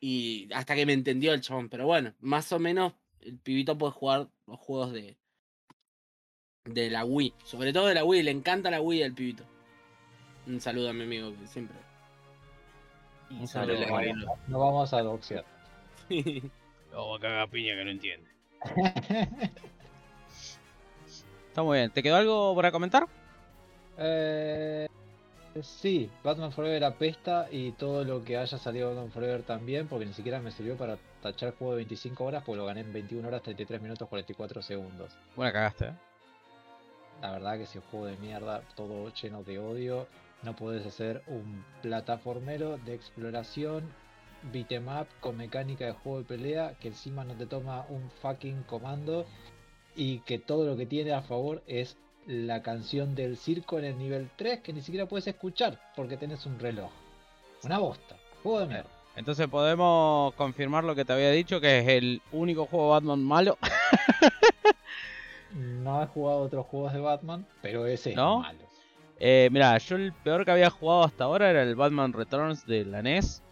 Y 0.00 0.48
hasta 0.52 0.74
que 0.74 0.84
me 0.84 0.92
entendió 0.92 1.32
el 1.32 1.40
chabón. 1.40 1.68
Pero 1.70 1.86
bueno, 1.86 2.12
más 2.20 2.52
o 2.52 2.58
menos 2.58 2.92
el 3.20 3.38
pibito 3.38 3.78
puede 3.78 3.92
jugar 3.92 4.28
los 4.46 4.58
juegos 4.60 4.92
de, 4.92 5.16
de 6.64 6.90
la 6.90 7.04
Wii. 7.04 7.32
Sobre 7.44 7.72
todo 7.72 7.86
de 7.86 7.94
la 7.94 8.04
Wii, 8.04 8.22
le 8.22 8.32
encanta 8.32 8.70
la 8.70 8.82
Wii 8.82 9.02
al 9.04 9.14
pibito. 9.14 9.44
Un 10.46 10.60
saludo 10.60 10.90
a 10.90 10.92
mi 10.92 11.04
amigo 11.04 11.32
que 11.38 11.46
siempre. 11.46 11.78
Un 13.30 13.48
saludo, 13.48 13.86
Marino. 13.88 14.26
No 14.48 14.58
vamos 14.58 14.92
a 14.92 15.02
doxear. 15.02 15.44
Luego 16.92 17.18
caga 17.18 17.46
piña 17.46 17.74
que 17.74 17.84
no 17.84 17.90
entiende. 17.90 18.28
Está 21.48 21.62
muy 21.62 21.78
bien. 21.78 21.90
¿Te 21.90 22.02
quedó 22.02 22.16
algo 22.16 22.54
para 22.54 22.70
comentar? 22.70 23.06
Eh, 23.98 24.88
sí, 25.60 26.10
Batman 26.22 26.52
Forever 26.52 26.84
apesta 26.84 27.48
y 27.50 27.72
todo 27.72 28.04
lo 28.04 28.24
que 28.24 28.36
haya 28.36 28.58
salido 28.58 28.88
de 28.88 28.94
Batman 28.94 29.12
Forever 29.12 29.42
también, 29.42 29.88
porque 29.88 30.06
ni 30.06 30.12
siquiera 30.12 30.40
me 30.40 30.50
sirvió 30.50 30.76
para 30.76 30.96
tachar 31.22 31.50
el 31.50 31.54
juego 31.56 31.72
de 31.72 31.78
25 31.78 32.24
horas, 32.24 32.42
porque 32.44 32.58
lo 32.58 32.66
gané 32.66 32.80
en 32.80 32.92
21 32.92 33.26
horas 33.28 33.42
33 33.42 33.82
minutos 33.82 34.08
44 34.08 34.62
segundos. 34.62 35.12
Bueno, 35.36 35.52
cagaste, 35.52 35.86
¿eh? 35.86 35.92
La 37.20 37.30
verdad 37.30 37.58
que 37.58 37.66
si 37.66 37.78
es 37.78 37.84
un 37.84 37.90
juego 37.90 38.06
de 38.06 38.16
mierda, 38.16 38.62
todo 38.74 39.12
lleno 39.14 39.44
de 39.44 39.58
odio, 39.58 40.08
no 40.42 40.56
puedes 40.56 40.84
hacer 40.84 41.22
un 41.28 41.64
plataformero 41.80 42.78
de 42.78 42.94
exploración, 42.94 43.84
beat'em 44.52 44.88
up 44.88 45.06
con 45.20 45.36
mecánica 45.36 45.86
de 45.86 45.92
juego 45.92 46.18
de 46.18 46.24
pelea, 46.24 46.74
que 46.80 46.88
encima 46.88 47.24
no 47.24 47.34
te 47.34 47.46
toma 47.46 47.84
un 47.88 48.10
fucking 48.20 48.62
comando 48.64 49.26
y 49.94 50.20
que 50.20 50.38
todo 50.38 50.66
lo 50.66 50.76
que 50.76 50.86
tiene 50.86 51.12
a 51.12 51.22
favor 51.22 51.62
es 51.66 51.96
la 52.26 52.62
canción 52.62 53.14
del 53.14 53.36
circo 53.36 53.78
en 53.78 53.84
el 53.84 53.98
nivel 53.98 54.30
3 54.36 54.60
que 54.60 54.72
ni 54.72 54.80
siquiera 54.80 55.06
puedes 55.06 55.26
escuchar 55.26 55.80
porque 55.96 56.16
tenés 56.16 56.46
un 56.46 56.58
reloj. 56.58 56.90
Una 57.64 57.78
bosta. 57.78 58.16
Juego 58.42 58.60
de 58.60 58.66
mierda. 58.66 58.90
Entonces 59.14 59.46
podemos 59.48 60.32
confirmar 60.34 60.84
lo 60.84 60.94
que 60.94 61.04
te 61.04 61.12
había 61.12 61.30
dicho, 61.30 61.60
que 61.60 61.80
es 61.80 61.88
el 61.88 62.22
único 62.32 62.66
juego 62.66 62.90
Batman 62.90 63.22
malo. 63.22 63.58
No 65.54 66.02
he 66.02 66.06
jugado 66.06 66.40
otros 66.40 66.66
juegos 66.66 66.92
de 66.92 67.00
Batman, 67.00 67.46
pero 67.60 67.86
ese 67.86 68.10
es 68.10 68.16
¿No? 68.16 68.40
malo. 68.40 68.60
Eh, 69.18 69.48
mira, 69.52 69.76
yo 69.78 69.96
el 69.96 70.12
peor 70.12 70.44
que 70.44 70.50
había 70.50 70.70
jugado 70.70 71.04
hasta 71.04 71.24
ahora 71.24 71.50
era 71.50 71.62
el 71.62 71.76
Batman 71.76 72.12
Returns 72.12 72.66
de 72.66 72.84
la 72.84 73.02
NES. 73.02 73.42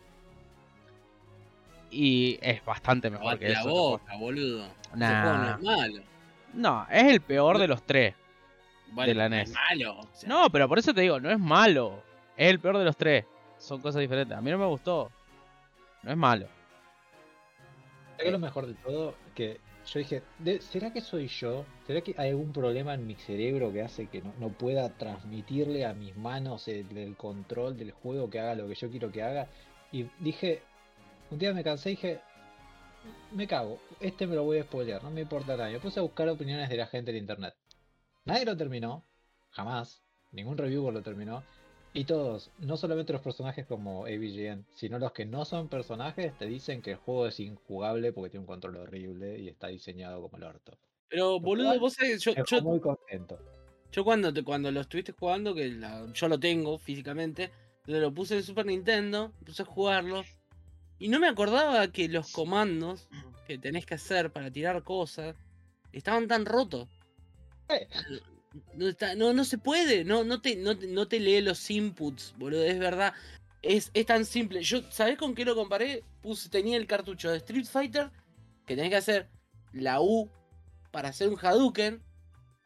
Y 1.91 2.39
es 2.41 2.65
bastante 2.65 3.11
mejor 3.11 3.39
que 3.39 3.49
la 3.49 3.61
eso. 3.61 3.69
boca, 3.69 4.17
boludo. 4.17 4.65
Ese 4.65 4.97
Nah. 4.97 5.23
juego 5.23 5.39
no 5.39 5.51
es 5.57 5.61
malo. 5.62 6.03
No, 6.55 6.87
es 6.91 7.05
el 7.05 7.21
peor 7.21 7.59
de 7.59 7.69
los 7.69 7.83
tres. 7.83 8.15
Bueno, 8.93 9.09
De 9.09 9.15
la 9.15 9.29
no 9.29 9.37
es 9.37 9.49
NES. 9.51 9.55
malo. 9.71 10.01
o 10.01 10.09
sea, 10.12 10.29
No, 10.29 10.51
pero 10.51 10.69
por 10.69 10.79
eso 10.79 10.93
te 10.95 11.01
digo, 11.01 11.21
no 11.21 11.31
es 11.31 11.39
malo. 11.39 12.03
Es 12.37 12.49
el 12.51 12.59
peor 12.61 12.79
de 12.79 12.85
los 12.85 12.97
tres. 12.97 13.25
Son 13.59 13.81
cosas 13.81 14.01
diferentes. 14.01 14.37
A 14.37 14.41
mí 14.41 14.51
no 14.51 14.59
me 14.59 14.67
gustó. 14.67 15.11
No 16.03 16.11
es 16.11 16.17
malo. 16.17 16.47
¿Sabes 16.47 18.19
qué 18.19 18.27
es 18.27 18.33
lo 18.33 18.39
mejor 18.39 18.67
de 18.67 18.75
todo? 18.75 19.15
Que 19.35 19.61
yo 19.87 19.99
dije, 19.99 20.23
"De- 20.39 20.61
¿será 20.61 20.93
que 20.93 21.01
soy 21.01 21.27
yo? 21.29 21.65
¿Será 21.87 22.01
que 22.01 22.15
hay 22.19 22.31
algún 22.31 22.53
problema 22.53 22.95
en 22.95 23.07
mi 23.07 23.15
cerebro 23.15 23.73
que 23.73 23.83
hace 23.83 24.07
que 24.09 24.23
no, 24.23 24.33
no 24.39 24.49
pueda 24.51 24.89
transmitirle 24.91 25.85
a 25.87 25.95
mis 25.95 26.17
manos 26.17 26.69
el, 26.69 26.97
el 26.97 27.17
control 27.17 27.77
del 27.77 27.93
juego 27.93 28.29
que 28.31 28.41
haga 28.41 28.55
lo 28.55 28.69
que 28.69 28.75
yo 28.75 28.91
quiero 28.91 29.11
que 29.11 29.23
haga? 29.23 29.49
Y 29.93 30.07
dije, 30.21 30.62
un 31.31 31.39
día 31.39 31.52
me 31.55 31.65
cansé 31.65 31.90
y 31.90 31.94
dije, 31.97 32.20
me 33.32 33.47
cago, 33.47 33.78
este 34.01 34.27
me 34.27 34.35
lo 34.35 34.44
voy 34.44 34.59
a 34.59 34.65
spoilear, 34.65 35.02
no 35.02 35.11
me 35.11 35.23
importa 35.23 35.57
nada. 35.57 35.70
Me 35.70 35.81
puse 35.81 36.01
a 36.01 36.02
buscar 36.02 36.28
opiniones 36.28 36.69
de 36.69 36.77
la 36.77 36.86
gente 36.86 37.11
en 37.11 37.19
internet. 37.19 37.55
Nadie 38.24 38.44
lo 38.44 38.57
terminó, 38.57 39.05
jamás, 39.51 40.02
ningún 40.32 40.59
reviewer 40.59 40.93
lo 40.93 41.02
terminó. 41.02 41.43
Y 41.93 42.05
todos, 42.05 42.51
no 42.59 42.77
solamente 42.77 43.12
los 43.12 43.23
personajes 43.23 43.66
como 43.66 44.05
AVGN, 44.05 44.65
sino 44.74 44.98
los 45.01 45.11
que 45.12 45.27
no 45.27 45.44
son 45.44 45.69
personajes, 45.69 46.36
te 46.39 46.47
dicen 46.47 46.82
que 46.82 46.93
el 46.93 46.97
juego 46.98 47.27
es 47.27 47.40
injugable 47.40 48.12
porque 48.12 48.31
tiene 48.31 48.43
un 48.43 48.47
control 48.47 48.77
horrible 48.77 49.39
y 49.40 49.48
está 49.48 49.69
diseñado 49.69 50.23
como 50.23 50.36
el 50.36 50.44
orto. 50.44 50.78
Pero, 51.09 51.40
boludo, 51.40 51.78
vos 51.81 51.94
sabés, 51.94 52.20
yo, 52.23 52.32
yo, 52.48 52.62
muy 52.62 52.78
contento. 52.78 53.40
yo 53.90 54.05
cuando, 54.05 54.32
te- 54.32 54.44
cuando 54.44 54.70
lo 54.70 54.81
estuviste 54.82 55.11
jugando, 55.12 55.52
que 55.52 55.66
la- 55.69 56.07
yo 56.12 56.28
lo 56.28 56.39
tengo 56.39 56.78
físicamente, 56.78 57.51
lo 57.86 58.15
puse 58.15 58.36
en 58.36 58.44
Super 58.44 58.66
Nintendo, 58.66 59.32
puse 59.44 59.62
a 59.62 59.65
jugarlo, 59.66 60.23
y 61.01 61.09
no 61.09 61.19
me 61.19 61.27
acordaba 61.29 61.91
que 61.91 62.09
los 62.09 62.31
comandos 62.31 63.09
que 63.47 63.59
tenés 63.59 63.85
que 63.87 63.95
hacer 63.95 64.31
para 64.31 64.51
tirar 64.53 64.85
cosas 64.85 65.35
estaban 65.93 66.29
tan 66.29 66.45
rotos. 66.45 66.89
Eh. 67.69 67.89
No, 68.75 68.89
está- 68.89 69.15
no, 69.15 69.33
no 69.33 69.45
se 69.45 69.59
puede, 69.59 70.05
no, 70.05 70.25
no, 70.25 70.41
te, 70.41 70.57
no, 70.57 70.75
no 70.75 71.09
te 71.09 71.21
lee 71.21 71.41
los 71.41 71.71
inputs, 71.71 72.35
boludo, 72.37 72.65
es 72.65 72.79
verdad. 72.79 73.15
Es, 73.63 73.91
es 73.95 74.07
tan 74.07 74.25
simple. 74.25 74.63
Yo, 74.63 74.83
¿sabés 74.91 75.17
con 75.17 75.35
qué 75.35 75.45
lo 75.45 75.55
comparé? 75.55 76.03
Puse, 76.21 76.49
tenía 76.49 76.77
el 76.77 76.87
cartucho 76.87 77.31
de 77.31 77.39
Street 77.39 77.67
Fighter, 77.67 78.11
que 78.67 78.75
tenés 78.75 78.91
que 78.91 78.97
hacer 78.97 79.29
la 79.73 80.01
U 80.01 80.29
para 80.91 81.11
hacer 81.11 81.29
un 81.29 81.39
Hadouken, 81.41 82.03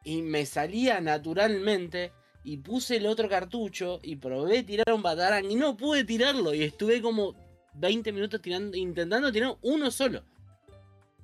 y 0.04 0.22
me 0.22 0.46
salía 0.46 1.00
naturalmente. 1.00 2.12
Y 2.46 2.58
puse 2.58 2.96
el 2.96 3.06
otro 3.06 3.28
cartucho 3.28 4.00
y 4.02 4.16
probé 4.16 4.62
tirar 4.62 4.92
un 4.92 5.02
Batarang 5.02 5.50
y 5.50 5.54
no 5.54 5.76
pude 5.76 6.04
tirarlo. 6.04 6.54
Y 6.54 6.62
estuve 6.62 7.00
como 7.00 7.34
20 7.74 8.12
minutos 8.12 8.40
tirando, 8.40 8.76
intentando 8.76 9.30
tirar 9.32 9.56
uno 9.62 9.90
solo. 9.90 10.22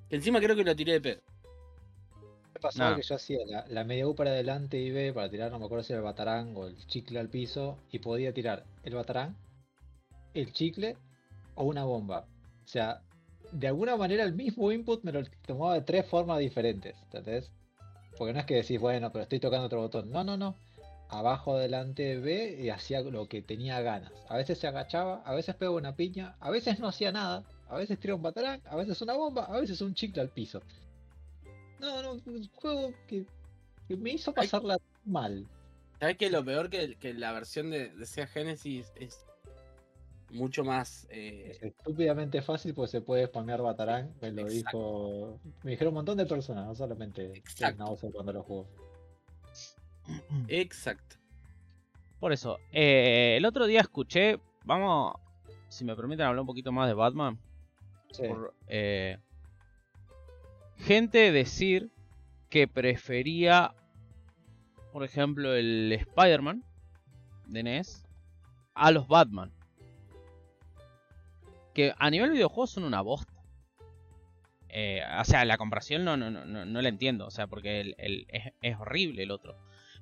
Que 0.09 0.17
encima 0.17 0.41
creo 0.41 0.57
que 0.57 0.65
lo 0.65 0.75
tiré 0.75 0.95
de 0.95 1.01
pedo. 1.01 1.21
Me 2.55 2.61
pasaba 2.61 2.91
No. 2.91 2.97
que 2.97 3.03
yo 3.03 3.15
hacía 3.15 3.39
la, 3.47 3.65
la 3.69 3.85
media 3.85 4.09
U 4.09 4.15
para 4.15 4.31
adelante 4.31 4.79
y 4.79 4.91
B 4.91 5.13
para 5.13 5.31
tirar, 5.31 5.51
no 5.51 5.59
me 5.59 5.67
acuerdo 5.67 5.85
si 5.85 5.93
era 5.93 6.01
el 6.01 6.05
batarán 6.05 6.53
o 6.57 6.67
el 6.67 6.77
chicle 6.87 7.19
al 7.21 7.29
piso, 7.29 7.79
y 7.93 8.01
podía 8.01 8.33
tirar 8.35 8.65
el 8.83 8.95
batarán, 8.95 9.37
el 10.35 10.53
chicle 10.53 10.97
o 11.55 11.65
una 11.65 11.85
bomba. 11.85 12.27
O 12.65 12.69
sea, 12.69 13.03
de 13.53 13.69
alguna 13.69 13.97
manera 13.97 14.25
el 14.25 14.35
mismo 14.35 14.71
input 14.73 15.03
me 15.05 15.13
lo 15.13 15.23
tomaba 15.47 15.75
de 15.75 15.83
tres 15.83 16.07
formas 16.07 16.39
diferentes, 16.39 16.97
¿entendés? 17.05 17.51
Porque 18.19 18.33
no 18.33 18.41
es 18.41 18.47
que 18.47 18.57
decís, 18.57 18.79
bueno, 18.81 19.11
pero 19.13 19.23
estoy 19.23 19.41
tocando 19.41 19.67
otro 19.67 19.81
botón. 19.81 20.11
No, 20.11 20.23
no, 20.25 20.37
no. 20.37 20.55
Abajo, 21.11 21.55
adelante, 21.57 22.19
B 22.19 22.57
y 22.61 22.71
hacía 22.71 23.01
lo 23.03 23.29
que 23.29 23.43
tenía 23.43 23.81
ganas. 23.81 24.13
A 24.29 24.37
veces 24.37 24.59
se 24.59 24.67
agachaba, 24.69 25.23
a 25.25 25.35
veces 25.35 25.55
pegaba 25.57 25.77
una 25.77 25.97
piña, 25.97 26.37
a 26.41 26.51
veces 26.51 26.79
no 26.79 26.89
hacía 26.89 27.11
nada, 27.11 27.45
a 27.69 27.77
veces 27.77 27.99
tiraba 27.99 28.17
un 28.17 28.23
batarán, 28.23 28.63
a 28.67 28.77
veces 28.77 29.01
una 29.03 29.15
bomba, 29.15 29.45
a 29.45 29.59
veces 29.61 29.81
un 29.81 29.95
chicle 29.95 30.23
al 30.23 30.29
piso. 30.31 30.63
No, 31.81 32.03
no, 32.03 32.13
un 32.13 32.49
juego 32.55 32.93
que, 33.09 33.25
que 33.89 33.97
me 33.97 34.11
hizo 34.11 34.31
Ay. 34.37 34.47
pasarla 34.47 34.79
mal. 35.05 35.47
¿Sabes 35.99 36.17
qué? 36.17 36.31
Lo 36.31 36.45
peor 36.45 36.71
que, 36.71 36.95
que 36.97 37.13
la 37.13 37.33
versión 37.33 37.71
de, 37.71 37.89
de 37.91 38.07
Sega 38.07 38.27
Genesis 38.29 38.93
es 38.97 39.27
mucho 40.31 40.63
más. 40.63 41.07
eh, 41.11 41.49
Es 41.51 41.63
estúpidamente 41.63 42.41
fácil 42.41 42.73
pues 42.73 42.91
se 42.91 43.01
puede 43.01 43.27
spamear 43.27 43.63
Batarán, 43.63 44.15
me 44.21 44.31
lo 44.31 44.43
Exacto. 44.49 44.79
dijo. 44.79 45.41
Me 45.65 45.73
dijeron 45.73 45.93
un 45.93 45.97
montón 45.97 46.19
de 46.19 46.27
personas, 46.27 46.67
no 46.67 46.75
solamente 46.75 47.33
Exacto. 47.35 47.77
Schnauzer 47.85 48.13
cuando 48.13 48.33
lo 48.33 48.43
jugó. 48.45 48.69
Exacto. 50.49 51.17
Por 52.19 52.33
eso, 52.33 52.59
eh, 52.73 53.35
el 53.39 53.45
otro 53.47 53.67
día 53.67 53.81
escuché, 53.81 54.39
vamos, 54.65 55.15
si 55.69 55.85
me 55.85 55.97
permiten 55.97 56.27
hablar 56.27 56.41
un 56.41 56.47
poquito 56.47 56.71
más 56.73 56.87
de 56.89 56.95
Batman, 56.95 57.39
Sí. 58.13 58.23
por, 58.27 58.55
eh, 58.67 59.19
gente 60.79 61.31
decir 61.33 61.91
que 62.49 62.67
prefería, 62.67 63.75
por 64.93 65.05
ejemplo, 65.05 65.55
el 65.55 65.93
Spider-Man 65.93 66.65
de 67.47 67.63
NES 67.63 68.05
a 68.75 68.91
los 68.91 69.07
Batman. 69.07 69.53
Que 71.75 71.95
a 71.97 72.11
nivel 72.11 72.33
videojuego 72.33 72.67
son 72.67 72.85
una 72.85 73.01
bosta. 73.01 73.33
Eh, 74.69 75.03
o 75.21 75.25
sea, 75.25 75.45
la 75.45 75.57
comparación 75.59 76.05
no, 76.05 76.17
no, 76.17 76.31
no, 76.31 76.45
no, 76.45 76.65
no 76.65 76.83
la 76.83 76.89
entiendo. 76.89 77.27
O 77.27 77.31
sea, 77.31 77.47
porque 77.47 77.81
el, 77.81 77.95
el- 77.99 78.27
es, 78.29 78.53
es 78.61 78.77
horrible 78.79 79.23
el 79.23 79.31
otro. 79.31 79.57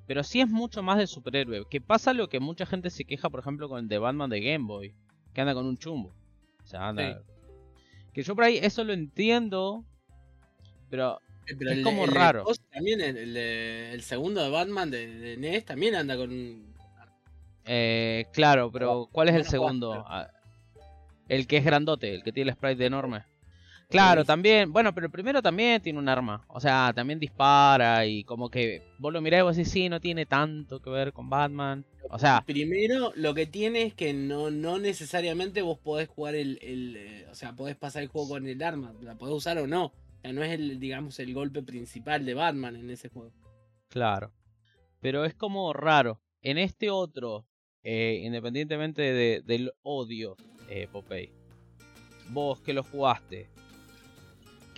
Pero 0.08 0.24
sí 0.24 0.40
es 0.40 0.48
mucho 0.48 0.82
más 0.82 0.98
de 0.98 1.06
superhéroe. 1.06 1.66
Que 1.70 1.80
pasa 1.80 2.12
lo 2.14 2.28
que 2.28 2.40
mucha 2.40 2.66
gente 2.66 2.90
se 2.90 3.04
queja, 3.04 3.28
por 3.30 3.38
ejemplo, 3.40 3.68
con 3.68 3.78
el 3.78 3.88
de 3.88 3.98
Batman 3.98 4.28
de 4.30 4.40
Game 4.40 4.64
Boy. 4.66 4.94
Que 5.34 5.42
anda 5.42 5.54
con 5.54 5.66
un 5.66 5.76
chumbo. 5.78 6.12
O 6.64 6.66
sea, 6.66 6.88
anda. 6.88 7.22
Que 8.12 8.22
yo 8.24 8.34
por 8.34 8.44
ahí 8.44 8.58
eso 8.60 8.82
lo 8.84 8.92
entiendo. 8.94 9.84
Pero 10.90 11.20
Pero 11.46 11.70
Es 11.70 11.76
el, 11.78 11.84
como 11.84 12.04
el 12.06 12.10
de 12.10 12.16
raro. 12.16 12.44
Cos 12.44 12.58
también, 12.72 13.00
el, 13.02 13.16
el 13.18 13.34
de- 13.34 13.92
el 13.92 14.02
segundo 14.02 14.42
de 14.42 14.50
Batman 14.50 14.90
de, 14.90 15.06
de 15.06 15.36
NES 15.36 15.64
también 15.66 15.94
anda 15.94 16.16
con 16.16 16.30
un. 16.32 16.74
Eh, 17.66 18.24
claro, 18.32 18.72
pero 18.72 19.08
¿cuál 19.12 19.28
es 19.28 19.34
el 19.34 19.44
segundo? 19.44 20.04
Ah, 20.08 20.30
El 21.28 21.46
que 21.46 21.58
es 21.58 21.64
grandote, 21.64 22.14
el 22.14 22.22
que 22.22 22.32
tiene 22.32 22.50
el 22.50 22.56
sprite 22.56 22.86
enorme. 22.86 23.24
Claro, 23.88 24.20
Sí. 24.20 24.26
también, 24.26 24.70
bueno, 24.72 24.94
pero 24.94 25.06
el 25.06 25.10
primero 25.12 25.40
también 25.40 25.80
tiene 25.80 25.98
un 25.98 26.08
arma. 26.10 26.44
O 26.48 26.60
sea, 26.60 26.92
también 26.94 27.18
dispara 27.18 28.04
y 28.04 28.22
como 28.24 28.50
que 28.50 28.82
vos 28.98 29.12
lo 29.12 29.20
mirás 29.22 29.40
y 29.40 29.42
vos 29.44 29.56
decís, 29.56 29.72
sí, 29.72 29.88
no 29.88 29.98
tiene 29.98 30.26
tanto 30.26 30.80
que 30.82 30.90
ver 30.90 31.12
con 31.14 31.30
Batman. 31.30 31.86
O 32.10 32.18
sea, 32.18 32.42
Primero, 32.46 33.12
lo 33.16 33.32
que 33.34 33.46
tiene 33.46 33.82
es 33.82 33.94
que 33.94 34.12
no, 34.12 34.50
no 34.50 34.78
necesariamente 34.78 35.62
vos 35.62 35.78
podés 35.78 36.08
jugar 36.08 36.34
el, 36.34 36.58
el, 36.62 36.96
eh, 36.96 37.26
O 37.30 37.34
sea, 37.34 37.54
podés 37.54 37.76
pasar 37.76 38.02
el 38.02 38.08
juego 38.08 38.28
con 38.28 38.46
el 38.46 38.62
arma. 38.62 38.92
La 39.00 39.14
podés 39.16 39.34
usar 39.34 39.56
o 39.58 39.66
no. 39.66 39.86
O 39.86 39.92
sea, 40.22 40.32
no 40.34 40.42
es 40.42 40.52
el, 40.52 40.78
digamos, 40.80 41.18
el 41.18 41.32
golpe 41.32 41.62
principal 41.62 42.26
de 42.26 42.34
Batman 42.34 42.76
en 42.76 42.90
ese 42.90 43.08
juego. 43.08 43.32
claro. 43.88 44.32
Pero 45.00 45.24
es 45.24 45.32
como 45.32 45.72
raro. 45.72 46.20
En 46.42 46.58
este 46.58 46.90
otro, 46.90 47.46
eh, 47.84 48.20
independientemente 48.24 49.00
de- 49.00 49.42
del 49.46 49.72
odio, 49.82 50.36
eh, 50.68 50.88
Popeye, 50.90 51.32
vos 52.30 52.60
que 52.60 52.72
lo 52.72 52.82
jugaste, 52.82 53.48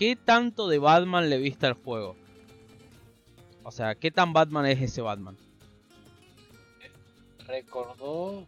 ¿qué 0.01 0.17
tanto 0.17 0.67
de 0.67 0.79
Batman 0.79 1.29
le 1.29 1.37
viste 1.37 1.67
al 1.67 1.75
juego? 1.75 2.17
O 3.63 3.71
sea, 3.71 3.95
¿qué 3.95 4.11
tan 4.11 4.33
Batman 4.33 4.65
es 4.65 4.81
ese 4.81 5.03
Batman? 5.03 5.37
Recordó 7.47 8.47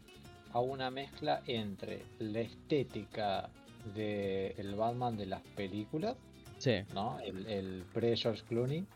a 0.53 0.61
una 0.61 0.91
mezcla 0.91 1.43
entre 1.47 2.03
la 2.19 2.41
estética 2.41 3.51
del 3.95 4.74
Batman 4.74 5.16
de 5.16 5.27
las 5.27 5.43
películas, 5.55 6.16
Sí. 6.59 6.77
¿no? 6.95 7.19
El, 7.20 7.47
el 7.49 7.85
pre-George 7.93 8.43
Clooney, 8.49 8.87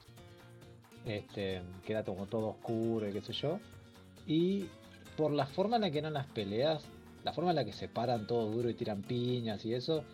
este, 1.05 1.61
que 1.85 1.93
era 1.93 2.05
como 2.05 2.27
todo 2.27 2.49
oscuro 2.49 3.07
y 3.09 3.13
qué 3.13 3.21
sé 3.21 3.33
yo. 3.35 3.59
Y 4.27 4.67
por 5.17 5.33
la 5.33 5.47
forma 5.47 5.77
en 5.77 5.83
la 5.83 5.91
que 5.91 5.99
eran 5.99 6.15
las 6.15 6.27
peleas, 6.27 6.85
la 7.25 7.33
forma 7.33 7.51
en 7.51 7.57
la 7.57 7.65
que 7.67 7.73
se 7.73 7.89
paran 7.89 8.27
todo 8.27 8.51
duro 8.51 8.71
y 8.71 8.75
tiran 8.75 9.03
piñas 9.03 9.65
y 9.67 9.75
eso, 9.75 10.05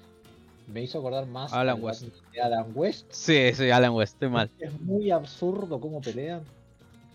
me 0.72 0.82
hizo 0.82 0.98
acordar 0.98 1.26
más 1.26 1.52
Alan 1.52 1.76
al 1.76 1.82
West. 1.82 2.04
De 2.32 2.40
Adam 2.40 2.72
West. 2.74 3.06
Sí, 3.10 3.52
sí, 3.54 3.70
Alan 3.70 3.92
West, 3.92 4.14
estoy 4.14 4.28
mal. 4.28 4.50
Es 4.58 4.80
muy 4.80 5.10
absurdo 5.10 5.80
cómo 5.80 6.00
pelean. 6.00 6.42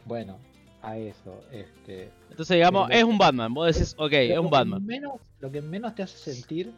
Bueno, 0.06 0.38
a 0.82 0.98
eso, 0.98 1.42
este. 1.52 2.12
Entonces, 2.30 2.56
digamos, 2.56 2.90
es 2.92 3.04
un 3.04 3.18
Batman. 3.18 3.54
Vos 3.54 3.74
decís, 3.74 3.96
ok, 3.98 4.14
es 4.14 4.38
un 4.38 4.50
Batman. 4.50 4.86
Menos, 4.86 5.14
lo 5.40 5.52
que 5.52 5.62
menos 5.62 5.96
te 5.96 6.04
hace 6.04 6.18
sentir 6.18 6.72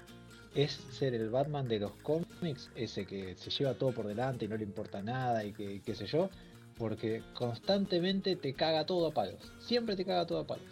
es 0.56 0.72
ser 0.72 1.14
el 1.14 1.30
Batman 1.30 1.68
de 1.68 1.80
los 1.80 1.92
cómics, 2.02 2.72
ese 2.76 3.06
que 3.06 3.36
se 3.36 3.52
lleva 3.52 3.74
todo 3.74 3.92
por 3.92 4.08
delante 4.08 4.46
y 4.46 4.48
no 4.48 4.58
le 4.58 4.64
importa 4.64 5.02
nada 5.02 5.44
y 5.44 5.54
que 5.54 5.82
qué 5.82 5.94
sé 5.94 6.08
yo, 6.08 6.30
porque 6.78 7.22
constantemente 7.34 8.36
te 8.36 8.54
caga 8.54 8.86
todo 8.86 9.08
a 9.08 9.12
palos. 9.12 9.52
Siempre 9.60 9.96
te 9.96 10.06
caga 10.06 10.26
todo 10.26 10.40
a 10.40 10.48
palos. 10.48 10.66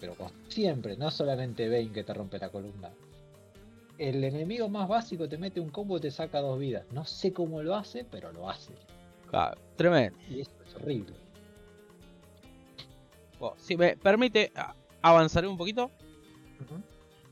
Pero 0.00 0.14
siempre, 0.48 0.96
no 0.96 1.10
solamente 1.10 1.68
Bane 1.68 1.90
que 1.90 2.04
te 2.04 2.14
rompe 2.14 2.38
la 2.38 2.50
columna. 2.50 2.90
El 3.98 4.22
enemigo 4.22 4.68
más 4.68 4.88
básico 4.88 5.28
te 5.28 5.36
mete 5.38 5.58
un 5.60 5.70
combo 5.70 5.96
y 5.98 6.00
te 6.00 6.10
saca 6.10 6.40
dos 6.40 6.58
vidas. 6.58 6.84
No 6.92 7.04
sé 7.04 7.32
cómo 7.32 7.62
lo 7.62 7.74
hace, 7.74 8.04
pero 8.04 8.32
lo 8.32 8.48
hace. 8.48 8.72
Ah, 9.32 9.54
tremendo. 9.76 10.16
Y 10.30 10.40
eso 10.40 10.50
es 10.66 10.74
horrible. 10.76 11.14
Oh, 13.40 13.54
si 13.58 13.76
me 13.76 13.96
permite, 13.96 14.52
a- 14.54 14.74
avanzaré 15.02 15.46
un 15.48 15.56
poquito. 15.56 15.90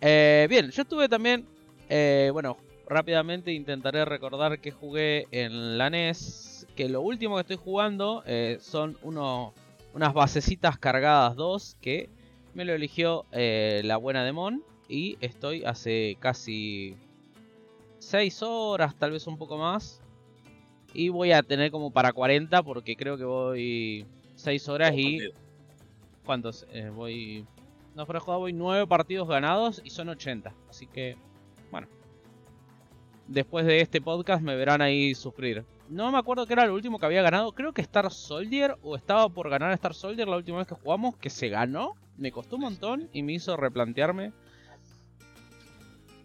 Eh, 0.00 0.46
bien, 0.50 0.70
yo 0.70 0.82
estuve 0.82 1.08
también, 1.08 1.46
eh, 1.88 2.30
bueno, 2.32 2.56
rápidamente 2.88 3.52
intentaré 3.52 4.04
recordar 4.04 4.58
que 4.60 4.70
jugué 4.70 5.26
en 5.30 5.78
la 5.78 5.86
NES. 5.88 6.66
Que 6.76 6.88
lo 6.88 7.00
último 7.00 7.36
que 7.36 7.40
estoy 7.42 7.56
jugando 7.56 8.22
eh, 8.26 8.58
son 8.60 8.96
unas 9.02 10.12
basecitas 10.14 10.78
cargadas 10.78 11.34
2 11.36 11.76
que 11.80 12.08
me 12.54 12.64
lo 12.64 12.72
eligió 12.74 13.24
la 13.32 13.96
buena 13.96 14.24
Demon. 14.24 14.62
Y 14.88 15.18
estoy 15.20 15.64
hace 15.64 16.16
casi 16.20 16.96
6 17.98 18.42
horas, 18.42 18.94
tal 18.96 19.12
vez 19.12 19.26
un 19.26 19.36
poco 19.36 19.58
más. 19.58 20.00
Y 20.94 21.08
voy 21.08 21.32
a 21.32 21.42
tener 21.42 21.70
como 21.70 21.90
para 21.90 22.12
40 22.12 22.62
porque 22.62 22.96
creo 22.96 23.16
que 23.16 23.24
voy 23.24 24.06
6 24.36 24.68
horas 24.68 24.92
y... 24.94 25.18
¿Cuántos? 26.24 26.66
Eh, 26.72 26.90
voy. 26.94 27.46
No, 27.94 28.04
fuera 28.04 28.20
joda, 28.20 28.38
voy 28.38 28.52
9 28.52 28.86
partidos 28.86 29.28
ganados 29.28 29.80
y 29.84 29.90
son 29.90 30.08
80. 30.08 30.52
Así 30.68 30.86
que, 30.86 31.16
bueno. 31.70 31.86
Después 33.28 33.66
de 33.66 33.80
este 33.80 34.00
podcast 34.00 34.42
me 34.42 34.56
verán 34.56 34.82
ahí 34.82 35.14
sufrir. 35.14 35.64
No 35.88 36.10
me 36.10 36.18
acuerdo 36.18 36.46
qué 36.46 36.52
era 36.52 36.66
lo 36.66 36.74
último 36.74 36.98
que 36.98 37.06
había 37.06 37.22
ganado. 37.22 37.52
Creo 37.52 37.72
que 37.72 37.82
Star 37.82 38.10
Soldier 38.12 38.76
o 38.82 38.96
estaba 38.96 39.28
por 39.28 39.48
ganar 39.50 39.72
Star 39.72 39.94
Soldier 39.94 40.26
la 40.26 40.36
última 40.36 40.58
vez 40.58 40.66
que 40.66 40.74
jugamos. 40.74 41.16
Que 41.16 41.30
se 41.30 41.48
ganó. 41.48 41.94
Me 42.16 42.32
costó 42.32 42.56
un 42.56 42.62
montón 42.62 43.08
y 43.12 43.22
me 43.22 43.34
hizo 43.34 43.56
replantearme 43.56 44.32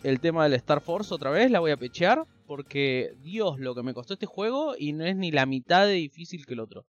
el 0.04 0.20
tema 0.20 0.44
del 0.44 0.54
Star 0.54 0.82
Force 0.82 1.14
otra 1.14 1.32
vez. 1.32 1.52
La 1.52 1.60
voy 1.60 1.72
a 1.72 1.78
pechear. 1.78 2.26
Porque, 2.46 3.14
Dios, 3.20 3.60
lo 3.60 3.76
que 3.76 3.84
me 3.84 3.94
costó 3.94 4.14
este 4.14 4.26
juego 4.26 4.76
y 4.78 4.94
no 4.94 5.06
es 5.06 5.16
ni 5.16 5.32
la 5.32 5.46
mitad 5.46 5.86
de 5.86 5.94
difícil 5.94 6.46
que 6.46 6.54
el 6.54 6.60
otro. 6.60 6.86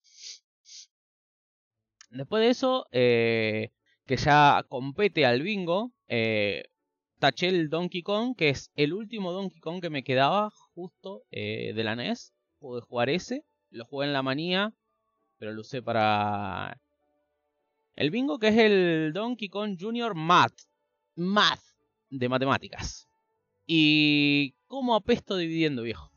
Después 2.10 2.42
de 2.42 2.50
eso, 2.50 2.86
eh, 2.90 3.70
que 4.06 4.16
ya 4.16 4.64
compete 4.68 5.24
al 5.24 5.40
bingo, 5.40 5.92
eh, 6.08 6.64
taché 7.18 7.48
el 7.48 7.70
Donkey 7.70 8.02
Kong, 8.02 8.34
que 8.36 8.48
es 8.48 8.70
el 8.74 8.92
último 8.92 9.32
Donkey 9.32 9.60
Kong 9.60 9.80
que 9.80 9.88
me 9.88 10.02
quedaba 10.02 10.50
justo 10.74 11.22
eh, 11.30 11.72
de 11.74 11.84
la 11.84 11.94
NES. 11.94 12.34
Pude 12.58 12.80
jugar 12.80 13.08
ese, 13.08 13.44
lo 13.70 13.84
jugué 13.84 14.06
en 14.06 14.12
la 14.12 14.22
manía, 14.22 14.74
pero 15.38 15.52
lo 15.52 15.60
usé 15.60 15.80
para 15.80 16.80
el 17.94 18.10
bingo, 18.10 18.38
que 18.38 18.48
es 18.48 18.58
el 18.58 19.12
Donkey 19.14 19.48
Kong 19.48 19.76
Junior 19.80 20.14
Matt. 20.14 20.52
math, 21.14 21.71
de 22.12 22.28
matemáticas. 22.28 23.08
Y 23.66 24.54
cómo 24.66 24.94
apesto 24.94 25.36
dividiendo, 25.36 25.82
viejo. 25.82 26.10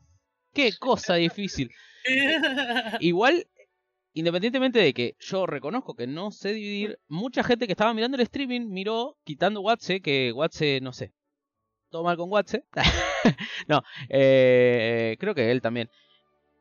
Qué 0.52 0.72
cosa 0.78 1.14
difícil. 1.14 1.70
Igual, 3.00 3.46
independientemente 4.12 4.78
de 4.78 4.92
que 4.92 5.16
yo 5.18 5.46
reconozco 5.46 5.94
que 5.94 6.06
no 6.06 6.30
sé 6.30 6.52
dividir, 6.52 6.98
mucha 7.08 7.42
gente 7.42 7.66
que 7.66 7.72
estaba 7.72 7.94
mirando 7.94 8.16
el 8.16 8.22
streaming 8.22 8.68
miró 8.68 9.16
quitando 9.24 9.60
Watse, 9.60 10.00
que 10.00 10.32
Watse, 10.32 10.80
no 10.82 10.92
sé. 10.92 11.12
Todo 11.90 12.04
mal 12.04 12.16
con 12.16 12.30
Watse. 12.30 12.64
no, 13.68 13.82
eh, 14.08 15.16
creo 15.18 15.34
que 15.34 15.50
él 15.50 15.62
también. 15.62 15.88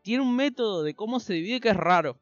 Tiene 0.01 0.23
un 0.23 0.35
método 0.35 0.83
de 0.83 0.93
cómo 0.93 1.19
se 1.19 1.33
divide 1.33 1.59
que 1.59 1.69
es 1.69 1.77
raro. 1.77 2.19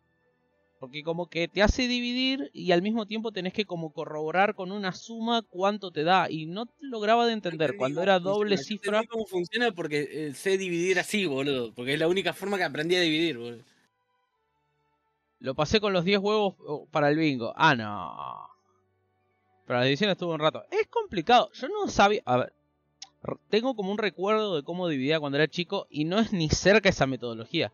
Porque 0.84 1.02
como 1.02 1.28
que 1.28 1.48
te 1.48 1.64
hace 1.64 1.88
dividir 1.88 2.52
y 2.52 2.74
al 2.74 2.82
mismo 2.82 3.06
tiempo 3.06 3.32
tenés 3.32 3.54
que 3.54 3.64
como 3.64 3.94
corroborar 3.94 4.54
con 4.54 4.70
una 4.70 4.92
suma 4.92 5.42
cuánto 5.42 5.92
te 5.92 6.04
da. 6.04 6.30
Y 6.30 6.46
no 6.46 6.66
lograba 6.82 7.26
de 7.26 7.32
entender. 7.32 7.78
Cuando 7.78 8.04
era 8.04 8.20
doble 8.20 8.58
cifra... 8.58 9.02
No 9.02 9.08
cómo 9.08 9.26
funciona 9.26 9.72
porque 9.72 10.10
eh, 10.12 10.34
sé 10.34 10.58
dividir 10.58 11.00
así, 11.00 11.26
boludo. 11.26 11.74
Porque 11.74 11.94
es 11.94 12.00
la 12.02 12.10
única 12.10 12.34
forma 12.34 12.58
que 12.58 12.66
aprendí 12.66 12.98
a 12.98 13.00
dividir, 13.00 13.38
boludo. 13.38 13.64
Lo 15.40 15.56
pasé 15.56 15.80
con 15.80 15.94
los 15.94 16.04
10 16.04 16.20
huevos 16.20 16.56
oh, 16.68 16.86
para 16.92 17.08
el 17.08 17.16
bingo. 17.16 17.54
Ah, 17.56 17.76
no. 17.76 18.50
Pero 19.66 19.80
la 19.80 19.86
división 19.86 20.10
estuvo 20.10 20.34
un 20.34 20.42
rato. 20.42 20.66
Es 20.70 20.88
complicado. 20.90 21.50
Yo 21.54 21.70
no 21.70 21.88
sabía... 21.88 22.22
A 22.26 22.36
ver. 22.40 22.54
Tengo 23.48 23.74
como 23.78 23.90
un 23.90 23.98
recuerdo 23.98 24.58
de 24.58 24.64
cómo 24.64 24.90
dividía 24.90 25.22
cuando 25.22 25.38
era 25.38 25.48
chico 25.48 25.88
y 25.90 26.04
no 26.04 26.20
es 26.20 26.34
ni 26.34 26.50
cerca 26.50 26.90
esa 26.90 27.08
metodología. 27.08 27.72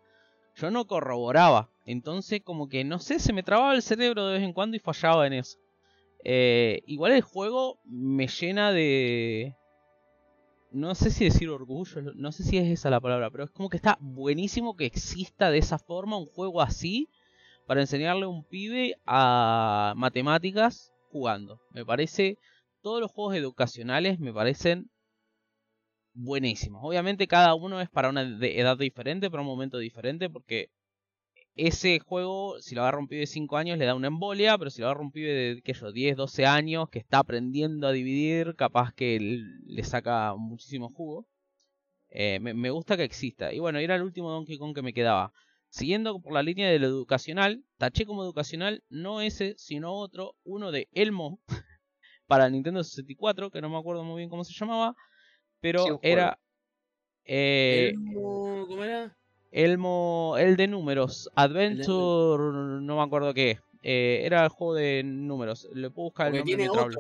Yo 0.60 0.72
no 0.72 0.86
corroboraba. 0.86 1.70
Entonces 1.86 2.42
como 2.44 2.68
que 2.68 2.84
no 2.84 3.00
sé, 3.00 3.20
se 3.20 3.34
me 3.34 3.44
trababa 3.44 3.74
el 3.74 3.82
cerebro 3.82 4.28
de 4.28 4.34
vez 4.34 4.44
en 4.44 4.54
cuando 4.54 4.76
y 4.76 4.80
fallaba 4.80 5.26
en 5.26 5.34
eso. 5.34 5.58
Eh, 6.24 6.84
igual 6.86 7.14
el 7.14 7.22
juego 7.22 7.80
me 7.86 8.28
llena 8.28 8.72
de... 8.72 9.56
No 10.72 10.94
sé 10.94 11.10
si 11.10 11.26
decir 11.26 11.50
orgullo, 11.50 12.02
no 12.14 12.32
sé 12.32 12.44
si 12.44 12.58
es 12.58 12.68
esa 12.68 12.92
la 12.92 13.00
palabra, 13.00 13.32
pero 13.32 13.46
es 13.46 13.50
como 13.50 13.70
que 13.70 13.78
está 13.78 13.98
buenísimo 14.02 14.76
que 14.76 14.86
exista 14.86 15.50
de 15.50 15.58
esa 15.58 15.80
forma 15.80 16.18
un 16.18 16.28
juego 16.28 16.62
así 16.62 17.10
para 17.66 17.82
enseñarle 17.82 18.26
a 18.26 18.28
un 18.28 18.44
pibe 18.44 18.96
a 19.08 19.94
matemáticas 19.98 20.94
jugando. 21.10 21.60
Me 21.72 21.84
parece, 21.86 22.38
todos 22.82 23.02
los 23.02 23.12
juegos 23.12 23.36
educacionales 23.36 24.20
me 24.20 24.32
parecen 24.32 24.92
buenísimos. 26.14 26.82
Obviamente 26.84 27.28
cada 27.28 27.56
uno 27.56 27.82
es 27.82 27.90
para 27.90 28.10
una 28.10 28.22
edad 28.22 28.78
diferente, 28.78 29.30
para 29.30 29.42
un 29.42 29.48
momento 29.48 29.78
diferente, 29.78 30.30
porque 30.30 30.70
ese 31.56 32.00
juego, 32.00 32.62
si 32.62 32.76
lo 32.76 32.82
agarra 32.82 33.00
un 33.00 33.08
pibe 33.08 33.22
de 33.22 33.28
5 33.28 33.58
años, 33.58 33.78
le 33.78 33.86
da 33.86 33.96
una 33.96 34.08
embolia, 34.08 34.58
pero 34.58 34.70
si 34.70 34.82
lo 34.82 34.88
agarra 34.88 35.02
un 35.02 35.12
pibe 35.12 35.34
de, 35.34 35.62
qué 35.62 35.74
yo, 35.74 35.92
10, 35.92 36.16
12 36.16 36.46
años, 36.46 36.90
que 36.90 37.00
está 37.00 37.20
aprendiendo 37.20 37.88
a 37.88 37.92
dividir, 37.92 38.56
capaz 38.56 38.94
que 38.94 39.20
le 39.20 39.84
saca 39.84 40.36
muchísimo 40.36 40.90
jugo. 40.90 41.28
Eh, 42.10 42.40
me, 42.40 42.70
gusta 42.72 42.98
que 42.98 43.04
exista. 43.04 43.54
Y 43.54 43.60
bueno, 43.60 43.80
era 43.80 43.96
el 43.96 44.02
último 44.02 44.32
Donkey 44.32 44.58
Kong 44.58 44.74
que 44.74 44.82
me 44.82 44.94
quedaba. 44.94 45.32
Siguiendo 45.70 46.20
por 46.20 46.34
la 46.34 46.42
línea 46.42 46.68
de 46.70 46.76
educacional, 46.78 47.64
taché 47.78 48.06
como 48.06 48.24
educacional 48.24 48.84
no 48.90 49.22
ese, 49.22 49.54
sino 49.58 49.94
otro, 49.94 50.36
uno 50.44 50.72
de 50.72 50.90
Elmo, 50.94 51.40
para 52.28 52.50
Nintendo 52.50 52.84
64, 52.84 53.52
que 53.52 53.62
no 53.62 53.70
me 53.70 53.78
acuerdo 53.78 54.04
muy 54.04 54.18
bien 54.18 54.30
cómo 54.30 54.44
se 54.44 54.54
llamaba, 54.54 54.96
pero 55.62 56.00
era... 56.02 56.40
Eh, 57.26 57.90
Elmo, 57.94 58.66
¿Cómo 58.68 58.84
era? 58.84 59.16
Elmo, 59.52 60.36
el 60.38 60.56
de 60.56 60.68
números, 60.68 61.30
Adventure, 61.36 62.82
no 62.82 62.98
me 62.98 63.02
acuerdo 63.04 63.34
qué. 63.34 63.60
Eh, 63.82 64.22
era 64.24 64.44
el 64.44 64.50
juego 64.50 64.76
de 64.76 65.04
números. 65.04 65.68
Le 65.74 65.90
puedo 65.90 66.06
buscar 66.06 66.28
el 66.28 66.38
nombre 66.38 66.56
tiene 66.56 66.70
otro. 66.70 67.00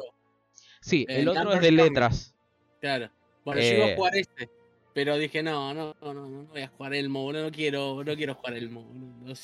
Sí, 0.81 1.05
el, 1.09 1.27
otro 1.27 1.53
es 1.53 1.61
de 1.61 1.71
letras. 1.71 2.33
Claro. 2.79 3.09
Bueno, 3.43 3.61
yo 3.61 3.67
iba 3.67 3.85
a 3.85 3.89
eh, 3.89 3.95
jugar 3.95 4.15
este. 4.15 4.49
Pero 4.93 5.17
dije, 5.17 5.43
no, 5.43 5.73
no, 5.73 5.95
no, 6.01 6.13
no, 6.13 6.27
no 6.27 6.43
voy 6.45 6.61
a 6.61 6.67
jugar 6.67 6.93
Elmo, 6.93 7.31
no 7.31 7.51
quiero, 7.51 8.03
no 8.03 8.15
quiero 8.15 8.35
jugar 8.35 8.53
Elmo. 8.55 8.87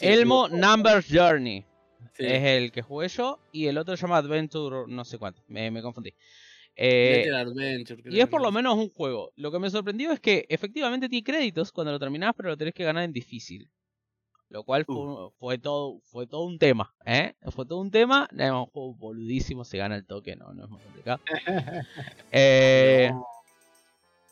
Elmo 0.02 0.48
Number 0.50 1.04
Journey. 1.08 1.64
Es 2.18 2.44
el 2.44 2.72
que 2.72 2.82
jugué 2.82 3.08
yo. 3.10 3.40
Y 3.52 3.68
el 3.68 3.78
otro 3.78 3.96
se 3.96 4.02
llama 4.02 4.18
Adventure, 4.18 4.86
no 4.88 5.06
sé 5.06 5.18
cuánto. 5.18 5.44
Me, 5.48 5.70
me 5.72 5.82
confundí. 5.82 6.14
Eh, 6.78 7.26
y 8.06 8.20
es 8.20 8.28
por 8.28 8.42
lo 8.42 8.52
menos 8.52 8.76
un 8.76 8.90
juego. 8.90 9.32
Lo 9.36 9.52
que 9.52 9.60
me 9.60 9.70
sorprendió 9.70 10.12
es 10.12 10.20
que 10.20 10.46
efectivamente 10.50 11.08
tiene 11.08 11.24
créditos 11.24 11.72
cuando 11.72 11.94
lo 11.94 12.00
terminás, 12.00 12.34
pero 12.36 12.50
lo 12.50 12.58
tenés 12.58 12.74
que 12.74 12.84
ganar 12.84 13.04
en 13.04 13.14
difícil. 13.14 13.70
Lo 14.50 14.64
cual 14.64 14.86
fue, 14.86 15.58
todo, 15.58 16.02
fue 16.04 16.28
todo 16.28 16.46
un 16.46 16.60
tema, 16.60 16.94
¿eh? 17.06 17.34
Fue 17.50 17.66
todo 17.66 17.80
un 17.80 17.92
tema. 17.92 18.28
Es 18.32 18.52
un 18.52 18.66
juego 18.68 18.94
boludísimo, 18.94 19.64
se 19.64 19.78
gana 19.78 19.96
el 19.96 20.06
toque, 20.06 20.36
no, 20.36 20.54
no 20.54 20.66
es 20.66 20.70
muy 20.70 20.82
complicado. 20.82 21.20
Eh, 22.32 23.12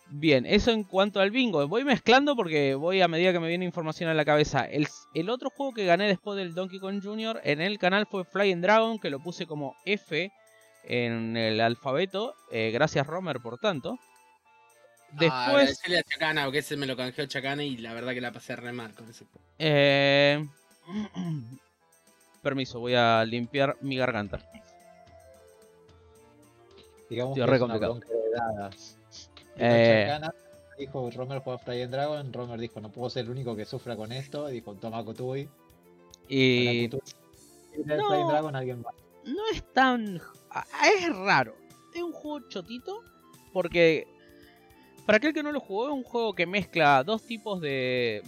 bien, 0.10 0.46
eso 0.46 0.72
en 0.72 0.84
cuanto 0.84 1.20
al 1.20 1.32
bingo. 1.32 1.68
Voy 1.68 1.84
mezclando 1.84 2.36
porque 2.36 2.76
voy 2.76 3.02
a 3.02 3.08
medida 3.08 3.32
que 3.32 3.40
me 3.40 3.48
viene 3.48 3.66
información 3.66 4.10
a 4.10 4.14
la 4.14 4.26
cabeza. 4.26 4.66
El, 4.66 4.88
el 5.14 5.30
otro 5.30 5.50
juego 5.50 5.74
que 5.74 5.86
gané 5.86 6.08
después 6.08 6.38
del 6.38 6.54
Donkey 6.54 6.80
Kong 6.80 7.02
Jr. 7.02 7.42
en 7.44 7.62
el 7.62 7.80
canal 7.80 8.06
fue 8.06 8.24
Flying 8.24 8.62
Dragon, 8.62 9.00
que 9.00 9.10
lo 9.10 9.20
puse 9.20 9.48
como 9.48 9.76
F 9.86 10.32
en 10.84 11.38
el 11.38 11.62
alfabeto. 11.62 12.36
Eh, 12.52 12.72
gracias 12.72 13.08
Romer 13.08 13.40
por 13.40 13.58
tanto. 13.58 13.98
Ah, 14.00 15.18
Después. 15.20 15.80
Ah, 15.88 16.00
a 16.00 16.04
Chacana, 16.04 16.44
porque 16.46 16.60
ese 16.60 16.78
me 16.78 16.86
lo 16.86 16.98
canjeó 16.98 17.26
Chacana 17.26 17.64
y 17.64 17.78
la 17.78 17.94
verdad 17.94 18.14
que 18.14 18.22
la 18.22 18.32
pasé 18.32 18.56
re 18.56 18.72
mal 18.72 18.94
con 18.94 19.10
ese 19.10 19.26
eh... 19.60 20.46
Permiso, 22.42 22.80
voy 22.80 22.96
a 22.96 23.24
limpiar 23.24 23.78
mi 23.82 23.96
garganta. 23.96 24.40
Digamos 27.10 27.36
que 27.36 27.46
re 27.46 27.60
complicado. 27.60 28.00
Eh... 29.56 30.06
Chacana 30.08 30.34
dijo 30.78 31.10
Romer 31.12 31.40
juega 31.40 31.60
Fly 31.60 31.86
Dragon. 31.86 32.34
Romer 32.34 32.60
dijo: 32.60 32.82
No 32.82 32.90
puedo 32.90 33.10
ser 33.10 33.26
el 33.26 33.32
único 33.32 33.56
que 33.56 33.66
sufra 33.66 33.96
con 33.96 34.12
esto. 34.12 34.48
Dijo: 34.48 34.74
Toma 34.76 35.06
Kotui. 35.06 35.48
Y. 36.28 36.90
No, 37.86 38.28
Dragon, 38.28 38.56
alguien 38.56 38.82
más. 38.82 38.94
no 39.26 39.50
es 39.52 39.64
tan 39.74 40.20
es 40.86 41.16
raro. 41.16 41.56
Es 41.94 42.02
un 42.02 42.12
juego 42.12 42.48
chotito 42.50 43.02
porque 43.52 44.08
para 45.06 45.18
aquel 45.18 45.34
que 45.34 45.44
no 45.44 45.52
lo 45.52 45.60
jugó 45.60 45.88
es 45.88 45.94
un 45.94 46.04
juego 46.04 46.34
que 46.34 46.46
mezcla 46.46 47.04
dos 47.04 47.24
tipos 47.24 47.62
de, 47.62 48.24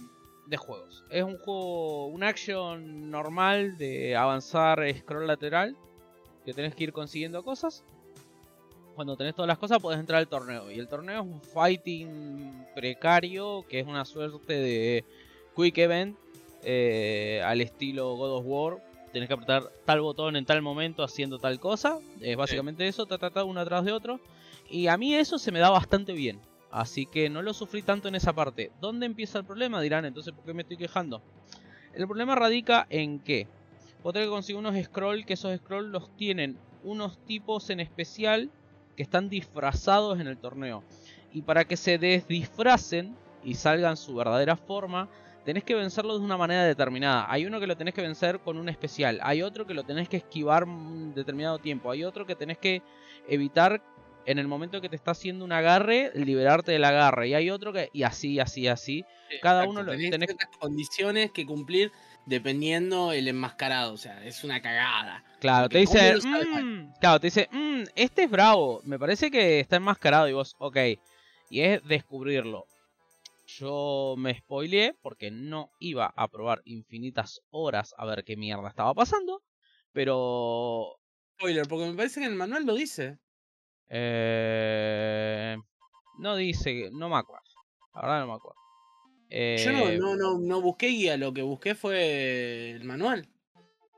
de 0.46 0.56
juegos. 0.56 1.04
Es 1.10 1.22
un 1.22 1.38
juego, 1.38 2.06
un 2.06 2.22
action 2.22 3.10
normal 3.10 3.76
de 3.78 4.16
avanzar 4.16 4.80
scroll 4.98 5.26
lateral, 5.26 5.76
que 6.44 6.52
tenés 6.52 6.74
que 6.74 6.84
ir 6.84 6.92
consiguiendo 6.92 7.42
cosas. 7.42 7.82
Cuando 8.94 9.16
tenés 9.16 9.34
todas 9.34 9.48
las 9.48 9.58
cosas 9.58 9.78
podés 9.78 10.00
entrar 10.00 10.18
al 10.18 10.28
torneo. 10.28 10.70
Y 10.70 10.78
el 10.78 10.88
torneo 10.88 11.22
es 11.22 11.26
un 11.26 11.40
fighting 11.42 12.66
precario, 12.74 13.64
que 13.68 13.80
es 13.80 13.86
una 13.86 14.04
suerte 14.04 14.54
de 14.54 15.04
quick 15.54 15.78
event 15.78 16.16
eh, 16.62 17.42
al 17.44 17.60
estilo 17.60 18.14
God 18.16 18.38
of 18.38 18.44
War, 18.46 18.85
Tienes 19.16 19.28
que 19.28 19.32
apretar 19.32 19.72
tal 19.86 20.02
botón 20.02 20.36
en 20.36 20.44
tal 20.44 20.60
momento 20.60 21.02
haciendo 21.02 21.38
tal 21.38 21.58
cosa. 21.58 22.00
Es 22.20 22.36
básicamente 22.36 22.86
eso, 22.86 23.06
ta, 23.06 23.16
ta, 23.16 23.44
uno 23.44 23.60
atrás 23.60 23.82
de 23.82 23.92
otro. 23.92 24.20
Y 24.68 24.88
a 24.88 24.98
mí 24.98 25.14
eso 25.14 25.38
se 25.38 25.50
me 25.52 25.58
da 25.58 25.70
bastante 25.70 26.12
bien. 26.12 26.38
Así 26.70 27.06
que 27.06 27.30
no 27.30 27.40
lo 27.40 27.54
sufrí 27.54 27.80
tanto 27.80 28.08
en 28.08 28.14
esa 28.14 28.34
parte. 28.34 28.72
¿Dónde 28.78 29.06
empieza 29.06 29.38
el 29.38 29.46
problema? 29.46 29.80
Dirán, 29.80 30.04
entonces, 30.04 30.34
¿por 30.34 30.44
qué 30.44 30.52
me 30.52 30.60
estoy 30.60 30.76
quejando? 30.76 31.22
El 31.94 32.06
problema 32.06 32.34
radica 32.34 32.86
en 32.90 33.18
que 33.20 33.48
vos 34.02 34.12
tenés 34.12 34.26
que 34.26 34.32
conseguir 34.32 34.58
unos 34.58 34.76
scroll, 34.84 35.24
que 35.24 35.32
esos 35.32 35.56
scroll 35.60 35.90
los 35.90 36.14
tienen 36.18 36.58
unos 36.84 37.16
tipos 37.24 37.70
en 37.70 37.80
especial 37.80 38.50
que 38.98 39.02
están 39.02 39.30
disfrazados 39.30 40.20
en 40.20 40.26
el 40.26 40.36
torneo. 40.36 40.82
Y 41.32 41.40
para 41.40 41.64
que 41.64 41.78
se 41.78 41.96
desdisfracen 41.96 43.16
y 43.42 43.54
salgan 43.54 43.96
su 43.96 44.14
verdadera 44.14 44.56
forma, 44.56 45.08
tenés 45.46 45.62
que 45.62 45.76
vencerlo 45.76 46.18
de 46.18 46.24
una 46.24 46.36
manera 46.36 46.64
determinada. 46.64 47.24
Hay 47.30 47.46
uno 47.46 47.60
que 47.60 47.68
lo 47.68 47.76
tenés 47.76 47.94
que 47.94 48.02
vencer 48.02 48.40
con 48.40 48.58
un 48.58 48.68
especial, 48.68 49.20
hay 49.22 49.42
otro 49.42 49.64
que 49.64 49.74
lo 49.74 49.84
tenés 49.84 50.08
que 50.08 50.18
esquivar 50.18 50.64
un 50.64 51.14
determinado 51.14 51.58
tiempo, 51.60 51.90
hay 51.90 52.02
otro 52.02 52.26
que 52.26 52.34
tenés 52.34 52.58
que 52.58 52.82
evitar 53.28 53.80
en 54.26 54.40
el 54.40 54.48
momento 54.48 54.80
que 54.80 54.88
te 54.88 54.96
está 54.96 55.12
haciendo 55.12 55.44
un 55.44 55.52
agarre, 55.52 56.10
liberarte 56.14 56.72
del 56.72 56.84
agarre, 56.84 57.28
y 57.28 57.34
hay 57.34 57.50
otro 57.50 57.72
que 57.72 57.90
y 57.92 58.02
así, 58.02 58.40
así, 58.40 58.66
así. 58.66 59.04
Cada 59.40 59.68
uno 59.68 59.84
lo 59.84 59.92
tenés, 59.92 60.10
tenés 60.10 60.36
condiciones 60.58 61.30
que 61.30 61.46
cumplir 61.46 61.92
dependiendo 62.26 63.12
el 63.12 63.28
enmascarado, 63.28 63.92
o 63.92 63.96
sea, 63.96 64.24
es 64.24 64.42
una 64.42 64.60
cagada. 64.60 65.22
Claro, 65.38 65.68
te 65.68 65.78
dice, 65.78 66.16
mm", 66.16 66.94
claro, 67.00 67.20
te 67.20 67.28
dice, 67.28 67.48
mm, 67.52 67.84
este 67.94 68.24
es 68.24 68.30
bravo, 68.30 68.80
me 68.82 68.98
parece 68.98 69.30
que 69.30 69.60
está 69.60 69.76
enmascarado 69.76 70.28
y 70.28 70.32
vos, 70.32 70.56
ok, 70.58 70.76
y 71.50 71.60
es 71.60 71.86
descubrirlo. 71.86 72.66
Yo 73.46 74.14
me 74.18 74.38
spoileé 74.38 74.94
porque 75.00 75.30
no 75.30 75.70
iba 75.78 76.12
a 76.16 76.28
probar 76.28 76.62
infinitas 76.64 77.40
horas 77.50 77.94
a 77.96 78.04
ver 78.04 78.24
qué 78.24 78.36
mierda 78.36 78.68
estaba 78.68 78.92
pasando. 78.94 79.42
Pero. 79.92 80.96
Spoiler, 81.38 81.66
porque 81.68 81.86
me 81.86 81.96
parece 81.96 82.20
que 82.20 82.26
en 82.26 82.32
el 82.32 82.38
manual 82.38 82.66
lo 82.66 82.74
dice. 82.74 83.18
Eh... 83.88 85.56
No 86.18 86.34
dice, 86.36 86.90
no 86.92 87.08
me 87.08 87.16
acuerdo. 87.16 87.44
La 87.94 88.00
verdad 88.02 88.20
no 88.20 88.26
me 88.26 88.32
acuerdo. 88.34 88.60
Yo 89.28 89.72
no, 89.72 89.88
eh, 89.88 89.98
no, 89.98 90.16
no, 90.16 90.38
no 90.38 90.60
busqué 90.60 90.88
guía, 90.88 91.16
lo 91.16 91.32
que 91.32 91.42
busqué 91.42 91.74
fue 91.74 92.70
el 92.70 92.84
manual. 92.84 93.28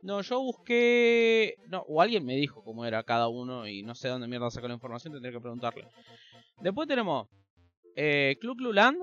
No, 0.02 0.22
yo 0.22 0.40
busqué. 0.40 1.56
No, 1.68 1.84
o 1.88 2.00
alguien 2.00 2.24
me 2.24 2.36
dijo 2.36 2.62
cómo 2.64 2.84
era 2.84 3.02
cada 3.02 3.28
uno 3.28 3.66
y 3.66 3.82
no 3.82 3.94
sé 3.94 4.08
dónde 4.08 4.28
mierda 4.28 4.50
sacó 4.50 4.68
la 4.68 4.74
información, 4.74 5.12
tendría 5.12 5.32
que 5.32 5.40
preguntarle. 5.40 5.86
Después 6.60 6.88
tenemos 6.88 7.28
eh, 7.94 8.36
Club 8.40 8.60
Luland, 8.60 8.98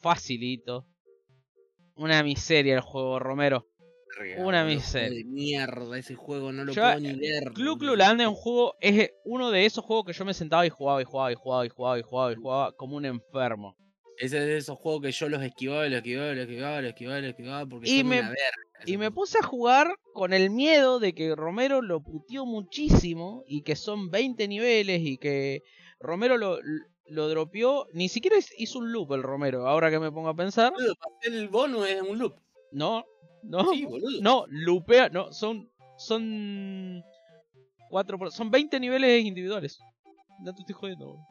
facilito. 0.00 0.86
Una 1.96 2.22
miseria 2.22 2.74
el 2.74 2.80
juego, 2.80 3.18
Romero. 3.18 3.66
Una 4.38 4.64
miseria. 4.64 5.10
de 5.10 5.24
mierda 5.24 5.96
ese 5.98 6.14
juego, 6.14 6.52
no 6.52 6.64
lo 6.64 6.72
Yo, 6.72 6.82
puedo 6.82 7.00
ni 7.00 7.14
ver. 7.14 7.50
Boludo. 7.52 7.86
Luland 7.86 8.20
es 8.20 8.26
un 8.26 8.34
juego, 8.34 8.74
es 8.80 9.10
uno 9.24 9.50
de 9.50 9.64
esos 9.64 9.84
juegos 9.84 10.04
que 10.06 10.12
yo 10.12 10.24
me 10.24 10.34
sentaba 10.34 10.66
y 10.66 10.68
jugaba 10.70 11.00
y 11.00 11.04
jugaba 11.04 11.32
y 11.32 11.36
jugaba 11.36 11.64
y 11.66 11.68
jugaba 11.70 11.98
y 11.98 12.02
jugaba 12.02 12.32
y 12.32 12.34
jugaba 12.36 12.72
como 12.72 12.96
un 12.96 13.04
enfermo. 13.06 13.76
Ese 14.18 14.36
es 14.38 14.44
de 14.46 14.56
esos 14.58 14.76
juegos 14.78 15.00
que 15.02 15.12
yo 15.12 15.28
los 15.30 15.42
esquivaba, 15.42 15.86
y 15.86 15.90
los 15.90 15.98
esquivaba, 15.98 16.32
y 16.32 16.34
los 16.34 16.42
esquivaba, 16.46 16.78
y 16.78 16.82
los 16.82 16.90
esquivaba, 16.90 17.20
los 17.20 17.30
esquivaba 17.30 17.66
porque 17.66 17.88
Y 17.88 17.98
son 18.00 18.08
me- 18.08 18.18
una 18.20 18.28
verga. 18.28 18.84
Y 18.84 18.96
me 18.98 19.10
puse 19.10 19.38
a 19.38 19.42
jugar 19.42 19.94
con 20.12 20.32
el 20.34 20.50
miedo 20.50 20.98
de 21.00 21.14
que 21.14 21.34
Romero 21.34 21.80
lo 21.80 22.02
puteó 22.02 22.44
muchísimo 22.46 23.44
y 23.46 23.62
que 23.62 23.76
son 23.76 24.10
20 24.10 24.48
niveles 24.48 25.00
y 25.02 25.16
que 25.18 25.62
Romero 26.00 26.36
lo, 26.36 26.58
lo 27.10 27.28
dropeó. 27.28 27.86
Ni 27.92 28.08
siquiera 28.08 28.36
hizo 28.58 28.78
un 28.78 28.92
loop 28.92 29.12
el 29.12 29.22
Romero, 29.22 29.66
ahora 29.68 29.90
que 29.90 29.98
me 29.98 30.10
pongo 30.12 30.28
a 30.28 30.34
pensar. 30.34 30.72
Boludo, 30.72 30.94
el 31.22 31.48
bonus 31.48 31.88
es 31.88 32.02
un 32.02 32.18
loop. 32.18 32.34
No, 32.72 33.04
no, 33.42 33.70
Sí, 33.72 33.84
boludo. 33.84 34.20
no, 34.22 34.44
loopea, 34.48 35.08
no, 35.08 35.32
son, 35.32 35.68
son, 35.98 37.02
cuatro, 37.88 38.18
por- 38.18 38.32
son 38.32 38.50
20 38.50 38.78
niveles 38.80 39.24
individuales. 39.24 39.78
No 40.42 40.54
te 40.54 40.60
estoy 40.62 40.74
jodiendo, 40.74 41.06
boludo. 41.06 41.26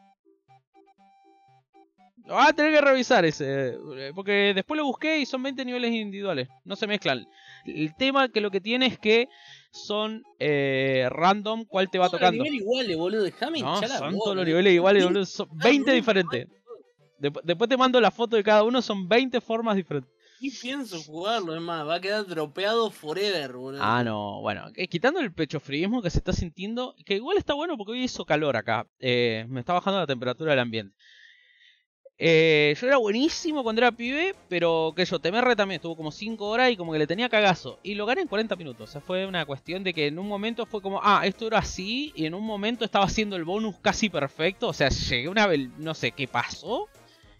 Vas 2.27 2.49
a 2.49 2.53
tener 2.53 2.73
que 2.73 2.81
revisar 2.81 3.25
ese, 3.25 3.69
eh, 3.97 4.11
porque 4.13 4.51
después 4.53 4.77
lo 4.77 4.85
busqué 4.85 5.17
y 5.19 5.25
son 5.25 5.41
20 5.41 5.65
niveles 5.65 5.91
individuales, 5.91 6.47
no 6.63 6.75
se 6.75 6.85
mezclan. 6.85 7.25
El 7.65 7.95
tema 7.95 8.29
que 8.29 8.41
lo 8.41 8.51
que 8.51 8.61
tiene 8.61 8.85
es 8.85 8.99
que 8.99 9.29
son 9.71 10.23
eh, 10.39 11.07
random 11.09 11.65
cuál 11.65 11.89
te 11.89 11.97
va 11.97 12.05
Todos 12.07 12.21
los 12.21 12.21
tocando. 12.21 12.43
niveles 12.43 12.61
iguales, 12.61 12.97
boludo. 12.97 13.23
Déjame 13.23 13.59
No, 13.61 13.75
hinchar 13.75 13.89
la 13.89 13.97
son 13.99 14.17
todos 14.17 14.35
los 14.35 14.45
niveles 14.45 14.73
iguales, 14.73 15.03
boludo, 15.03 15.25
son 15.25 15.47
ah, 15.51 15.55
20 15.63 15.81
boludo, 15.83 15.95
diferentes. 15.95 16.47
Después 17.43 17.69
te 17.69 17.75
mando 17.77 17.99
la 17.99 18.11
foto 18.11 18.35
de 18.37 18.43
cada 18.43 18.63
uno, 18.63 18.81
son 18.81 19.07
20 19.07 19.41
formas 19.41 19.75
diferentes. 19.75 20.09
Y 20.41 20.51
pienso 20.51 20.97
jugarlo, 21.03 21.53
es 21.53 21.61
más, 21.61 21.85
va 21.85 21.95
a 21.95 21.99
quedar 21.99 22.25
dropeado 22.25 22.89
forever, 22.91 23.51
boludo. 23.53 23.81
Ah, 23.83 24.05
no, 24.05 24.39
bueno, 24.39 24.67
eh, 24.75 24.87
quitando 24.87 25.19
el 25.19 25.33
pecho 25.33 25.59
fríismo 25.59 26.01
que 26.01 26.09
se 26.09 26.19
está 26.19 26.31
sintiendo, 26.31 26.95
que 27.05 27.15
igual 27.15 27.37
está 27.37 27.53
bueno 27.53 27.75
porque 27.77 27.91
hoy 27.91 28.03
hizo 28.03 28.23
calor 28.25 28.55
acá, 28.55 28.87
eh, 28.99 29.45
me 29.49 29.59
está 29.59 29.73
bajando 29.73 29.99
la 29.99 30.07
temperatura 30.07 30.51
del 30.51 30.59
ambiente. 30.61 30.95
Eh, 32.21 32.75
yo 32.79 32.87
era 32.87 32.97
buenísimo 32.97 33.63
cuando 33.63 33.81
era 33.81 33.93
pibe, 33.93 34.35
pero 34.49 34.91
que 34.93 35.05
yo, 35.05 35.19
TMR 35.19 35.55
también 35.55 35.77
estuvo 35.77 35.95
como 35.95 36.11
5 36.11 36.45
horas 36.47 36.69
y 36.69 36.75
como 36.75 36.91
que 36.91 36.99
le 36.99 37.07
tenía 37.07 37.29
cagazo. 37.29 37.79
Y 37.81 37.95
lo 37.95 38.05
gané 38.05 38.21
en 38.21 38.27
40 38.27 38.57
minutos. 38.57 38.89
O 38.89 38.91
sea, 38.91 38.99
fue 38.99 39.25
una 39.25 39.45
cuestión 39.45 39.83
de 39.85 39.93
que 39.93 40.07
en 40.07 40.19
un 40.19 40.27
momento 40.27 40.65
fue 40.65 40.81
como, 40.81 40.99
ah, 41.01 41.21
esto 41.25 41.47
era 41.47 41.59
así. 41.59 42.11
Y 42.15 42.25
en 42.25 42.33
un 42.33 42.43
momento 42.45 42.83
estaba 42.83 43.05
haciendo 43.05 43.37
el 43.37 43.45
bonus 43.45 43.75
casi 43.81 44.09
perfecto. 44.09 44.67
O 44.67 44.73
sea, 44.73 44.89
llegué 44.89 45.29
una. 45.29 45.47
vel- 45.47 45.71
No 45.77 45.93
sé 45.93 46.11
qué 46.11 46.27
pasó. 46.27 46.87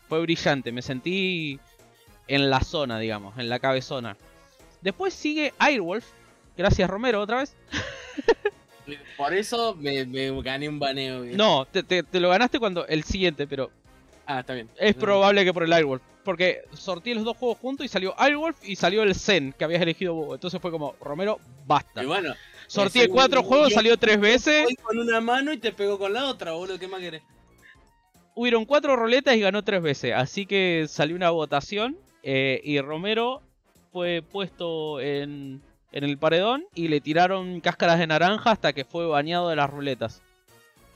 Fue 0.07 0.21
brillante. 0.21 0.71
Me 0.71 0.81
sentí 0.81 1.59
en 2.29 2.49
la 2.49 2.61
zona, 2.61 2.99
digamos, 2.99 3.37
en 3.37 3.49
la 3.49 3.59
cabezona. 3.59 4.15
Después 4.81 5.13
sigue 5.13 5.53
Airwolf. 5.59 6.05
Gracias, 6.57 6.89
Romero, 6.89 7.21
otra 7.21 7.39
vez. 7.39 7.53
Por 9.17 9.33
eso 9.33 9.75
me, 9.75 10.05
me 10.05 10.41
gané 10.41 10.67
un 10.69 10.79
baneo. 10.79 11.21
viejo. 11.21 11.37
No, 11.37 11.65
te, 11.65 11.83
te- 11.83 12.01
te 12.03 12.19
lo 12.19 12.29
ganaste 12.29 12.59
cuando 12.59 12.87
el 12.87 13.03
siguiente, 13.03 13.45
pero 13.45 13.69
Ah, 14.31 14.41
está 14.41 14.53
bien. 14.53 14.69
es 14.77 14.93
probable 14.93 15.43
que 15.43 15.51
por 15.53 15.63
el 15.63 15.73
Airwolf. 15.73 16.03
Porque 16.23 16.61
sorteé 16.73 17.15
los 17.15 17.23
dos 17.23 17.35
juegos 17.35 17.57
juntos 17.57 17.83
y 17.85 17.89
salió 17.89 18.13
Airwolf 18.21 18.57
y 18.63 18.75
salió 18.75 19.01
el 19.01 19.15
Zen 19.15 19.53
que 19.57 19.63
habías 19.63 19.81
elegido 19.81 20.13
vos. 20.13 20.35
Entonces 20.35 20.61
fue 20.61 20.69
como, 20.69 20.95
Romero, 21.01 21.39
basta. 21.65 22.03
Y 22.03 22.05
bueno, 22.05 22.35
ese 22.67 23.09
cuatro 23.09 23.41
un- 23.41 23.47
juegos, 23.47 23.73
salió 23.73 23.97
tres 23.97 24.19
veces. 24.19 24.65
voy 24.65 24.75
con 24.75 24.99
una 24.99 25.19
mano 25.19 25.51
y 25.51 25.57
te 25.57 25.71
pego 25.71 25.97
con 25.97 26.13
la 26.13 26.25
otra, 26.27 26.51
boludo. 26.51 26.77
¿Qué 26.77 26.87
más 26.87 26.99
querés? 26.99 27.23
Hubieron 28.35 28.65
cuatro 28.65 28.95
roletas 28.95 29.35
y 29.35 29.39
ganó 29.39 29.63
tres 29.63 29.81
veces. 29.81 30.13
Así 30.15 30.45
que 30.45 30.85
salió 30.87 31.15
una 31.15 31.31
votación. 31.31 31.97
eh, 32.21 32.61
y 32.63 32.79
Romero 32.81 33.41
fue 33.91 34.21
puesto 34.21 34.99
en, 35.01 35.61
en 35.91 36.03
el 36.03 36.17
paredón 36.19 36.65
y 36.75 36.89
le 36.89 37.01
tiraron 37.01 37.61
cáscaras 37.61 37.97
de 37.97 38.05
naranja 38.05 38.51
hasta 38.51 38.73
que 38.73 38.85
fue 38.85 39.07
bañado 39.07 39.49
de 39.49 39.55
las 39.55 39.69
ruletas. 39.69 40.21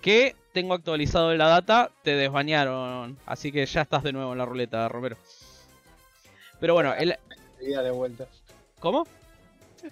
Que 0.01 0.35
tengo 0.53 0.73
actualizado 0.73 1.34
la 1.34 1.47
data, 1.47 1.91
te 2.03 2.15
desbañaron. 2.15 3.17
Así 3.25 3.51
que 3.51 3.65
ya 3.65 3.81
estás 3.81 4.03
de 4.03 4.13
nuevo 4.13 4.31
en 4.31 4.38
la 4.38 4.45
ruleta, 4.45 4.88
Romero. 4.88 5.17
Pero 6.59 6.75
bueno, 6.75 6.93
el... 6.93 7.17
Seguida 7.59 7.84
de 7.84 7.91
vuelta. 7.91 8.27
¿cómo? 8.80 9.07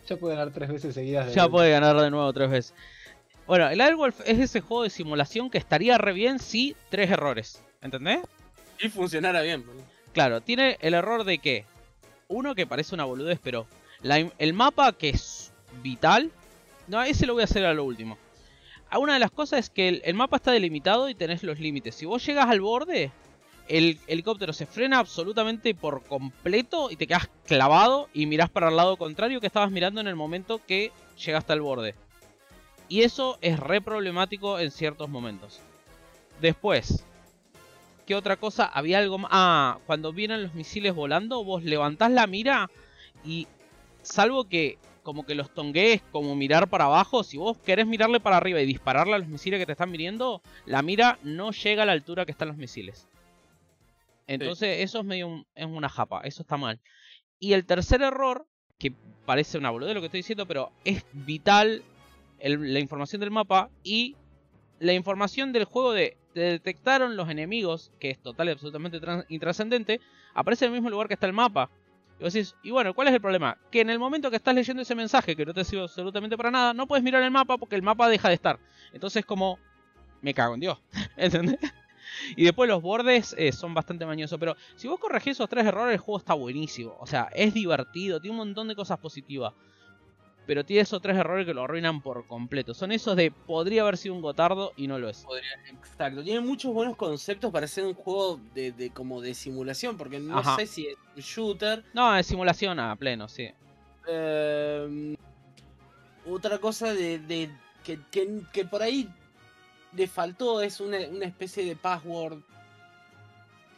Ya 0.08 0.16
puede 0.18 0.36
ganar 0.36 0.54
tres 0.54 0.70
veces 0.70 0.94
seguidas 0.94 1.28
de 1.28 1.34
Ya 1.34 1.44
vuelta. 1.44 1.52
puede 1.52 1.72
ganar 1.72 2.00
de 2.00 2.12
nuevo 2.12 2.32
tres 2.32 2.50
veces. 2.50 2.74
Bueno, 3.48 3.68
el 3.70 3.82
Airwolf 3.82 4.22
es 4.26 4.40
ese 4.40 4.62
juego 4.62 4.84
de 4.84 4.90
simulación 4.90 5.50
que 5.50 5.58
estaría 5.58 5.98
re 5.98 6.14
bien 6.14 6.40
si 6.40 6.76
tres 6.90 7.10
errores. 7.10 7.62
¿Entendés? 7.82 8.20
Y 8.80 8.90
funcionara 8.90 9.42
bien, 9.42 9.66
boludo. 9.66 9.84
Claro, 10.14 10.42
tiene 10.42 10.78
el 10.82 10.94
error 10.94 11.24
de 11.24 11.40
que. 11.40 11.66
Uno 12.28 12.56
que 12.56 12.68
parece 12.68 12.96
una 12.96 13.04
boludez, 13.04 13.40
pero. 13.44 13.66
la 14.02 14.18
el 14.38 14.54
mapa 14.54 14.94
que 14.94 15.10
es 15.10 15.52
vital. 15.82 16.32
No, 16.88 17.02
ese 17.02 17.26
lo 17.26 17.34
voy 17.34 17.42
a 17.42 17.46
hacer 17.46 17.66
a 17.66 17.74
lo 17.74 17.84
último. 17.84 18.18
Ah, 18.92 19.00
Una 19.00 19.14
de 19.14 19.20
las 19.20 19.32
cosas 19.32 19.60
es 19.60 19.70
que 19.70 19.88
el, 19.88 20.02
el 20.06 20.14
mapa 20.14 20.36
está 20.36 20.52
delimitado 20.52 21.10
y 21.10 21.16
tenés 21.16 21.44
los 21.44 21.60
límites. 21.60 21.96
Si 21.96 22.06
vos 22.06 22.26
llegas 22.26 22.50
al 22.50 22.62
borde, 22.62 23.12
el 23.68 24.00
helicóptero 24.08 24.52
se 24.52 24.66
frena 24.66 25.00
absolutamente 25.00 25.74
por 25.74 26.04
completo 26.04 26.92
y 26.92 26.98
te 26.98 27.08
quedas 27.08 27.30
clavado 27.46 28.10
y 28.14 28.26
mirás 28.26 28.50
para 28.50 28.68
el 28.68 28.76
lado 28.76 28.98
contrario 28.98 29.40
que 29.40 29.48
estabas 29.48 29.72
mirando 29.72 30.02
en 30.02 30.08
el 30.08 30.16
momento 30.16 30.60
que 30.68 30.92
llegaste 31.26 31.54
al 31.54 31.62
borde. 31.62 31.96
Y 32.90 33.04
eso 33.04 33.38
es 33.42 33.58
re 33.58 33.80
problemático 33.80 34.60
en 34.60 34.72
ciertos 34.72 35.08
momentos. 35.08 35.62
Después, 36.42 37.06
¿qué 38.06 38.16
otra 38.16 38.36
cosa? 38.36 38.66
Había 38.66 38.98
algo 38.98 39.18
más. 39.20 39.32
Ah, 39.32 39.78
cuando 39.86 40.12
vienen 40.12 40.44
los 40.44 40.54
misiles 40.54 40.94
volando, 40.94 41.46
vos 41.46 41.64
levantás 41.64 42.12
la 42.12 42.28
mira 42.28 42.70
y 43.24 43.48
salvo 44.02 44.50
que 44.50 44.78
como 45.04 45.26
que 45.26 45.36
los 45.36 45.54
tonguees 45.54 46.02
como 46.12 46.36
mirar 46.36 46.70
para 46.70 46.86
abajo, 46.86 47.24
si 47.24 47.38
vos 47.38 47.58
querés 47.58 47.88
mirarle 47.88 48.20
para 48.20 48.38
arriba 48.38 48.62
y 48.62 48.66
dispararle 48.66 49.16
a 49.16 49.20
los 49.20 49.28
misiles 49.28 49.60
que 49.60 49.66
te 49.66 49.72
están 49.72 49.92
viniendo, 49.92 50.42
la 50.66 50.82
mira 50.82 51.20
no 51.24 51.52
llega 51.52 51.84
a 51.84 51.86
la 51.86 51.92
altura 51.92 52.26
que 52.26 52.32
están 52.32 52.50
los 52.50 52.58
misiles. 52.58 53.08
Entonces 54.28 54.82
eso 54.82 55.00
es 55.00 55.06
medio 55.06 55.46
una 55.58 55.90
japa, 55.90 56.22
eso 56.22 56.44
está 56.44 56.58
mal. 56.58 56.80
Y 57.40 57.54
el 57.54 57.66
tercer 57.66 58.02
error, 58.02 58.48
que 58.78 58.94
parece 59.26 59.58
una 59.58 59.72
boludez 59.72 59.94
lo 59.94 60.02
que 60.02 60.08
estoy 60.08 60.20
diciendo, 60.20 60.46
pero 60.46 60.72
es 60.86 61.04
vital 61.14 61.84
la 62.40 62.80
información 62.80 63.20
del 63.20 63.32
mapa 63.32 63.70
y 63.84 64.16
la 64.80 64.94
información 64.94 65.52
del 65.54 65.66
juego 65.66 65.94
de 65.94 66.18
te 66.34 66.42
detectaron 66.42 67.18
los 67.18 67.30
enemigos, 67.30 67.92
que 68.00 68.10
es 68.10 68.20
total 68.20 68.48
y 68.48 68.52
absolutamente 68.52 69.00
intrascendente, 69.30 70.00
aparece 70.34 70.66
en 70.66 70.72
el 70.72 70.76
mismo 70.76 70.90
lugar 70.90 71.08
que 71.08 71.14
está 71.14 71.28
el 71.28 71.34
mapa. 71.34 71.70
Y 72.22 72.24
vos 72.24 72.34
decís, 72.34 72.56
y 72.62 72.70
bueno, 72.70 72.94
¿cuál 72.94 73.08
es 73.08 73.16
el 73.16 73.20
problema? 73.20 73.58
Que 73.72 73.82
en 73.82 73.90
el 73.90 73.98
momento 73.98 74.30
que 74.30 74.36
estás 74.36 74.54
leyendo 74.54 74.84
ese 74.84 74.94
mensaje, 74.94 75.36
que 75.36 75.44
no 75.44 75.56
te 75.56 75.64
sirve 75.64 75.82
absolutamente 75.82 76.38
para 76.38 76.52
nada, 76.52 76.72
no 76.72 76.86
puedes 76.86 77.04
mirar 77.04 77.24
el 77.24 77.32
mapa 77.32 77.58
porque 77.58 77.76
el 77.76 77.82
mapa 77.82 78.08
deja 78.10 78.30
de 78.30 78.36
estar. 78.36 78.60
Entonces 78.94 79.26
como, 79.26 79.58
me 80.22 80.32
cago 80.32 80.54
en 80.54 80.60
Dios, 80.60 80.78
¿entendés? 81.18 81.58
Y 82.36 82.44
después 82.44 82.70
los 82.70 82.80
bordes 82.80 83.34
eh, 83.40 83.52
son 83.52 83.74
bastante 83.74 84.06
mañosos, 84.06 84.40
pero 84.40 84.56
si 84.76 84.88
vos 84.88 85.00
corregís 85.00 85.32
esos 85.32 85.50
tres 85.50 85.66
errores, 85.66 85.96
el 85.96 86.00
juego 86.00 86.20
está 86.20 86.36
buenísimo. 86.36 86.96
O 87.00 87.08
sea, 87.08 87.28
es 87.34 87.56
divertido, 87.56 88.22
tiene 88.22 88.34
un 88.34 88.46
montón 88.46 88.68
de 88.68 88.76
cosas 88.76 89.00
positivas. 89.00 89.54
Pero 90.48 90.66
tiene 90.66 90.82
esos 90.82 91.02
tres 91.02 91.16
errores 91.18 91.46
que 91.46 91.54
lo 91.54 91.64
arruinan 91.64 92.02
por 92.02 92.26
completo. 92.26 92.74
Son 92.74 92.92
esos 92.92 93.16
de 93.16 93.32
podría 93.32 93.84
haber 93.84 93.96
sido 93.98 94.16
un 94.16 94.22
gotardo 94.22 94.74
y 94.76 94.88
no 94.88 94.98
lo 94.98 95.08
es. 95.08 95.24
Podría- 95.24 95.48
exacto. 95.70 96.24
Tiene 96.24 96.40
muchos 96.42 96.74
buenos 96.74 96.96
conceptos 96.98 97.52
para 97.52 97.66
hacer 97.66 97.86
un 97.86 97.94
juego 97.94 98.40
de, 98.56 98.72
de- 98.72 98.90
como 98.90 99.22
de 99.22 99.34
simulación, 99.36 99.98
porque 99.98 100.20
no 100.20 100.40
Ajá. 100.40 100.56
sé 100.58 100.66
si 100.66 100.88
es 100.88 100.96
un 101.16 101.22
shooter. 101.22 101.84
No, 101.94 102.16
es 102.18 102.26
simulación 102.26 102.80
a 102.80 102.96
pleno, 102.96 103.28
sí. 103.30 103.50
Eh, 104.08 105.16
otra 106.28 106.58
cosa 106.58 106.92
de, 106.94 107.20
de- 107.20 107.52
que, 107.84 108.00
que- 108.12 108.42
que 108.52 108.66
por 108.66 108.82
ahí 108.82 109.08
le 109.94 110.08
faltó 110.08 110.62
es 110.62 110.80
una, 110.82 110.98
una 111.08 111.26
especie 111.26 111.64
de 111.64 111.76
password, 111.76 112.40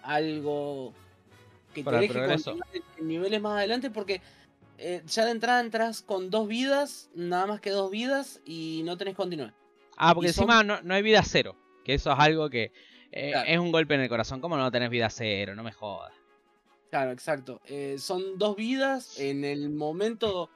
algo 0.01 0.93
que 1.73 1.83
Para 1.83 1.99
te 1.99 2.07
deje 2.07 2.25
continuar 2.27 2.67
en 2.97 3.07
niveles 3.07 3.41
más 3.41 3.57
adelante, 3.57 3.89
porque 3.89 4.21
eh, 4.77 5.01
ya 5.05 5.25
de 5.25 5.31
entrada 5.31 5.61
entras 5.61 6.01
con 6.01 6.29
dos 6.29 6.47
vidas, 6.47 7.09
nada 7.15 7.45
más 7.47 7.61
que 7.61 7.69
dos 7.69 7.89
vidas 7.91 8.41
y 8.45 8.81
no 8.85 8.97
tenés 8.97 9.15
continuar. 9.15 9.53
Ah, 9.97 10.13
porque 10.13 10.29
Y 10.29 10.33
son- 10.33 10.43
encima 10.45 10.63
no, 10.63 10.81
no 10.81 10.93
hay 10.93 11.01
vida 11.03 11.21
cero. 11.23 11.55
Que 11.85 11.93
eso 11.95 12.11
es 12.11 12.19
algo 12.19 12.49
que 12.49 12.71
eh, 13.11 13.31
Claro. 13.31 13.47
es 13.49 13.59
un 13.59 13.71
golpe 13.71 13.93
en 13.93 14.01
el 14.01 14.09
corazón. 14.09 14.41
¿Cómo 14.41 14.57
no 14.57 14.71
tenés 14.71 14.89
vida 14.89 15.09
cero? 15.09 15.53
No 15.55 15.63
me 15.63 15.71
jodas. 15.71 16.11
Claro, 16.89 17.11
exacto. 17.11 17.61
Eh, 17.65 17.97
son 17.99 18.37
dos 18.39 18.55
vidas. 18.55 19.19
En 19.19 19.43
el 19.43 19.69
momento, 19.69 20.49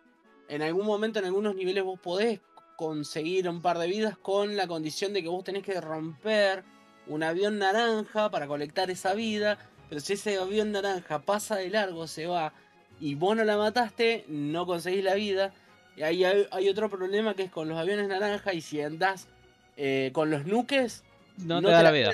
en 0.50 0.62
algún 0.64 0.86
momento, 0.86 1.20
en 1.20 1.26
algunos 1.26 1.54
niveles 1.56 1.84
vos 1.84 2.00
podés 2.00 2.40
conseguir 2.76 3.50
un 3.50 3.62
par 3.62 3.78
de 3.80 3.88
vidas 3.88 4.18
con 4.18 4.56
la 4.56 4.68
condición 4.68 5.14
de 5.14 5.22
que 5.24 5.30
vos 5.30 5.44
tenés 5.44 5.64
que 5.64 5.80
romper 5.82 6.64
un 7.08 7.24
avión 7.24 7.58
naranja 7.60 8.30
para 8.32 8.48
colectar 8.48 8.90
esa 8.90 9.14
vida. 9.14 9.58
Pero 9.90 10.02
si 10.02 10.14
ese 10.14 10.38
avión 10.38 10.72
naranja 10.72 11.20
pasa 11.20 11.56
de 11.58 11.70
largo, 11.70 12.08
se 12.08 12.26
va 12.28 12.54
y 13.00 13.16
vos 13.16 13.36
no 13.36 13.44
la 13.44 13.58
mataste, 13.58 14.26
no 14.28 14.66
conseguís 14.66 15.04
la 15.04 15.16
vida. 15.16 15.54
Y 15.96 16.04
ahí 16.04 16.24
hay, 16.24 16.48
hay 16.52 16.70
otro 16.70 16.90
problema 16.90 17.34
que 17.34 17.44
es 17.44 17.52
con 17.52 17.68
los 17.68 17.78
aviones 17.78 18.08
naranja 18.08 18.54
y 18.54 18.62
si 18.62 18.82
andás 18.82 19.28
eh, 19.76 20.12
con 20.14 20.32
los 20.32 20.46
nuques, 20.46 21.04
No, 21.38 21.62
te 21.62 21.70
da 21.70 21.84
la 21.84 21.92
vida. 21.92 22.14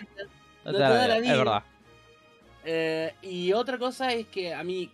No, 0.65 0.71
te, 0.71 0.77
da, 0.77 1.07
la 1.07 1.19
vida. 1.19 1.31
Es 1.31 1.37
verdad. 1.37 1.63
Eh, 2.65 3.13
y 3.21 3.53
otra 3.53 3.77
cosa 3.77 4.11
es 4.13 4.27
que 4.27 4.53
a 4.53 4.63
mí 4.63 4.89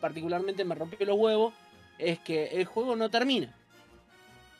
particularmente 0.00 0.64
me 0.64 0.74
rompió 0.74 1.06
los 1.06 1.18
huevos, 1.18 1.54
es 1.98 2.18
que 2.18 2.46
el 2.46 2.64
juego 2.64 2.96
no 2.96 3.08
termina. 3.10 3.54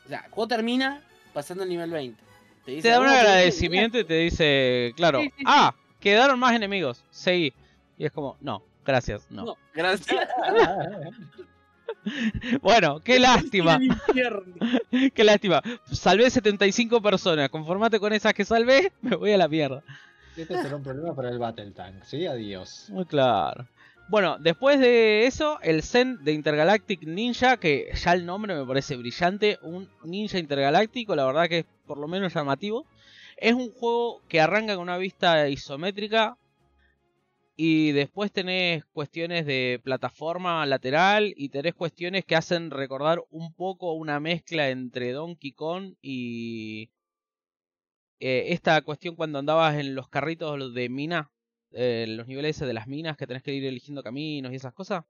O 0.05 0.09
sea, 0.09 0.19
el 0.25 0.31
juego 0.31 0.47
termina 0.47 1.01
pasando 1.33 1.63
el 1.63 1.69
nivel 1.69 1.89
20. 1.89 2.21
Te, 2.65 2.71
dice, 2.71 2.81
te 2.83 2.89
da 2.89 2.99
un 2.99 3.07
agradecimiento 3.07 3.97
y 3.99 4.03
te 4.03 4.13
dice, 4.15 4.93
claro, 4.95 5.21
ah, 5.45 5.73
quedaron 5.99 6.39
más 6.39 6.55
enemigos, 6.55 7.03
seguí. 7.09 7.53
Y 7.97 8.05
es 8.05 8.11
como, 8.11 8.37
no, 8.41 8.63
gracias, 8.85 9.29
no. 9.29 9.45
no 9.45 9.57
gracias. 9.73 10.27
bueno, 12.61 12.99
qué 13.01 13.19
lástima. 13.19 13.79
qué 15.13 15.23
lástima. 15.23 15.61
Salvé 15.91 16.29
75 16.29 17.01
personas. 17.01 17.49
Conformate 17.49 17.99
con 17.99 18.13
esas 18.13 18.33
que 18.33 18.45
salvé, 18.45 18.91
me 19.01 19.15
voy 19.15 19.31
a 19.31 19.37
la 19.37 19.47
mierda. 19.47 19.83
Este 20.35 20.61
será 20.61 20.77
un 20.77 20.83
problema 20.83 21.13
para 21.15 21.29
el 21.29 21.39
Battle 21.39 21.71
Tank, 21.71 22.03
¿sí? 22.03 22.25
Adiós. 22.25 22.87
Muy 22.89 23.05
claro. 23.05 23.67
Bueno, 24.07 24.37
después 24.39 24.79
de 24.79 25.25
eso, 25.25 25.59
el 25.61 25.83
Zen 25.83 26.23
de 26.23 26.33
Intergalactic 26.33 27.03
Ninja, 27.03 27.57
que 27.57 27.91
ya 27.93 28.13
el 28.13 28.25
nombre 28.25 28.55
me 28.55 28.65
parece 28.65 28.97
brillante, 28.97 29.57
un 29.61 29.89
ninja 30.03 30.37
intergaláctico, 30.37 31.15
la 31.15 31.25
verdad 31.25 31.47
que 31.47 31.59
es 31.59 31.65
por 31.85 31.97
lo 31.97 32.07
menos 32.07 32.33
llamativo. 32.33 32.85
Es 33.37 33.53
un 33.53 33.71
juego 33.71 34.21
que 34.27 34.41
arranca 34.41 34.75
con 34.75 34.83
una 34.83 34.97
vista 34.97 35.47
isométrica 35.47 36.37
y 37.55 37.91
después 37.91 38.31
tenés 38.31 38.85
cuestiones 38.85 39.45
de 39.45 39.79
plataforma 39.83 40.65
lateral 40.65 41.33
y 41.35 41.49
tenés 41.49 41.75
cuestiones 41.75 42.25
que 42.25 42.35
hacen 42.35 42.71
recordar 42.71 43.23
un 43.29 43.53
poco 43.53 43.93
una 43.93 44.19
mezcla 44.19 44.69
entre 44.69 45.11
Donkey 45.11 45.51
Kong 45.51 45.95
y 46.01 46.91
eh, 48.19 48.45
esta 48.49 48.81
cuestión 48.81 49.15
cuando 49.15 49.39
andabas 49.39 49.75
en 49.75 49.95
los 49.95 50.07
carritos 50.09 50.73
de 50.73 50.89
mina 50.89 51.31
eh, 51.71 52.05
los 52.07 52.27
niveles 52.27 52.59
de 52.59 52.73
las 52.73 52.87
minas 52.87 53.17
que 53.17 53.27
tenés 53.27 53.43
que 53.43 53.53
ir 53.53 53.65
eligiendo 53.65 54.03
caminos 54.03 54.51
y 54.51 54.55
esas 54.55 54.73
cosas. 54.73 55.05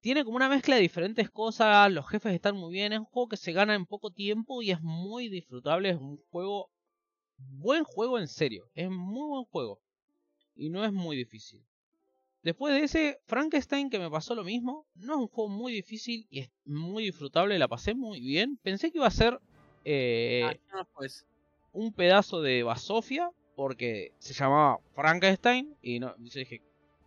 Tiene 0.00 0.24
como 0.24 0.36
una 0.36 0.48
mezcla 0.48 0.76
de 0.76 0.82
diferentes 0.82 1.30
cosas, 1.30 1.90
los 1.92 2.08
jefes 2.08 2.32
están 2.32 2.56
muy 2.56 2.72
bien, 2.72 2.92
es 2.92 3.00
un 3.00 3.04
juego 3.06 3.28
que 3.28 3.36
se 3.36 3.52
gana 3.52 3.74
en 3.74 3.86
poco 3.86 4.12
tiempo 4.12 4.62
y 4.62 4.70
es 4.70 4.80
muy 4.80 5.28
disfrutable, 5.28 5.90
es 5.90 5.96
un 5.96 6.18
juego, 6.30 6.70
buen 7.36 7.82
juego 7.82 8.18
en 8.18 8.28
serio, 8.28 8.70
es 8.74 8.88
muy 8.88 9.28
buen 9.28 9.44
juego 9.46 9.80
y 10.58 10.68
no 10.68 10.84
es 10.84 10.92
muy 10.92 11.16
difícil. 11.16 11.62
Después 12.42 12.74
de 12.74 12.84
ese 12.84 13.20
Frankenstein 13.24 13.90
que 13.90 13.98
me 13.98 14.10
pasó 14.10 14.34
lo 14.34 14.44
mismo, 14.44 14.86
no 14.94 15.14
es 15.14 15.18
un 15.20 15.28
juego 15.28 15.48
muy 15.48 15.72
difícil 15.72 16.26
y 16.30 16.40
es 16.40 16.50
muy 16.64 17.04
disfrutable, 17.04 17.58
la 17.58 17.68
pasé 17.68 17.94
muy 17.94 18.20
bien. 18.20 18.58
Pensé 18.62 18.90
que 18.90 18.98
iba 18.98 19.06
a 19.06 19.10
ser 19.10 19.40
eh, 19.84 20.60
ah, 20.72 20.86
pues. 20.94 21.26
un 21.72 21.92
pedazo 21.92 22.42
de 22.42 22.62
Basofia, 22.62 23.30
porque 23.56 24.12
se 24.18 24.34
llamaba 24.34 24.78
Frankenstein 24.94 25.76
y 25.82 25.98
no, 25.98 26.14
yo 26.18 26.38
dije, 26.38 26.62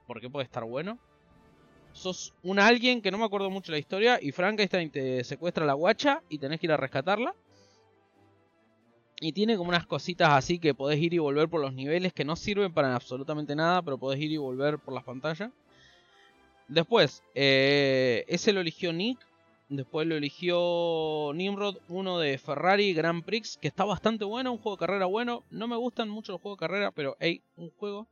¿por 0.05 0.19
qué 0.19 0.29
puede 0.29 0.45
estar 0.45 0.65
bueno? 0.65 0.99
Sos 1.93 2.33
un 2.43 2.59
alguien 2.59 3.01
que 3.01 3.11
no 3.11 3.17
me 3.17 3.25
acuerdo 3.25 3.49
mucho 3.49 3.71
la 3.71 3.77
historia 3.77 4.19
y 4.21 4.31
Frankenstein 4.31 4.89
te 4.89 5.23
secuestra 5.23 5.65
la 5.65 5.73
guacha 5.73 6.23
y 6.29 6.39
tenés 6.39 6.59
que 6.59 6.67
ir 6.67 6.71
a 6.71 6.77
rescatarla. 6.77 7.33
Y 9.21 9.31
tiene 9.31 9.55
como 9.55 9.69
unas 9.69 9.85
cositas 9.85 10.31
así 10.31 10.59
que 10.59 10.73
podés 10.73 10.99
ir 10.99 11.13
y 11.13 11.19
volver 11.19 11.47
por 11.47 11.61
los 11.61 11.73
niveles 11.73 12.11
que 12.11 12.25
no 12.25 12.35
sirven 12.35 12.73
para 12.73 12.93
absolutamente 12.93 13.55
nada, 13.55 13.81
pero 13.81 13.97
podés 13.97 14.19
ir 14.19 14.31
y 14.31 14.37
volver 14.37 14.79
por 14.79 14.93
las 14.93 15.05
pantallas. 15.05 15.51
Después, 16.67 17.23
eh, 17.35 18.25
ese 18.27 18.51
lo 18.51 18.59
eligió 18.61 18.91
Nick 18.91 19.19
Después 19.71 20.05
lo 20.05 20.17
eligió 20.17 21.31
Nimrod, 21.33 21.77
uno 21.87 22.19
de 22.19 22.37
Ferrari 22.37 22.93
Grand 22.93 23.23
Prix, 23.23 23.55
que 23.55 23.69
está 23.69 23.85
bastante 23.85 24.25
bueno, 24.25 24.51
un 24.51 24.57
juego 24.57 24.75
de 24.75 24.81
carrera 24.81 25.05
bueno. 25.05 25.45
No 25.49 25.65
me 25.65 25.77
gustan 25.77 26.09
mucho 26.09 26.33
los 26.33 26.41
juegos 26.41 26.57
de 26.57 26.67
carrera, 26.67 26.91
pero 26.91 27.15
hey, 27.21 27.41
un 27.55 27.71
juego. 27.77 28.05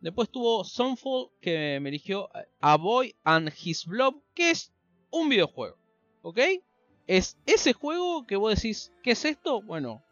Después 0.00 0.30
tuvo 0.30 0.64
Sunfall, 0.64 1.28
que 1.42 1.80
me 1.82 1.90
eligió 1.90 2.30
A 2.62 2.78
Boy 2.78 3.14
and 3.24 3.52
His 3.62 3.84
Blob, 3.84 4.22
que 4.32 4.50
es 4.50 4.72
un 5.10 5.28
videojuego. 5.28 5.76
¿Ok? 6.22 6.38
Es 7.06 7.36
ese 7.44 7.74
juego 7.74 8.26
que 8.26 8.36
vos 8.36 8.54
decís, 8.54 8.90
¿qué 9.02 9.10
es 9.10 9.26
esto? 9.26 9.60
Bueno, 9.60 10.02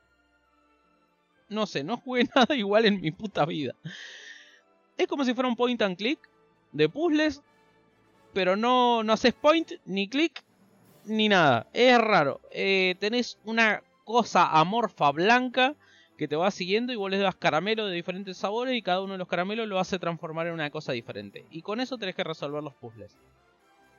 no 1.54 1.66
sé, 1.66 1.84
no 1.84 1.96
jugué 1.96 2.24
nada 2.34 2.54
igual 2.54 2.86
en 2.86 3.00
mi 3.00 3.10
puta 3.10 3.44
vida. 3.46 3.74
Es 4.96 5.06
como 5.06 5.24
si 5.24 5.34
fuera 5.34 5.48
un 5.48 5.56
point 5.56 5.80
and 5.82 5.96
click 5.96 6.18
de 6.72 6.88
puzzles, 6.88 7.42
pero 8.32 8.56
no, 8.56 9.02
no 9.02 9.12
haces 9.12 9.32
point 9.32 9.72
ni 9.84 10.08
click 10.08 10.44
ni 11.04 11.28
nada. 11.28 11.66
Es 11.72 11.98
raro. 11.98 12.40
Eh, 12.50 12.96
tenés 13.00 13.38
una 13.44 13.82
cosa 14.04 14.50
amorfa 14.58 15.10
blanca 15.12 15.74
que 16.16 16.28
te 16.28 16.36
va 16.36 16.50
siguiendo 16.50 16.92
y 16.92 16.96
vos 16.96 17.10
le 17.10 17.18
das 17.18 17.34
caramelo 17.34 17.86
de 17.86 17.94
diferentes 17.94 18.36
sabores 18.36 18.76
y 18.76 18.82
cada 18.82 19.00
uno 19.00 19.12
de 19.12 19.18
los 19.18 19.28
caramelos 19.28 19.66
lo 19.66 19.80
hace 19.80 19.98
transformar 19.98 20.46
en 20.46 20.54
una 20.54 20.70
cosa 20.70 20.92
diferente. 20.92 21.44
Y 21.50 21.62
con 21.62 21.80
eso 21.80 21.98
tenés 21.98 22.14
que 22.14 22.24
resolver 22.24 22.62
los 22.62 22.74
puzzles. 22.74 23.18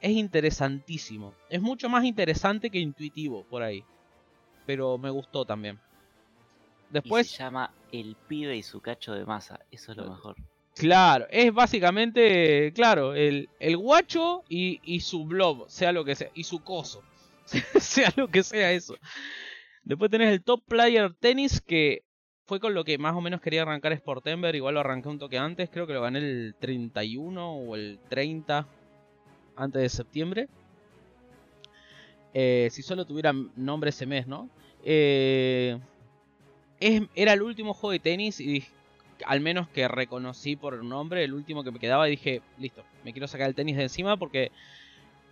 Es 0.02 0.11
interesantísimo. 0.11 1.34
Es 1.49 1.61
mucho 1.61 1.90
más 1.90 2.03
interesante 2.06 2.69
que 2.69 2.80
intuitivo 2.80 3.44
por 3.45 3.64
ahí. 3.64 3.84
Pero 4.65 4.98
me 4.98 5.10
gustó 5.10 5.45
también. 5.45 5.80
Después... 6.90 7.30
se 7.30 7.44
llama 7.44 7.74
El 7.91 8.16
pibe 8.28 8.56
y 8.56 8.64
su 8.64 8.82
cacho 8.82 9.14
de 9.14 9.26
masa. 9.26 9.60
Eso 9.72 9.91
es 9.91 9.98
lo 9.98 10.10
mejor. 10.10 10.36
Claro, 10.76 11.26
es 11.30 11.53
básicamente, 11.53 12.74
claro, 12.74 13.16
el, 13.16 13.49
el 13.60 13.78
guacho 13.78 14.44
y, 14.49 14.82
y, 14.84 14.99
su 14.99 15.26
blob, 15.26 15.70
sea 15.70 15.94
lo 15.94 16.03
que 16.03 16.16
sea, 16.16 16.30
y 16.34 16.44
su 16.44 16.66
coso, 16.66 17.02
sea 17.80 18.12
lo 18.18 18.28
que 18.28 18.44
sea 18.44 18.74
eso. 18.74 18.98
Después 19.86 20.12
tenés 20.12 20.34
el 20.34 20.44
Top 20.44 20.64
Player 20.68 21.14
Tennis, 21.14 21.62
que 21.62 22.03
fue 22.45 22.60
con 22.60 22.74
lo 22.74 22.84
que 22.84 22.98
más 22.98 23.16
o 23.16 23.22
menos 23.22 23.40
quería 23.40 23.62
arrancar 23.62 23.95
Sportember, 23.95 24.53
igual 24.53 24.74
lo 24.74 24.82
arranqué 24.82 25.07
un 25.07 25.18
toque 25.18 25.38
antes, 25.38 25.70
creo 25.70 25.88
que 25.88 25.94
lo 25.94 26.02
gané 26.02 26.20
el 26.20 26.56
31 26.60 27.53
o 27.53 27.76
el 27.76 27.98
30 28.10 28.68
antes 29.56 29.82
de 29.82 29.90
septiembre. 29.90 30.49
Eh, 32.34 32.68
si 32.70 32.82
solo 32.82 33.06
tuviera 33.06 33.32
nombre 33.56 33.91
ese 33.91 34.06
mes, 34.06 34.28
¿no? 34.28 34.49
Eh, 34.84 35.80
es, 36.86 37.03
era 37.16 37.34
el 37.34 37.41
último 37.41 37.74
juego 37.74 37.91
de 37.91 37.99
tenis 37.99 38.40
y 38.40 38.45
dije, 38.45 38.72
al 39.26 39.41
menos 39.41 39.68
que 39.70 39.88
reconocí 39.88 40.56
por 40.56 40.74
el 40.74 40.88
nombre, 40.88 41.24
el 41.24 41.34
último 41.34 41.64
que 41.64 41.72
me 41.72 41.80
quedaba, 41.80 42.07
y 42.07 42.12
dije, 42.12 42.41
listo, 42.57 42.84
me 43.03 43.12
quiero 43.12 43.28
sacar 43.28 43.48
el 43.48 43.56
tenis 43.56 43.78
de 43.78 43.84
encima 43.84 44.18
porque 44.18 44.52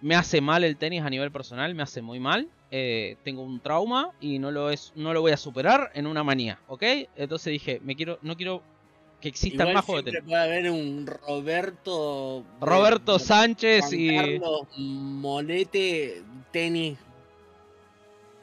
me 0.01 0.15
hace 0.15 0.41
mal 0.41 0.63
el 0.63 0.77
tenis 0.77 1.01
a 1.01 1.09
nivel 1.09 1.31
personal, 1.31 1.73
me 1.75 1.83
hace 1.83 2.01
muy 2.01 2.19
mal. 2.19 2.49
Eh, 2.71 3.17
tengo 3.23 3.43
un 3.43 3.59
trauma 3.59 4.11
y 4.19 4.39
no 4.39 4.49
lo 4.49 4.71
es, 4.71 4.93
no 4.95 5.13
lo 5.13 5.21
voy 5.21 5.31
a 5.31 5.37
superar 5.37 5.91
en 5.93 6.07
una 6.07 6.23
manía, 6.23 6.59
¿ok? 6.67 6.83
Entonces 7.15 7.51
dije, 7.51 7.79
me 7.83 7.95
quiero, 7.95 8.17
no 8.23 8.35
quiero 8.35 8.63
que 9.21 9.29
existan 9.29 9.73
más 9.73 9.85
juegos 9.85 10.05
de 10.05 10.11
tenis. 10.11 10.27
puede 10.27 10.43
haber 10.43 10.71
un 10.71 11.05
Roberto, 11.05 12.43
Roberto 12.59 13.19
Sánchez 13.19 13.93
y 13.93 14.15
Carlos 14.15 14.67
Monete 14.77 16.23
tenis 16.51 16.97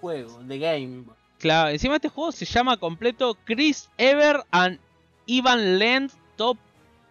juego 0.01 0.43
de 0.45 0.59
game. 0.59 1.05
Claro, 1.41 1.71
encima 1.71 1.97
este 1.97 2.11
juego 2.11 2.33
se 2.33 2.45
llama 2.45 2.77
completo 2.77 3.35
Chris 3.45 3.89
Ever 3.97 4.45
and 4.51 4.79
Ivan 5.25 5.79
Lend 5.79 6.13
Top 6.37 6.59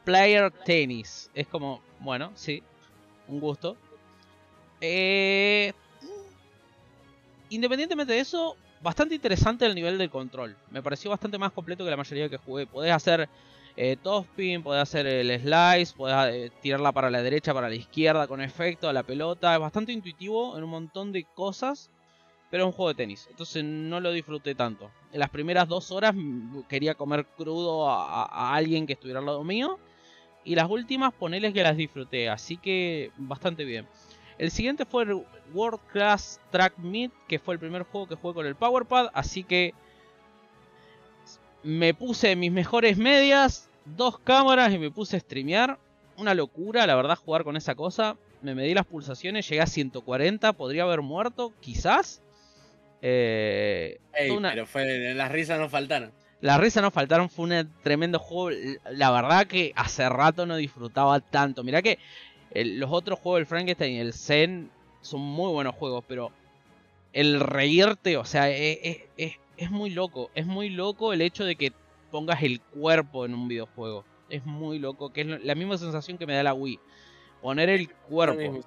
Player 0.06 0.51
Tennis. 0.51 1.31
Es 1.34 1.47
como, 1.47 1.81
bueno, 1.99 2.31
sí, 2.35 2.61
un 3.27 3.39
gusto. 3.39 3.76
Eh, 4.81 5.73
independientemente 7.49 8.14
de 8.14 8.19
eso, 8.19 8.56
bastante 8.84 9.15
interesante 9.15 9.65
el 9.65 9.73
nivel 9.73 9.97
del 9.97 10.11
control. 10.11 10.56
Me 10.69 10.84
pareció 10.84 11.10
bastante 11.10 11.39
más 11.39 11.51
completo 11.51 11.84
que 11.84 11.89
la 11.89 11.97
mayoría 11.97 12.30
que 12.30 12.38
jugué. 12.38 12.68
Podés 12.68 12.91
hacer 12.93 13.27
eh, 13.76 13.97
spin, 14.03 14.61
podés 14.61 14.84
hacer 14.84 15.07
el 15.07 15.39
slice, 15.39 15.95
podés 15.97 16.35
eh, 16.35 16.51
tirarla 16.61 16.91
para 16.91 17.10
la 17.10 17.23
derecha, 17.23 17.51
para 17.51 17.68
la 17.68 17.76
izquierda 17.76 18.27
con 18.27 18.41
efecto 18.41 18.88
a 18.88 18.93
la 18.93 19.01
pelota. 19.01 19.56
Es 19.56 19.60
bastante 19.60 19.91
intuitivo 19.91 20.56
en 20.56 20.65
un 20.65 20.69
montón 20.69 21.11
de 21.11 21.23
cosas 21.23 21.89
pero 22.49 22.63
es 22.63 22.67
un 22.67 22.73
juego 22.73 22.89
de 22.89 22.95
tenis, 22.95 23.27
entonces 23.30 23.63
no 23.63 23.99
lo 23.99 24.11
disfruté 24.11 24.55
tanto. 24.55 24.89
En 25.11 25.19
las 25.19 25.30
primeras 25.30 25.67
dos 25.67 25.91
horas 25.91 26.15
quería 26.67 26.95
comer 26.95 27.26
crudo 27.26 27.89
a, 27.89 28.55
alguien 28.55 28.88
que 28.88 28.93
estuviera 28.93 29.19
al 29.19 29.26
lado 29.26 29.43
mío, 29.43 29.80
y 30.43 30.55
las 30.55 30.69
últimas 30.69 31.13
poneles 31.13 31.53
que 31.53 31.63
las 31.63 31.77
disfruté, 31.77 32.30
así 32.30 32.57
que 32.57 33.11
bastante 33.17 33.65
bien. 33.65 33.88
El 34.38 34.51
siguiente 34.51 34.85
fue 34.85 35.03
el 35.03 35.21
World 35.53 35.81
Class 35.91 36.39
Track 36.49 36.77
Meet, 36.77 37.11
que 37.27 37.39
fue 37.39 37.53
el 37.53 37.59
primer 37.59 37.84
juego 37.84 38.07
que 38.07 38.15
jugué 38.15 38.34
con 38.34 38.45
el 38.45 38.55
Powerpad, 38.55 39.09
así 39.13 39.43
que 39.43 39.73
me 41.61 41.93
puse 41.93 42.35
mis 42.35 42.51
mejores 42.51 42.97
medias, 42.97 43.69
dos 43.85 44.17
cámaras 44.19 44.73
y 44.73 44.80
me 44.80 44.91
puse 44.91 45.17
a 45.17 45.19
streamear. 45.19 45.77
Una 46.17 46.34
locura, 46.34 46.85
la 46.88 46.95
verdad, 46.95 47.17
jugar 47.17 47.43
con 47.43 47.57
esa 47.57 47.76
cosa. 47.76 48.17
Me 48.41 48.55
medí 48.55 48.73
las 48.73 48.85
pulsaciones, 48.85 49.47
llegué 49.47 49.61
a 49.61 49.67
140, 49.67 50.53
podría 50.53 50.84
haber 50.84 51.01
muerto, 51.01 51.53
quizás. 51.59 52.21
Eh, 53.01 53.99
Pero 54.51 54.65
fue, 54.65 55.13
las 55.13 55.31
risas 55.31 55.59
no 55.59 55.69
faltaron. 55.69 56.11
Las 56.41 56.59
risas 56.59 56.84
no 56.84 56.91
faltaron, 56.91 57.30
fue 57.30 57.45
un 57.45 57.73
tremendo 57.84 58.19
juego. 58.19 58.57
La 58.91 59.11
verdad 59.11 59.45
que 59.47 59.73
hace 59.76 60.07
rato 60.07 60.45
no 60.45 60.55
disfrutaba 60.55 61.19
tanto. 61.19 61.63
Mirá 61.63 61.81
que 61.81 61.99
los 62.53 62.89
otros 62.91 63.19
juegos 63.19 63.39
del 63.39 63.45
Frankenstein 63.45 63.95
y 63.95 63.99
el 63.99 64.13
Zen 64.13 64.69
son 65.01 65.21
muy 65.21 65.51
buenos 65.51 65.76
juegos, 65.76 66.03
pero 66.07 66.31
el 67.13 67.39
reírte, 67.39 68.17
o 68.17 68.26
sea, 68.26 68.49
es, 68.49 68.80
es- 68.84 68.97
es- 69.17 69.39
es 69.57 69.71
muy 69.71 69.89
loco. 69.89 70.30
Es 70.35 70.45
muy 70.45 70.69
loco 70.69 71.11
el 71.11 71.21
hecho 71.21 71.43
de 71.43 71.55
que 71.55 71.73
pongas 72.11 72.41
el 72.43 72.61
cuerpo 72.61 73.26
en 73.26 73.34
un 73.34 73.47
videojuego. 73.49 74.05
Es 74.30 74.45
muy 74.45 74.80
loco, 74.80 75.11
que 75.11 75.21
es 75.21 75.27
la 75.43 75.55
misma 75.55 75.77
sensación 75.77 76.17
que 76.17 76.26
me 76.26 76.34
da 76.35 76.43
la 76.43 76.53
Wii. 76.53 76.80
Poner 77.41 77.69
el 77.69 77.89
cuerpo. 77.91 78.61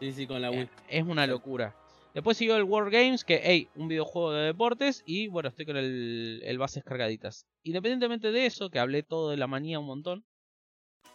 sí. 0.00 0.12
Sí, 0.12 0.26
con 0.26 0.40
la 0.40 0.50
Wii. 0.50 0.68
Es 0.88 1.02
una 1.04 1.26
locura. 1.26 1.74
Después 2.14 2.36
siguió 2.36 2.56
el 2.56 2.64
World 2.64 2.92
Games, 2.92 3.24
que, 3.24 3.40
hey, 3.44 3.68
un 3.76 3.86
videojuego 3.88 4.32
de 4.32 4.46
deportes. 4.46 5.02
Y 5.06 5.28
bueno, 5.28 5.48
estoy 5.48 5.64
con 5.66 5.76
el, 5.76 6.40
el 6.44 6.58
bases 6.58 6.82
cargaditas. 6.82 7.46
Independientemente 7.62 8.32
de 8.32 8.46
eso, 8.46 8.68
que 8.70 8.78
hablé 8.80 9.02
todo 9.02 9.30
de 9.30 9.36
la 9.36 9.46
manía 9.46 9.78
un 9.78 9.86
montón. 9.86 10.24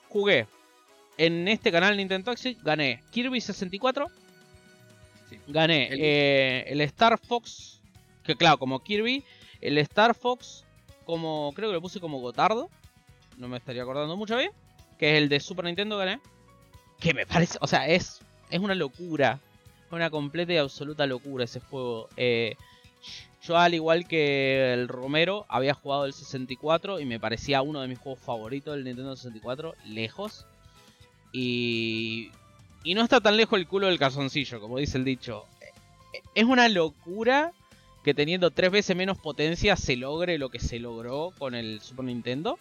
Jugué 0.09 0.47
en 1.17 1.47
este 1.47 1.71
canal 1.71 1.97
Nintendo 1.97 2.31
Toxic. 2.31 2.61
Gané 2.63 3.03
Kirby 3.11 3.41
64. 3.41 4.07
Sí. 5.29 5.39
Gané 5.47 5.87
El- 5.89 5.99
eh, 6.01 6.63
el 6.67 6.81
Star 6.81 7.17
Fox. 7.19 7.81
Que 8.23 8.35
claro, 8.35 8.57
como 8.57 8.79
Kirby. 8.81 9.23
El 9.61 9.77
Star 9.79 10.15
Fox, 10.15 10.63
como 11.05 11.51
creo 11.55 11.69
que 11.69 11.73
lo 11.73 11.81
puse 11.81 11.99
como 11.99 12.19
Gotardo. 12.19 12.69
No 13.37 13.49
me 13.49 13.57
estaría 13.57 13.81
acordando 13.81 14.15
mucho 14.15 14.37
bien. 14.37 14.51
Que 14.97 15.11
es 15.17 15.21
el 15.23 15.27
de 15.29 15.41
Super 15.41 15.65
Nintendo, 15.65 15.97
gané. 15.97 16.21
Que 17.01 17.13
me 17.13 17.25
parece, 17.25 17.57
o 17.59 17.67
sea, 17.67 17.85
es, 17.89 18.21
es 18.49 18.59
una 18.61 18.75
locura. 18.75 19.41
Una 19.91 20.09
completa 20.09 20.53
y 20.53 20.57
absoluta 20.57 21.05
locura 21.05 21.45
ese 21.45 21.59
juego. 21.59 22.09
Eh, 22.17 22.55
yo, 23.43 23.57
al 23.57 23.73
igual 23.75 24.07
que 24.07 24.73
el 24.73 24.87
Romero, 24.87 25.45
había 25.47 25.73
jugado 25.75 26.05
el 26.05 26.13
64 26.13 26.99
y 26.99 27.05
me 27.05 27.19
parecía 27.19 27.61
uno 27.61 27.81
de 27.81 27.87
mis 27.87 27.99
juegos 27.99 28.19
favoritos 28.19 28.75
del 28.75 28.83
Nintendo 28.83 29.15
64, 29.15 29.75
lejos. 29.85 30.45
Y, 31.31 32.31
y 32.83 32.95
no 32.95 33.03
está 33.03 33.21
tan 33.21 33.37
lejos 33.37 33.59
el 33.59 33.67
culo 33.67 33.87
del 33.87 33.99
calzoncillo, 33.99 34.59
como 34.59 34.77
dice 34.79 34.97
el 34.97 35.05
dicho. 35.05 35.45
Eh, 35.61 36.21
Es 36.33 36.45
una 36.45 36.67
locura 36.69 37.51
que 38.03 38.13
teniendo 38.13 38.51
tres 38.51 38.71
veces 38.71 38.95
menos 38.95 39.17
potencia 39.17 39.75
se 39.75 39.95
logre 39.95 40.37
lo 40.37 40.49
que 40.49 40.59
se 40.59 40.79
logró 40.79 41.31
con 41.37 41.55
el 41.55 41.81
Super 41.81 42.05
Nintendo. 42.05 42.57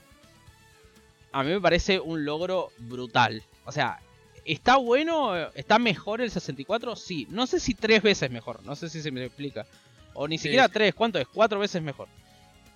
A 1.32 1.42
mí 1.42 1.50
me 1.50 1.60
parece 1.60 2.00
un 2.00 2.24
logro 2.24 2.70
brutal. 2.78 3.42
O 3.64 3.72
sea, 3.72 4.00
¿está 4.44 4.76
bueno? 4.76 5.34
¿Está 5.54 5.78
mejor 5.78 6.20
el 6.20 6.30
64? 6.30 6.96
Sí. 6.96 7.26
No 7.30 7.46
sé 7.46 7.60
si 7.60 7.74
tres 7.74 8.02
veces 8.02 8.30
mejor. 8.30 8.62
No 8.64 8.76
sé 8.76 8.88
si 8.88 9.02
se 9.02 9.10
me 9.10 9.24
explica. 9.24 9.66
O 10.14 10.28
ni 10.28 10.38
Sí, 10.38 10.44
siquiera 10.44 10.68
tres. 10.68 10.94
¿Cuánto 10.94 11.18
es? 11.18 11.26
Cuatro 11.28 11.58
veces 11.58 11.82
mejor. 11.82 12.08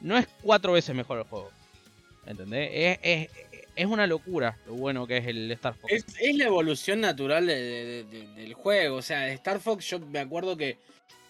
No 0.00 0.16
es 0.16 0.26
cuatro 0.42 0.72
veces 0.72 0.94
mejor 0.94 1.18
el 1.18 1.24
juego. 1.24 1.50
¿Entendés? 2.26 2.70
Es, 2.72 2.98
es, 3.02 3.28
es 3.74 3.86
una 3.86 4.06
locura 4.06 4.58
lo 4.66 4.74
bueno 4.74 5.06
que 5.06 5.16
es 5.18 5.26
el 5.26 5.50
Star 5.52 5.74
Fox. 5.74 5.92
Es, 5.92 6.04
es 6.20 6.36
la 6.36 6.44
evolución 6.44 7.00
natural 7.00 7.46
de- 7.46 7.54
de- 7.62 8.04
de- 8.04 8.26
del 8.34 8.54
juego. 8.54 8.96
O 8.96 9.02
sea, 9.02 9.28
Star 9.32 9.60
Fox, 9.60 9.88
yo 9.88 9.98
me 10.00 10.18
acuerdo 10.18 10.56
que, 10.56 10.76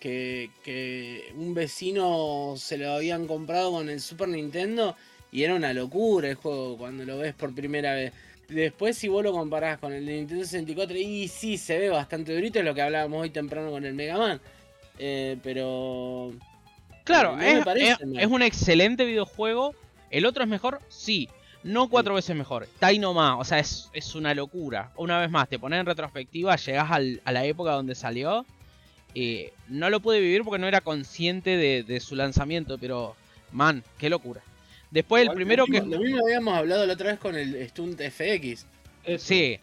que, 0.01 0.51
que 0.65 1.33
un 1.37 1.55
vecino 1.55 2.55
se 2.57 2.79
lo 2.79 2.93
habían 2.93 3.27
comprado 3.27 3.73
con 3.73 3.89
el 3.89 4.01
Super 4.01 4.29
Nintendo 4.29 4.97
y 5.31 5.43
era 5.43 5.55
una 5.55 5.73
locura 5.75 6.29
el 6.29 6.37
juego 6.37 6.79
cuando 6.79 7.05
lo 7.05 7.19
ves 7.19 7.35
por 7.35 7.55
primera 7.55 7.95
vez. 7.95 8.13
Después, 8.49 8.97
si 8.97 9.09
vos 9.09 9.23
lo 9.23 9.33
comparás 9.33 9.79
con 9.79 9.93
el 9.93 10.07
de 10.07 10.13
Nintendo 10.17 10.45
64, 10.45 10.97
y 10.97 11.29
sí, 11.29 11.59
se 11.59 11.79
ve 11.79 11.91
bastante 11.91 12.35
durito, 12.35 12.59
es 12.59 12.65
lo 12.65 12.75
que 12.75 12.81
hablábamos 12.83 13.21
hoy 13.23 13.31
temprano 13.31 13.71
con 13.71 13.85
el 13.85 13.95
Mega 13.95 14.17
Man. 14.17 14.41
Eh, 14.99 15.37
pero. 15.43 16.33
Claro, 17.05 17.33
no 17.33 17.39
me 17.39 17.59
es, 17.59 17.65
parece 17.65 17.97
es- 18.17 18.27
un 18.27 18.43
excelente 18.43 19.05
videojuego. 19.05 19.75
¿El 20.11 20.25
otro 20.27 20.43
es 20.45 20.49
mejor? 20.49 20.81
Sí. 20.89 21.29
No 21.63 21.89
cuatro 21.91 22.15
veces 22.15 22.35
mejor. 22.37 22.63
Está 22.65 22.87
ahí 22.87 22.99
nomás. 22.99 23.37
O 23.39 23.45
sea, 23.45 23.59
es, 23.59 23.91
es 23.93 24.15
una 24.15 24.33
locura. 24.33 24.93
Una 24.97 25.19
vez 25.21 25.31
más, 25.31 25.49
te 25.49 25.59
pones 25.59 25.81
en 25.81 25.87
retrospectiva, 25.87 26.57
llegás 26.57 26.91
al- 26.91 27.21
a 27.25 27.33
la 27.33 27.45
época 27.45 27.73
donde 27.73 27.95
salió. 27.95 28.47
Y 29.13 29.47
no 29.69 29.91
lo 29.91 30.01
pude 30.01 30.21
vivir 30.21 30.43
porque 30.45 30.59
no 30.61 30.69
era 30.69 30.81
consciente 30.81 31.57
de, 31.57 31.83
de 31.83 32.01
su 32.01 32.15
lanzamiento. 32.15 32.79
Pero, 32.79 33.15
man, 33.53 33.83
qué 33.99 34.09
locura. 34.09 34.41
Después 34.91 35.29
el 35.29 35.35
primero 35.35 35.67
que... 35.67 35.81
Lo 35.81 35.99
mismo 36.01 36.21
habíamos 36.25 36.55
hablado 36.55 36.87
la 36.87 36.95
otra 36.95 37.11
vez 37.11 37.19
con 37.19 37.37
el 37.37 37.69
Stunt 37.69 38.01
FX. 38.01 38.67
Eso 39.05 39.25
Sí. 39.27 39.59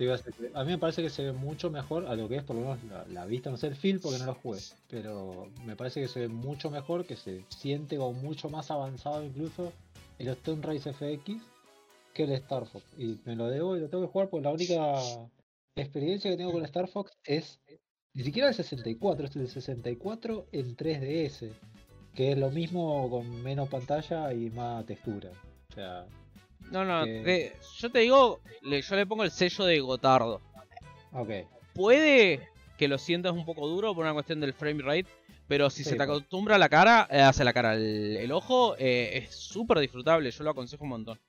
a, 0.53 0.59
a 0.59 0.63
mí 0.63 0.71
me 0.71 0.77
parece 0.77 1.03
que 1.03 1.09
se 1.09 1.23
ve 1.23 1.31
mucho 1.31 1.69
mejor 1.69 2.07
a 2.07 2.15
lo 2.15 2.27
que 2.27 2.37
es 2.37 2.43
por 2.43 2.55
lo 2.55 2.63
menos 2.63 2.83
la, 2.85 3.05
la 3.07 3.25
vista, 3.25 3.51
no 3.51 3.57
sé 3.57 3.67
el 3.67 3.75
feel 3.75 3.99
porque 3.99 4.17
no 4.17 4.25
lo 4.25 4.33
jugué, 4.33 4.59
pero 4.89 5.51
me 5.65 5.75
parece 5.75 6.01
que 6.01 6.07
se 6.07 6.21
ve 6.21 6.27
mucho 6.29 6.71
mejor, 6.71 7.05
que 7.05 7.15
se 7.15 7.43
siente 7.49 7.97
como 7.97 8.13
mucho 8.13 8.49
más 8.49 8.71
avanzado 8.71 9.23
incluso 9.23 9.71
el 10.17 10.29
Stone 10.29 10.63
Race 10.63 10.91
FX 10.91 11.43
que 12.13 12.23
el 12.23 12.31
Star 12.31 12.65
Fox. 12.65 12.85
Y 12.97 13.19
me 13.25 13.35
lo 13.35 13.47
debo 13.47 13.75
y 13.77 13.81
lo 13.81 13.89
tengo 13.89 14.05
que 14.05 14.11
jugar 14.11 14.29
porque 14.29 14.45
la 14.45 14.53
única 14.53 14.95
experiencia 15.75 16.31
que 16.31 16.37
tengo 16.37 16.53
con 16.53 16.63
Star 16.65 16.87
Fox 16.87 17.11
es 17.25 17.59
ni 18.13 18.23
siquiera 18.23 18.47
el 18.47 18.55
64, 18.55 19.27
es 19.27 19.35
el 19.35 19.49
64 19.49 20.47
en 20.53 20.77
3DS, 20.77 21.51
que 22.15 22.31
es 22.31 22.37
lo 22.37 22.49
mismo 22.49 23.09
con 23.09 23.43
menos 23.43 23.67
pantalla 23.69 24.31
y 24.33 24.49
más 24.49 24.85
textura. 24.85 25.29
O 25.69 25.73
sea, 25.73 26.05
No, 26.71 26.83
no, 26.85 27.05
que- 27.05 27.53
yo 27.77 27.91
te 27.91 27.99
digo, 27.99 28.39
le- 28.63 28.81
yo 28.81 28.95
le 28.95 29.05
pongo 29.05 29.23
el 29.23 29.31
sello 29.31 29.65
de 29.65 29.79
Gotardo. 29.79 30.41
ok. 31.13 31.29
puede 31.73 32.39
que 32.77 32.87
lo 32.87 32.97
sientas 32.97 33.33
un 33.33 33.45
poco 33.45 33.67
duro 33.67 33.93
por 33.93 34.03
una 34.05 34.13
cuestión 34.13 34.39
del 34.39 34.53
frame 34.53 34.81
rate, 34.81 35.07
pero 35.47 35.69
si 35.69 35.83
Sí, 35.83 35.89
se 35.89 35.89
te 35.91 35.97
pues. 35.97 36.09
acostumbra 36.09 36.57
la 36.57 36.69
cara, 36.69 37.05
eh, 37.11 37.19
hace 37.21 37.43
la 37.43 37.51
cara, 37.53 37.73
el, 37.75 38.15
el 38.17 38.31
ojo, 38.31 38.75
eh, 38.77 39.11
es 39.17 39.35
súper 39.35 39.79
disfrutable, 39.79 40.31
yo 40.31 40.43
lo 40.45 40.51
aconsejo 40.51 40.83
un 40.85 40.89
montón. 40.91 41.19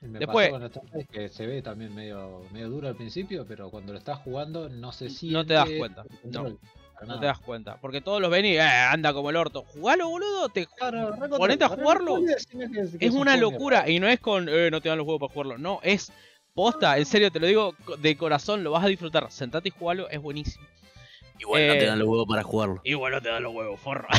Me 0.00 0.18
Después- 0.20 0.48
pasó 0.48 0.60
con 0.60 0.62
Star 0.70 0.88
Fox 0.88 1.06
que 1.12 1.28
se 1.28 1.46
ve 1.46 1.60
también 1.60 1.92
medio, 1.94 2.42
medio 2.52 2.70
duro 2.70 2.88
al 2.88 2.96
principio, 2.96 3.44
pero 3.46 3.68
cuando 3.70 3.92
lo 3.92 3.98
estás 3.98 4.18
jugando 4.20 4.68
no 4.68 4.92
se 4.92 5.10
siente. 5.10 5.34
No 5.36 5.44
te 5.44 5.54
das 5.54 5.68
cuenta, 5.76 6.04
el 6.24 6.58
No 7.06 7.18
te 7.18 7.26
das 7.26 7.38
cuenta, 7.38 7.76
porque 7.80 8.00
todos 8.00 8.20
los 8.20 8.30
ven 8.30 8.44
y 8.44 8.56
eh, 8.56 8.60
anda 8.60 9.12
como 9.12 9.30
el 9.30 9.36
orto. 9.36 9.64
Jugalo, 9.64 10.08
boludo, 10.08 10.48
te 10.50 10.66
Claro, 10.66 11.16
ponete 11.36 11.64
a 11.64 11.68
jugarlo. 11.68 12.18
es 12.98 13.10
un 13.12 13.20
una 13.20 13.36
locura 13.36 13.88
y 13.88 13.98
no 14.00 14.06
es 14.08 14.20
con 14.20 14.48
eh, 14.48 14.70
no 14.70 14.80
te 14.80 14.88
dan 14.90 14.98
los 14.98 15.04
juegos 15.06 15.20
para 15.20 15.32
jugarlo, 15.32 15.58
no, 15.58 15.80
es 15.82 16.12
posta, 16.54 16.98
en 16.98 17.06
serio 17.06 17.30
te 17.30 17.40
lo 17.40 17.46
digo 17.46 17.74
de 17.98 18.16
corazón, 18.16 18.62
lo 18.64 18.72
vas 18.72 18.84
a 18.84 18.88
disfrutar. 18.88 19.30
Sentate 19.30 19.68
y 19.68 19.72
jugalo, 19.72 20.08
es 20.10 20.20
buenísimo. 20.20 20.66
Igual 21.38 21.66
no 21.68 21.72
Eh, 21.72 21.78
te 21.78 21.86
dan 21.86 21.98
los 21.98 22.06
huevos 22.08 22.26
para 22.28 22.42
jugarlo. 22.42 22.80
Y 22.84 22.92
bueno, 22.94 23.20
te 23.22 23.28
dan 23.30 23.42
los 23.42 23.54
huevos, 23.54 23.80
forro. 23.80 24.06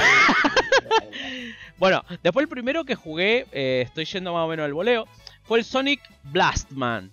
Bueno, 1.77 2.03
después 2.23 2.43
el 2.43 2.49
primero 2.49 2.83
que 2.83 2.95
jugué, 2.95 3.45
eh, 3.51 3.83
estoy 3.85 4.05
yendo 4.05 4.33
más 4.33 4.45
o 4.45 4.47
menos 4.47 4.65
al 4.65 4.73
voleo, 4.73 5.07
fue 5.43 5.59
el 5.59 5.65
Sonic 5.65 5.99
Blastman. 6.23 7.11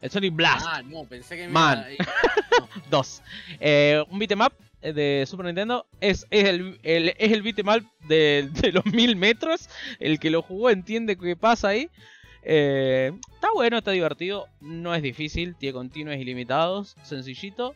El 0.00 0.10
Sonic 0.10 0.34
Blast 0.34 0.66
Ah, 0.66 0.82
no, 0.82 1.04
pensé 1.04 1.36
que 1.36 1.46
me 1.46 1.52
Man. 1.52 1.84
iba- 1.92 2.06
2. 2.88 3.22
Eh, 3.60 4.02
un 4.10 4.18
beat'em 4.18 4.40
up 4.40 4.52
eh, 4.58 4.64
de 4.82 5.24
Super 5.26 5.46
Nintendo. 5.46 5.86
Es, 6.00 6.26
el, 6.30 6.78
el- 6.82 7.14
es 7.18 7.32
el 7.32 7.42
de, 8.08 8.70
los 8.72 8.84
mil 8.92 9.16
metros. 9.16 9.68
El 9.98 10.18
que 10.18 10.30
lo 10.30 10.42
jugó 10.42 10.70
entiende 10.70 11.16
qué 11.16 11.36
pasa 11.36 11.68
ahí. 11.68 11.88
Eh, 12.42 13.12
está 13.34 13.48
bueno, 13.54 13.78
está 13.78 13.90
divertido. 13.90 14.46
No 14.60 14.94
es 14.94 15.02
difícil, 15.02 15.54
tiene 15.56 15.74
continuos 15.74 16.16
ilimitados. 16.16 16.96
Sencillito. 17.02 17.74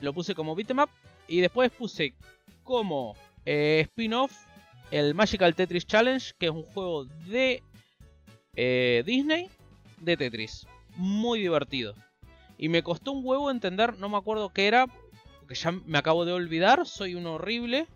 Lo 0.00 0.12
puse 0.12 0.34
como 0.34 0.54
beat'em 0.54 0.80
up. 0.80 0.90
Y 1.28 1.40
después 1.40 1.70
puse 1.70 2.14
como 2.62 3.16
eh, 3.44 3.80
spin-off 3.86 4.32
el 4.90 5.14
Magical 5.14 5.54
Tetris 5.54 5.86
Challenge, 5.86 6.32
que 6.38 6.46
es 6.46 6.52
un 6.52 6.62
juego 6.62 7.06
de 7.26 7.62
eh, 8.54 9.02
Disney 9.04 9.48
de 10.00 10.16
Tetris. 10.16 10.66
Muy 10.96 11.40
divertido. 11.40 11.94
Y 12.58 12.68
me 12.68 12.82
costó 12.82 13.12
un 13.12 13.24
huevo 13.24 13.50
entender, 13.50 13.98
no 13.98 14.08
me 14.08 14.16
acuerdo 14.16 14.48
qué 14.50 14.66
era, 14.66 14.86
porque 15.46 15.54
ya 15.54 15.70
me 15.70 15.96
acabo 15.96 16.24
de 16.24 16.32
olvidar, 16.32 16.84
soy 16.86 17.14
un 17.14 17.24
horrible. 17.24 17.86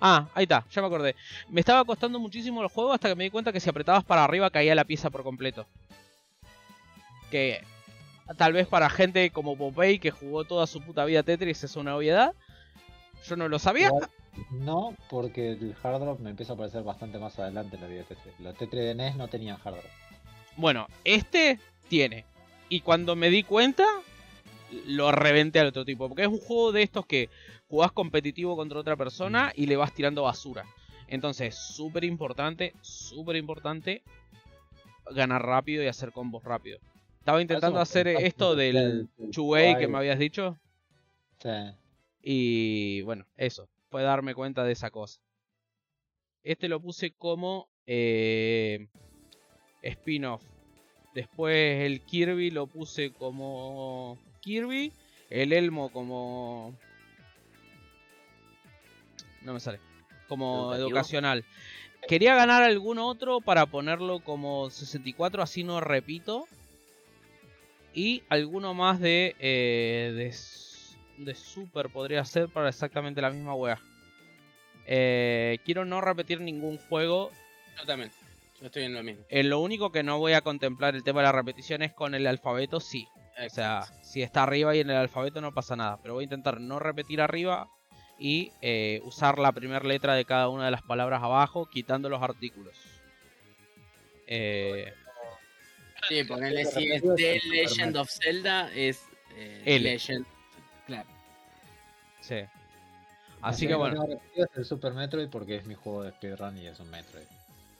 Ah, 0.00 0.28
ahí 0.32 0.44
está, 0.44 0.64
ya 0.70 0.80
me 0.80 0.86
acordé. 0.86 1.16
Me 1.48 1.58
estaba 1.58 1.84
costando 1.84 2.20
muchísimo 2.20 2.62
el 2.62 2.68
juego 2.68 2.92
hasta 2.92 3.08
que 3.08 3.16
me 3.16 3.24
di 3.24 3.30
cuenta 3.30 3.52
que 3.52 3.58
si 3.58 3.68
apretabas 3.68 4.04
para 4.04 4.22
arriba 4.22 4.48
caía 4.48 4.76
la 4.76 4.84
pieza 4.84 5.10
por 5.10 5.24
completo. 5.24 5.66
Que 7.32 7.64
tal 8.36 8.52
vez 8.52 8.68
para 8.68 8.88
gente 8.88 9.30
como 9.30 9.58
Popeye 9.58 9.98
que 9.98 10.12
jugó 10.12 10.44
toda 10.44 10.68
su 10.68 10.80
puta 10.80 11.04
vida 11.04 11.24
Tetris 11.24 11.64
es 11.64 11.74
una 11.74 11.96
obviedad. 11.96 12.32
Yo 13.26 13.34
no 13.34 13.48
lo 13.48 13.58
sabía. 13.58 13.90
No, 14.52 14.94
porque 15.10 15.50
el 15.50 15.74
hard 15.82 15.98
drop 15.98 16.20
me 16.20 16.30
empieza 16.30 16.52
a 16.52 16.54
aparecer 16.54 16.84
bastante 16.84 17.18
más 17.18 17.36
adelante 17.40 17.74
en 17.74 17.82
la 17.82 17.88
vida 17.88 18.04
de 18.08 18.14
T3. 18.14 18.38
Los 18.38 18.54
T3 18.54 18.70
de 18.70 18.94
NES 18.94 19.16
no 19.16 19.26
tenían 19.26 19.58
hard 19.64 19.74
drop. 19.74 19.90
Bueno, 20.56 20.86
este 21.02 21.58
tiene. 21.88 22.24
Y 22.68 22.82
cuando 22.82 23.16
me 23.16 23.30
di 23.30 23.42
cuenta, 23.42 23.84
lo 24.86 25.12
reventé 25.12 25.60
al 25.60 25.68
otro 25.68 25.84
tipo. 25.84 26.08
Porque 26.08 26.22
es 26.22 26.28
un 26.28 26.38
juego 26.38 26.72
de 26.72 26.82
estos 26.82 27.06
que 27.06 27.28
jugás 27.68 27.92
competitivo 27.92 28.56
contra 28.56 28.78
otra 28.80 28.96
persona 28.96 29.52
y 29.54 29.66
le 29.66 29.76
vas 29.76 29.94
tirando 29.94 30.22
basura. 30.24 30.64
Entonces, 31.08 31.54
súper 31.54 32.04
importante, 32.04 32.74
súper 32.82 33.36
importante 33.36 34.02
ganar 35.10 35.44
rápido 35.44 35.82
y 35.82 35.86
hacer 35.86 36.12
combos 36.12 36.44
rápido. 36.44 36.78
Estaba 37.18 37.40
intentando 37.40 37.80
hacer 37.80 38.08
esto 38.08 38.54
del 38.56 38.76
el- 38.76 39.08
el 39.18 39.30
Chuwei 39.30 39.76
que 39.78 39.88
me 39.88 39.98
habías 39.98 40.18
dicho. 40.18 40.58
Sí. 41.42 41.48
Y 42.22 43.00
bueno, 43.02 43.24
eso. 43.36 43.68
Fue 43.90 44.02
darme 44.02 44.34
cuenta 44.34 44.64
de 44.64 44.72
esa 44.72 44.90
cosa. 44.90 45.20
Este 46.42 46.68
lo 46.68 46.80
puse 46.80 47.12
como 47.12 47.68
eh, 47.86 48.86
spin-off. 49.82 50.42
Después 51.14 51.80
el 51.86 52.02
Kirby 52.02 52.50
lo 52.50 52.66
puse 52.66 53.12
como 53.12 54.18
Kirby. 54.48 54.92
El 55.28 55.52
Elmo 55.52 55.90
como 55.90 56.74
no 59.42 59.52
me 59.52 59.60
sale. 59.60 59.78
Como 60.26 60.72
¿Educativo? 60.72 60.88
educacional. 60.88 61.44
Quería 62.06 62.34
ganar 62.34 62.62
algún 62.62 62.98
otro 62.98 63.40
para 63.40 63.66
ponerlo 63.66 64.20
como 64.20 64.70
64, 64.70 65.42
así 65.42 65.64
no 65.64 65.80
repito. 65.80 66.46
Y 67.92 68.22
alguno 68.28 68.72
más 68.72 69.00
de, 69.00 69.36
eh, 69.38 70.12
de, 70.14 71.24
de 71.24 71.34
Super 71.34 71.90
podría 71.90 72.24
ser 72.24 72.48
para 72.48 72.68
exactamente 72.68 73.20
la 73.20 73.30
misma 73.30 73.54
wea. 73.54 73.80
Eh, 74.86 75.58
quiero 75.64 75.84
no 75.84 76.00
repetir 76.00 76.40
ningún 76.40 76.78
juego. 76.78 77.30
Yo 77.78 77.84
también. 77.84 78.10
Yo 78.60 78.66
estoy 78.66 78.84
en 78.84 78.94
lo 78.94 79.02
mismo. 79.02 79.24
Eh, 79.28 79.42
lo 79.42 79.60
único 79.60 79.92
que 79.92 80.02
no 80.02 80.18
voy 80.18 80.32
a 80.32 80.40
contemplar 80.40 80.94
el 80.94 81.02
tema 81.04 81.20
de 81.20 81.26
la 81.26 81.32
repetición 81.32 81.82
es 81.82 81.92
con 81.92 82.14
el 82.14 82.26
alfabeto, 82.26 82.80
sí. 82.80 83.08
O 83.46 83.50
sea, 83.50 83.82
si 84.02 84.22
está 84.22 84.42
arriba 84.42 84.74
y 84.74 84.80
en 84.80 84.90
el 84.90 84.96
alfabeto 84.96 85.40
no 85.40 85.54
pasa 85.54 85.76
nada. 85.76 85.98
Pero 86.02 86.14
voy 86.14 86.22
a 86.22 86.24
intentar 86.24 86.60
no 86.60 86.78
repetir 86.78 87.20
arriba 87.20 87.68
y 88.18 88.52
eh, 88.62 89.00
usar 89.04 89.38
la 89.38 89.52
primera 89.52 89.84
letra 89.84 90.14
de 90.14 90.24
cada 90.24 90.48
una 90.48 90.64
de 90.64 90.70
las 90.72 90.82
palabras 90.82 91.22
abajo, 91.22 91.66
quitando 91.66 92.08
los 92.08 92.22
artículos. 92.22 92.74
Eh, 94.26 94.92
Sí, 96.06 96.24
ponerle 96.24 96.64
si 96.64 96.92
es 96.92 97.02
The 97.02 97.40
Legend 97.44 97.96
of 97.96 98.10
Zelda, 98.10 98.72
es 98.74 99.02
eh, 99.36 99.62
L. 99.64 99.90
Legend. 99.90 100.26
Claro. 100.86 101.08
sí. 102.20 102.36
Así 103.40 103.68
que 103.68 103.74
bueno, 103.74 103.96
no 103.96 104.06
repetido 104.06 104.46
es 104.46 104.56
el 104.56 104.64
Super 104.64 104.94
Metroid 104.94 105.28
porque 105.28 105.56
es 105.56 105.64
mi 105.64 105.74
juego 105.74 106.02
de 106.02 106.10
speedrun 106.10 106.58
y 106.58 106.66
es 106.66 106.80
un 106.80 106.90
Metroid. 106.90 107.26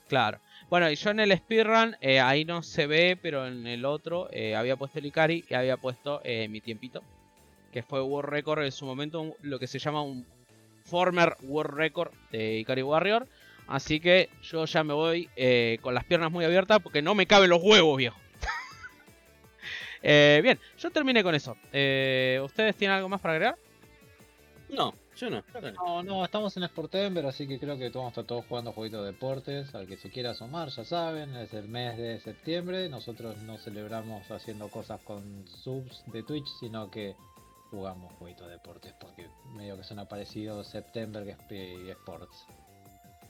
Claro. 0.09 0.39
Bueno, 0.69 0.91
y 0.91 0.95
yo 0.95 1.11
en 1.11 1.19
el 1.19 1.35
speedrun, 1.35 1.95
eh, 2.01 2.19
ahí 2.19 2.43
no 2.43 2.61
se 2.61 2.85
ve, 2.85 3.17
pero 3.19 3.47
en 3.47 3.65
el 3.65 3.85
otro 3.85 4.27
eh, 4.31 4.55
había 4.55 4.75
puesto 4.75 4.99
el 4.99 5.05
Ikari 5.05 5.45
y 5.49 5.53
había 5.53 5.77
puesto 5.77 6.21
eh, 6.23 6.47
mi 6.49 6.59
tiempito. 6.59 7.01
Que 7.71 7.81
fue 7.81 8.01
World 8.01 8.29
Record 8.29 8.63
en 8.63 8.71
su 8.71 8.85
momento, 8.85 9.35
lo 9.41 9.57
que 9.59 9.67
se 9.67 9.79
llama 9.79 10.01
un 10.01 10.25
former 10.83 11.35
World 11.43 11.73
Record 11.75 12.11
de 12.31 12.59
Ikari 12.59 12.83
Warrior. 12.83 13.27
Así 13.67 13.99
que 13.99 14.29
yo 14.41 14.65
ya 14.65 14.83
me 14.83 14.93
voy 14.93 15.29
con 15.81 15.93
las 15.93 16.03
piernas 16.03 16.31
muy 16.31 16.43
abiertas 16.43 16.79
porque 16.81 17.03
no 17.03 17.13
me 17.13 17.27
caben 17.27 17.51
los 17.51 17.61
huevos, 17.61 17.97
viejo. 17.97 18.17
Bien, 20.01 20.59
yo 20.79 20.89
terminé 20.89 21.21
con 21.21 21.35
eso. 21.35 21.55
¿Ustedes 21.61 22.75
tienen 22.75 22.97
algo 22.97 23.09
más 23.09 23.21
para 23.21 23.35
agregar? 23.35 23.55
No, 24.69 24.95
yo 25.19 25.29
no. 25.29 25.43
Dale. 25.53 25.73
No, 25.73 26.01
no, 26.03 26.23
estamos 26.25 26.55
en 26.57 26.65
Sportember, 26.67 27.25
así 27.25 27.47
que 27.47 27.59
creo 27.59 27.77
que 27.77 27.89
vamos 27.89 28.07
a 28.07 28.09
estar 28.09 28.23
todos 28.25 28.45
jugando 28.47 28.71
jueguitos 28.71 29.01
de 29.05 29.11
deportes. 29.11 29.73
Al 29.75 29.87
que 29.87 29.97
se 29.97 30.09
quiera 30.09 30.31
asomar, 30.31 30.69
ya 30.69 30.83
saben, 30.85 31.35
es 31.35 31.53
el 31.53 31.67
mes 31.67 31.97
de 31.97 32.19
septiembre. 32.19 32.87
Nosotros 32.89 33.37
no 33.43 33.57
celebramos 33.57 34.29
haciendo 34.31 34.69
cosas 34.69 35.01
con 35.01 35.45
subs 35.47 36.03
de 36.07 36.23
Twitch, 36.23 36.47
sino 36.59 36.89
que 36.89 37.15
jugamos 37.69 38.13
jueguitos 38.17 38.47
de 38.47 38.53
deportes 38.53 38.93
porque 38.99 39.27
medio 39.53 39.77
que 39.77 39.83
son 39.83 40.03
parecidos 40.07 40.67
September 40.67 41.23
que 41.23 41.31
es 41.31 41.79
y 41.85 41.89
Sports. 41.91 42.45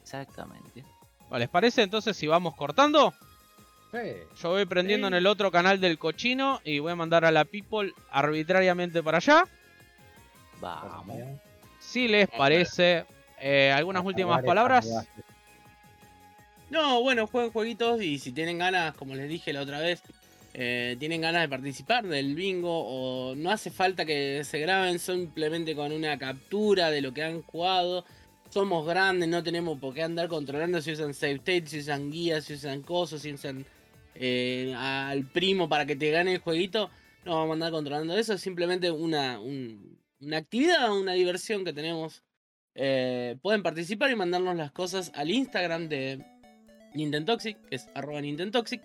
Exactamente. 0.02 0.84
¿Les 1.32 1.50
parece 1.50 1.84
entonces 1.84 2.16
si 2.16 2.26
vamos 2.28 2.56
cortando? 2.56 3.14
Sí. 3.92 3.98
Yo 4.42 4.50
voy 4.50 4.66
prendiendo 4.66 5.08
Sí. 5.08 5.14
en 5.14 5.18
el 5.18 5.28
otro 5.28 5.52
canal 5.52 5.80
del 5.82 5.98
cochino 5.98 6.62
y 6.64 6.80
voy 6.80 6.92
a 6.92 6.96
mandar 6.96 7.26
a 7.26 7.32
la 7.32 7.46
people 7.46 7.94
arbitrariamente 8.12 9.02
para 9.04 9.18
allá. 9.18 9.44
Vamos. 10.62 11.18
Si 11.90 12.08
les 12.08 12.28
parece, 12.28 13.06
eh, 13.42 13.72
algunas 13.76 14.06
últimas 14.06 14.44
palabras. 14.44 14.86
No, 16.70 17.02
bueno, 17.02 17.26
jueguen 17.26 17.52
jueguitos 17.52 18.02
y 18.04 18.20
si 18.20 18.32
tienen 18.32 18.60
ganas, 18.60 18.94
como 18.94 19.16
les 19.16 19.28
dije 19.28 19.52
la 19.54 19.62
otra 19.62 19.80
vez, 19.80 20.04
eh, 20.54 20.96
tienen 21.00 21.22
ganas 21.22 21.42
de 21.42 21.50
participar 21.50 22.06
del 22.06 22.36
bingo 22.36 22.70
o 22.72 23.36
no 23.36 23.50
hace 23.50 23.72
falta 23.72 24.06
que 24.06 24.44
se 24.44 24.60
graben 24.60 25.00
simplemente 25.00 25.76
con 25.76 25.92
una 25.92 26.18
captura 26.20 26.92
de 26.92 27.02
lo 27.02 27.12
que 27.12 27.24
han 27.24 27.42
jugado. 27.42 28.06
Somos 28.52 28.86
grandes, 28.86 29.28
no 29.30 29.42
tenemos 29.42 29.80
por 29.80 29.96
qué 29.96 30.04
andar 30.04 30.28
controlando 30.28 30.80
si 30.82 30.92
usan 30.92 31.14
save 31.16 31.34
state, 31.36 31.66
si 31.68 31.80
usan 31.80 32.12
guías, 32.12 32.46
si 32.46 32.54
usan 32.54 32.82
cosas, 32.84 33.22
si 33.24 33.34
usan 33.34 33.66
eh, 34.14 34.74
al 34.78 35.26
primo 35.26 35.68
para 35.70 35.88
que 35.88 35.96
te 35.96 36.12
gane 36.12 36.34
el 36.34 36.40
jueguito. 36.40 36.92
No 37.26 37.34
vamos 37.36 37.50
a 37.50 37.54
andar 37.54 37.72
controlando 37.72 38.16
eso, 38.16 38.34
es 38.34 38.42
simplemente 38.42 38.92
una, 38.92 39.40
un- 39.40 39.98
una 40.22 40.38
actividad, 40.38 40.92
una 40.96 41.14
diversión 41.14 41.66
que 41.66 41.74
tenemos. 41.74 42.24
Eh, 42.76 43.38
pueden 43.42 43.64
participar 43.64 44.12
y 44.12 44.16
mandarnos 44.16 44.56
las 44.56 44.72
cosas 44.72 45.12
al 45.16 45.30
Instagram 45.32 45.90
de 45.90 46.24
Nintentoxic, 46.94 47.58
que 47.68 47.76
es 47.76 47.88
arroba 47.96 48.22
Nintentoxic. 48.22 48.82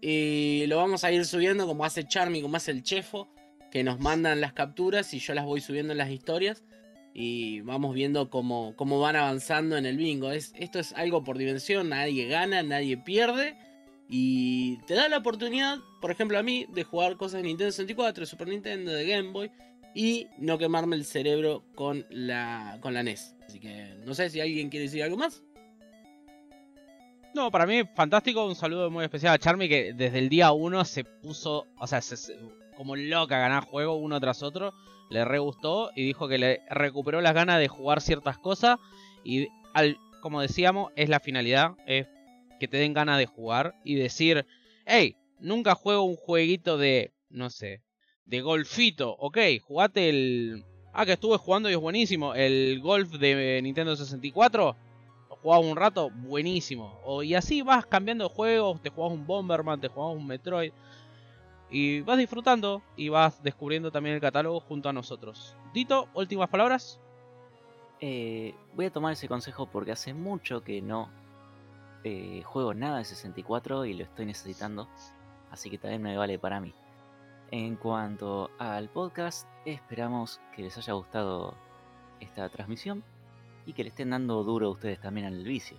Y 0.00 0.64
lo 0.68 0.76
vamos 0.76 1.04
a 1.04 1.12
ir 1.12 1.24
subiendo 1.24 1.66
como 1.66 1.84
hace 1.84 2.06
Charmy, 2.06 2.40
como 2.40 2.56
hace 2.56 2.70
el 2.70 2.82
Chefo, 2.82 3.28
que 3.70 3.82
nos 3.82 3.98
mandan 3.98 4.40
las 4.40 4.52
capturas 4.52 5.12
y 5.12 5.18
yo 5.18 5.34
las 5.34 5.44
voy 5.44 5.60
subiendo 5.60 5.92
en 5.92 5.98
las 5.98 6.10
historias. 6.10 6.62
Y 7.14 7.60
vamos 7.62 7.94
viendo 7.94 8.30
cómo, 8.30 8.74
cómo 8.76 9.00
van 9.00 9.16
avanzando 9.16 9.76
en 9.76 9.86
el 9.86 9.96
bingo. 9.96 10.30
Es, 10.30 10.52
esto 10.56 10.78
es 10.78 10.92
algo 10.92 11.24
por 11.24 11.36
dimensión, 11.36 11.88
nadie 11.88 12.28
gana, 12.28 12.62
nadie 12.62 12.96
pierde. 12.96 13.56
Y 14.08 14.78
te 14.86 14.94
da 14.94 15.08
la 15.08 15.18
oportunidad, 15.18 15.78
por 16.00 16.10
ejemplo 16.10 16.38
a 16.38 16.42
mí, 16.42 16.66
de 16.72 16.84
jugar 16.84 17.16
cosas 17.16 17.42
de 17.42 17.48
Nintendo 17.48 17.72
64, 17.72 18.22
de 18.22 18.26
Super 18.26 18.48
Nintendo, 18.48 18.92
de 18.92 19.06
Game 19.06 19.32
Boy. 19.32 19.50
Y 19.94 20.28
no 20.38 20.58
quemarme 20.58 20.96
el 20.96 21.04
cerebro 21.04 21.64
con 21.74 22.06
la, 22.10 22.78
con 22.80 22.94
la 22.94 23.02
NES. 23.02 23.34
Así 23.46 23.58
que 23.58 23.94
no 24.04 24.14
sé 24.14 24.30
si 24.30 24.40
alguien 24.40 24.68
quiere 24.68 24.84
decir 24.84 25.02
algo 25.02 25.16
más. 25.16 25.42
No, 27.34 27.50
para 27.50 27.66
mí 27.66 27.82
fantástico. 27.94 28.46
Un 28.46 28.54
saludo 28.54 28.90
muy 28.90 29.04
especial 29.04 29.34
a 29.34 29.38
Charmy 29.38 29.68
que 29.68 29.92
desde 29.92 30.18
el 30.18 30.28
día 30.28 30.52
1 30.52 30.84
se 30.84 31.04
puso, 31.04 31.66
o 31.78 31.86
sea, 31.86 32.00
se- 32.00 32.36
como 32.76 32.96
loca 32.96 33.38
ganar 33.38 33.64
juego 33.64 33.96
uno 33.96 34.20
tras 34.20 34.42
otro. 34.42 34.72
Le 35.10 35.24
re 35.24 35.38
gustó 35.38 35.90
y 35.96 36.04
dijo 36.04 36.28
que 36.28 36.38
le 36.38 36.60
recuperó 36.70 37.20
las 37.20 37.34
ganas 37.34 37.58
de 37.58 37.68
jugar 37.68 38.00
ciertas 38.00 38.38
cosas. 38.38 38.78
Y 39.24 39.48
al, 39.74 39.96
como 40.20 40.40
decíamos, 40.40 40.92
es 40.96 41.08
la 41.08 41.20
finalidad, 41.20 41.72
es 41.86 42.06
que 42.60 42.68
te 42.68 42.76
den 42.76 42.92
ganas 42.92 43.18
de 43.18 43.26
jugar 43.26 43.74
y 43.84 43.94
decir, 43.94 44.44
hey, 44.86 45.16
nunca 45.38 45.74
juego 45.74 46.02
un 46.02 46.16
jueguito 46.16 46.76
de, 46.76 47.12
no 47.30 47.50
sé, 47.50 47.82
de 48.28 48.40
golfito. 48.42 49.16
Ok, 49.18 49.38
jugate 49.66 50.08
el... 50.08 50.64
Ah, 50.92 51.04
que 51.06 51.12
estuve 51.12 51.36
jugando 51.38 51.68
y 51.70 51.72
es 51.72 51.78
buenísimo. 51.78 52.34
El 52.34 52.80
golf 52.80 53.10
de 53.12 53.60
Nintendo 53.62 53.94
64 53.96 54.76
lo 55.30 55.36
jugabas 55.36 55.66
un 55.66 55.76
rato, 55.76 56.10
buenísimo. 56.10 56.98
O, 57.04 57.22
y 57.22 57.34
así 57.34 57.62
vas 57.62 57.86
cambiando 57.86 58.24
de 58.24 58.34
juegos, 58.34 58.82
te 58.82 58.90
jugabas 58.90 59.18
un 59.18 59.26
Bomberman, 59.26 59.80
te 59.80 59.88
jugabas 59.88 60.16
un 60.16 60.26
Metroid. 60.26 60.72
Y 61.70 62.00
vas 62.00 62.18
disfrutando 62.18 62.82
y 62.96 63.10
vas 63.10 63.42
descubriendo 63.42 63.90
también 63.90 64.14
el 64.14 64.20
catálogo 64.20 64.60
junto 64.60 64.88
a 64.88 64.92
nosotros. 64.92 65.54
Dito, 65.72 66.08
últimas 66.14 66.48
palabras. 66.48 66.98
Eh, 68.00 68.54
voy 68.74 68.86
a 68.86 68.90
tomar 68.90 69.12
ese 69.12 69.28
consejo 69.28 69.66
porque 69.66 69.92
hace 69.92 70.14
mucho 70.14 70.62
que 70.62 70.80
no 70.80 71.10
eh, 72.04 72.42
juego 72.44 72.74
nada 72.74 72.98
de 72.98 73.04
64 73.04 73.84
y 73.84 73.94
lo 73.94 74.04
estoy 74.04 74.26
necesitando. 74.26 74.88
Así 75.50 75.70
que 75.70 75.78
también 75.78 76.02
me 76.02 76.16
vale 76.16 76.38
para 76.38 76.60
mí. 76.60 76.74
En 77.50 77.76
cuanto 77.76 78.50
al 78.58 78.88
podcast, 78.90 79.48
esperamos 79.64 80.40
que 80.54 80.62
les 80.62 80.76
haya 80.76 80.92
gustado 80.92 81.54
esta 82.20 82.48
transmisión 82.50 83.02
y 83.64 83.72
que 83.72 83.84
le 83.84 83.88
estén 83.90 84.10
dando 84.10 84.42
duro 84.44 84.66
a 84.66 84.70
ustedes 84.70 85.00
también 85.00 85.26
al 85.26 85.42
vicio. 85.44 85.78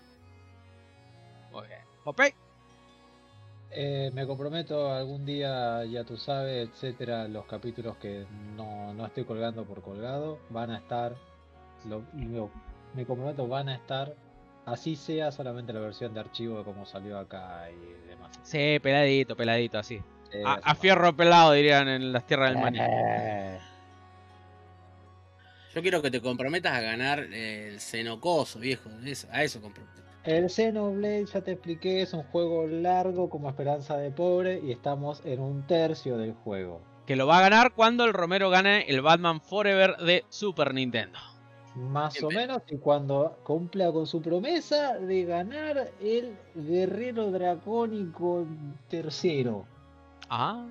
Muy 1.51 1.67
bien. 1.67 1.79
Popey. 2.03 2.33
Eh, 3.71 4.09
me 4.15 4.25
comprometo 4.25 4.91
algún 4.91 5.25
día, 5.25 5.85
ya 5.85 6.03
tú 6.03 6.17
sabes, 6.17 6.69
etcétera, 6.69 7.27
los 7.27 7.45
capítulos 7.45 7.97
que 7.97 8.25
no, 8.55 8.93
no 8.95 9.05
estoy 9.05 9.25
colgando 9.25 9.63
por 9.63 9.83
colgado 9.83 10.39
van 10.49 10.71
a 10.71 10.77
estar, 10.77 11.15
lo, 11.85 12.01
lo- 12.15 12.49
me 12.95 13.05
comprometo, 13.05 13.47
van 13.47 13.69
a 13.69 13.75
estar, 13.75 14.15
así 14.65 14.95
sea 14.95 15.31
solamente 15.31 15.71
la 15.71 15.81
versión 15.81 16.15
de 16.15 16.19
archivo 16.19 16.57
de 16.57 16.63
cómo 16.63 16.83
salió 16.87 17.19
acá 17.19 17.69
y 17.69 18.07
demás. 18.07 18.39
Sí, 18.41 18.79
peladito, 18.81 19.35
peladito, 19.35 19.77
así. 19.77 20.01
A, 20.45 20.75
fierro 20.75 21.15
pelado, 21.15 21.53
dirían 21.53 21.87
en 21.87 22.13
las 22.13 22.25
tierras 22.25 22.51
del 22.51 22.61
maní. 22.61 22.79
Eh, 22.81 23.59
Yo 25.73 25.81
quiero 25.81 26.01
que 26.01 26.11
te 26.11 26.21
comprometas 26.21 26.73
a 26.73 26.81
ganar 26.81 27.19
el 27.19 27.79
Cenocoso, 27.79 28.59
viejo. 28.59 28.89
Eso, 29.05 29.27
a 29.31 29.43
eso 29.43 29.61
comprometo. 29.61 29.99
El 30.23 30.49
Xenoblade, 30.49 31.25
ya 31.25 31.41
te 31.41 31.53
expliqué, 31.53 32.01
es 32.01 32.13
un 32.13 32.23
juego 32.23 32.67
largo 32.67 33.29
como 33.29 33.49
Esperanza 33.49 33.97
de 33.97 34.11
Pobre 34.11 34.59
y 34.63 34.71
estamos 34.71 35.21
en 35.25 35.39
un 35.39 35.65
tercio 35.65 36.17
del 36.17 36.33
juego. 36.33 36.81
Que 37.07 37.15
lo 37.15 37.25
va 37.25 37.39
a 37.39 37.41
ganar 37.41 37.73
cuando 37.73 38.03
el 38.05 38.13
Romero 38.13 38.49
gane 38.49 38.85
el 38.89 39.01
Batman 39.01 39.41
Forever 39.41 39.95
de 39.97 40.25
Super 40.29 40.73
Nintendo. 40.73 41.17
Más 41.75 42.21
o 42.21 42.29
menos, 42.29 42.61
y 42.69 42.77
cuando 42.77 43.37
cumpla 43.43 43.91
con 43.91 44.05
su 44.05 44.21
promesa 44.21 44.97
de 44.97 45.23
ganar 45.23 45.91
el 46.01 46.35
Guerrero 46.53 47.31
Dracónico 47.31 48.45
tercero. 48.89 49.65
Ah. 50.29 50.65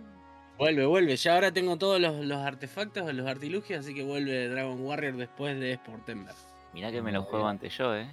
Vuelve, 0.57 0.87
vuelve. 0.87 1.17
Ya 1.17 1.35
ahora 1.35 1.53
tengo 1.53 1.77
todos 1.77 2.01
los, 2.01 2.25
los 2.25 2.39
artefactos, 2.39 3.13
los 3.15 3.27
artilugios, 3.27 3.81
así 3.85 3.95
que 3.95 4.03
vuelve 4.03 4.49
Dragon 4.49 4.81
Warrior 4.85 5.17
después 5.17 5.59
de 5.61 5.75
Sportember. 5.77 6.35
Mirá 6.73 6.91
que 6.91 7.01
me 7.01 7.13
lo 7.13 7.23
juego 7.23 7.47
antes 7.47 7.77
yo, 7.79 7.95
eh. 7.95 8.11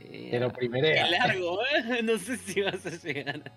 Eh, 0.00 0.28
Te 0.30 0.40
lo 0.40 0.48
Qué 0.50 0.54
primerea. 0.56 1.10
largo, 1.10 1.60
¿eh? 1.62 2.02
No 2.04 2.16
sé 2.18 2.36
si 2.36 2.62
vas 2.62 2.86
a 2.86 2.90
llegar. 2.90 3.52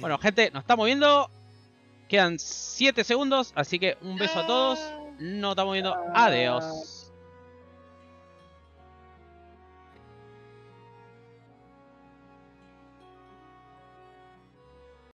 Bueno, 0.00 0.18
gente, 0.18 0.50
nos 0.52 0.62
estamos 0.62 0.86
viendo. 0.86 1.30
Quedan 2.08 2.38
7 2.38 3.02
segundos, 3.04 3.52
así 3.54 3.78
que 3.78 3.96
un 4.02 4.16
beso 4.16 4.40
a 4.40 4.46
todos. 4.46 4.78
Nos 5.18 5.50
estamos 5.52 5.72
viendo. 5.72 5.94
Adiós. 6.14 6.97